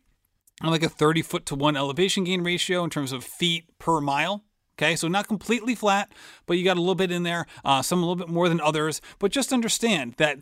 like 0.63 0.83
a 0.83 0.89
30 0.89 1.23
foot 1.23 1.47
to 1.47 1.55
one 1.55 1.77
elevation 1.77 2.25
gain 2.25 2.43
ratio 2.43 2.83
in 2.85 2.91
terms 2.91 3.13
of 3.13 3.23
feet 3.23 3.65
per 3.79 4.01
mile. 4.01 4.45
Okay, 4.79 4.95
so 4.97 5.09
not 5.09 5.27
completely 5.27 5.75
flat, 5.75 6.13
but 6.47 6.57
you 6.57 6.65
got 6.65 6.77
a 6.77 6.81
little 6.81 6.95
bit 6.95 7.11
in 7.11 7.25
there, 7.25 7.47
uh, 7.65 7.83
some 7.83 7.99
a 7.99 8.07
little 8.07 8.17
bit 8.17 8.29
more 8.29 8.49
than 8.49 8.61
others. 8.61 9.01
But 9.19 9.33
just 9.33 9.53
understand 9.53 10.15
that 10.19 10.39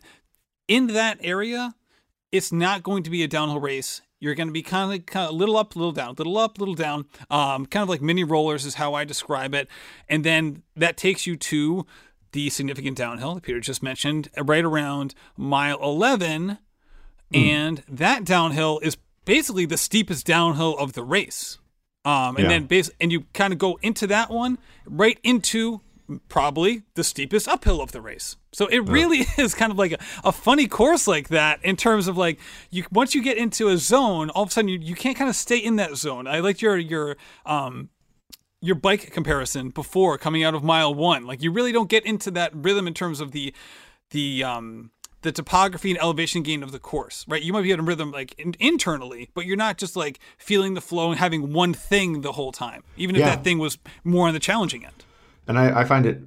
in 0.67 0.87
that 0.87 1.17
area, 1.21 1.73
it's 2.31 2.51
not 2.51 2.83
going 2.83 3.03
to 3.03 3.09
be 3.09 3.23
a 3.23 3.27
downhill 3.27 3.59
race. 3.59 4.01
You're 4.19 4.35
going 4.35 4.47
to 4.47 4.53
be 4.53 4.63
kind 4.63 4.93
of, 4.93 5.05
kind 5.05 5.25
of 5.27 5.31
a 5.31 5.37
little 5.37 5.57
up, 5.57 5.75
little 5.75 5.91
down, 5.91 6.15
little 6.17 6.37
up, 6.37 6.57
little 6.59 6.73
down, 6.73 7.05
um, 7.29 7.65
kind 7.65 7.83
of 7.83 7.89
like 7.89 8.01
mini 8.01 8.23
rollers 8.23 8.65
is 8.65 8.75
how 8.75 8.93
I 8.93 9.03
describe 9.03 9.53
it. 9.53 9.67
And 10.09 10.23
then 10.23 10.63
that 10.75 10.97
takes 10.97 11.27
you 11.27 11.35
to 11.35 11.85
the 12.31 12.49
significant 12.49 12.97
downhill 12.97 13.35
that 13.35 13.43
Peter 13.43 13.59
just 13.59 13.83
mentioned, 13.83 14.29
right 14.37 14.65
around 14.65 15.13
mile 15.37 15.79
11. 15.81 16.57
Mm. 17.33 17.49
And 17.49 17.83
that 17.87 18.23
downhill 18.23 18.79
is 18.81 18.97
basically 19.25 19.65
the 19.65 19.77
steepest 19.77 20.25
downhill 20.25 20.77
of 20.77 20.93
the 20.93 21.03
race. 21.03 21.59
Um, 22.05 22.37
and 22.37 22.43
yeah. 22.43 22.49
then 22.49 22.65
base, 22.65 22.89
and 23.01 23.11
you 23.11 23.25
kind 23.33 23.51
of 23.51 23.59
go 23.59 23.77
into 23.81 24.07
that 24.07 24.31
one 24.31 24.57
right 24.85 25.19
into 25.23 25.81
probably 26.29 26.83
the 26.95 27.03
steepest 27.03 27.47
uphill 27.47 27.81
of 27.81 27.91
the 27.91 28.01
race. 28.01 28.37
So 28.53 28.67
it 28.67 28.79
really 28.79 29.25
is 29.37 29.53
kind 29.53 29.71
of 29.71 29.77
like 29.77 29.93
a, 29.93 29.99
a, 30.23 30.31
funny 30.31 30.67
course 30.67 31.07
like 31.07 31.29
that 31.29 31.63
in 31.63 31.75
terms 31.75 32.07
of 32.07 32.17
like 32.17 32.39
you 32.69 32.85
once 32.91 33.13
you 33.13 33.21
get 33.21 33.37
into 33.37 33.67
a 33.69 33.77
zone, 33.77 34.29
all 34.31 34.43
of 34.43 34.49
a 34.49 34.51
sudden 34.51 34.69
you, 34.69 34.79
you 34.79 34.95
can't 34.95 35.17
kind 35.17 35.29
of 35.29 35.35
stay 35.35 35.57
in 35.57 35.75
that 35.77 35.95
zone. 35.95 36.27
I 36.27 36.39
like 36.39 36.61
your 36.61 36.77
your 36.77 37.17
um 37.45 37.89
your 38.61 38.75
bike 38.75 39.11
comparison 39.11 39.69
before 39.69 40.17
coming 40.17 40.43
out 40.43 40.55
of 40.55 40.63
mile 40.63 40.93
one. 40.93 41.25
Like 41.25 41.41
you 41.41 41.51
really 41.51 41.71
don't 41.71 41.89
get 41.89 42.05
into 42.05 42.31
that 42.31 42.51
rhythm 42.55 42.87
in 42.87 42.93
terms 42.93 43.19
of 43.21 43.31
the 43.31 43.53
the 44.11 44.43
um 44.43 44.91
the 45.23 45.31
topography 45.31 45.89
and 45.89 45.99
elevation 45.99 46.43
gain 46.43 46.63
of 46.63 46.71
the 46.71 46.79
course, 46.79 47.25
right? 47.27 47.41
You 47.41 47.51
might 47.51 47.63
be 47.63 47.71
in 47.71 47.79
a 47.79 47.83
rhythm 47.83 48.11
like 48.11 48.33
in- 48.39 48.55
internally, 48.59 49.29
but 49.33 49.45
you're 49.45 49.57
not 49.57 49.77
just 49.77 49.95
like 49.95 50.19
feeling 50.37 50.73
the 50.73 50.81
flow 50.81 51.09
and 51.09 51.19
having 51.19 51.53
one 51.53 51.73
thing 51.73 52.21
the 52.21 52.31
whole 52.33 52.51
time, 52.51 52.83
even 52.95 53.15
if 53.15 53.19
yeah. 53.19 53.35
that 53.35 53.43
thing 53.43 53.59
was 53.59 53.77
more 54.03 54.27
on 54.27 54.33
the 54.33 54.39
challenging 54.39 54.85
end. 54.85 55.03
And 55.47 55.57
I, 55.57 55.81
I 55.81 55.83
find 55.83 56.05
it 56.05 56.21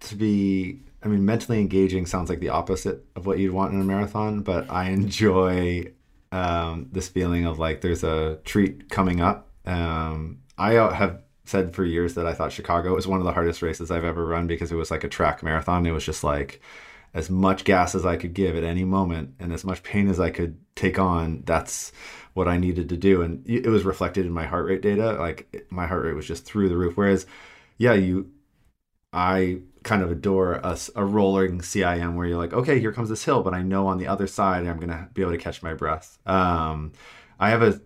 to 0.00 0.16
be, 0.16 0.80
I 1.02 1.08
mean, 1.08 1.24
mentally 1.24 1.60
engaging 1.60 2.06
sounds 2.06 2.28
like 2.28 2.40
the 2.40 2.48
opposite 2.50 3.04
of 3.16 3.26
what 3.26 3.38
you'd 3.38 3.52
want 3.52 3.74
in 3.74 3.80
a 3.80 3.84
marathon, 3.84 4.42
but 4.42 4.70
I 4.70 4.90
enjoy 4.90 5.92
um, 6.32 6.88
this 6.92 7.08
feeling 7.08 7.46
of 7.46 7.58
like 7.58 7.80
there's 7.80 8.04
a 8.04 8.38
treat 8.44 8.90
coming 8.90 9.20
up. 9.20 9.50
Um, 9.64 10.40
I 10.58 10.72
have 10.72 11.22
said 11.44 11.74
for 11.74 11.84
years 11.84 12.14
that 12.14 12.26
I 12.26 12.32
thought 12.32 12.52
Chicago 12.52 12.94
was 12.94 13.06
one 13.06 13.20
of 13.20 13.24
the 13.24 13.32
hardest 13.32 13.62
races 13.62 13.90
I've 13.90 14.04
ever 14.04 14.24
run 14.24 14.46
because 14.46 14.72
it 14.72 14.76
was 14.76 14.90
like 14.90 15.04
a 15.04 15.08
track 15.08 15.42
marathon. 15.42 15.86
It 15.86 15.92
was 15.92 16.04
just 16.04 16.24
like 16.24 16.60
as 17.12 17.30
much 17.30 17.64
gas 17.64 17.94
as 17.94 18.04
I 18.04 18.16
could 18.16 18.34
give 18.34 18.56
at 18.56 18.64
any 18.64 18.84
moment 18.84 19.34
and 19.38 19.52
as 19.52 19.64
much 19.64 19.82
pain 19.82 20.08
as 20.08 20.18
I 20.18 20.30
could 20.30 20.58
take 20.74 20.98
on. 20.98 21.42
That's 21.46 21.92
what 22.32 22.48
I 22.48 22.56
needed 22.56 22.88
to 22.88 22.96
do. 22.96 23.22
And 23.22 23.48
it 23.48 23.68
was 23.68 23.84
reflected 23.84 24.26
in 24.26 24.32
my 24.32 24.44
heart 24.44 24.66
rate 24.66 24.82
data. 24.82 25.12
Like 25.12 25.66
my 25.70 25.86
heart 25.86 26.04
rate 26.04 26.16
was 26.16 26.26
just 26.26 26.44
through 26.44 26.68
the 26.68 26.76
roof. 26.76 26.96
Whereas 26.96 27.26
yeah, 27.78 27.94
you, 27.94 28.30
I 29.12 29.58
kind 29.82 30.02
of 30.02 30.10
adore 30.10 30.54
a, 30.54 30.78
a 30.96 31.04
rolling 31.04 31.60
CIM 31.60 32.14
where 32.14 32.26
you're 32.26 32.38
like, 32.38 32.52
okay, 32.52 32.80
here 32.80 32.92
comes 32.92 33.08
this 33.08 33.24
hill, 33.24 33.42
but 33.42 33.54
I 33.54 33.62
know 33.62 33.86
on 33.86 33.98
the 33.98 34.06
other 34.06 34.26
side 34.26 34.66
I'm 34.66 34.80
gonna 34.80 35.08
be 35.14 35.22
able 35.22 35.32
to 35.32 35.38
catch 35.38 35.62
my 35.62 35.74
breath. 35.74 36.18
Um, 36.26 36.92
I 37.38 37.50
have 37.50 37.62
a, 37.62 37.80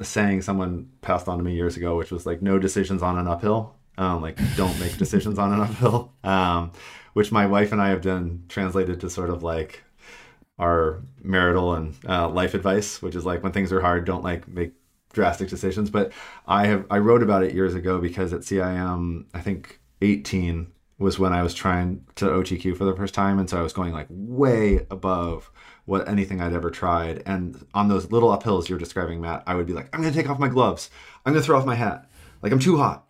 a, 0.00 0.04
saying 0.04 0.42
someone 0.42 0.90
passed 1.02 1.28
on 1.28 1.38
to 1.38 1.44
me 1.44 1.54
years 1.54 1.76
ago, 1.76 1.96
which 1.96 2.10
was 2.10 2.26
like, 2.26 2.42
no 2.42 2.58
decisions 2.58 3.02
on 3.02 3.18
an 3.18 3.28
uphill. 3.28 3.74
Um, 3.98 4.20
like, 4.20 4.38
don't 4.56 4.78
make 4.78 4.98
decisions 4.98 5.38
on 5.38 5.52
an 5.52 5.60
uphill. 5.60 6.12
Um, 6.24 6.72
which 7.12 7.32
my 7.32 7.46
wife 7.46 7.72
and 7.72 7.80
I 7.80 7.88
have 7.88 8.02
done 8.02 8.44
translated 8.46 9.00
to 9.00 9.08
sort 9.08 9.30
of 9.30 9.42
like 9.42 9.82
our 10.58 11.02
marital 11.22 11.72
and 11.74 11.94
uh, 12.06 12.28
life 12.28 12.52
advice, 12.52 13.00
which 13.00 13.14
is 13.14 13.24
like 13.24 13.42
when 13.42 13.52
things 13.52 13.72
are 13.72 13.80
hard, 13.80 14.04
don't 14.04 14.22
like 14.22 14.46
make 14.46 14.72
drastic 15.16 15.48
decisions. 15.48 15.90
But 15.90 16.12
I 16.46 16.66
have 16.66 16.86
I 16.90 16.98
wrote 16.98 17.22
about 17.24 17.42
it 17.42 17.54
years 17.54 17.74
ago 17.74 17.98
because 18.00 18.32
at 18.32 18.42
CIM 18.42 19.24
I 19.34 19.40
think 19.40 19.80
18 20.02 20.70
was 20.98 21.18
when 21.18 21.32
I 21.32 21.42
was 21.42 21.54
trying 21.54 22.06
to 22.16 22.26
OTQ 22.26 22.76
for 22.76 22.84
the 22.84 22.94
first 22.94 23.14
time, 23.14 23.38
and 23.38 23.50
so 23.50 23.58
I 23.58 23.62
was 23.62 23.72
going 23.72 23.92
like 23.92 24.06
way 24.10 24.86
above 24.90 25.50
what 25.86 26.08
anything 26.08 26.40
I'd 26.40 26.52
ever 26.52 26.70
tried. 26.70 27.22
And 27.26 27.66
on 27.74 27.88
those 27.88 28.12
little 28.12 28.36
uphills 28.36 28.68
you're 28.68 28.78
describing, 28.78 29.20
Matt, 29.20 29.42
I 29.46 29.54
would 29.54 29.66
be 29.66 29.72
like, 29.72 29.88
I'm 29.92 30.02
gonna 30.02 30.14
take 30.14 30.30
off 30.30 30.38
my 30.38 30.48
gloves. 30.48 30.90
I'm 31.24 31.32
gonna 31.32 31.44
throw 31.44 31.58
off 31.58 31.66
my 31.66 31.74
hat. 31.74 32.08
Like 32.42 32.52
I'm 32.52 32.60
too 32.60 32.76
hot. 32.76 33.08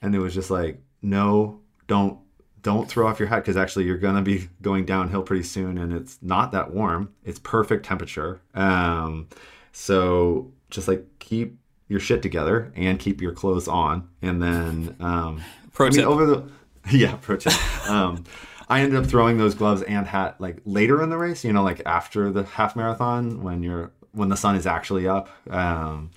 And 0.00 0.14
it 0.14 0.18
was 0.18 0.34
just 0.34 0.50
like, 0.50 0.82
no, 1.02 1.60
don't 1.86 2.18
don't 2.62 2.88
throw 2.88 3.08
off 3.08 3.18
your 3.18 3.28
hat 3.28 3.40
because 3.40 3.56
actually 3.56 3.84
you're 3.84 3.98
gonna 3.98 4.22
be 4.22 4.48
going 4.62 4.86
downhill 4.86 5.22
pretty 5.22 5.42
soon, 5.42 5.76
and 5.76 5.92
it's 5.92 6.18
not 6.22 6.52
that 6.52 6.72
warm. 6.72 7.12
It's 7.24 7.38
perfect 7.40 7.84
temperature. 7.84 8.40
Um, 8.54 9.28
so 9.72 10.52
just 10.72 10.88
like 10.88 11.06
keep 11.18 11.58
your 11.88 12.00
shit 12.00 12.22
together 12.22 12.72
and 12.74 12.98
keep 12.98 13.20
your 13.20 13.32
clothes 13.32 13.68
on, 13.68 14.08
and 14.20 14.42
then 14.42 14.96
um, 15.00 15.42
Pro 15.72 15.86
I 15.86 15.90
mean, 15.90 16.04
over 16.04 16.26
the 16.26 16.50
yeah, 16.90 17.16
pro 17.20 17.36
tip. 17.36 17.52
Um, 17.88 18.24
I 18.68 18.80
ended 18.80 18.98
up 19.02 19.08
throwing 19.08 19.38
those 19.38 19.54
gloves 19.54 19.82
and 19.82 20.06
hat 20.06 20.40
like 20.40 20.58
later 20.64 21.02
in 21.02 21.10
the 21.10 21.18
race. 21.18 21.44
You 21.44 21.52
know, 21.52 21.62
like 21.62 21.82
after 21.86 22.30
the 22.30 22.44
half 22.44 22.74
marathon 22.76 23.42
when 23.42 23.62
you're 23.62 23.92
when 24.12 24.28
the 24.28 24.36
sun 24.36 24.56
is 24.56 24.66
actually 24.66 25.06
up. 25.06 25.28
Um, 25.50 26.10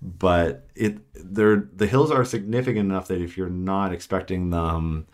but 0.00 0.66
it 0.74 0.98
they're 1.14 1.68
the 1.74 1.86
hills 1.86 2.10
are 2.10 2.24
significant 2.24 2.90
enough 2.90 3.08
that 3.08 3.20
if 3.20 3.36
you're 3.36 3.48
not 3.48 3.92
expecting 3.92 4.50
them, 4.50 5.06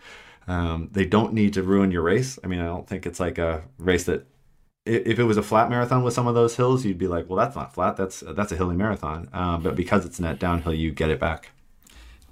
um, 0.47 0.89
they 0.93 1.05
don't 1.05 1.35
need 1.35 1.55
to 1.55 1.63
ruin 1.63 1.91
your 1.91 2.03
race. 2.03 2.39
I 2.43 2.47
mean, 2.47 2.61
I 2.61 2.67
don't 2.67 2.87
think 2.87 3.07
it's 3.07 3.21
like 3.21 3.39
a 3.39 3.65
race 3.79 4.05
that 4.05 4.27
if 4.89 5.19
it 5.19 5.25
was 5.25 5.37
a 5.37 5.43
flat 5.43 5.69
marathon 5.71 6.03
with 6.03 6.15
some 6.15 6.27
of 6.27 6.35
those 6.35 6.57
hills, 6.57 6.85
you'd 6.85 6.99
be 6.99 7.07
like, 7.09 7.29
well, 7.29 7.37
that's 7.37 7.55
not 7.57 7.75
flat. 7.75 7.97
That's 7.97 8.21
that's 8.27 8.53
a 8.53 8.57
hilly 8.57 8.77
marathon. 8.77 9.29
Um, 9.33 9.63
but 9.63 9.77
because 9.77 10.05
it's 10.05 10.19
net 10.19 10.39
downhill, 10.39 10.75
you 10.75 10.91
get 10.91 11.11
it 11.11 11.21
back. 11.21 11.51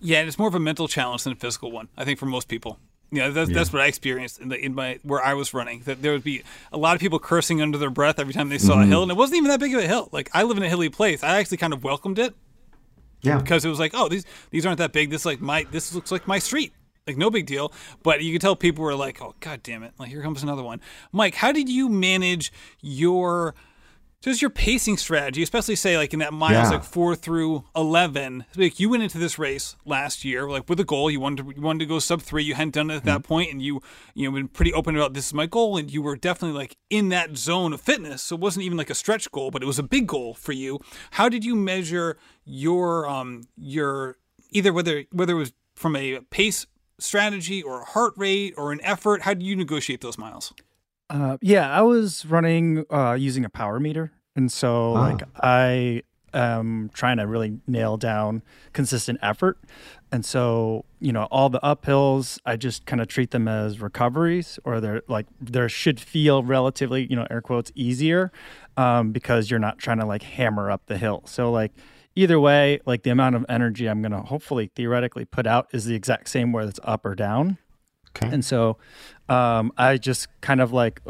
Yeah, 0.00 0.18
and 0.20 0.28
it's 0.28 0.38
more 0.38 0.48
of 0.48 0.54
a 0.54 0.60
mental 0.60 0.88
challenge 0.88 1.24
than 1.24 1.32
a 1.32 1.36
physical 1.36 1.70
one. 1.72 1.88
I 1.96 2.04
think 2.04 2.18
for 2.18 2.26
most 2.26 2.48
people. 2.48 2.78
Yeah, 3.12 3.28
that's 3.28 3.50
that's 3.52 3.72
what 3.72 3.82
I 3.82 3.86
experienced 3.86 4.40
in 4.40 4.48
the 4.48 4.58
in 4.58 4.74
my 4.74 4.98
where 5.02 5.22
I 5.24 5.34
was 5.34 5.54
running. 5.54 5.80
That 5.82 6.02
there 6.02 6.10
would 6.12 6.24
be 6.24 6.42
a 6.72 6.76
lot 6.76 6.94
of 6.96 7.00
people 7.00 7.18
cursing 7.20 7.62
under 7.62 7.78
their 7.78 7.88
breath 7.90 8.18
every 8.18 8.34
time 8.34 8.48
they 8.48 8.58
saw 8.58 8.80
a 8.82 8.84
hill, 8.84 9.02
and 9.02 9.10
it 9.12 9.16
wasn't 9.16 9.38
even 9.38 9.48
that 9.50 9.60
big 9.60 9.72
of 9.74 9.80
a 9.80 9.86
hill. 9.86 10.08
Like 10.10 10.28
I 10.34 10.42
live 10.42 10.56
in 10.56 10.64
a 10.64 10.68
hilly 10.68 10.88
place. 10.88 11.22
I 11.22 11.38
actually 11.38 11.58
kind 11.58 11.72
of 11.72 11.84
welcomed 11.84 12.18
it 12.18 12.34
Yeah. 13.22 13.38
because 13.38 13.64
it 13.64 13.68
was 13.68 13.78
like, 13.78 13.92
oh, 13.94 14.08
these 14.08 14.24
these 14.50 14.66
aren't 14.66 14.78
that 14.78 14.92
big. 14.92 15.10
This 15.10 15.24
like 15.24 15.40
my 15.40 15.64
this 15.70 15.94
looks 15.94 16.10
like 16.10 16.26
my 16.26 16.38
street. 16.40 16.72
Like 17.06 17.16
no 17.16 17.30
big 17.30 17.46
deal. 17.46 17.72
But 18.02 18.22
you 18.22 18.32
could 18.32 18.40
tell 18.40 18.56
people 18.56 18.82
were 18.84 18.94
like, 18.94 19.22
oh 19.22 19.34
god 19.40 19.62
damn 19.62 19.82
it! 19.82 19.92
Like 19.98 20.08
here 20.08 20.22
comes 20.22 20.42
another 20.42 20.62
one. 20.62 20.80
Mike, 21.12 21.36
how 21.36 21.52
did 21.52 21.68
you 21.68 21.88
manage 21.88 22.52
your 22.80 23.54
just 24.22 24.40
your 24.42 24.50
pacing 24.50 24.96
strategy, 24.96 25.40
especially 25.42 25.76
say 25.76 25.96
like 25.96 26.12
in 26.12 26.18
that 26.18 26.32
miles 26.32 26.68
Yeah. 26.70 26.78
like 26.78 26.84
four 26.84 27.14
through 27.14 27.64
eleven. 27.76 28.44
Like 28.56 28.80
you 28.80 28.88
went 28.88 29.04
into 29.04 29.18
this 29.18 29.38
race 29.38 29.76
last 29.84 30.24
year 30.24 30.48
like 30.50 30.68
with 30.68 30.80
a 30.80 30.84
goal. 30.84 31.08
You 31.10 31.20
wanted 31.20 31.44
to 31.46 31.54
you 31.54 31.62
wanted 31.62 31.80
to 31.80 31.86
go 31.86 32.00
sub 32.00 32.22
three. 32.22 32.42
You 32.42 32.54
hadn't 32.54 32.74
done 32.74 32.90
it 32.90 32.96
at 32.96 33.04
that 33.04 33.22
point, 33.22 33.52
and 33.52 33.62
you 33.62 33.80
you 34.14 34.26
know 34.28 34.34
been 34.34 34.48
pretty 34.48 34.72
open 34.72 34.96
about 34.96 35.14
this 35.14 35.26
is 35.26 35.34
my 35.34 35.46
goal, 35.46 35.76
and 35.76 35.92
you 35.92 36.02
were 36.02 36.16
definitely 36.16 36.58
like 36.58 36.76
in 36.90 37.10
that 37.10 37.36
zone 37.36 37.72
of 37.72 37.80
fitness. 37.80 38.20
So 38.22 38.34
it 38.34 38.40
wasn't 38.40 38.64
even 38.64 38.76
like 38.78 38.90
a 38.90 38.96
stretch 38.96 39.30
goal, 39.30 39.52
but 39.52 39.62
it 39.62 39.66
was 39.66 39.78
a 39.78 39.84
big 39.84 40.08
goal 40.08 40.34
for 40.34 40.52
you. 40.52 40.80
How 41.12 41.28
did 41.28 41.44
you 41.44 41.54
measure 41.54 42.16
your 42.44 43.08
um 43.08 43.42
your 43.56 44.16
either 44.50 44.72
whether 44.72 45.04
whether 45.12 45.34
it 45.34 45.38
was 45.38 45.52
from 45.76 45.94
a 45.94 46.18
pace 46.30 46.66
strategy 46.98 47.62
or 47.62 47.82
a 47.82 47.84
heart 47.84 48.14
rate 48.16 48.54
or 48.56 48.72
an 48.72 48.80
effort? 48.82 49.22
How 49.22 49.34
do 49.34 49.44
you 49.44 49.56
negotiate 49.56 50.00
those 50.00 50.18
miles? 50.18 50.52
Uh, 51.08 51.36
yeah, 51.40 51.70
I 51.70 51.82
was 51.82 52.26
running 52.26 52.84
uh, 52.90 53.16
using 53.18 53.44
a 53.44 53.48
power 53.48 53.78
meter, 53.78 54.12
and 54.34 54.50
so 54.50 54.92
like 54.92 55.22
I 55.40 56.02
am 56.34 56.90
trying 56.92 57.18
to 57.18 57.26
really 57.26 57.60
nail 57.66 57.96
down 57.96 58.42
consistent 58.72 59.20
effort, 59.22 59.58
and 60.10 60.24
so 60.24 60.84
you 60.98 61.12
know 61.12 61.24
all 61.30 61.48
the 61.48 61.60
uphills 61.60 62.40
I 62.44 62.56
just 62.56 62.86
kind 62.86 63.00
of 63.00 63.06
treat 63.06 63.30
them 63.30 63.46
as 63.46 63.80
recoveries, 63.80 64.58
or 64.64 64.80
they're 64.80 65.02
like 65.06 65.26
they 65.40 65.68
should 65.68 66.00
feel 66.00 66.42
relatively 66.42 67.06
you 67.08 67.14
know 67.14 67.26
air 67.30 67.40
quotes 67.40 67.70
easier, 67.76 68.32
um, 68.76 69.12
because 69.12 69.48
you're 69.48 69.60
not 69.60 69.78
trying 69.78 70.00
to 70.00 70.06
like 70.06 70.22
hammer 70.24 70.72
up 70.72 70.86
the 70.86 70.98
hill. 70.98 71.22
So 71.26 71.52
like 71.52 71.72
either 72.16 72.40
way, 72.40 72.80
like 72.86 73.04
the 73.04 73.10
amount 73.10 73.36
of 73.36 73.46
energy 73.48 73.86
I'm 73.86 74.02
gonna 74.02 74.22
hopefully 74.22 74.70
theoretically 74.74 75.24
put 75.24 75.46
out 75.46 75.68
is 75.72 75.84
the 75.84 75.94
exact 75.94 76.28
same 76.28 76.50
whether 76.50 76.70
it's 76.70 76.80
up 76.82 77.06
or 77.06 77.14
down. 77.14 77.58
Okay. 78.16 78.32
And 78.32 78.44
so 78.44 78.78
um, 79.28 79.72
I 79.76 79.98
just 79.98 80.28
kind 80.40 80.60
of 80.60 80.72
like 80.72 81.00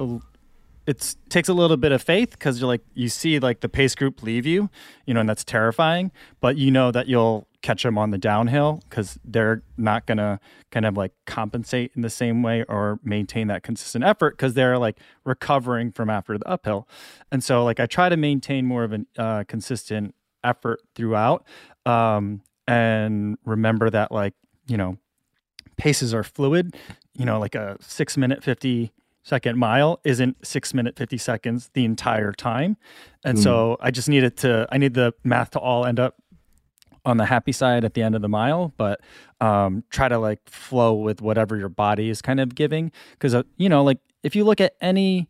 it 0.86 1.16
takes 1.28 1.48
a 1.48 1.54
little 1.54 1.76
bit 1.76 1.92
of 1.92 2.02
faith 2.02 2.32
because 2.32 2.60
you're 2.60 2.68
like 2.68 2.82
you 2.94 3.08
see 3.08 3.38
like 3.38 3.60
the 3.60 3.68
pace 3.68 3.94
group 3.94 4.22
leave 4.22 4.44
you, 4.44 4.68
you 5.06 5.14
know, 5.14 5.20
and 5.20 5.28
that's 5.28 5.44
terrifying. 5.44 6.10
But 6.40 6.56
you 6.56 6.70
know 6.70 6.90
that 6.90 7.06
you'll 7.06 7.46
catch 7.62 7.82
them 7.82 7.98
on 7.98 8.10
the 8.10 8.18
downhill 8.18 8.82
because 8.88 9.18
they're 9.24 9.62
not 9.76 10.06
gonna 10.06 10.40
kind 10.70 10.86
of 10.86 10.96
like 10.96 11.12
compensate 11.26 11.92
in 11.94 12.02
the 12.02 12.10
same 12.10 12.42
way 12.42 12.64
or 12.68 13.00
maintain 13.02 13.46
that 13.48 13.62
consistent 13.62 14.04
effort 14.04 14.36
because 14.36 14.54
they're 14.54 14.78
like 14.78 14.98
recovering 15.24 15.92
from 15.92 16.10
after 16.10 16.38
the 16.38 16.48
uphill. 16.48 16.88
And 17.30 17.42
so 17.42 17.64
like 17.64 17.78
I 17.78 17.86
try 17.86 18.08
to 18.08 18.16
maintain 18.16 18.66
more 18.66 18.82
of 18.84 18.92
a 18.92 19.00
uh, 19.16 19.44
consistent 19.44 20.14
effort 20.44 20.80
throughout, 20.94 21.46
um, 21.84 22.42
and 22.66 23.38
remember 23.44 23.90
that 23.90 24.12
like 24.12 24.34
you 24.66 24.76
know 24.76 24.98
paces 25.76 26.14
are 26.14 26.24
fluid. 26.24 26.76
You 27.14 27.24
know, 27.24 27.38
like 27.38 27.54
a 27.54 27.76
six 27.80 28.16
minute, 28.16 28.42
50 28.42 28.92
second 29.22 29.58
mile 29.58 30.00
isn't 30.04 30.44
six 30.46 30.72
minute, 30.74 30.96
50 30.96 31.18
seconds 31.18 31.70
the 31.74 31.84
entire 31.84 32.32
time. 32.32 32.76
And 33.24 33.38
so 33.38 33.76
I 33.80 33.90
just 33.90 34.08
needed 34.08 34.36
to, 34.38 34.68
I 34.70 34.78
need 34.78 34.94
the 34.94 35.14
math 35.24 35.50
to 35.50 35.58
all 35.58 35.84
end 35.84 35.98
up 35.98 36.14
on 37.04 37.16
the 37.16 37.24
happy 37.24 37.52
side 37.52 37.84
at 37.84 37.94
the 37.94 38.02
end 38.02 38.14
of 38.14 38.22
the 38.22 38.28
mile, 38.28 38.72
but 38.76 39.00
um, 39.40 39.82
try 39.90 40.08
to 40.08 40.18
like 40.18 40.48
flow 40.48 40.94
with 40.94 41.22
whatever 41.22 41.56
your 41.56 41.68
body 41.68 42.08
is 42.08 42.22
kind 42.22 42.38
of 42.38 42.54
giving. 42.54 42.92
Cause, 43.18 43.34
uh, 43.34 43.42
you 43.56 43.68
know, 43.68 43.82
like 43.82 43.98
if 44.22 44.36
you 44.36 44.44
look 44.44 44.60
at 44.60 44.74
any 44.80 45.28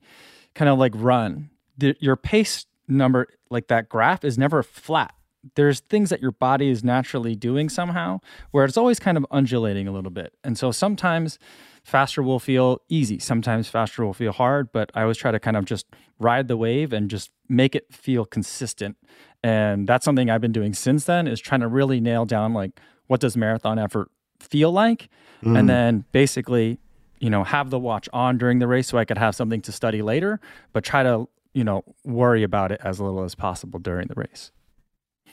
kind 0.55 0.69
of 0.69 0.79
like 0.79 0.93
run, 0.95 1.51
the, 1.79 1.97
your 1.99 2.17
pace 2.17 2.67
number, 2.89 3.29
like 3.51 3.68
that 3.68 3.88
graph 3.88 4.24
is 4.24 4.36
never 4.38 4.62
flat 4.62 5.14
there's 5.55 5.80
things 5.80 6.11
that 6.11 6.20
your 6.20 6.32
body 6.32 6.68
is 6.68 6.82
naturally 6.82 7.34
doing 7.34 7.68
somehow 7.68 8.20
where 8.51 8.64
it's 8.64 8.76
always 8.76 8.99
kind 8.99 9.16
of 9.16 9.24
undulating 9.30 9.86
a 9.86 9.92
little 9.92 10.11
bit. 10.11 10.34
And 10.42 10.59
so 10.59 10.72
sometimes 10.72 11.38
faster 11.84 12.22
will 12.22 12.40
feel 12.40 12.80
easy, 12.88 13.18
sometimes 13.18 13.68
faster 13.68 14.05
will 14.05 14.14
feel 14.14 14.32
hard, 14.32 14.72
but 14.72 14.90
I 14.94 15.03
always 15.03 15.16
try 15.16 15.30
to 15.30 15.38
kind 15.38 15.57
of 15.57 15.64
just 15.64 15.86
ride 16.18 16.49
the 16.49 16.57
wave 16.57 16.92
and 16.92 17.09
just 17.09 17.30
make 17.49 17.74
it 17.74 17.92
feel 17.92 18.24
consistent. 18.24 18.97
And 19.42 19.86
that's 19.86 20.05
something 20.05 20.28
I've 20.28 20.40
been 20.40 20.53
doing 20.53 20.74
since 20.74 21.05
then 21.05 21.28
is 21.28 21.40
trying 21.40 21.61
to 21.61 21.68
really 21.68 22.01
nail 22.01 22.24
down 22.24 22.53
like 22.53 22.80
what 23.07 23.20
does 23.20 23.36
marathon 23.36 23.78
effort 23.78 24.11
feel 24.40 24.72
like 24.72 25.09
and 25.42 25.57
mm. 25.57 25.66
then 25.66 26.05
basically, 26.12 26.78
you 27.20 27.30
know, 27.30 27.44
have 27.44 27.70
the 27.70 27.78
watch 27.78 28.09
on 28.12 28.36
during 28.38 28.59
the 28.59 28.66
race 28.66 28.88
so 28.88 28.99
I 28.99 29.05
could 29.05 29.18
have 29.18 29.34
something 29.34 29.61
to 29.62 29.72
study 29.72 30.03
later, 30.03 30.40
but 30.72 30.82
try 30.82 31.03
to, 31.03 31.28
you 31.57 31.65
know, 31.65 31.83
worry 32.05 32.43
about 32.43 32.71
it 32.71 32.79
as 32.85 33.01
little 33.01 33.25
as 33.25 33.35
possible 33.35 33.79
during 33.79 34.09
the 34.09 34.15
race. 34.15 34.51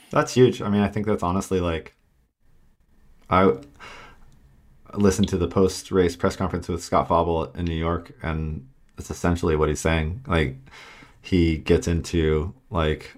That's 0.10 0.34
huge. 0.34 0.62
I 0.62 0.70
mean, 0.70 0.80
I 0.80 0.88
think 0.88 1.06
that's 1.06 1.22
honestly 1.22 1.60
like 1.60 1.98
I 3.30 3.58
listened 4.94 5.28
to 5.30 5.38
the 5.38 5.50
post 5.50 5.92
race 5.92 6.16
press 6.16 6.38
conference 6.38 6.70
with 6.70 6.82
Scott 6.82 7.10
Fauble 7.10 7.52
in 7.56 7.66
New 7.66 7.76
York, 7.76 8.14
and 8.24 8.70
that's 8.96 9.12
essentially 9.12 9.58
what 9.58 9.68
he's 9.68 9.82
saying. 9.82 10.24
Like 10.26 10.56
he 11.22 11.58
gets 11.58 11.90
into 11.90 12.54
like 12.70 13.18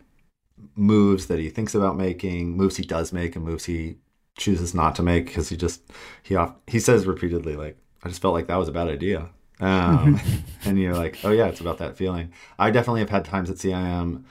moves 0.76 1.28
that 1.28 1.38
he 1.38 1.52
thinks 1.52 1.76
about 1.76 1.96
making, 1.96 2.58
moves 2.58 2.78
he 2.78 2.84
does 2.84 3.14
make, 3.14 3.36
and 3.36 3.46
moves 3.46 3.66
he 3.66 3.98
chooses 4.36 4.74
not 4.74 4.96
to 4.96 5.04
make 5.04 5.28
because 5.28 5.50
he 5.50 5.58
just 5.58 5.84
he 6.24 6.36
off 6.36 6.56
he 6.66 6.80
says 6.80 7.06
repeatedly 7.06 7.56
like 7.56 7.78
I 8.02 8.10
just 8.10 8.20
felt 8.20 8.34
like 8.34 8.48
that 8.48 8.56
was 8.56 8.68
a 8.68 8.72
bad 8.72 8.88
idea. 8.88 9.30
Um, 9.60 10.20
and 10.66 10.80
you're 10.80 10.96
like, 10.96 11.20
oh 11.24 11.32
yeah, 11.32 11.48
it's 11.48 11.62
about 11.62 11.78
that 11.80 11.98
feeling. 11.98 12.32
I 12.60 12.72
definitely 12.72 13.02
have 13.02 13.10
had 13.10 13.26
times 13.26 13.50
at 13.50 13.58
CIM 13.58 14.24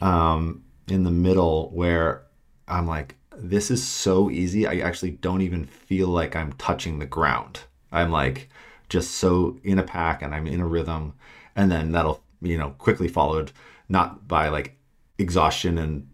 um, 0.00 0.64
in 0.88 1.04
the 1.04 1.10
middle 1.10 1.70
where 1.70 2.22
I'm 2.68 2.86
like, 2.86 3.16
this 3.36 3.70
is 3.70 3.86
so 3.86 4.30
easy. 4.30 4.66
I 4.66 4.76
actually 4.78 5.12
don't 5.12 5.42
even 5.42 5.66
feel 5.66 6.08
like 6.08 6.34
I'm 6.36 6.52
touching 6.54 6.98
the 6.98 7.06
ground. 7.06 7.60
I'm 7.92 8.10
like 8.10 8.48
just 8.88 9.12
so 9.12 9.58
in 9.62 9.78
a 9.78 9.82
pack 9.82 10.22
and 10.22 10.34
I'm 10.34 10.46
in 10.46 10.60
a 10.60 10.66
rhythm. 10.66 11.14
And 11.54 11.70
then 11.70 11.92
that'll, 11.92 12.22
you 12.40 12.58
know, 12.58 12.70
quickly 12.78 13.08
followed 13.08 13.52
not 13.88 14.26
by 14.26 14.48
like 14.48 14.76
exhaustion 15.18 15.78
and 15.78 16.08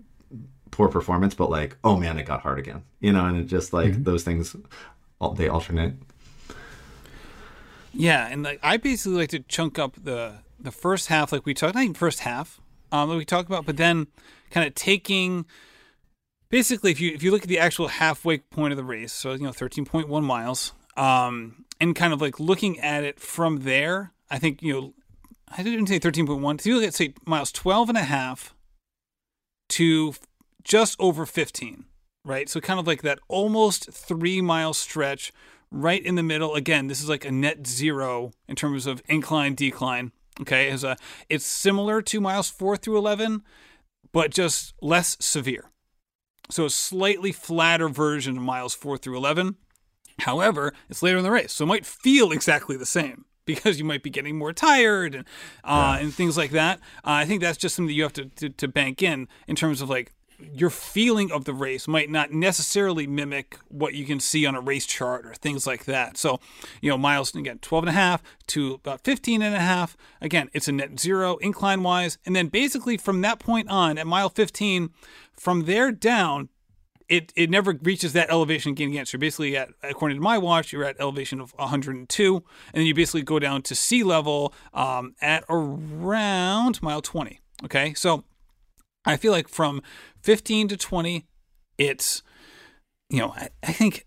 poor 0.71 0.89
performance, 0.89 1.35
but 1.35 1.51
like, 1.51 1.77
oh 1.85 1.97
man, 1.97 2.19
it 2.19 2.27
got 2.27 2.41
hard 2.41 2.59
again, 2.59 2.83
you 3.01 3.13
know, 3.13 3.27
and 3.27 3.37
it 3.37 3.45
just 3.45 3.73
like 3.73 4.05
those 4.05 4.25
things, 4.25 4.57
they 5.37 5.49
alternate. 5.49 5.95
Yeah, 7.95 8.27
and 8.29 8.43
like 8.43 8.61
I 8.63 8.77
basically 8.77 9.19
like 9.19 9.31
to 9.31 9.41
chunk 9.41 9.79
up 9.79 9.97
the 10.03 10.41
the 10.59 10.71
first 10.73 11.09
half, 11.09 11.33
like 11.33 11.45
we 11.45 11.55
talked, 11.55 11.75
not 11.75 11.85
even 11.85 11.95
first 11.95 12.21
half, 12.21 12.61
um, 12.91 13.09
that 13.09 13.17
we 13.17 13.25
talked 13.25 13.49
about, 13.49 13.67
but 13.67 13.77
then 13.77 14.07
kind 14.51 14.67
of 14.67 14.75
taking. 14.75 15.47
Basically, 16.49 16.91
if 16.91 17.01
you 17.01 17.13
if 17.13 17.23
you 17.23 17.31
look 17.31 17.43
at 17.43 17.49
the 17.49 17.59
actual 17.59 17.89
halfway 17.89 18.39
point 18.39 18.73
of 18.73 18.77
the 18.77 18.85
race, 18.85 19.13
so 19.13 19.33
you 19.33 19.41
know, 19.41 19.53
thirteen 19.53 19.85
point 19.85 20.09
one 20.09 20.25
miles, 20.25 20.73
um, 20.97 21.65
and 21.81 21.97
kind 21.97 22.13
of 22.13 22.21
like 22.21 22.39
looking 22.39 22.79
at 22.81 23.05
it 23.05 23.19
from 23.19 23.61
there, 23.61 24.13
I 24.31 24.39
think 24.39 24.63
you 24.63 24.73
know, 24.73 24.95
I 25.57 25.63
didn't 25.63 25.87
say 25.87 25.99
thirteen 25.99 26.27
point 26.27 26.43
one. 26.43 26.59
So 26.59 26.69
you 26.69 26.77
look 26.77 26.85
at 26.85 26.95
say 26.95 27.15
miles 27.27 27.53
12 27.53 27.89
and 27.89 27.99
a 27.99 28.03
half 28.03 28.55
to 29.71 30.15
just 30.63 30.97
over 30.99 31.25
fifteen, 31.25 31.87
right? 32.23 32.49
So 32.51 32.61
kind 32.61 32.79
of 32.79 32.87
like 32.87 33.01
that 33.01 33.19
almost 33.29 33.91
three 33.91 34.43
mile 34.43 34.75
stretch 34.75 35.33
right 35.73 36.05
in 36.05 36.15
the 36.15 36.23
middle. 36.23 36.55
Again, 36.55 36.87
this 36.87 37.03
is 37.03 37.09
like 37.09 37.25
a 37.25 37.33
net 37.33 37.67
zero 37.67 38.33
in 38.47 38.55
terms 38.55 38.87
of 38.87 39.03
incline 39.09 39.55
decline. 39.55 40.13
Okay, 40.41 40.71
is 40.71 40.85
a 40.85 40.97
it's 41.29 41.45
similar 41.45 42.01
to 42.03 42.21
miles 42.21 42.49
four 42.49 42.77
through 42.77 42.99
eleven, 42.99 43.43
but 44.13 44.31
just 44.31 44.75
less 44.81 45.17
severe. 45.21 45.71
So 46.51 46.67
a 46.67 46.71
slightly 46.71 47.33
flatter 47.33 47.89
version 47.89 48.37
of 48.37 48.43
miles 48.43 48.75
four 48.75 48.97
through 48.99 49.17
eleven. 49.17 49.57
However, 50.21 50.73
it's 50.89 51.03
later 51.03 51.19
in 51.19 51.25
the 51.25 51.31
race, 51.31 51.53
so 51.53 51.65
it 51.65 51.69
might 51.69 51.87
feel 51.87 52.33
exactly 52.33 52.77
the 52.77 52.87
same 52.87 53.25
because 53.45 53.79
you 53.79 53.85
might 53.85 54.03
be 54.03 54.11
getting 54.11 54.39
more 54.39 54.53
tired 54.53 55.15
and 55.15 55.25
uh, 55.65 55.97
yeah. 55.97 56.05
and 56.05 56.15
things 56.15 56.37
like 56.37 56.53
that. 56.53 56.79
Uh, 56.99 57.23
I 57.23 57.25
think 57.25 57.41
that's 57.41 57.59
just 57.59 57.75
something 57.75 57.89
that 57.89 57.95
you 57.95 58.03
have 58.03 58.13
to, 58.15 58.27
to, 58.27 58.49
to 58.51 58.69
bank 58.69 59.03
in 59.03 59.29
in 59.49 59.57
terms 59.57 59.81
of 59.81 59.91
like 59.91 60.13
your 60.53 60.71
feeling 60.71 61.31
of 61.31 61.45
the 61.45 61.53
race 61.53 61.87
might 61.87 62.11
not 62.11 62.33
necessarily 62.33 63.07
mimic 63.07 63.59
what 63.69 63.95
you 63.95 64.05
can 64.05 64.21
see 64.21 64.47
on 64.47 64.55
a 64.55 64.61
race 64.61 64.87
chart 64.87 65.27
or 65.27 65.35
things 65.35 65.67
like 65.67 65.85
that. 65.85 66.17
So, 66.17 66.41
you 66.81 66.91
know, 66.91 66.99
miles 66.99 67.35
again, 67.35 67.59
12 67.61 67.85
and 67.85 67.89
a 67.91 67.93
half 67.93 68.23
to 68.49 68.75
about 68.75 69.03
15 69.05 69.43
and 69.43 69.55
a 69.55 69.61
half. 69.61 69.97
Again, 70.21 70.51
it's 70.53 70.69
a 70.69 70.73
net 70.73 70.99
zero 70.99 71.37
incline 71.39 71.83
wise. 71.83 72.19
And 72.27 72.35
then 72.35 72.49
basically 72.49 72.97
from 72.97 73.21
that 73.23 73.39
point 73.39 73.69
on 73.69 73.99
at 73.99 74.07
mile 74.07 74.29
15, 74.29 74.91
from 75.33 75.65
there 75.65 75.93
down, 75.93 76.49
it, 77.09 77.33
it 77.37 77.51
never 77.51 77.79
reaches 77.83 78.13
that 78.15 78.31
elevation 78.31 78.75
gain 78.75 78.91
again. 78.91 79.07
So 79.07 79.17
you're 79.17 79.21
basically 79.21 79.57
at, 79.57 79.71
according 79.83 80.17
to 80.17 80.23
my 80.23 80.39
watch, 80.39 80.73
you're 80.73 80.85
at 80.85 80.99
elevation 80.99 81.41
of 81.41 81.53
102, 81.57 82.35
and 82.37 82.45
then 82.73 82.87
you 82.87 82.95
basically 82.95 83.23
go 83.23 83.39
down 83.39 83.63
to 83.63 83.75
sea 83.75 84.03
level 84.03 84.55
um, 84.73 85.15
at 85.21 85.45
around 85.49 86.83
mile 86.83 87.03
20. 87.03 87.41
Okay, 87.65 87.95
so 87.95 88.25
I 89.05 89.17
feel 89.17 89.33
like 89.33 89.49
from 89.49 89.83
15 90.23 90.69
to 90.69 90.77
20, 90.77 91.27
it's, 91.79 92.23
you 93.11 93.19
know, 93.19 93.35
I, 93.37 93.49
I 93.63 93.73
think 93.73 94.07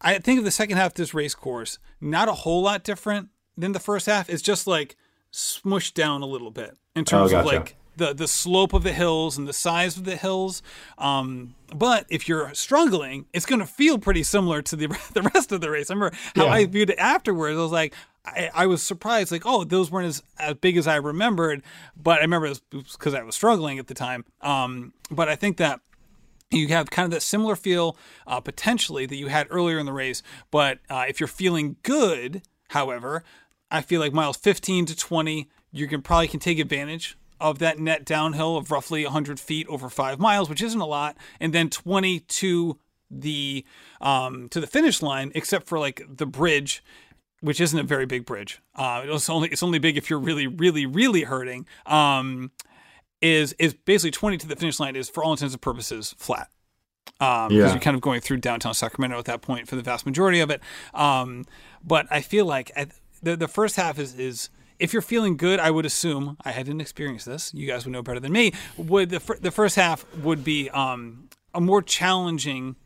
I 0.00 0.18
think 0.18 0.38
of 0.38 0.44
the 0.44 0.50
second 0.50 0.76
half 0.76 0.92
of 0.92 0.94
this 0.94 1.14
race 1.14 1.34
course, 1.34 1.78
not 2.00 2.28
a 2.28 2.32
whole 2.32 2.62
lot 2.62 2.84
different 2.84 3.30
than 3.56 3.72
the 3.72 3.80
first 3.80 4.06
half. 4.06 4.28
It's 4.28 4.42
just 4.42 4.66
like 4.66 4.96
smushed 5.32 5.94
down 5.94 6.22
a 6.22 6.26
little 6.26 6.50
bit 6.50 6.76
in 6.94 7.04
terms 7.04 7.32
oh, 7.32 7.36
gotcha. 7.36 7.48
of 7.48 7.54
like 7.54 7.76
the 7.96 8.12
the 8.12 8.28
slope 8.28 8.72
of 8.72 8.82
the 8.82 8.92
hills 8.92 9.38
and 9.38 9.48
the 9.48 9.52
size 9.52 9.96
of 9.96 10.04
the 10.04 10.16
hills. 10.16 10.62
Um, 10.98 11.54
but 11.74 12.06
if 12.08 12.28
you're 12.28 12.52
struggling, 12.54 13.26
it's 13.32 13.46
going 13.46 13.60
to 13.60 13.66
feel 13.66 13.98
pretty 13.98 14.22
similar 14.22 14.62
to 14.62 14.76
the 14.76 14.86
the 15.14 15.22
rest 15.34 15.52
of 15.52 15.60
the 15.60 15.70
race. 15.70 15.90
I 15.90 15.94
remember 15.94 16.16
how 16.36 16.44
yeah. 16.46 16.52
I 16.52 16.66
viewed 16.66 16.90
it 16.90 16.98
afterwards. 16.98 17.58
I 17.58 17.62
was 17.62 17.72
like, 17.72 17.94
I, 18.24 18.50
I, 18.54 18.66
was 18.66 18.82
surprised, 18.82 19.30
like, 19.30 19.44
oh, 19.44 19.64
those 19.64 19.90
weren't 19.90 20.06
as, 20.06 20.22
as 20.38 20.54
big 20.54 20.76
as 20.76 20.86
I 20.86 20.96
remembered. 20.96 21.62
But 21.96 22.18
I 22.18 22.22
remember 22.22 22.46
it 22.46 22.60
because 22.70 23.14
I 23.14 23.22
was 23.22 23.34
struggling 23.34 23.78
at 23.78 23.86
the 23.86 23.94
time. 23.94 24.24
Um, 24.40 24.94
but 25.10 25.28
I 25.28 25.36
think 25.36 25.58
that 25.58 25.80
you 26.50 26.68
have 26.68 26.90
kind 26.90 27.04
of 27.04 27.10
that 27.10 27.22
similar 27.22 27.56
feel 27.56 27.96
uh, 28.26 28.40
potentially 28.40 29.06
that 29.06 29.16
you 29.16 29.28
had 29.28 29.46
earlier 29.50 29.78
in 29.78 29.86
the 29.86 29.92
race. 29.92 30.22
But 30.50 30.78
uh, 30.88 31.04
if 31.08 31.20
you're 31.20 31.26
feeling 31.26 31.76
good, 31.82 32.42
however, 32.70 33.24
I 33.70 33.82
feel 33.82 34.00
like 34.00 34.12
miles 34.12 34.36
15 34.36 34.86
to 34.86 34.96
20, 34.96 35.48
you 35.72 35.88
can 35.88 36.02
probably 36.02 36.28
can 36.28 36.40
take 36.40 36.58
advantage 36.58 37.18
of 37.40 37.58
that 37.58 37.78
net 37.78 38.04
downhill 38.04 38.56
of 38.56 38.70
roughly 38.70 39.04
100 39.04 39.40
feet 39.40 39.66
over 39.68 39.90
five 39.90 40.18
miles, 40.18 40.48
which 40.48 40.62
isn't 40.62 40.80
a 40.80 40.86
lot, 40.86 41.16
and 41.40 41.52
then 41.52 41.68
20 41.68 42.20
to 42.20 42.78
the 43.10 43.64
um, 44.00 44.48
to 44.48 44.60
the 44.60 44.66
finish 44.66 45.02
line, 45.02 45.30
except 45.34 45.66
for 45.66 45.78
like 45.78 46.02
the 46.08 46.26
bridge, 46.26 46.82
which 47.44 47.60
isn't 47.60 47.78
a 47.78 47.82
very 47.82 48.06
big 48.06 48.24
bridge. 48.24 48.62
Uh, 48.74 49.02
it's 49.04 49.28
only 49.28 49.48
it's 49.50 49.62
only 49.62 49.78
big 49.78 49.98
if 49.98 50.08
you're 50.08 50.18
really 50.18 50.46
really 50.46 50.86
really 50.86 51.22
hurting. 51.22 51.66
Um, 51.84 52.50
is 53.20 53.54
is 53.58 53.74
basically 53.74 54.10
20 54.10 54.38
to 54.38 54.48
the 54.48 54.56
finish 54.56 54.80
line 54.80 54.96
is 54.96 55.08
for 55.10 55.22
all 55.22 55.32
intents 55.32 55.54
and 55.54 55.60
purposes 55.60 56.14
flat. 56.18 56.48
Um, 57.20 57.48
because 57.48 57.52
yeah. 57.52 57.72
you're 57.72 57.80
kind 57.80 57.94
of 57.94 58.00
going 58.00 58.20
through 58.20 58.38
downtown 58.38 58.74
Sacramento 58.74 59.18
at 59.18 59.26
that 59.26 59.40
point 59.40 59.68
for 59.68 59.76
the 59.76 59.82
vast 59.82 60.04
majority 60.04 60.40
of 60.40 60.50
it. 60.50 60.60
Um, 60.94 61.44
but 61.84 62.06
I 62.10 62.22
feel 62.22 62.46
like 62.46 62.72
I, 62.76 62.86
the 63.22 63.36
the 63.36 63.48
first 63.48 63.76
half 63.76 63.98
is 63.98 64.14
is 64.14 64.48
if 64.78 64.92
you're 64.92 65.02
feeling 65.02 65.36
good, 65.36 65.60
I 65.60 65.70
would 65.70 65.84
assume 65.84 66.38
I 66.44 66.50
hadn't 66.50 66.80
experienced 66.80 67.26
this. 67.26 67.52
You 67.52 67.66
guys 67.66 67.84
would 67.84 67.92
know 67.92 68.02
better 68.02 68.20
than 68.20 68.32
me. 68.32 68.52
Would 68.78 69.10
the 69.10 69.38
the 69.40 69.50
first 69.50 69.76
half 69.76 70.04
would 70.16 70.44
be 70.44 70.70
um, 70.70 71.28
a 71.52 71.60
more 71.60 71.82
challenging 71.82 72.76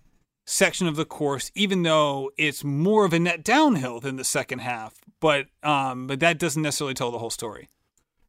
section 0.49 0.87
of 0.87 0.97
the 0.97 1.05
course, 1.05 1.53
even 1.55 1.83
though 1.83 2.31
it's 2.39 2.65
more 2.65 3.05
of 3.05 3.13
a 3.13 3.19
net 3.19 3.45
downhill 3.45 4.01
than 4.01 4.17
the 4.17 4.25
second 4.25 4.61
half. 4.61 4.95
But 5.21 5.47
um, 5.63 6.07
but 6.07 6.21
that 6.21 6.39
doesn't 6.39 6.63
necessarily 6.63 6.95
tell 6.95 7.11
the 7.11 7.19
whole 7.19 7.31
story. 7.31 7.69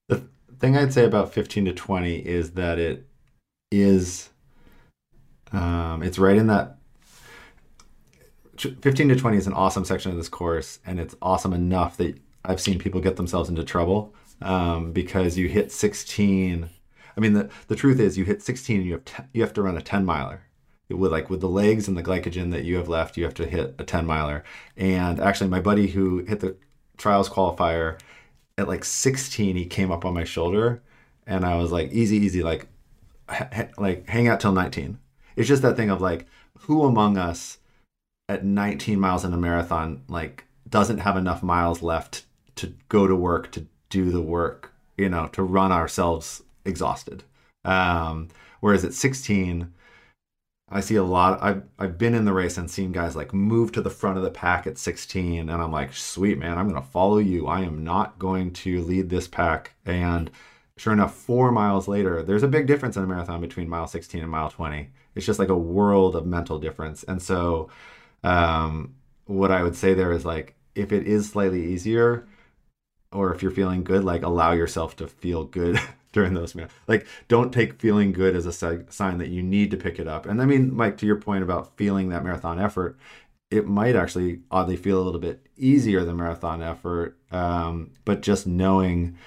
The 0.07 0.23
thing 0.59 0.75
I'd 0.75 0.93
say 0.93 1.05
about 1.05 1.33
15 1.33 1.65
to 1.65 1.73
20 1.73 2.17
is 2.17 2.51
that 2.51 2.79
it 2.79 3.07
is 3.71 4.29
um, 5.51 6.03
it's 6.03 6.19
right 6.19 6.35
in 6.35 6.47
that 6.47 6.77
15 8.57 9.09
to 9.09 9.15
20 9.15 9.37
is 9.37 9.47
an 9.47 9.53
awesome 9.53 9.85
section 9.85 10.11
of 10.11 10.17
this 10.17 10.27
course 10.27 10.79
and 10.85 10.99
it's 10.99 11.15
awesome 11.21 11.53
enough 11.53 11.97
that 11.97 12.19
I've 12.43 12.59
seen 12.59 12.79
people 12.79 12.99
get 12.99 13.15
themselves 13.15 13.49
into 13.49 13.63
trouble 13.63 14.13
um, 14.41 14.91
because 14.91 15.37
you 15.37 15.47
hit 15.47 15.71
16. 15.71 16.69
I 17.15 17.19
mean, 17.19 17.33
the, 17.33 17.49
the 17.67 17.75
truth 17.75 17.99
is, 17.99 18.17
you 18.17 18.25
hit 18.25 18.41
16 18.41 18.77
and 18.77 18.85
you 18.85 18.93
have 18.93 19.05
te- 19.05 19.23
you 19.33 19.41
have 19.41 19.53
to 19.53 19.61
run 19.61 19.77
a 19.77 19.81
10 19.81 20.05
miler. 20.05 20.41
With 20.89 21.11
like 21.11 21.29
with 21.29 21.41
the 21.41 21.49
legs 21.49 21.87
and 21.87 21.95
the 21.95 22.03
glycogen 22.03 22.51
that 22.51 22.65
you 22.65 22.77
have 22.77 22.89
left, 22.89 23.15
you 23.15 23.23
have 23.23 23.35
to 23.35 23.45
hit 23.45 23.75
a 23.77 23.83
10 23.83 24.05
miler. 24.05 24.43
And 24.75 25.19
actually, 25.19 25.49
my 25.49 25.59
buddy 25.59 25.87
who 25.87 26.19
hit 26.25 26.39
the 26.39 26.55
trials 26.97 27.29
qualifier 27.29 27.99
at 28.57 28.67
like 28.67 28.83
16, 28.83 29.55
he 29.55 29.65
came 29.65 29.91
up 29.91 30.03
on 30.03 30.13
my 30.13 30.23
shoulder, 30.23 30.81
and 31.27 31.45
I 31.45 31.55
was 31.55 31.71
like, 31.71 31.91
easy, 31.91 32.17
easy, 32.17 32.41
like, 32.41 32.67
ha- 33.29 33.67
like 33.77 34.07
hang 34.09 34.27
out 34.27 34.39
till 34.39 34.51
19. 34.51 34.97
It's 35.35 35.47
just 35.47 35.61
that 35.61 35.75
thing 35.77 35.89
of 35.89 36.01
like, 36.01 36.25
who 36.61 36.83
among 36.83 37.17
us 37.17 37.59
at 38.27 38.45
19 38.45 38.99
miles 38.99 39.25
in 39.25 39.33
a 39.33 39.37
marathon 39.37 40.03
like 40.07 40.45
doesn't 40.69 40.99
have 40.99 41.17
enough 41.17 41.41
miles 41.41 41.81
left 41.81 42.25
to 42.55 42.73
go 42.89 43.07
to 43.07 43.15
work 43.15 43.51
to 43.51 43.65
do 43.89 44.11
the 44.11 44.21
work, 44.21 44.71
you 44.97 45.09
know, 45.09 45.27
to 45.27 45.41
run 45.41 45.71
ourselves 45.71 46.43
exhausted. 46.63 47.23
Um, 47.65 48.27
whereas 48.59 48.85
at 48.85 48.93
16, 48.93 49.73
I 50.71 50.81
see 50.81 50.95
a 50.95 51.03
lot. 51.03 51.41
I've 51.41 51.63
I've 51.79 51.97
been 51.97 52.13
in 52.13 52.25
the 52.25 52.33
race 52.33 52.57
and 52.57 52.69
seen 52.69 52.91
guys 52.91 53.15
like 53.15 53.33
move 53.33 53.71
to 53.73 53.81
the 53.81 53.89
front 53.89 54.17
of 54.17 54.23
the 54.23 54.31
pack 54.31 54.67
at 54.67 54.77
16, 54.77 55.49
and 55.49 55.61
I'm 55.61 55.71
like, 55.71 55.93
sweet 55.93 56.37
man, 56.37 56.57
I'm 56.57 56.67
gonna 56.67 56.81
follow 56.81 57.17
you. 57.17 57.47
I 57.47 57.61
am 57.61 57.83
not 57.83 58.19
going 58.19 58.51
to 58.53 58.81
lead 58.83 59.09
this 59.09 59.27
pack. 59.27 59.73
And 59.85 60.29
sure 60.77 60.93
enough, 60.93 61.15
four 61.15 61.51
miles 61.51 61.87
later, 61.87 62.23
there's 62.23 62.43
a 62.43 62.47
big 62.47 62.67
difference 62.67 62.97
in 62.97 63.03
a 63.03 63.07
marathon 63.07 63.41
between 63.41 63.69
mile 63.69 63.87
16 63.87 64.21
and 64.21 64.31
mile 64.31 64.49
20. 64.49 64.89
It's 65.15 65.25
just 65.25 65.39
like 65.39 65.49
a 65.49 65.57
world 65.57 66.15
of 66.15 66.25
mental 66.25 66.59
difference. 66.59 67.03
And 67.03 67.21
so, 67.21 67.69
um, 68.23 68.95
what 69.25 69.51
I 69.51 69.63
would 69.63 69.75
say 69.75 69.93
there 69.93 70.11
is 70.11 70.25
like, 70.25 70.55
if 70.75 70.91
it 70.91 71.07
is 71.07 71.29
slightly 71.29 71.65
easier, 71.73 72.27
or 73.11 73.33
if 73.33 73.41
you're 73.41 73.51
feeling 73.51 73.83
good, 73.83 74.03
like 74.03 74.23
allow 74.23 74.51
yourself 74.51 74.95
to 74.97 75.07
feel 75.07 75.43
good 75.43 75.79
during 76.11 76.33
those 76.33 76.55
minutes. 76.55 76.73
Like, 76.87 77.07
don't 77.27 77.53
take 77.53 77.79
feeling 77.79 78.11
good 78.11 78.35
as 78.35 78.45
a 78.45 78.51
sign 78.51 79.17
that 79.19 79.29
you 79.29 79.43
need 79.43 79.71
to 79.71 79.77
pick 79.77 79.99
it 79.99 80.07
up. 80.07 80.25
And 80.25 80.41
I 80.41 80.45
mean, 80.45 80.75
Mike, 80.75 80.97
to 80.97 81.05
your 81.05 81.17
point 81.17 81.43
about 81.43 81.77
feeling 81.77 82.09
that 82.09 82.23
marathon 82.23 82.59
effort, 82.59 82.97
it 83.51 83.67
might 83.67 83.95
actually 83.95 84.41
oddly 84.51 84.75
feel 84.75 85.01
a 85.01 85.03
little 85.03 85.19
bit 85.19 85.45
easier 85.57 86.03
than 86.03 86.17
marathon 86.17 86.61
effort. 86.61 87.17
Um, 87.31 87.91
but 88.05 88.21
just 88.21 88.47
knowing, 88.47 89.17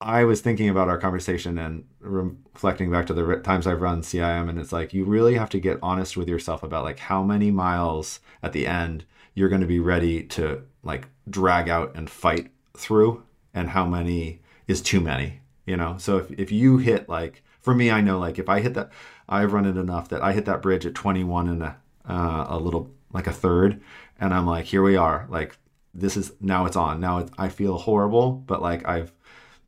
I 0.00 0.24
was 0.24 0.40
thinking 0.40 0.68
about 0.68 0.88
our 0.88 0.98
conversation 0.98 1.58
and 1.58 1.84
reflecting 2.00 2.90
back 2.90 3.06
to 3.06 3.14
the 3.14 3.36
times 3.36 3.66
I've 3.66 3.82
run 3.82 4.02
CIM, 4.02 4.48
and 4.48 4.58
it's 4.58 4.72
like 4.72 4.94
you 4.94 5.04
really 5.04 5.34
have 5.34 5.50
to 5.50 5.60
get 5.60 5.78
honest 5.82 6.16
with 6.16 6.28
yourself 6.28 6.62
about 6.62 6.84
like 6.84 6.98
how 6.98 7.22
many 7.22 7.50
miles 7.50 8.20
at 8.42 8.52
the 8.52 8.66
end 8.66 9.04
you're 9.34 9.50
going 9.50 9.60
to 9.60 9.66
be 9.66 9.80
ready 9.80 10.22
to 10.24 10.62
like 10.82 11.08
drag 11.28 11.68
out 11.68 11.94
and 11.94 12.08
fight 12.10 12.50
through 12.76 13.22
and 13.52 13.68
how 13.68 13.84
many 13.84 14.40
is 14.70 14.80
too 14.80 15.00
many 15.00 15.40
you 15.70 15.76
know? 15.76 15.96
So 15.98 16.18
if, 16.18 16.30
if 16.32 16.52
you 16.52 16.78
hit 16.78 17.08
like 17.08 17.42
for 17.60 17.74
me 17.74 17.90
i 17.90 18.00
know 18.00 18.18
like 18.18 18.38
if 18.38 18.48
i 18.48 18.60
hit 18.60 18.72
that 18.72 18.90
i've 19.28 19.52
run 19.52 19.66
it 19.66 19.76
enough 19.76 20.08
that 20.08 20.22
i 20.22 20.32
hit 20.32 20.46
that 20.46 20.62
bridge 20.62 20.86
at 20.86 20.94
21 20.94 21.46
and 21.48 21.62
a, 21.62 21.76
uh, 22.08 22.46
a 22.48 22.58
little 22.58 22.90
like 23.12 23.26
a 23.26 23.32
third 23.32 23.80
and 24.18 24.32
i'm 24.32 24.46
like 24.46 24.64
here 24.64 24.82
we 24.82 24.96
are. 24.96 25.26
Like 25.28 25.56
this 25.92 26.16
is 26.16 26.32
now 26.40 26.66
it's 26.66 26.76
on. 26.76 27.00
Now 27.00 27.18
it's, 27.18 27.32
i 27.38 27.48
feel 27.48 27.78
horrible 27.78 28.32
but 28.32 28.62
like 28.62 28.88
i've 28.88 29.12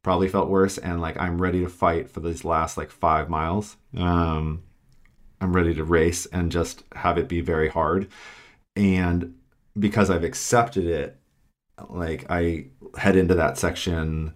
probably 0.02 0.28
felt 0.28 0.48
worse 0.48 0.78
and 0.78 1.00
like 1.00 1.16
i'm 1.20 1.40
ready 1.40 1.60
to 1.60 1.68
fight 1.68 2.10
for 2.10 2.20
these 2.20 2.44
last 2.44 2.76
like 2.76 2.90
five 2.90 3.28
miles. 3.28 3.76
Um 3.96 4.62
i'm 5.40 5.54
ready 5.54 5.74
to 5.74 5.84
race 5.84 6.26
and 6.26 6.50
just 6.50 6.84
have 6.94 7.18
it 7.18 7.28
be 7.28 7.40
very 7.40 7.68
hard. 7.68 8.08
And 8.74 9.34
because 9.78 10.08
I've 10.10 10.24
accepted 10.24 10.86
it, 10.86 11.18
like 11.88 12.26
I 12.30 12.66
head 12.96 13.16
into 13.16 13.34
that 13.34 13.58
section 13.58 14.34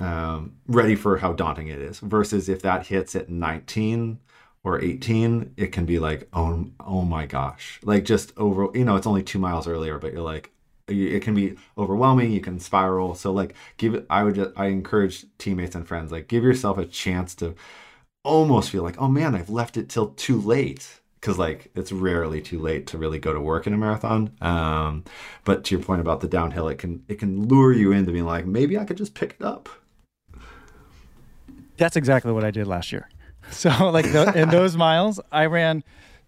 um, 0.00 0.56
ready 0.66 0.94
for 0.96 1.18
how 1.18 1.32
daunting 1.32 1.68
it 1.68 1.80
is. 1.80 2.00
Versus 2.00 2.48
if 2.48 2.62
that 2.62 2.86
hits 2.86 3.14
at 3.14 3.28
19 3.28 4.18
or 4.62 4.80
18, 4.80 5.54
it 5.56 5.68
can 5.68 5.86
be 5.86 5.98
like, 5.98 6.28
oh, 6.32 6.66
oh 6.80 7.02
my 7.02 7.26
gosh, 7.26 7.80
like 7.82 8.04
just 8.04 8.32
over. 8.36 8.68
You 8.74 8.84
know, 8.84 8.96
it's 8.96 9.06
only 9.06 9.22
two 9.22 9.38
miles 9.38 9.66
earlier, 9.68 9.98
but 9.98 10.12
you're 10.12 10.22
like, 10.22 10.50
it 10.86 11.22
can 11.22 11.34
be 11.34 11.56
overwhelming. 11.78 12.30
You 12.32 12.40
can 12.40 12.58
spiral. 12.58 13.14
So 13.14 13.32
like, 13.32 13.54
give 13.76 13.94
it. 13.94 14.06
I 14.10 14.22
would. 14.22 14.34
Just, 14.34 14.50
I 14.56 14.66
encourage 14.66 15.24
teammates 15.38 15.74
and 15.74 15.86
friends 15.86 16.12
like 16.12 16.28
give 16.28 16.44
yourself 16.44 16.78
a 16.78 16.84
chance 16.84 17.34
to 17.36 17.54
almost 18.22 18.70
feel 18.70 18.82
like, 18.82 19.00
oh 19.00 19.08
man, 19.08 19.34
I've 19.34 19.50
left 19.50 19.76
it 19.76 19.88
till 19.88 20.08
too 20.08 20.40
late 20.40 21.00
because 21.24 21.38
like 21.38 21.70
it's 21.74 21.90
rarely 21.90 22.42
too 22.42 22.58
late 22.58 22.86
to 22.88 22.98
really 22.98 23.18
go 23.18 23.32
to 23.32 23.40
work 23.40 23.66
in 23.66 23.72
a 23.72 23.78
marathon. 23.78 24.30
Um, 24.42 25.04
but 25.44 25.64
to 25.64 25.74
your 25.74 25.84
point 25.84 26.02
about 26.02 26.20
the 26.20 26.28
downhill, 26.28 26.68
it 26.68 26.78
can 26.78 27.02
it 27.08 27.18
can 27.18 27.48
lure 27.48 27.72
you 27.72 27.92
into 27.92 28.12
being 28.12 28.26
like 28.26 28.46
maybe 28.46 28.78
I 28.78 28.84
could 28.84 28.98
just 28.98 29.14
pick 29.14 29.36
it 29.40 29.44
up. 29.44 29.68
That's 31.76 31.96
exactly 31.96 32.32
what 32.32 32.44
I 32.44 32.50
did 32.50 32.66
last 32.66 32.92
year. 32.92 33.08
So 33.50 33.68
like 33.90 34.10
the, 34.10 34.32
in 34.34 34.48
those 34.48 34.74
miles, 34.88 35.20
I 35.30 35.44
ran 35.44 35.84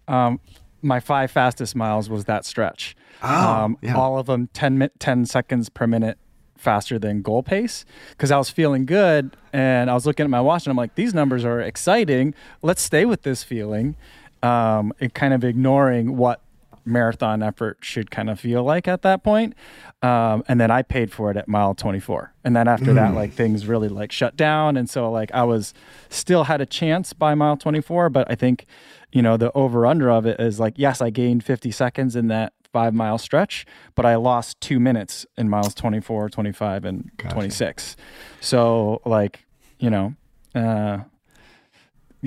um, 0.07 0.39
my 0.83 0.99
five 0.99 1.31
fastest 1.31 1.75
miles 1.75 2.11
was 2.11 2.25
that 2.25 2.45
stretch. 2.45 2.95
Oh, 3.23 3.51
um, 3.51 3.77
yeah. 3.81 3.95
All 3.95 4.19
of 4.19 4.27
them 4.27 4.49
10, 4.53 4.91
10 4.99 5.25
seconds 5.25 5.69
per 5.69 5.87
minute 5.87 6.19
faster 6.57 6.99
than 6.99 7.21
goal 7.21 7.43
pace 7.43 7.85
because 8.11 8.31
I 8.31 8.37
was 8.37 8.49
feeling 8.49 8.85
good 8.85 9.35
and 9.53 9.89
I 9.89 9.93
was 9.93 10.05
looking 10.05 10.25
at 10.25 10.29
my 10.29 10.41
watch 10.41 10.65
and 10.65 10.71
I'm 10.71 10.77
like, 10.77 10.95
these 10.95 11.13
numbers 11.13 11.45
are 11.45 11.59
exciting. 11.59 12.33
Let's 12.61 12.81
stay 12.81 13.05
with 13.05 13.23
this 13.23 13.43
feeling. 13.43 13.95
Um, 14.43 14.93
and 14.99 15.11
kind 15.11 15.33
of 15.33 15.43
ignoring 15.43 16.15
what 16.17 16.41
marathon 16.87 17.43
effort 17.43 17.79
should 17.81 18.09
kind 18.09 18.29
of 18.29 18.39
feel 18.39 18.63
like 18.63 18.87
at 18.87 19.01
that 19.03 19.23
point. 19.23 19.53
Um, 20.01 20.43
and 20.47 20.59
then 20.59 20.71
I 20.71 20.81
paid 20.81 21.11
for 21.11 21.29
it 21.31 21.37
at 21.37 21.47
mile 21.47 21.73
24. 21.75 22.33
And 22.43 22.55
then 22.55 22.67
after 22.67 22.93
that, 22.93 23.13
like 23.13 23.33
things 23.33 23.65
really 23.65 23.89
like 23.89 24.11
shut 24.11 24.35
down. 24.35 24.77
And 24.77 24.89
so 24.89 25.11
like 25.11 25.31
I 25.33 25.43
was 25.43 25.73
still 26.09 26.45
had 26.45 26.61
a 26.61 26.65
chance 26.65 27.13
by 27.13 27.35
mile 27.35 27.57
24, 27.57 28.09
but 28.09 28.29
I 28.29 28.35
think, 28.35 28.65
you 29.11 29.21
know, 29.21 29.37
the 29.37 29.51
over 29.53 29.85
under 29.85 30.09
of 30.09 30.25
it 30.25 30.39
is 30.39 30.59
like, 30.59 30.75
yes, 30.77 31.01
I 31.01 31.09
gained 31.09 31.43
50 31.43 31.71
seconds 31.71 32.15
in 32.15 32.27
that 32.27 32.53
five 32.71 32.93
mile 32.93 33.17
stretch, 33.17 33.65
but 33.95 34.05
I 34.05 34.15
lost 34.15 34.61
two 34.61 34.79
minutes 34.79 35.25
in 35.37 35.49
miles 35.49 35.73
24, 35.73 36.29
25, 36.29 36.85
and 36.85 37.11
26. 37.29 37.95
So 38.39 39.01
like, 39.05 39.45
you 39.79 39.89
know, 39.89 40.13
uh, 40.53 40.99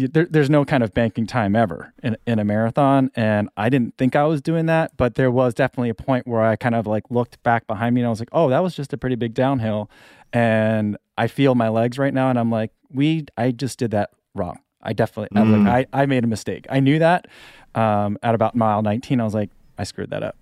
there, 0.06 0.26
there's 0.26 0.50
no 0.50 0.64
kind 0.64 0.82
of 0.82 0.92
banking 0.94 1.26
time 1.26 1.56
ever 1.56 1.92
in, 2.02 2.16
in 2.26 2.38
a 2.38 2.44
marathon 2.44 3.10
and 3.14 3.48
i 3.56 3.68
didn't 3.68 3.96
think 3.96 4.14
i 4.14 4.24
was 4.24 4.40
doing 4.40 4.66
that 4.66 4.96
but 4.96 5.14
there 5.14 5.30
was 5.30 5.54
definitely 5.54 5.90
a 5.90 5.94
point 5.94 6.26
where 6.26 6.42
i 6.42 6.56
kind 6.56 6.74
of 6.74 6.86
like 6.86 7.04
looked 7.10 7.42
back 7.42 7.66
behind 7.66 7.94
me 7.94 8.00
and 8.00 8.06
i 8.06 8.10
was 8.10 8.20
like 8.20 8.30
oh 8.32 8.48
that 8.48 8.62
was 8.62 8.74
just 8.74 8.92
a 8.92 8.96
pretty 8.96 9.16
big 9.16 9.34
downhill 9.34 9.90
and 10.32 10.96
i 11.18 11.26
feel 11.26 11.54
my 11.54 11.68
legs 11.68 11.98
right 11.98 12.14
now 12.14 12.30
and 12.30 12.38
i'm 12.38 12.50
like 12.50 12.72
we 12.90 13.24
i 13.36 13.50
just 13.50 13.78
did 13.78 13.90
that 13.90 14.10
wrong. 14.34 14.60
I 14.82 14.94
definitely 14.94 15.38
I, 15.38 15.44
was 15.44 15.60
like, 15.60 15.88
I, 15.92 16.02
I 16.02 16.06
made 16.06 16.24
a 16.24 16.26
mistake. 16.26 16.66
I 16.70 16.80
knew 16.80 16.98
that 17.00 17.26
um, 17.74 18.18
at 18.22 18.34
about 18.34 18.54
mile 18.54 18.82
19 18.82 19.20
i 19.20 19.24
was 19.24 19.34
like 19.34 19.50
i 19.78 19.84
screwed 19.84 20.10
that 20.10 20.22
up. 20.22 20.36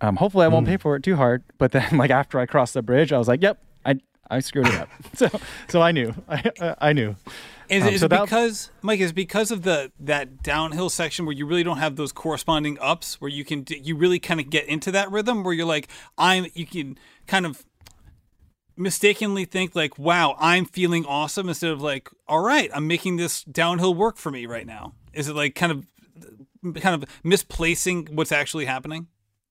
Um, 0.00 0.16
hopefully 0.16 0.46
i 0.46 0.48
won't 0.48 0.66
pay 0.66 0.78
for 0.78 0.96
it 0.96 1.02
too 1.02 1.16
hard 1.16 1.42
but 1.58 1.72
then 1.72 1.86
like 1.98 2.10
after 2.10 2.38
i 2.38 2.46
crossed 2.46 2.74
the 2.74 2.82
bridge 2.82 3.12
i 3.12 3.18
was 3.18 3.28
like 3.28 3.42
yep 3.42 3.62
i 3.84 3.96
i 4.30 4.40
screwed 4.40 4.66
it 4.68 4.74
up 4.74 4.88
so 5.14 5.28
so 5.68 5.82
i 5.82 5.92
knew 5.92 6.14
i 6.28 6.50
i 6.80 6.92
knew 6.92 7.14
Is, 7.68 7.82
Um, 7.84 7.88
is 7.94 8.00
so 8.00 8.06
it 8.06 8.08
that- 8.08 8.22
because 8.22 8.70
Mike? 8.82 8.98
Is 9.00 9.10
it 9.10 9.14
because 9.14 9.50
of 9.52 9.62
the 9.62 9.92
that 10.00 10.42
downhill 10.42 10.90
section 10.90 11.24
where 11.26 11.34
you 11.36 11.46
really 11.46 11.62
don't 11.62 11.78
have 11.78 11.94
those 11.96 12.10
corresponding 12.12 12.76
ups, 12.80 13.20
where 13.20 13.30
you 13.30 13.44
can 13.44 13.64
you 13.68 13.94
really 13.96 14.18
kind 14.18 14.40
of 14.40 14.50
get 14.50 14.66
into 14.66 14.90
that 14.90 15.08
rhythm, 15.12 15.44
where 15.44 15.54
you're 15.54 15.66
like 15.76 15.86
I'm, 16.18 16.46
you 16.54 16.66
can 16.66 16.98
kind 17.28 17.46
of 17.46 17.64
mistakenly 18.76 19.44
think 19.44 19.76
like, 19.76 19.98
wow, 19.98 20.34
I'm 20.38 20.64
feeling 20.64 21.04
awesome 21.06 21.48
instead 21.48 21.70
of 21.70 21.80
like, 21.80 22.08
all 22.26 22.40
right, 22.40 22.70
I'm 22.74 22.86
making 22.86 23.16
this 23.18 23.44
downhill 23.44 23.94
work 23.94 24.16
for 24.16 24.30
me 24.32 24.46
right 24.46 24.66
now. 24.66 24.94
Is 25.12 25.28
it 25.28 25.36
like 25.36 25.54
kind 25.54 25.70
of 25.72 25.86
kind 26.82 27.00
of 27.00 27.08
misplacing 27.22 28.08
what's 28.12 28.32
actually 28.32 28.64
happening? 28.64 29.06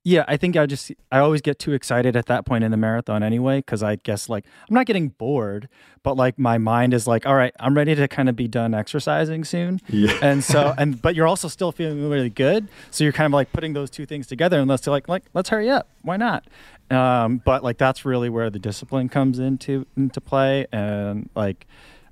Yeah, 0.10 0.26
I 0.28 0.38
think 0.38 0.58
I 0.58 0.66
just 0.66 0.92
I 1.12 1.20
always 1.20 1.40
get 1.40 1.60
too 1.60 1.74
excited 1.74 2.16
at 2.16 2.26
that 2.26 2.44
point 2.44 2.64
in 2.64 2.72
the 2.72 2.78
marathon 2.78 3.22
anyway 3.22 3.60
because 3.60 3.84
I 3.84 3.98
guess 3.98 4.28
like 4.28 4.44
I'm 4.68 4.74
not 4.74 4.88
getting 4.88 5.10
bored, 5.10 5.70
but 6.02 6.18
like 6.18 6.40
my 6.40 6.58
mind 6.58 6.96
is 6.96 7.06
like, 7.06 7.28
all 7.28 7.36
right, 7.36 7.54
I'm 7.60 7.76
ready 7.76 7.94
to 7.94 8.08
kind 8.08 8.28
of 8.28 8.36
be 8.36 8.48
done 8.48 8.74
exercising 8.74 9.44
soon. 9.44 9.80
Yeah. 9.88 10.18
And 10.20 10.44
so 10.44 10.74
and 10.80 11.00
but 11.00 11.14
you're 11.14 11.28
also 11.28 11.48
still 11.48 11.72
feeling 11.72 12.10
really 12.10 12.32
good, 12.32 12.70
so 12.90 13.04
you're 13.04 13.14
kind 13.14 13.28
of 13.28 13.34
like 13.34 13.54
putting 13.54 13.74
those 13.74 13.92
two 13.92 14.08
things 14.08 14.26
together 14.26 14.60
and 14.60 14.68
let's 14.68 14.88
like 14.88 15.08
like 15.08 15.26
let's 15.36 15.50
hurry 15.50 15.70
up. 15.70 15.88
Why 16.02 16.18
not? 16.18 16.44
Um, 16.90 17.38
but 17.46 17.64
like 17.64 17.78
that's 17.78 18.04
really 18.04 18.30
where 18.30 18.50
the 18.50 18.58
discipline 18.58 19.10
comes 19.10 19.38
into 19.38 19.86
into 19.96 20.20
play 20.20 20.66
and 20.72 21.30
like 21.36 21.68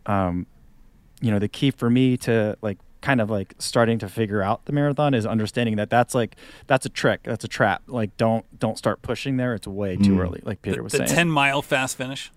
um, 0.06 0.46
you 1.20 1.32
know 1.32 1.40
the 1.40 1.48
key 1.48 1.72
for 1.72 1.90
me 1.90 2.16
to 2.18 2.56
like 2.62 2.78
kind 3.02 3.22
of 3.22 3.30
like 3.30 3.54
starting 3.60 4.00
to 4.00 4.10
figure 4.10 4.42
out 4.42 4.66
the 4.66 4.72
marathon 4.72 5.14
is 5.14 5.26
understanding 5.26 5.76
that 5.76 5.90
that's 5.90 6.16
like 6.16 6.36
that's 6.68 6.86
a 6.86 6.90
trick 6.90 7.22
that's 7.24 7.44
a 7.44 7.48
trap 7.48 7.84
like 7.88 8.16
don't 8.18 8.46
don't 8.60 8.78
start 8.78 9.02
pushing 9.02 9.38
there 9.38 9.54
it's 9.54 9.68
way 9.68 9.96
too 9.96 10.16
mm. 10.16 10.20
early 10.20 10.42
like 10.44 10.62
peter 10.62 10.84
was 10.84 10.92
The 10.92 11.00
saying 11.00 11.10
ten 11.10 11.30
mile 11.30 11.62
fast 11.62 11.98
finish. 11.98 12.32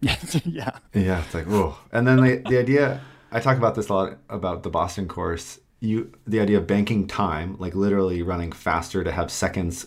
yeah 0.44 0.78
Yeah, 0.92 1.22
it's 1.24 1.34
like 1.34 1.46
whoa. 1.46 1.76
And 1.92 2.06
then 2.06 2.16
the 2.16 2.36
the 2.48 2.58
idea 2.58 3.00
I 3.30 3.40
talk 3.40 3.56
about 3.56 3.74
this 3.74 3.88
a 3.88 3.94
lot 3.94 4.18
about 4.28 4.62
the 4.62 4.70
Boston 4.70 5.08
course. 5.08 5.58
You 5.80 6.12
the 6.26 6.40
idea 6.40 6.58
of 6.58 6.66
banking 6.66 7.06
time, 7.06 7.56
like 7.58 7.74
literally 7.74 8.22
running 8.22 8.52
faster 8.52 9.04
to 9.04 9.12
have 9.12 9.30
seconds 9.30 9.86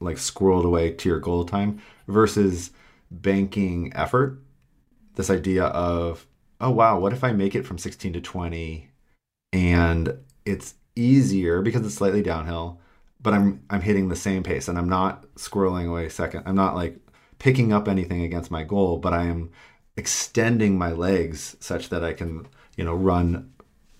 like 0.00 0.16
squirreled 0.16 0.64
away 0.64 0.90
to 0.90 1.08
your 1.08 1.18
goal 1.18 1.44
time 1.44 1.80
versus 2.08 2.70
banking 3.10 3.92
effort. 3.94 4.40
This 5.14 5.30
idea 5.30 5.64
of 5.64 6.26
oh 6.60 6.70
wow, 6.70 6.98
what 6.98 7.12
if 7.12 7.22
I 7.22 7.32
make 7.32 7.54
it 7.54 7.66
from 7.66 7.78
16 7.78 8.14
to 8.14 8.20
20 8.20 8.90
and 9.54 10.18
it's 10.44 10.74
easier 10.96 11.62
because 11.62 11.86
it's 11.86 11.94
slightly 11.94 12.22
downhill, 12.22 12.80
but 13.22 13.32
I'm 13.32 13.62
I'm 13.70 13.80
hitting 13.80 14.08
the 14.08 14.16
same 14.16 14.42
pace 14.42 14.68
and 14.68 14.76
I'm 14.76 14.88
not 14.88 15.22
squirreling 15.36 15.88
away 15.88 16.08
second. 16.08 16.42
I'm 16.46 16.56
not 16.56 16.74
like 16.74 16.98
picking 17.38 17.72
up 17.72 17.88
anything 17.88 18.22
against 18.22 18.50
my 18.50 18.64
goal, 18.64 18.98
but 18.98 19.14
I 19.14 19.24
am 19.24 19.50
extending 19.96 20.76
my 20.76 20.90
legs 20.90 21.56
such 21.60 21.88
that 21.90 22.04
I 22.04 22.12
can, 22.12 22.46
you 22.76 22.84
know, 22.84 22.94
run 22.94 23.52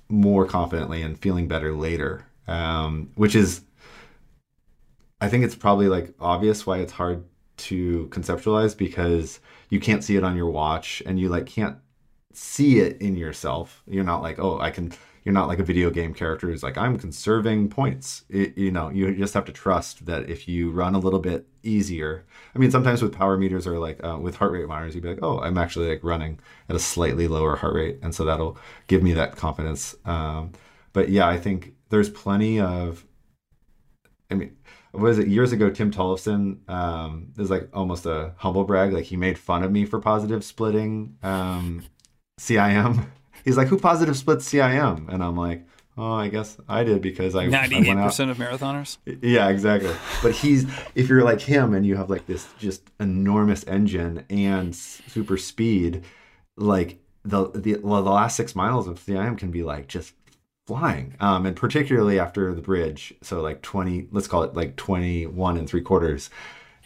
more 0.09 0.45
confidently 0.47 1.03
and 1.03 1.19
feeling 1.19 1.47
better 1.49 1.73
later. 1.73 2.27
Um, 2.49 3.13
which 3.15 3.35
is, 3.35 3.63
I 5.21 5.29
think 5.29 5.45
it's 5.45 5.55
probably 5.55 5.89
like 5.89 6.15
obvious 6.21 6.67
why 6.67 6.79
it's 6.79 6.93
hard 6.93 7.25
to 7.57 8.09
conceptualize 8.09 8.77
because 8.77 9.41
you 9.71 9.79
can't 9.81 10.03
see 10.03 10.17
it 10.17 10.25
on 10.25 10.37
your 10.37 10.51
watch 10.51 11.03
and 11.07 11.19
you 11.19 11.29
like 11.29 11.47
can't 11.47 11.79
see 12.33 12.81
it 12.81 13.01
in 13.01 13.17
yourself. 13.17 13.83
You're 13.87 14.05
not 14.05 14.23
like, 14.23 14.39
oh, 14.41 14.59
I 14.59 14.71
can. 14.71 14.93
You're 15.25 15.33
not 15.33 15.49
like 15.49 15.59
a 15.59 15.65
video 15.65 15.91
game 15.91 16.13
character 16.13 16.49
who's 16.49 16.63
like, 16.63 16.77
I'm 16.77 16.99
conserving 16.99 17.71
points. 17.71 18.25
It, 18.29 18.59
you 18.59 18.71
know, 18.71 18.91
you 18.91 19.15
just 19.17 19.33
have 19.35 19.47
to 19.47 19.53
trust 19.53 20.05
that 20.05 20.29
if 20.29 20.47
you 20.47 20.71
run 20.71 20.95
a 20.95 20.99
little 20.99 21.19
bit 21.19 21.47
easier. 21.63 22.27
I 22.55 22.59
mean, 22.59 22.71
sometimes 22.71 23.03
with 23.03 23.13
power 23.13 23.39
meters 23.39 23.67
or 23.67 23.79
like 23.79 24.05
uh, 24.05 24.19
with 24.21 24.37
heart 24.37 24.53
rate 24.53 24.69
monitors, 24.69 24.95
you'd 24.95 25.03
be 25.03 25.09
like, 25.09 25.23
oh, 25.23 25.41
I'm 25.41 25.57
actually 25.57 25.89
like 25.89 26.05
running 26.05 26.41
at 26.69 26.77
a 26.77 26.79
slightly 26.79 27.27
lower 27.27 27.57
heart 27.57 27.75
rate, 27.75 27.99
and 28.03 28.15
so 28.15 28.25
that'll 28.25 28.59
give 28.87 29.03
me 29.03 29.15
that 29.15 29.37
confidence. 29.37 29.95
Um, 30.05 30.53
but 30.93 31.09
yeah, 31.09 31.27
I 31.27 31.39
think 31.39 31.75
there's 31.89 32.11
plenty 32.11 32.61
of. 32.61 33.07
I 34.31 34.35
mean, 34.35 34.57
was 34.93 35.19
it 35.19 35.29
years 35.29 35.53
ago? 35.53 35.71
Tim 35.71 35.91
Tollefson 35.91 36.69
um, 36.69 37.33
is 37.39 37.51
like 37.51 37.69
almost 37.73 38.07
a 38.07 38.33
humble 38.37 38.65
brag. 38.65 38.93
Like 38.93 39.05
he 39.05 39.17
made 39.17 39.39
fun 39.39 39.63
of 39.63 39.73
me 39.73 39.85
for 39.87 40.01
positive 40.01 40.45
splitting 40.45 41.17
um, 41.23 41.85
CIM. 42.41 43.07
He's 43.45 43.57
like, 43.57 43.69
"Who 43.69 43.79
positive 43.79 44.17
splits 44.17 44.49
CIM?" 44.51 45.09
And 45.13 45.23
I'm 45.23 45.37
like, 45.37 45.67
"Oh, 45.97 46.13
I 46.15 46.29
guess 46.29 46.57
I 46.69 46.83
did 46.83 47.03
because 47.03 47.35
I, 47.35 47.47
Ninety-eight 47.47 47.87
went 47.87 48.01
out." 48.01 48.07
percent 48.07 48.31
of 48.31 48.39
marathoners. 48.39 48.99
Yeah, 49.05 49.49
exactly. 49.49 49.95
But 50.23 50.33
he's 50.33 50.67
if 50.95 51.09
you're 51.09 51.25
like 51.25 51.41
him 51.41 51.75
and 51.75 51.87
you 51.87 51.97
have 51.97 52.11
like 52.11 52.27
this 52.27 52.49
just 52.59 52.91
enormous 52.99 53.65
engine 53.65 54.25
and 54.31 54.75
super 54.75 55.37
speed, 55.37 56.05
like 56.57 56.99
the 57.25 57.51
the, 57.51 57.79
well, 57.83 58.03
the 58.03 58.11
last 58.11 58.37
six 58.37 58.55
miles 58.55 58.87
of 58.89 58.99
CIM 58.99 59.37
can 59.39 59.51
be 59.51 59.63
like 59.63 59.89
just 59.89 60.15
flying. 60.67 61.15
Um, 61.21 61.45
and 61.45 61.55
particularly 61.55 62.19
after 62.19 62.55
the 62.55 62.63
bridge, 62.63 63.15
so 63.23 63.43
like 63.43 63.63
twenty, 63.63 64.09
let's 64.11 64.27
call 64.27 64.43
it 64.45 64.55
like 64.55 64.77
twenty 64.77 65.27
one 65.27 65.57
and 65.59 65.69
three 65.69 65.83
quarters. 65.83 66.31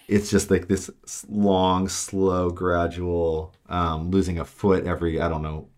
It's 0.09 0.31
just 0.31 0.51
like 0.51 0.69
this 0.69 0.91
long, 1.29 1.87
slow, 1.89 2.49
gradual, 2.51 3.55
um, 3.69 4.11
losing 4.11 4.39
a 4.39 4.45
foot 4.45 4.87
every 4.87 5.21
I 5.21 5.29
don't 5.29 5.43
know 5.43 5.69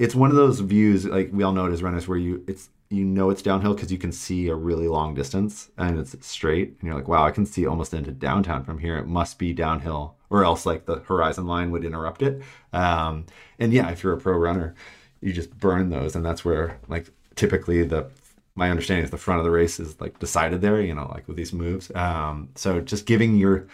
it's 0.00 0.14
one 0.14 0.30
of 0.30 0.36
those 0.36 0.60
views 0.60 1.04
like 1.04 1.28
we 1.30 1.44
all 1.44 1.52
know 1.52 1.66
it 1.66 1.72
as 1.72 1.82
runners 1.82 2.08
where 2.08 2.16
you 2.16 2.42
it's 2.48 2.70
you 2.88 3.04
know 3.04 3.28
it's 3.28 3.42
downhill 3.42 3.74
because 3.74 3.92
you 3.92 3.98
can 3.98 4.10
see 4.10 4.48
a 4.48 4.54
really 4.54 4.88
long 4.88 5.14
distance 5.14 5.70
and 5.76 5.98
it's 5.98 6.16
straight 6.26 6.68
and 6.68 6.82
you're 6.82 6.94
like 6.94 7.06
wow 7.06 7.22
i 7.22 7.30
can 7.30 7.44
see 7.44 7.66
almost 7.66 7.92
into 7.92 8.10
downtown 8.10 8.64
from 8.64 8.78
here. 8.78 8.96
It 8.96 9.06
must 9.06 9.38
be 9.38 9.52
downhill 9.52 10.16
or 10.30 10.42
else 10.42 10.64
like 10.64 10.86
the 10.86 11.00
horizon 11.00 11.46
line 11.46 11.70
would 11.70 11.84
interrupt 11.84 12.22
it. 12.22 12.42
Um, 12.72 13.26
and 13.58 13.74
yeah 13.74 13.90
if 13.90 14.02
you're 14.02 14.14
a 14.14 14.18
pro 14.18 14.36
runner 14.38 14.74
you 15.20 15.34
just 15.34 15.56
burn 15.58 15.90
those 15.90 16.16
and 16.16 16.24
that's 16.24 16.46
where 16.46 16.80
like 16.88 17.10
typically 17.36 17.84
the 17.84 18.10
my 18.54 18.70
understanding 18.70 19.04
is 19.04 19.10
the 19.10 19.18
front 19.18 19.38
of 19.38 19.44
the 19.44 19.50
race 19.50 19.78
is 19.78 20.00
like 20.00 20.18
decided 20.18 20.62
there 20.62 20.80
you 20.80 20.94
know 20.94 21.10
like 21.14 21.28
with 21.28 21.36
these 21.36 21.52
moves. 21.52 21.94
Um, 21.94 22.48
so 22.54 22.80
just 22.80 23.04
giving 23.04 23.36
your 23.36 23.66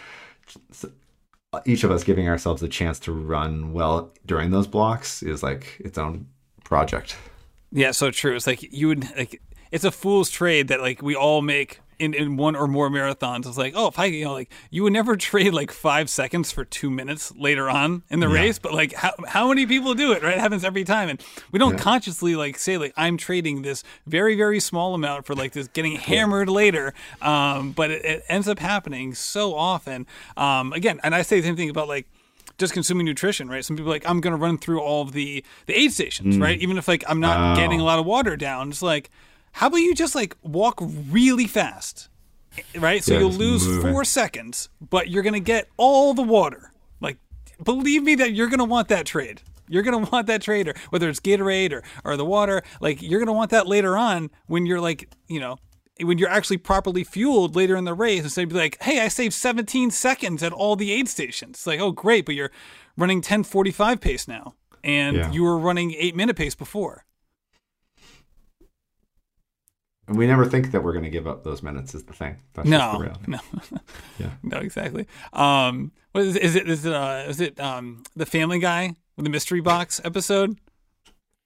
each 1.64 1.84
of 1.84 1.90
us 1.90 2.04
giving 2.04 2.28
ourselves 2.28 2.62
a 2.62 2.68
chance 2.68 2.98
to 3.00 3.12
run 3.12 3.72
well 3.72 4.12
during 4.24 4.50
those 4.50 4.66
blocks 4.66 5.22
is 5.22 5.42
like 5.42 5.76
its 5.80 5.98
own 5.98 6.26
project. 6.64 7.16
Yeah, 7.72 7.90
so 7.90 8.10
true. 8.10 8.36
It's 8.36 8.46
like 8.46 8.62
you 8.72 8.88
would 8.88 9.04
like 9.16 9.40
it's 9.70 9.84
a 9.84 9.90
fool's 9.90 10.30
trade 10.30 10.68
that 10.68 10.80
like 10.80 11.02
we 11.02 11.14
all 11.14 11.42
make 11.42 11.80
in, 11.98 12.14
in 12.14 12.36
one 12.36 12.54
or 12.56 12.66
more 12.66 12.88
marathons. 12.90 13.46
It's 13.46 13.56
like, 13.58 13.72
oh, 13.76 13.88
if 13.88 13.98
I, 13.98 14.06
you 14.06 14.24
know, 14.24 14.32
like 14.32 14.50
you 14.70 14.82
would 14.82 14.92
never 14.92 15.16
trade 15.30 15.52
like 15.54 15.70
five 15.72 16.08
seconds 16.10 16.52
for 16.52 16.64
two 16.64 16.90
minutes 16.90 17.32
later 17.36 17.68
on 17.70 18.02
in 18.10 18.20
the 18.20 18.28
Yeah. 18.28 18.34
race, 18.40 18.58
but 18.58 18.74
like 18.74 18.92
how, 18.94 19.12
how 19.28 19.48
many 19.48 19.66
people 19.66 19.94
do 19.94 20.12
it, 20.12 20.22
right? 20.22 20.34
It 20.34 20.40
happens 20.40 20.64
every 20.64 20.84
time. 20.84 21.08
And 21.08 21.22
we 21.52 21.58
don't 21.58 21.74
Yeah. 21.74 21.78
consciously 21.80 22.36
like 22.36 22.58
say, 22.58 22.76
like, 22.78 22.92
I'm 22.96 23.16
trading 23.16 23.62
this 23.62 23.82
very, 24.06 24.36
very 24.36 24.60
small 24.60 24.94
amount 24.94 25.26
for 25.26 25.34
like 25.34 25.52
this 25.52 25.68
getting 25.68 25.96
hammered 25.96 26.48
later. 26.48 26.92
Um, 27.22 27.72
but 27.72 27.90
it, 27.90 28.04
it 28.04 28.24
ends 28.28 28.48
up 28.48 28.58
happening 28.58 29.14
so 29.14 29.54
often. 29.54 30.06
Um, 30.36 30.72
again, 30.72 31.00
and 31.02 31.14
I 31.14 31.22
say 31.22 31.40
the 31.40 31.46
same 31.46 31.56
thing 31.56 31.70
about 31.70 31.88
like, 31.88 32.06
just 32.58 32.72
consuming 32.72 33.04
nutrition, 33.04 33.48
right? 33.50 33.62
Some 33.62 33.76
people 33.76 33.90
like 33.92 34.08
I'm 34.08 34.18
gonna 34.22 34.36
run 34.38 34.56
through 34.56 34.80
all 34.80 35.02
of 35.02 35.12
the 35.12 35.44
the 35.66 35.74
aid 35.74 35.92
stations, 35.92 36.38
right? 36.38 36.58
Even 36.58 36.78
if 36.78 36.88
like 36.88 37.04
I'm 37.06 37.20
not 37.20 37.36
Mm. 37.38 37.52
Oh. 37.52 37.56
getting 37.56 37.80
a 37.80 37.84
lot 37.84 37.98
of 37.98 38.06
water 38.06 38.34
down, 38.34 38.70
it's 38.70 38.80
like, 38.80 39.10
how 39.56 39.68
about 39.68 39.78
you 39.78 39.94
just 39.94 40.14
like 40.14 40.36
walk 40.42 40.78
really 40.80 41.46
fast, 41.46 42.08
right? 42.76 43.02
So 43.02 43.14
Yeah, 43.14 43.20
you'll 43.20 43.30
lose 43.30 43.64
four 43.82 44.04
seconds, 44.04 44.68
but 44.80 45.08
you're 45.08 45.22
gonna 45.22 45.40
get 45.40 45.68
all 45.78 46.12
the 46.12 46.22
water. 46.22 46.72
Like, 47.00 47.16
believe 47.64 48.02
me 48.02 48.14
that 48.16 48.32
you're 48.32 48.48
gonna 48.48 48.64
want 48.66 48.88
that 48.88 49.06
trade. 49.06 49.40
You're 49.66 49.82
gonna 49.82 50.06
want 50.12 50.26
that 50.26 50.42
trade, 50.42 50.68
or 50.68 50.74
whether 50.90 51.08
it's 51.08 51.20
Gatorade 51.20 51.72
or 51.72 51.82
or 52.04 52.18
the 52.18 52.24
water. 52.26 52.62
Like 52.82 53.00
you're 53.00 53.18
gonna 53.18 53.32
want 53.32 53.50
that 53.50 53.66
later 53.66 53.96
on 53.96 54.28
when 54.46 54.66
you're 54.66 54.80
like, 54.80 55.08
you 55.26 55.40
know, 55.40 55.56
when 56.02 56.18
you're 56.18 56.28
actually 56.28 56.58
properly 56.58 57.02
fueled 57.02 57.56
later 57.56 57.76
in 57.76 57.84
the 57.84 57.94
race. 57.94 58.24
Instead 58.24 58.42
of 58.44 58.48
be 58.50 58.56
like, 58.56 58.76
hey, 58.82 59.00
I 59.00 59.08
saved 59.08 59.32
17 59.32 59.90
seconds 59.90 60.42
at 60.42 60.52
all 60.52 60.76
the 60.76 60.92
aid 60.92 61.08
stations. 61.08 61.56
It's 61.56 61.66
like, 61.66 61.80
oh, 61.80 61.92
great, 61.92 62.26
but 62.26 62.34
you're 62.34 62.50
running 62.94 63.22
10:45 63.22 64.00
pace 64.02 64.28
now, 64.28 64.54
and 64.84 65.16
Yeah. 65.16 65.32
you 65.32 65.42
were 65.44 65.56
running 65.58 65.94
eight 65.94 66.14
minute 66.14 66.36
pace 66.36 66.54
before. 66.54 67.04
And 68.60 69.95
we 70.08 70.26
never 70.26 70.46
think 70.46 70.70
that 70.72 70.82
we're 70.84 70.92
going 70.92 71.04
to 71.04 71.10
give 71.10 71.26
up 71.26 71.42
those 71.44 71.62
minutes. 71.62 71.94
Is 71.94 72.04
the 72.04 72.12
thing. 72.12 72.36
That's 72.54 72.68
just 72.68 72.98
the 72.98 73.04
No, 73.06 73.12
no, 73.26 73.38
Yeah. 74.18 74.30
no, 74.42 74.58
exactly. 74.58 75.06
Um, 75.32 75.92
what 76.12 76.24
is, 76.24 76.36
is 76.36 76.54
it? 76.56 76.68
Is 76.68 76.84
it? 76.84 76.92
Uh, 76.92 77.24
is 77.28 77.40
it 77.40 77.58
um, 77.58 78.02
the 78.14 78.26
Family 78.26 78.58
Guy 78.58 78.94
with 79.16 79.24
the 79.24 79.30
mystery 79.30 79.60
box 79.60 80.00
episode? 80.04 80.58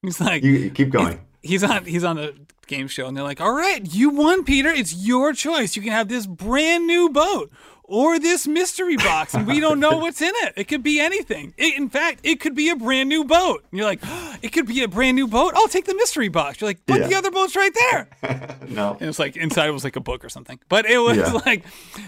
He's 0.02 0.20
like, 0.20 0.42
You, 0.42 0.52
you 0.52 0.70
keep 0.70 0.90
going. 0.90 1.20
He's 1.42 1.62
on 1.64 1.84
he's 1.84 2.04
on 2.04 2.18
a 2.18 2.32
game 2.66 2.88
show 2.88 3.06
and 3.06 3.16
they're 3.16 3.24
like, 3.24 3.40
"All 3.40 3.52
right, 3.52 3.80
you 3.94 4.10
won, 4.10 4.44
Peter. 4.44 4.68
It's 4.68 4.94
your 4.94 5.32
choice. 5.32 5.76
You 5.76 5.82
can 5.82 5.92
have 5.92 6.08
this 6.08 6.26
brand 6.26 6.86
new 6.86 7.08
boat 7.10 7.50
or 7.82 8.20
this 8.20 8.46
mystery 8.46 8.96
box, 8.96 9.34
and 9.34 9.48
we 9.48 9.58
don't 9.58 9.80
know 9.80 9.98
what's 9.98 10.22
in 10.22 10.30
it. 10.36 10.52
It 10.56 10.68
could 10.68 10.84
be 10.84 11.00
anything. 11.00 11.52
It, 11.56 11.76
in 11.76 11.88
fact, 11.90 12.20
it 12.22 12.38
could 12.38 12.54
be 12.54 12.68
a 12.70 12.76
brand 12.76 13.08
new 13.08 13.24
boat." 13.24 13.64
And 13.70 13.78
you're 13.78 13.88
like, 13.88 14.00
"It 14.42 14.50
could 14.52 14.66
be 14.66 14.82
a 14.84 14.88
brand 14.88 15.16
new 15.16 15.26
boat. 15.26 15.52
I'll 15.56 15.66
take 15.66 15.86
the 15.86 15.94
mystery 15.96 16.28
box." 16.28 16.60
You're 16.60 16.70
like, 16.70 16.80
"But 16.86 17.00
Yeah. 17.00 17.06
the 17.08 17.14
other 17.16 17.30
boat's 17.32 17.56
right 17.56 17.72
there." 17.74 18.08
no. 18.68 18.92
And 18.92 19.02
it 19.02 19.06
was 19.06 19.18
like 19.18 19.36
inside 19.36 19.68
it 19.68 19.72
was 19.72 19.82
like 19.82 19.96
a 19.96 20.00
book 20.00 20.24
or 20.24 20.28
something. 20.28 20.60
But 20.68 20.86
it 20.86 20.98
was 20.98 21.16
Yeah. 21.16 21.32
like 21.46 21.64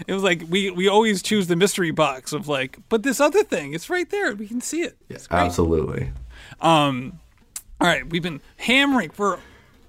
it 0.07 0.13
was 0.13 0.23
like 0.23 0.43
we 0.49 0.69
we 0.71 0.87
always 0.87 1.21
choose 1.21 1.47
the 1.47 1.57
mystery 1.57 1.91
box 1.91 2.31
of 2.31 2.47
like, 2.47 2.77
but 2.87 3.03
this 3.03 3.19
other 3.19 3.43
thing, 3.43 3.73
it's 3.73 3.89
right 3.89 4.09
there. 4.09 4.33
We 4.35 4.47
can 4.47 4.61
see 4.61 4.83
it. 4.83 4.97
Great. 5.09 5.27
Absolutely. 5.29 6.11
Um, 6.61 7.19
all 7.83 7.89
right, 7.89 8.09
we've 8.09 8.23
been 8.23 8.39
hammering 8.55 9.09
for 9.09 9.41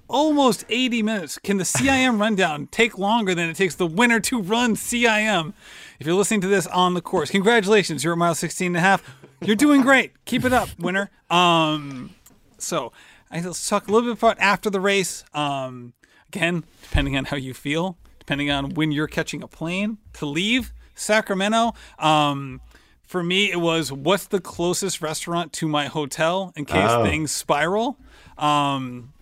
almost 0.09 0.65
80 0.67 1.01
minutes. 1.01 1.39
Can 1.41 1.55
the 1.55 1.63
CIM 1.63 2.19
rundown 2.19 2.67
take 2.67 2.97
longer 2.97 3.33
than 3.33 3.49
it 3.49 3.55
takes 3.55 3.75
the 3.75 3.87
winner 3.87 4.19
to 4.19 4.41
run 4.41 4.75
CIM? 4.75 5.53
If 5.97 6.05
you're 6.05 6.17
listening 6.17 6.41
to 6.41 6.47
this 6.49 6.67
on 6.67 6.93
the 6.93 6.99
course, 6.99 7.31
congratulations, 7.31 8.03
you're 8.03 8.11
at 8.11 8.19
mile 8.19 8.35
16 8.35 8.67
and 8.67 8.75
a 8.75 8.81
half. 8.81 9.01
You're 9.39 9.55
doing 9.55 9.81
great. 9.81 10.11
Keep 10.25 10.43
it 10.43 10.51
up, 10.51 10.67
winner. 10.77 11.09
Um, 11.29 12.13
so 12.57 12.91
I 13.31 13.39
let's 13.39 13.69
talk 13.69 13.87
a 13.87 13.91
little 13.93 14.13
bit 14.13 14.21
about 14.21 14.39
after 14.39 14.69
the 14.69 14.81
race. 14.81 15.23
Um, 15.33 15.93
again, 16.27 16.65
depending 16.83 17.15
on 17.15 17.23
how 17.23 17.37
you 17.37 17.53
feel, 17.53 17.97
depending 18.19 18.51
on 18.51 18.71
when 18.71 18.91
you're 18.91 19.07
catching 19.07 19.41
a 19.41 19.47
plane 19.47 19.99
to 20.15 20.25
leave 20.25 20.73
Sacramento. 20.95 21.73
Um, 21.97 22.59
for 23.05 23.23
me, 23.23 23.51
it 23.51 23.61
was 23.61 23.91
what's 23.91 24.27
the 24.27 24.39
closest 24.41 25.01
restaurant 25.01 25.53
to 25.53 25.67
my 25.67 25.85
hotel 25.87 26.51
in 26.55 26.65
case 26.65 26.89
Oh. 26.91 27.03
things 27.03 27.31
spiral. 27.31 27.97
Um, 28.37 29.13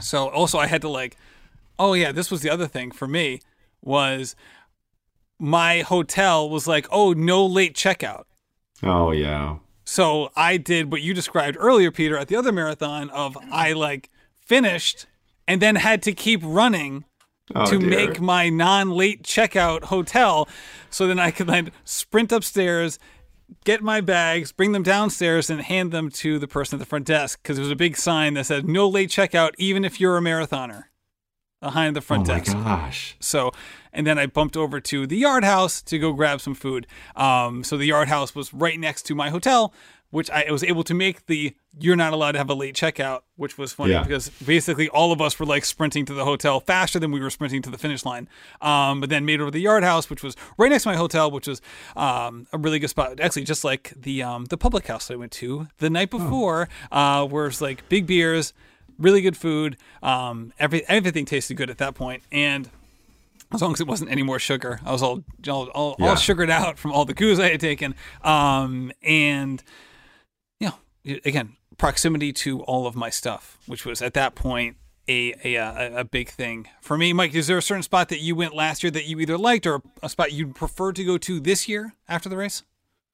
so 0.00 0.28
also 0.28 0.58
I 0.58 0.66
had 0.66 0.82
to 0.82 0.88
like, 0.88 1.16
oh 1.78 1.94
yeah, 1.94 2.12
this 2.12 2.30
was 2.30 2.42
the 2.42 2.50
other 2.50 2.66
thing 2.66 2.90
for 2.90 3.06
me 3.08 3.40
was 3.82 4.36
my 5.38 5.80
hotel 5.80 6.48
was 6.48 6.66
like, 6.66 6.86
oh 6.90 7.12
no 7.12 7.44
late 7.44 7.74
checkout. 7.74 8.24
Oh 8.82 9.10
yeah. 9.10 9.56
So 9.84 10.30
I 10.36 10.56
did 10.56 10.90
what 10.90 11.02
you 11.02 11.12
described 11.14 11.56
earlier, 11.60 11.90
Peter, 11.90 12.16
at 12.16 12.28
the 12.28 12.36
other 12.36 12.52
marathon 12.52 13.10
of 13.10 13.36
I 13.50 13.72
like 13.72 14.08
finished 14.40 15.06
and 15.46 15.60
then 15.60 15.76
had 15.76 16.02
to 16.02 16.12
keep 16.12 16.40
running 16.42 17.04
Oh, 17.54 17.66
to 17.66 17.78
dear. 17.78 17.90
make 17.90 18.20
my 18.22 18.48
non-late 18.48 19.22
checkout 19.22 19.84
hotel 19.84 20.48
so 20.88 21.06
then 21.06 21.18
I 21.18 21.30
could 21.30 21.46
then 21.46 21.72
sprint 21.84 22.32
upstairs, 22.32 22.98
get 23.64 23.82
my 23.82 24.00
bags, 24.00 24.52
bring 24.52 24.72
them 24.72 24.82
downstairs 24.82 25.50
and 25.50 25.60
hand 25.60 25.92
them 25.92 26.10
to 26.10 26.38
the 26.38 26.48
person 26.48 26.76
at 26.76 26.80
the 26.80 26.86
front 26.86 27.06
desk 27.06 27.40
because 27.42 27.56
there 27.56 27.62
was 27.64 27.70
a 27.72 27.76
big 27.76 27.96
sign 27.96 28.34
that 28.34 28.46
said 28.46 28.68
no 28.68 28.88
late 28.88 29.10
checkout 29.10 29.52
even 29.58 29.84
if 29.84 30.00
you're 30.00 30.16
a 30.16 30.20
marathoner 30.20 30.84
behind 31.60 31.96
the 31.96 32.00
Oh 32.00 32.02
front 32.02 32.28
my 32.28 32.38
desk. 32.40 32.52
gosh. 32.52 33.16
So, 33.20 33.50
and 33.92 34.06
then 34.06 34.18
I 34.18 34.26
bumped 34.26 34.56
over 34.56 34.80
to 34.80 35.06
the 35.06 35.16
Yard 35.16 35.44
House 35.44 35.80
to 35.82 35.98
go 35.98 36.12
grab 36.12 36.40
some 36.42 36.54
food. 36.54 36.86
Um, 37.16 37.64
so 37.64 37.76
the 37.78 37.86
Yard 37.86 38.08
House 38.08 38.34
was 38.34 38.52
right 38.52 38.78
next 38.78 39.04
to 39.04 39.14
my 39.14 39.30
hotel, 39.30 39.72
which 40.14 40.30
I 40.30 40.50
was 40.52 40.62
able 40.62 40.84
to 40.84 40.94
make 40.94 41.26
the 41.26 41.54
you're 41.78 41.96
not 41.96 42.12
allowed 42.12 42.32
to 42.32 42.38
have 42.38 42.48
a 42.48 42.54
late 42.54 42.76
checkout, 42.76 43.22
which 43.34 43.58
was 43.58 43.72
funny 43.72 43.92
Yeah. 43.94 44.04
because 44.04 44.28
basically 44.46 44.88
all 44.88 45.10
of 45.10 45.20
us 45.20 45.38
were 45.40 45.44
like 45.46 45.64
sprinting 45.64 46.04
to 46.06 46.14
the 46.14 46.24
hotel 46.24 46.60
faster 46.60 47.00
than 47.00 47.10
we 47.10 47.18
were 47.18 47.30
sprinting 47.30 47.62
to 47.62 47.70
the 47.70 47.78
finish 47.78 48.04
line. 48.04 48.28
Um, 48.62 49.00
but 49.00 49.10
then 49.10 49.24
made 49.26 49.40
it 49.40 49.42
over 49.42 49.50
to 49.50 49.54
the 49.54 49.60
Yard 49.60 49.82
House, 49.82 50.08
which 50.08 50.22
was 50.22 50.36
right 50.56 50.70
next 50.70 50.84
to 50.84 50.90
my 50.90 50.96
hotel, 50.96 51.30
which 51.32 51.48
was 51.48 51.60
um, 51.96 52.46
a 52.52 52.58
really 52.58 52.78
good 52.78 52.90
spot. 52.90 53.18
Actually, 53.18 53.42
just 53.44 53.64
like 53.64 53.92
the 53.96 54.22
um, 54.22 54.44
the 54.44 54.56
public 54.56 54.86
house 54.86 55.08
that 55.08 55.14
I 55.14 55.16
went 55.16 55.32
to 55.32 55.66
the 55.78 55.90
night 55.90 56.10
before, 56.10 56.68
uh, 56.92 57.26
where 57.26 57.46
it's 57.46 57.60
like 57.60 57.88
big 57.88 58.06
beers, 58.06 58.52
really 58.98 59.20
good 59.20 59.36
food. 59.36 59.76
Um, 60.00 60.52
every 60.60 60.86
everything 60.88 61.24
tasted 61.24 61.56
good 61.56 61.70
at 61.70 61.78
that 61.78 61.96
point, 61.96 62.22
and 62.30 62.70
as 63.52 63.60
long 63.62 63.72
as 63.72 63.80
it 63.80 63.86
wasn't 63.88 64.10
any 64.12 64.22
more 64.22 64.38
sugar. 64.38 64.78
I 64.84 64.92
was 64.92 65.02
all 65.02 65.24
all, 65.48 65.66
all, 65.70 65.96
Yeah. 65.98 66.10
all 66.10 66.16
sugared 66.16 66.50
out 66.50 66.78
from 66.78 66.92
all 66.92 67.04
the 67.04 67.14
GUs 67.14 67.40
I 67.40 67.50
had 67.50 67.60
taken. 67.60 67.94
Um, 68.22 68.92
and 69.02 69.60
you 69.60 69.62
know, 69.62 69.62
y- 69.62 69.62
again, 71.04 71.56
proximity 71.76 72.32
to 72.32 72.62
all 72.62 72.86
of 72.86 72.94
my 72.94 73.10
stuff, 73.10 73.58
which 73.66 73.84
was 73.84 74.02
at 74.02 74.14
that 74.14 74.34
point 74.34 74.76
a 75.08 75.34
a, 75.44 75.56
uh, 75.56 75.72
a, 75.72 76.00
a 76.00 76.04
big 76.04 76.28
thing 76.28 76.68
for 76.80 76.96
me. 76.96 77.12
Mike, 77.12 77.34
is 77.34 77.46
there 77.46 77.58
a 77.58 77.62
certain 77.62 77.82
spot 77.82 78.08
that 78.08 78.20
you 78.20 78.34
went 78.34 78.54
last 78.54 78.82
year 78.82 78.90
that 78.90 79.06
you 79.06 79.20
either 79.20 79.36
liked 79.36 79.66
or 79.66 79.82
a 80.02 80.08
spot 80.08 80.32
you'd 80.32 80.54
prefer 80.54 80.92
to 80.92 81.04
go 81.04 81.18
to 81.18 81.40
this 81.40 81.68
year 81.68 81.94
after 82.08 82.28
the 82.28 82.36
race? 82.36 82.62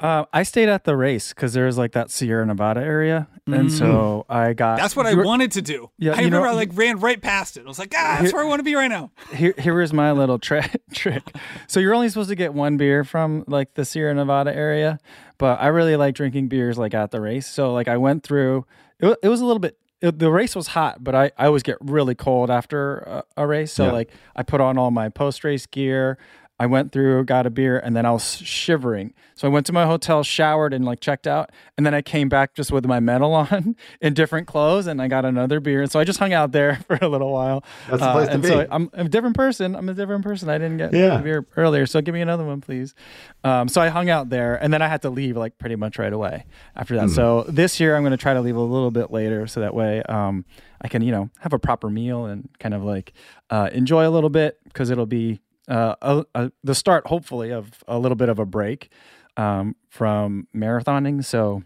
Uh, 0.00 0.24
I 0.32 0.44
stayed 0.44 0.70
at 0.70 0.84
the 0.84 0.96
race 0.96 1.28
because 1.34 1.52
there 1.52 1.66
was 1.66 1.76
like 1.76 1.92
that 1.92 2.10
Sierra 2.10 2.46
Nevada 2.46 2.80
area, 2.80 3.28
and 3.46 3.70
so 3.70 4.24
I 4.30 4.54
got. 4.54 4.78
That's 4.78 4.96
what 4.96 5.04
I 5.06 5.14
were- 5.14 5.24
wanted 5.24 5.52
to 5.52 5.62
do. 5.62 5.90
Yeah, 5.98 6.12
I 6.12 6.22
you 6.22 6.30
know- 6.30 6.38
remember 6.38 6.48
I 6.48 6.52
like 6.52 6.70
ran 6.72 7.00
right 7.00 7.20
past 7.20 7.58
it. 7.58 7.64
I 7.66 7.68
was 7.68 7.78
like, 7.78 7.92
ah, 7.94 8.16
that's 8.18 8.30
Here- 8.30 8.32
where 8.32 8.44
I 8.44 8.48
want 8.48 8.60
to 8.60 8.64
be 8.64 8.74
right 8.74 8.88
now. 8.88 9.10
Here, 9.34 9.52
here 9.58 9.80
is 9.82 9.92
my 9.92 10.12
little 10.12 10.38
tra- 10.48 10.70
trick. 10.94 11.22
So 11.66 11.80
you're 11.80 11.94
only 11.94 12.08
supposed 12.08 12.30
to 12.30 12.34
get 12.34 12.54
one 12.54 12.78
beer 12.78 13.04
from 13.04 13.44
like 13.46 13.74
the 13.74 13.84
Sierra 13.84 14.14
Nevada 14.14 14.54
area, 14.56 14.98
but 15.36 15.60
I 15.60 15.66
really 15.66 15.96
like 15.96 16.14
drinking 16.14 16.48
beers 16.48 16.78
like 16.78 16.94
at 16.94 17.10
the 17.10 17.20
race. 17.20 17.46
So 17.46 17.72
like 17.74 17.86
I 17.88 17.98
went 17.98 18.22
through. 18.22 18.64
It, 19.00 19.18
it 19.22 19.28
was 19.28 19.40
a 19.42 19.44
little 19.44 19.60
bit. 19.60 19.76
It, 20.00 20.18
the 20.18 20.30
race 20.30 20.56
was 20.56 20.68
hot, 20.68 21.04
but 21.04 21.14
I, 21.14 21.30
I 21.36 21.44
always 21.44 21.62
get 21.62 21.76
really 21.82 22.14
cold 22.14 22.50
after 22.50 22.96
a, 23.00 23.24
a 23.36 23.46
race. 23.46 23.70
So 23.74 23.84
Yeah. 23.86 23.92
like 23.92 24.10
I 24.34 24.42
put 24.44 24.62
on 24.62 24.78
all 24.78 24.90
my 24.90 25.10
post 25.10 25.44
race 25.44 25.66
gear. 25.66 26.16
I 26.60 26.66
went 26.66 26.92
through, 26.92 27.24
got 27.24 27.46
a 27.46 27.50
beer, 27.50 27.78
and 27.78 27.96
then 27.96 28.04
I 28.04 28.10
was 28.10 28.36
shivering. 28.36 29.14
So 29.34 29.48
I 29.48 29.50
went 29.50 29.64
to 29.66 29.72
my 29.72 29.86
hotel, 29.86 30.22
showered, 30.22 30.74
and 30.74 30.84
like 30.84 31.00
checked 31.00 31.26
out. 31.26 31.50
And 31.78 31.86
then 31.86 31.94
I 31.94 32.02
came 32.02 32.28
back 32.28 32.52
just 32.54 32.70
with 32.70 32.84
my 32.84 33.00
medal 33.00 33.32
on 33.50 33.76
in 34.02 34.12
different 34.12 34.46
clothes, 34.46 34.86
and 34.86 35.00
I 35.00 35.08
got 35.08 35.24
another 35.24 35.58
beer. 35.58 35.80
And 35.80 35.90
so 35.90 35.98
I 35.98 36.04
just 36.04 36.18
hung 36.18 36.34
out 36.34 36.52
there 36.52 36.76
for 36.86 36.98
a 37.00 37.08
little 37.08 37.32
while. 37.32 37.64
That's 37.88 38.02
the 38.02 38.12
place 38.12 38.28
to 38.28 38.34
and 38.34 38.42
be. 38.42 38.48
So 38.48 38.66
I'm, 38.70 38.90
I'm 38.92 39.06
a 39.06 39.08
different 39.08 39.36
person. 39.36 39.74
I'm 39.74 39.88
a 39.88 39.94
different 39.94 40.22
person. 40.22 40.50
I 40.50 40.58
didn't 40.58 40.76
get 40.76 40.92
Yeah. 40.92 41.18
a 41.18 41.22
beer 41.22 41.46
earlier, 41.56 41.86
so 41.86 42.02
give 42.02 42.14
me 42.14 42.20
another 42.20 42.44
one, 42.44 42.60
please. 42.60 42.94
Um, 43.42 43.66
so 43.68 43.80
I 43.80 43.88
hung 43.88 44.10
out 44.10 44.28
there, 44.28 44.54
and 44.62 44.70
then 44.70 44.82
I 44.82 44.88
had 44.88 45.00
to 45.02 45.08
leave 45.10 45.38
like 45.38 45.56
pretty 45.56 45.76
much 45.76 45.98
right 45.98 46.12
away 46.12 46.44
after 46.76 46.94
that. 46.96 47.08
So 47.08 47.46
this 47.48 47.80
year 47.80 47.96
I'm 47.96 48.02
going 48.02 48.10
to 48.10 48.18
try 48.18 48.34
to 48.34 48.40
leave 48.42 48.56
a 48.56 48.60
little 48.60 48.90
bit 48.90 49.10
later, 49.10 49.46
so 49.46 49.60
that 49.60 49.72
way 49.74 50.02
um, 50.02 50.44
I 50.82 50.88
can 50.88 51.00
you 51.00 51.10
know 51.12 51.30
have 51.38 51.54
a 51.54 51.58
proper 51.58 51.88
meal 51.88 52.26
and 52.26 52.50
kind 52.58 52.74
of 52.74 52.82
like 52.84 53.14
uh, 53.48 53.70
enjoy 53.72 54.06
a 54.06 54.10
little 54.10 54.28
bit 54.30 54.58
because 54.64 54.90
it'll 54.90 55.06
be 55.06 55.40
uh, 55.70 55.94
a, 56.02 56.24
a, 56.34 56.52
the 56.64 56.74
start, 56.74 57.06
hopefully, 57.06 57.50
of 57.52 57.82
a 57.88 57.98
little 57.98 58.16
bit 58.16 58.28
of 58.28 58.38
a 58.38 58.44
break 58.44 58.90
um, 59.38 59.76
from 59.88 60.46
marathoning. 60.54 61.24
So 61.24 61.62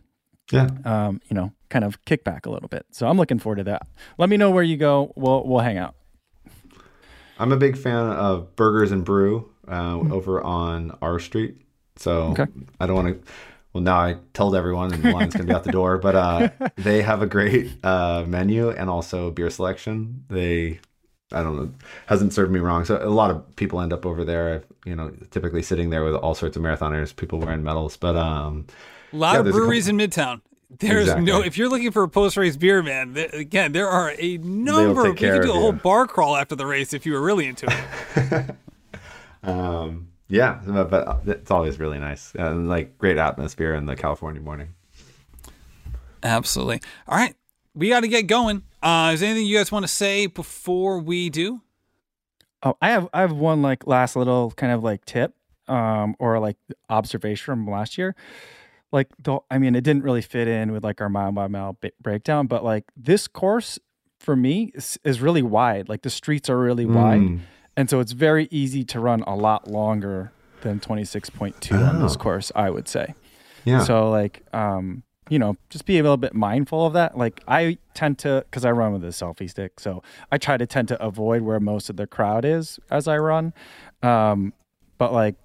Yeah. 0.52 0.68
um, 0.84 1.20
you 1.28 1.34
know, 1.34 1.52
kind 1.70 1.84
of 1.84 2.04
kick 2.04 2.22
back 2.22 2.46
a 2.46 2.50
little 2.50 2.68
bit. 2.68 2.86
So 2.92 3.08
I'm 3.08 3.16
looking 3.16 3.38
forward 3.40 3.56
to 3.56 3.64
that. 3.64 3.88
Let 4.18 4.28
me 4.28 4.36
know 4.36 4.50
where 4.50 4.62
you 4.62 4.76
go. 4.76 5.12
We'll 5.16 5.44
we'll 5.46 5.60
hang 5.60 5.78
out. 5.78 5.94
I'm 7.38 7.50
a 7.52 7.56
big 7.56 7.76
fan 7.76 8.06
of 8.10 8.54
Burgers 8.54 8.92
and 8.92 9.04
Brew 9.04 9.50
uh, 9.68 9.98
over 9.98 10.40
on 10.42 10.96
R 11.02 11.18
Street. 11.18 11.56
So 11.96 12.28
Okay. 12.32 12.46
I 12.80 12.86
don't 12.86 12.96
want 12.96 13.24
to. 13.24 13.32
Well, 13.72 13.82
now 13.82 13.96
I 13.98 14.18
told 14.34 14.54
everyone, 14.54 14.92
and 14.92 15.02
the 15.02 15.08
line's 15.08 15.34
gonna 15.34 15.48
be 15.48 15.52
out 15.52 15.64
the 15.64 15.70
door. 15.70 15.98
But 15.98 16.14
uh, 16.14 16.48
they 16.76 17.02
have 17.02 17.22
a 17.22 17.26
great 17.26 17.72
uh, 17.84 18.24
menu 18.26 18.70
and 18.70 18.88
also 18.88 19.32
beer 19.32 19.50
selection. 19.50 20.24
They 20.28 20.78
I 21.34 21.42
don't 21.42 21.56
know, 21.56 21.70
hasn't 22.06 22.32
served 22.32 22.52
me 22.52 22.60
wrong. 22.60 22.84
So 22.84 22.96
a 23.02 23.10
lot 23.10 23.30
of 23.30 23.56
people 23.56 23.80
end 23.80 23.92
up 23.92 24.06
over 24.06 24.24
there, 24.24 24.64
you 24.84 24.94
know, 24.94 25.10
typically 25.30 25.62
sitting 25.62 25.90
there 25.90 26.04
with 26.04 26.14
all 26.14 26.34
sorts 26.34 26.56
of 26.56 26.62
marathoners, 26.62 27.14
people 27.14 27.38
wearing 27.38 27.62
medals. 27.62 27.96
But 27.96 28.16
um, 28.16 28.66
a 29.12 29.16
lot 29.16 29.34
Yeah, 29.34 29.40
of 29.40 29.52
breweries 29.52 29.88
in 29.88 29.96
Midtown. 29.96 30.40
There's 30.78 31.14
no 31.16 31.40
if 31.42 31.56
you're 31.56 31.68
looking 31.68 31.90
for 31.92 32.02
a 32.02 32.08
post 32.08 32.36
race 32.36 32.56
beer, 32.56 32.82
man. 32.82 33.14
Th- 33.14 33.32
again, 33.32 33.72
there 33.72 33.88
are 33.88 34.12
a 34.18 34.38
number. 34.38 35.06
You 35.08 35.14
could 35.14 35.42
do 35.42 35.50
a 35.50 35.54
whole 35.54 35.72
bar 35.72 36.06
crawl 36.06 36.36
after 36.36 36.56
the 36.56 36.66
race 36.66 36.92
if 36.92 37.06
you 37.06 37.12
were 37.12 37.20
really 37.20 37.46
into 37.46 37.66
it. 37.68 38.56
um, 39.48 40.08
yeah, 40.28 40.60
but, 40.66 40.90
but 40.90 41.22
it's 41.26 41.50
always 41.50 41.78
really 41.78 41.98
nice 41.98 42.32
and 42.34 42.68
like 42.68 42.98
great 42.98 43.18
atmosphere 43.18 43.74
in 43.74 43.86
the 43.86 43.94
California 43.94 44.40
morning. 44.40 44.74
Absolutely. 46.22 46.80
All 47.06 47.18
right, 47.18 47.34
we 47.74 47.90
got 47.90 48.00
to 48.00 48.08
get 48.08 48.26
going. 48.26 48.62
Uh, 48.84 49.12
is 49.14 49.20
there 49.20 49.30
anything 49.30 49.46
you 49.46 49.56
guys 49.56 49.72
want 49.72 49.82
to 49.84 49.88
say 49.92 50.26
before 50.26 50.98
we 51.00 51.30
do? 51.30 51.62
Oh, 52.62 52.76
I 52.82 52.90
have 52.90 53.08
I 53.14 53.22
have 53.22 53.32
one 53.32 53.62
like 53.62 53.86
last 53.86 54.14
little 54.14 54.50
kind 54.52 54.72
of 54.72 54.82
like 54.84 55.04
tip, 55.06 55.34
um, 55.68 56.14
or 56.18 56.38
like 56.38 56.56
observation 56.90 57.44
from 57.44 57.70
last 57.70 57.96
year. 57.98 58.14
Like 58.92 59.08
the, 59.18 59.38
I 59.50 59.58
mean, 59.58 59.74
it 59.74 59.82
didn't 59.82 60.04
really 60.04 60.22
fit 60.22 60.46
in 60.48 60.70
with 60.70 60.84
like 60.84 61.00
our 61.00 61.08
mile 61.08 61.32
by 61.32 61.48
mile 61.48 61.76
ba- 61.80 61.90
breakdown, 62.00 62.46
but 62.46 62.62
like 62.62 62.84
this 62.96 63.26
course 63.26 63.78
for 64.20 64.36
me 64.36 64.70
is, 64.74 64.98
is 65.02 65.20
really 65.20 65.42
wide. 65.42 65.88
Like 65.88 66.02
the 66.02 66.10
streets 66.10 66.48
are 66.48 66.58
really 66.58 66.86
wide, 66.86 67.20
Mm. 67.22 67.40
and 67.76 67.90
so 67.90 68.00
it's 68.00 68.12
very 68.12 68.48
easy 68.50 68.84
to 68.84 69.00
run 69.00 69.22
a 69.26 69.34
lot 69.34 69.66
longer 69.68 70.30
than 70.60 70.78
twenty 70.80 71.04
six 71.04 71.28
point 71.30 71.60
two 71.60 71.74
on 71.74 72.00
this 72.02 72.14
Oh. 72.14 72.18
course. 72.18 72.52
I 72.54 72.70
would 72.70 72.86
say. 72.88 73.14
Yeah. 73.64 73.82
So 73.82 74.10
like, 74.10 74.42
um, 74.54 75.02
you 75.28 75.38
know, 75.38 75.56
just 75.70 75.86
be 75.86 75.98
a 75.98 76.02
little 76.02 76.16
bit 76.16 76.34
mindful 76.34 76.86
of 76.86 76.92
that. 76.92 77.16
Like 77.16 77.42
I 77.48 77.78
tend 77.94 78.18
to, 78.20 78.44
because 78.50 78.64
I 78.64 78.72
run 78.72 78.92
with 78.92 79.04
a 79.04 79.08
selfie 79.08 79.48
stick, 79.48 79.80
so 79.80 80.02
I 80.30 80.38
try 80.38 80.56
to 80.56 80.66
tend 80.66 80.88
to 80.88 81.02
avoid 81.02 81.42
where 81.42 81.60
most 81.60 81.88
of 81.90 81.96
the 81.96 82.06
crowd 82.06 82.44
is 82.44 82.78
as 82.90 83.08
I 83.08 83.18
run. 83.18 83.54
Um, 84.02 84.52
but 84.98 85.12
like, 85.12 85.36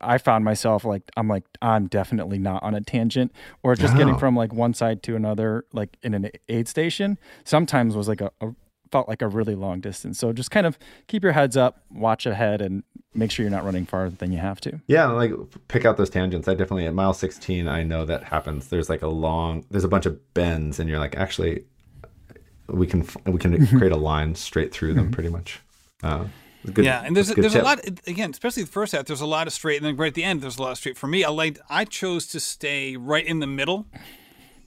I 0.00 0.18
found 0.18 0.44
myself 0.44 0.84
like 0.84 1.02
I'm 1.16 1.28
like 1.28 1.44
I'm 1.60 1.88
definitely 1.88 2.38
not 2.38 2.62
on 2.62 2.74
a 2.74 2.80
tangent 2.80 3.32
or 3.62 3.74
just 3.74 3.96
getting 3.96 4.16
from 4.16 4.34
like 4.34 4.52
one 4.52 4.72
side 4.74 5.02
to 5.04 5.16
another 5.16 5.66
like 5.72 5.96
in 6.02 6.14
an 6.14 6.30
aid 6.48 6.68
station. 6.68 7.18
Sometimes 7.44 7.94
was 7.96 8.08
like 8.08 8.20
a, 8.20 8.30
a 8.40 8.54
felt 8.94 9.08
like 9.08 9.22
a 9.22 9.26
really 9.26 9.56
long 9.56 9.80
distance. 9.80 10.20
So 10.20 10.32
just 10.32 10.52
kind 10.52 10.68
of 10.68 10.78
keep 11.08 11.24
your 11.24 11.32
heads 11.32 11.56
up, 11.56 11.82
watch 11.90 12.26
ahead, 12.26 12.62
and 12.62 12.84
make 13.12 13.32
sure 13.32 13.42
you're 13.42 13.50
not 13.50 13.64
running 13.64 13.86
farther 13.86 14.14
than 14.14 14.30
you 14.30 14.38
have 14.38 14.60
to. 14.60 14.78
Yeah, 14.86 15.06
like 15.06 15.32
pick 15.66 15.84
out 15.84 15.96
those 15.96 16.10
tangents. 16.10 16.46
I 16.46 16.54
definitely 16.54 16.86
at 16.86 16.94
mile 16.94 17.12
16, 17.12 17.66
I 17.66 17.82
know 17.82 18.04
that 18.04 18.22
happens. 18.22 18.68
There's 18.68 18.88
like 18.88 19.02
a 19.02 19.08
long, 19.08 19.64
there's 19.68 19.82
a 19.82 19.88
bunch 19.88 20.06
of 20.06 20.32
bends, 20.32 20.78
and 20.78 20.88
you're 20.88 21.00
like, 21.00 21.16
actually, 21.16 21.64
we 22.68 22.86
can 22.86 23.04
we 23.26 23.40
can 23.40 23.66
create 23.78 23.90
a 23.90 23.96
line 23.96 24.36
straight 24.36 24.72
through 24.72 24.94
them, 24.94 25.10
pretty 25.10 25.28
much. 25.28 25.60
Uh, 26.04 26.26
good, 26.72 26.84
yeah, 26.84 27.02
and 27.04 27.16
there's 27.16 27.30
a 27.30 27.34
good 27.34 27.42
there's 27.42 27.56
a 27.56 27.62
lot 27.62 27.84
again, 28.06 28.30
especially 28.30 28.62
the 28.62 28.70
first 28.70 28.92
half. 28.92 29.06
There's 29.06 29.20
a 29.20 29.26
lot 29.26 29.48
of 29.48 29.52
straight, 29.52 29.78
and 29.78 29.86
then 29.86 29.96
right 29.96 30.06
at 30.06 30.14
the 30.14 30.22
end, 30.22 30.40
there's 30.40 30.58
a 30.58 30.62
lot 30.62 30.70
of 30.70 30.78
straight. 30.78 30.96
For 30.96 31.08
me, 31.08 31.24
I 31.24 31.30
like 31.30 31.58
I 31.68 31.84
chose 31.84 32.28
to 32.28 32.38
stay 32.38 32.96
right 32.96 33.26
in 33.26 33.40
the 33.40 33.48
middle 33.48 33.86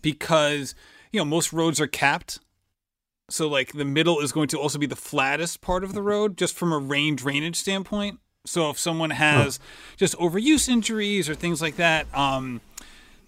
because 0.02 0.76
you 1.14 1.22
know 1.22 1.26
most 1.26 1.54
roads 1.54 1.80
are 1.80 1.88
capped, 1.88 2.40
so 3.30 3.48
like 3.48 3.74
the 3.74 3.86
middle 3.86 4.20
is 4.20 4.32
going 4.32 4.48
to 4.50 4.60
also 4.60 4.80
be 4.80 4.86
the 4.86 4.96
flattest 4.96 5.62
part 5.62 5.84
of 5.84 5.94
the 5.94 6.02
road, 6.02 6.38
just 6.38 6.56
from 6.56 6.72
a 6.72 6.78
rain 6.78 7.16
drainage 7.16 7.56
standpoint. 7.56 8.20
So 8.46 8.70
if 8.70 8.80
someone 8.80 9.10
has 9.10 9.60
just 9.98 10.16
overuse 10.18 10.70
injuries 10.70 11.30
or 11.30 11.36
things 11.36 11.62
like 11.62 11.76
that, 11.76 12.08
um, 12.18 12.62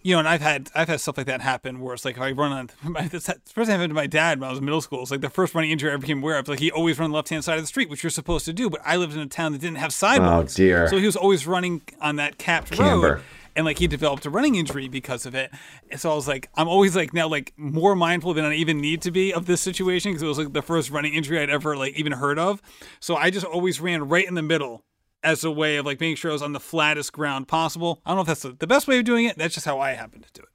you 0.02 0.16
know, 0.16 0.20
and 0.20 0.28
I've 0.28 0.42
had 0.42 0.70
I've 0.74 0.88
had 0.88 1.02
stuff 1.02 1.18
like 1.18 1.26
that 1.26 1.42
happen 1.42 1.82
where 1.82 1.94
it's 1.94 2.06
like 2.06 2.16
if 2.16 2.22
I 2.22 2.32
run 2.32 2.54
on 2.54 2.70
my 2.92 3.08
this 3.08 3.30
first 3.46 3.70
happened 3.70 3.90
to 3.90 3.96
my 3.96 4.08
dad 4.08 4.40
when 4.40 4.48
I 4.48 4.50
was 4.52 4.60
in 4.60 4.66
middle 4.66 4.82
school. 4.82 5.02
It's 5.02 5.12
like 5.12 5.22
the 5.22 5.30
first 5.30 5.54
running 5.54 5.72
injury 5.72 5.90
I 5.90 5.94
ever 5.94 6.02
became 6.02 6.24
aware 6.24 6.38
of. 6.38 6.48
Like 6.48 6.60
he 6.60 6.72
always 6.72 6.98
the 6.98 7.08
left 7.08 7.30
hand 7.30 7.44
side 7.44 7.58
of 7.58 7.64
the 7.64 7.68
street, 7.68 7.90
which 7.90 8.04
you're 8.04 8.10
supposed 8.10 8.46
to 8.46 8.54
do. 8.54 8.70
But 8.70 8.82
I 8.86 8.96
lived 8.96 9.14
in 9.14 9.20
a 9.20 9.28
town 9.28 9.52
that 9.52 9.60
didn't 9.60 9.78
have 9.78 9.92
sidewalks. 9.92 10.56
Oh, 10.56 10.58
dear. 10.58 10.88
So 10.88 10.98
he 10.98 11.06
was 11.06 11.18
always 11.18 11.46
running 11.46 11.82
on 12.00 12.16
that 12.16 12.38
capped 12.38 12.72
Camber. 12.72 13.16
road. 13.16 13.22
And 13.56 13.66
like 13.66 13.80
he 13.80 13.88
developed 13.88 14.26
a 14.26 14.30
running 14.30 14.56
injury 14.56 14.88
because 14.88 15.26
of 15.26 15.36
it. 15.36 15.52
And 15.90 16.00
so 16.00 16.12
I 16.12 16.16
was 16.16 16.28
like, 16.28 16.50
I'm 16.56 16.68
always 16.68 16.96
like 16.96 17.14
now 17.14 17.28
like 17.28 17.54
more 17.58 17.96
mindful 17.96 18.34
than 18.34 18.46
I 18.46 18.54
even 18.54 18.80
need 18.80 19.02
to 19.04 19.12
be 19.12 19.34
of 19.34 19.46
this 19.46 19.62
situation 19.62 20.12
because 20.12 20.24
it 20.24 20.28
was 20.28 20.38
like 20.38 20.54
the 20.54 20.62
first 20.62 20.90
running 20.92 21.14
injury 21.14 21.40
I'd 21.40 21.50
ever 21.50 21.76
like 21.76 21.96
even 21.96 22.14
heard 22.14 22.40
of. 22.40 22.62
So 23.00 23.16
I 23.16 23.30
just 23.30 23.46
always 23.46 23.82
ran 23.82 24.08
right 24.08 24.28
in 24.28 24.36
the 24.36 24.42
middle 24.42 24.86
as 25.24 25.44
a 25.44 25.52
way 25.52 25.78
of 25.78 25.86
like 25.86 26.00
making 26.00 26.16
sure 26.16 26.32
I 26.32 26.34
was 26.34 26.42
on 26.42 26.54
the 26.54 26.60
flattest 26.60 27.12
ground 27.14 27.48
possible. 27.48 28.02
I 28.06 28.12
don't 28.12 28.18
know 28.18 28.22
if 28.22 28.28
that's 28.28 28.42
the, 28.44 28.54
the 28.54 28.68
best 28.68 28.88
way 28.88 29.00
of 29.00 29.06
doing 29.06 29.26
it. 29.26 29.38
That's 29.38 29.54
just 29.54 29.66
how 29.66 29.80
I 29.80 29.92
happen 29.92 30.22
to 30.22 30.30
do 30.34 30.42
it. 30.42 30.50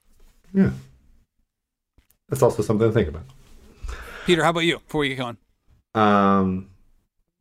Yeah, 0.58 0.70
that's 2.28 2.42
also 2.42 2.62
something 2.62 2.88
to 2.88 2.92
think 2.92 3.08
about. 3.08 3.24
Peter, 4.24 4.42
how 4.42 4.50
about 4.50 4.60
you 4.60 4.78
before 4.78 5.00
we 5.02 5.10
get 5.10 5.18
going? 5.18 5.36
Um, 5.94 6.70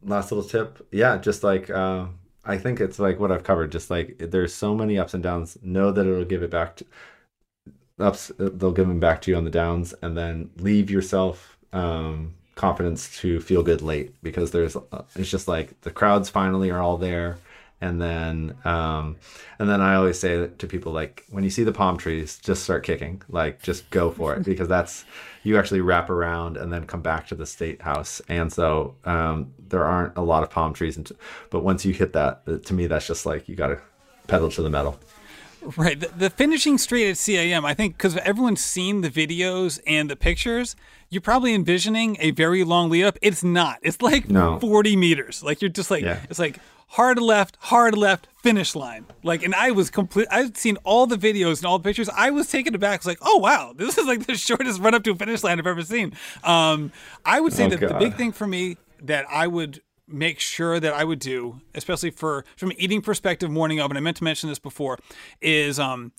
last 0.03 0.31
little 0.31 0.47
tip. 0.47 0.85
Yeah, 0.91 1.17
just 1.17 1.43
like 1.43 1.69
uh, 1.69 2.07
I 2.45 2.57
think 2.57 2.79
it's 2.81 2.99
like 2.99 3.19
what 3.19 3.31
I've 3.31 3.43
covered. 3.43 3.71
Just 3.71 3.89
like 3.89 4.17
there's 4.19 4.53
so 4.53 4.75
many 4.75 4.97
ups 4.97 5.13
and 5.13 5.23
downs. 5.23 5.57
Know 5.61 5.91
that 5.91 6.05
it'll 6.05 6.25
give 6.25 6.43
it 6.43 6.51
back 6.51 6.75
to 6.77 6.85
ups. 7.99 8.31
They'll 8.37 8.71
give 8.71 8.87
them 8.87 8.99
back 8.99 9.21
to 9.23 9.31
you 9.31 9.37
on 9.37 9.45
the 9.45 9.49
downs, 9.49 9.93
and 10.01 10.17
then 10.17 10.49
leave 10.57 10.89
yourself 10.89 11.57
um, 11.71 12.33
confidence 12.55 13.17
to 13.19 13.39
feel 13.39 13.63
good 13.63 13.81
late 13.81 14.13
because 14.23 14.51
there's. 14.51 14.75
Uh, 14.75 15.03
it's 15.15 15.31
just 15.31 15.47
like 15.47 15.79
the 15.81 15.91
crowds 15.91 16.29
finally 16.29 16.69
are 16.69 16.79
all 16.79 16.97
there. 16.97 17.37
And 17.83 18.01
then, 18.01 18.55
um, 18.63 19.17
and 19.59 19.67
then 19.69 19.81
I 19.81 19.95
always 19.95 20.17
say 20.17 20.47
to 20.47 20.67
people 20.67 20.93
like, 20.93 21.25
when 21.29 21.43
you 21.43 21.49
see 21.49 21.63
the 21.65 21.73
palm 21.73 21.97
trees, 21.97 22.39
just 22.39 22.63
start 22.63 22.83
kicking, 22.83 23.21
like 23.27 23.61
just 23.61 23.89
go 23.89 24.09
for 24.09 24.33
it, 24.35 24.45
because 24.45 24.69
that's 24.69 25.03
you 25.43 25.57
actually 25.59 25.81
wrap 25.81 26.09
around 26.09 26.55
and 26.55 26.71
then 26.71 26.85
come 26.87 27.01
back 27.01 27.27
to 27.27 27.35
the 27.35 27.45
state 27.45 27.81
house. 27.81 28.21
And 28.29 28.51
so 28.53 28.95
um, 29.03 29.53
there 29.67 29.83
aren't 29.83 30.15
a 30.17 30.21
lot 30.21 30.43
of 30.43 30.49
palm 30.49 30.73
trees, 30.73 30.95
and 30.95 31.11
but 31.49 31.63
once 31.63 31.83
you 31.83 31.93
hit 31.93 32.13
that, 32.13 32.41
uh, 32.47 32.57
to 32.59 32.73
me, 32.73 32.87
that's 32.87 33.05
just 33.05 33.25
like 33.25 33.49
you 33.49 33.55
got 33.55 33.67
to 33.67 33.79
pedal 34.27 34.49
to 34.51 34.61
the 34.61 34.69
metal. 34.69 34.97
Right. 35.77 35.99
The, 35.99 36.07
the 36.17 36.29
finishing 36.29 36.77
straight 36.77 37.09
at 37.09 37.15
CIM, 37.15 37.63
I 37.65 37.73
think, 37.73 37.97
because 37.97 38.17
everyone's 38.17 38.63
seen 38.63 39.01
the 39.01 39.09
videos 39.09 39.79
and 39.87 40.09
the 40.09 40.15
pictures, 40.17 40.75
you're 41.09 41.21
probably 41.21 41.53
envisioning 41.53 42.17
a 42.19 42.31
very 42.31 42.63
long 42.65 42.89
lead 42.89 43.05
up. 43.05 43.17
It's 43.21 43.43
not. 43.43 43.79
It's 43.81 44.01
like 44.01 44.29
No. 44.29 44.59
40 44.59 44.95
meters. 44.97 45.41
Like 45.43 45.61
you're 45.61 45.69
just 45.69 45.89
like, 45.89 46.03
Yeah. 46.03 46.19
it's 46.29 46.39
like 46.39 46.59
hard 46.93 47.19
left, 47.19 47.57
hard 47.59 47.97
left, 47.97 48.27
finish 48.41 48.75
line. 48.75 49.05
Like, 49.23 49.43
and 49.43 49.55
I 49.55 49.71
was 49.71 49.89
complete. 49.89 50.27
I've 50.29 50.55
seen 50.55 50.77
all 50.83 51.07
the 51.07 51.17
videos 51.17 51.57
and 51.57 51.65
all 51.65 51.79
the 51.79 51.83
pictures. 51.83 52.09
I 52.09 52.29
was 52.29 52.49
taken 52.49 52.75
aback. 52.75 53.05
Like, 53.05 53.17
oh 53.21 53.37
wow, 53.37 53.73
this 53.77 53.97
is 53.97 54.05
like 54.05 54.25
the 54.25 54.35
shortest 54.35 54.79
run 54.79 54.93
up 54.93 55.03
to 55.03 55.11
a 55.11 55.15
finish 55.15 55.43
line 55.43 55.59
I've 55.59 55.67
ever 55.67 55.83
seen. 55.83 56.13
Um, 56.43 56.91
I 57.25 57.39
would 57.39 57.53
say 57.53 57.65
Oh, 57.65 57.69
that 57.69 57.79
the 57.79 57.93
big 57.95 58.15
thing 58.15 58.31
for 58.31 58.47
me 58.47 58.77
that 59.01 59.25
I 59.29 59.47
would 59.47 59.81
make 60.07 60.39
sure 60.39 60.79
that 60.79 60.93
I 60.93 61.03
would 61.03 61.19
do, 61.19 61.61
especially 61.73 62.11
for 62.11 62.45
from 62.55 62.71
an 62.71 62.79
eating 62.79 63.01
perspective, 63.01 63.49
morning 63.49 63.79
of, 63.79 63.89
and 63.89 63.97
I 63.97 64.01
meant 64.01 64.17
to 64.17 64.23
mention 64.23 64.49
this 64.49 64.59
before, 64.59 64.99
is 65.41 65.79
um 65.79 66.11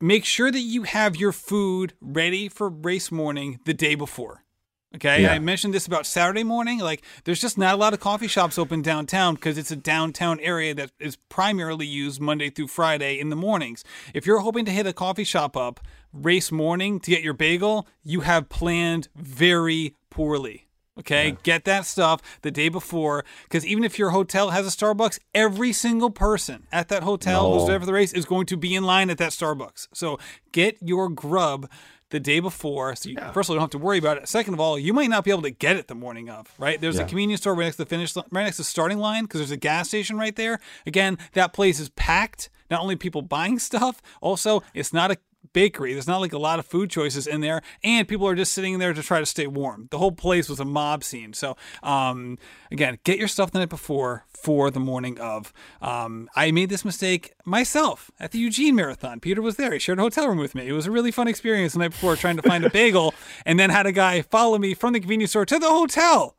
make 0.00 0.24
sure 0.24 0.50
that 0.50 0.60
you 0.60 0.84
have 0.84 1.16
your 1.16 1.32
food 1.32 1.92
ready 2.00 2.48
for 2.48 2.68
race 2.70 3.12
morning 3.12 3.58
the 3.66 3.74
day 3.74 3.94
before. 3.94 4.44
Okay, 4.94 5.22
Yeah. 5.22 5.32
I 5.32 5.38
mentioned 5.38 5.74
this 5.74 5.86
about 5.86 6.06
Saturday 6.06 6.44
morning. 6.44 6.78
Like, 6.78 7.02
there's 7.24 7.40
just 7.40 7.58
not 7.58 7.74
a 7.74 7.76
lot 7.76 7.92
of 7.92 8.00
coffee 8.00 8.26
shops 8.26 8.58
open 8.58 8.80
downtown 8.80 9.34
because 9.34 9.58
it's 9.58 9.70
a 9.70 9.76
downtown 9.76 10.40
area 10.40 10.74
that 10.74 10.92
is 10.98 11.16
primarily 11.28 11.86
used 11.86 12.20
Monday 12.20 12.48
through 12.48 12.68
Friday 12.68 13.18
in 13.20 13.28
the 13.28 13.36
mornings. 13.36 13.84
If 14.14 14.24
you're 14.26 14.38
hoping 14.38 14.64
to 14.64 14.70
hit 14.70 14.86
a 14.86 14.94
coffee 14.94 15.24
shop 15.24 15.56
up 15.56 15.80
race 16.12 16.50
morning 16.50 17.00
to 17.00 17.10
get 17.10 17.22
your 17.22 17.34
bagel, 17.34 17.86
you 18.02 18.20
have 18.22 18.48
planned 18.48 19.08
very 19.14 19.94
poorly. 20.10 20.64
Okay, 20.98 21.36
get 21.44 21.64
that 21.64 21.86
stuff 21.86 22.20
the 22.42 22.50
day 22.50 22.68
before 22.68 23.24
because 23.44 23.64
even 23.64 23.84
if 23.84 24.00
your 24.00 24.10
hotel 24.10 24.50
has 24.50 24.66
a 24.66 24.70
Starbucks, 24.70 25.20
every 25.32 25.72
single 25.72 26.10
person 26.10 26.66
at 26.72 26.88
that 26.88 27.04
hotel 27.04 27.54
who's 27.54 27.68
there 27.68 27.78
for 27.78 27.86
the 27.86 27.92
race 27.92 28.12
is 28.12 28.24
going 28.24 28.46
to 28.46 28.56
be 28.56 28.74
in 28.74 28.82
line 28.82 29.08
at 29.08 29.18
that 29.18 29.30
Starbucks. 29.30 29.86
So 29.94 30.18
get 30.50 30.76
your 30.80 31.08
grub 31.08 31.70
the 32.10 32.20
day 32.20 32.40
before. 32.40 32.94
So 32.96 33.10
you, 33.10 33.16
first 33.32 33.48
of 33.48 33.50
all, 33.50 33.54
you 33.56 33.58
don't 33.58 33.60
have 33.60 33.70
to 33.70 33.78
worry 33.78 33.98
about 33.98 34.16
it. 34.16 34.28
Second 34.28 34.54
of 34.54 34.60
all, 34.60 34.78
you 34.78 34.92
might 34.92 35.10
not 35.10 35.24
be 35.24 35.30
able 35.30 35.42
to 35.42 35.50
get 35.50 35.76
it 35.76 35.88
the 35.88 35.94
morning 35.94 36.30
of. 36.30 36.52
Right? 36.58 36.80
There's 36.80 36.96
a 36.96 37.02
Yeah. 37.02 37.08
convenience 37.08 37.40
store 37.42 37.54
right 37.54 37.64
next 37.64 37.76
to 37.76 37.84
the 37.84 37.88
finish, 37.88 38.16
right 38.16 38.44
next 38.44 38.56
to 38.56 38.62
the 38.62 38.66
starting 38.66 38.98
line 38.98 39.24
because 39.24 39.40
there's 39.40 39.50
a 39.50 39.56
gas 39.56 39.88
station 39.88 40.16
right 40.16 40.34
there. 40.34 40.60
Again, 40.86 41.18
that 41.34 41.52
place 41.52 41.78
is 41.80 41.88
packed. 41.90 42.48
Not 42.70 42.80
only 42.80 42.96
people 42.96 43.22
buying 43.22 43.58
stuff, 43.70 44.00
also 44.20 44.62
it's 44.74 44.92
not 44.92 45.10
a 45.10 45.16
bakery. 45.52 45.92
There's 45.92 46.06
not 46.06 46.20
like 46.20 46.32
a 46.32 46.38
lot 46.38 46.58
of 46.58 46.66
food 46.66 46.90
choices 46.90 47.26
in 47.26 47.40
there, 47.40 47.62
and 47.82 48.06
people 48.06 48.26
are 48.28 48.34
just 48.34 48.52
sitting 48.52 48.78
there 48.78 48.92
to 48.92 49.02
try 49.02 49.18
to 49.20 49.26
stay 49.26 49.46
warm. 49.46 49.88
The 49.90 49.98
whole 49.98 50.12
place 50.12 50.48
was 50.48 50.60
a 50.60 50.64
mob 50.64 51.02
scene. 51.04 51.32
So, 51.32 51.56
um, 51.82 52.38
again, 52.70 52.98
get 53.04 53.18
your 53.18 53.28
stuff 53.28 53.50
the 53.50 53.58
night 53.60 53.68
before 53.68 54.24
for 54.28 54.70
the 54.70 54.80
morning 54.80 55.18
of. 55.20 55.52
Um, 55.80 56.28
I 56.36 56.50
made 56.50 56.68
this 56.70 56.84
mistake 56.84 57.32
myself 57.44 58.10
at 58.20 58.32
the 58.32 58.38
Eugene 58.38 58.74
Marathon. 58.74 59.20
Peter 59.20 59.40
was 59.42 59.56
there. 59.56 59.72
He 59.72 59.78
shared 59.78 59.98
a 59.98 60.02
hotel 60.02 60.28
room 60.28 60.38
with 60.38 60.54
me. 60.54 60.68
It 60.68 60.72
was 60.72 60.86
a 60.86 60.90
really 60.90 61.10
fun 61.10 61.28
experience 61.28 61.72
the 61.72 61.78
night 61.80 61.92
before 61.92 62.14
trying 62.16 62.36
to 62.36 62.42
find 62.42 62.64
a 62.64 62.70
bagel, 62.80 63.14
and 63.46 63.58
then 63.58 63.70
had 63.70 63.86
a 63.86 63.92
guy 63.92 64.22
follow 64.22 64.58
me 64.58 64.74
from 64.74 64.92
the 64.92 65.00
convenience 65.00 65.30
store 65.30 65.46
to 65.46 65.58
the 65.58 65.68
hotel. 65.68 66.36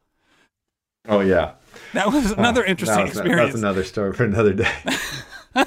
Oh 1.07 1.21
yeah, 1.21 1.53
That 1.93 2.07
was 2.11 2.31
another 2.31 2.63
Ah, 2.63 2.69
interesting 2.69 3.05
that's, 3.05 3.17
experience. 3.17 3.53
That's 3.53 3.61
another 3.63 3.83
story 3.83 4.13
for 4.13 4.25
another 4.25 4.53
day. 4.53 4.71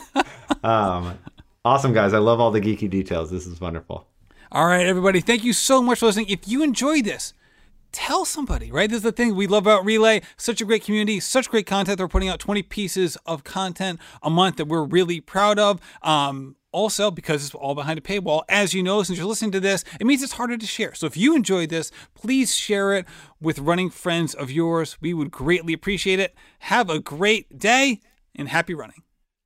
um, 0.62 1.18
awesome 1.64 1.92
guys, 1.92 2.12
I 2.12 2.18
love 2.18 2.40
all 2.40 2.50
the 2.50 2.60
geeky 2.60 2.88
details. 2.88 3.30
This 3.30 3.46
is 3.46 3.60
wonderful. 3.60 4.06
All 4.50 4.66
right, 4.66 4.86
everybody. 4.86 5.20
Thank 5.20 5.44
you 5.44 5.52
so 5.52 5.82
much 5.82 6.00
for 6.00 6.06
listening. 6.06 6.28
If 6.28 6.46
you 6.46 6.62
enjoyed 6.62 7.04
this, 7.04 7.32
tell 7.90 8.24
somebody, 8.24 8.70
right? 8.70 8.88
This 8.88 8.98
is 8.98 9.02
the 9.02 9.12
thing 9.12 9.34
we 9.34 9.46
love 9.46 9.64
about 9.66 9.84
Relay. 9.84 10.22
Such 10.36 10.60
a 10.60 10.64
great 10.64 10.84
community, 10.84 11.20
such 11.20 11.48
great 11.48 11.66
content. 11.66 11.98
They're 11.98 12.08
putting 12.08 12.28
out 12.28 12.38
20 12.38 12.62
pieces 12.64 13.16
of 13.24 13.44
content 13.44 14.00
a 14.22 14.30
month 14.30 14.56
that 14.56 14.66
we're 14.66 14.84
really 14.84 15.20
proud 15.20 15.58
of. 15.58 15.80
Um, 16.02 16.56
also, 16.72 17.10
because 17.10 17.44
it's 17.44 17.54
all 17.54 17.74
behind 17.74 17.98
a 17.98 18.02
paywall, 18.02 18.42
as 18.48 18.72
you 18.72 18.82
know, 18.82 19.02
since 19.02 19.18
you're 19.18 19.28
listening 19.28 19.52
to 19.52 19.60
this, 19.60 19.84
it 20.00 20.06
means 20.06 20.22
it's 20.22 20.32
harder 20.32 20.56
to 20.56 20.66
share. 20.66 20.94
So 20.94 21.06
if 21.06 21.16
you 21.16 21.36
enjoyed 21.36 21.68
this, 21.68 21.90
please 22.14 22.54
share 22.54 22.94
it 22.94 23.06
with 23.40 23.58
running 23.58 23.90
friends 23.90 24.34
of 24.34 24.50
yours. 24.50 24.96
We 25.00 25.12
would 25.12 25.30
greatly 25.30 25.74
appreciate 25.74 26.18
it. 26.18 26.34
Have 26.60 26.88
a 26.88 26.98
great 26.98 27.58
day 27.58 28.00
and 28.34 28.48
happy 28.48 28.74
running. 28.74 29.02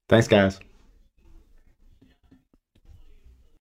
Thanks, 0.08 0.28
guys. 0.28 0.60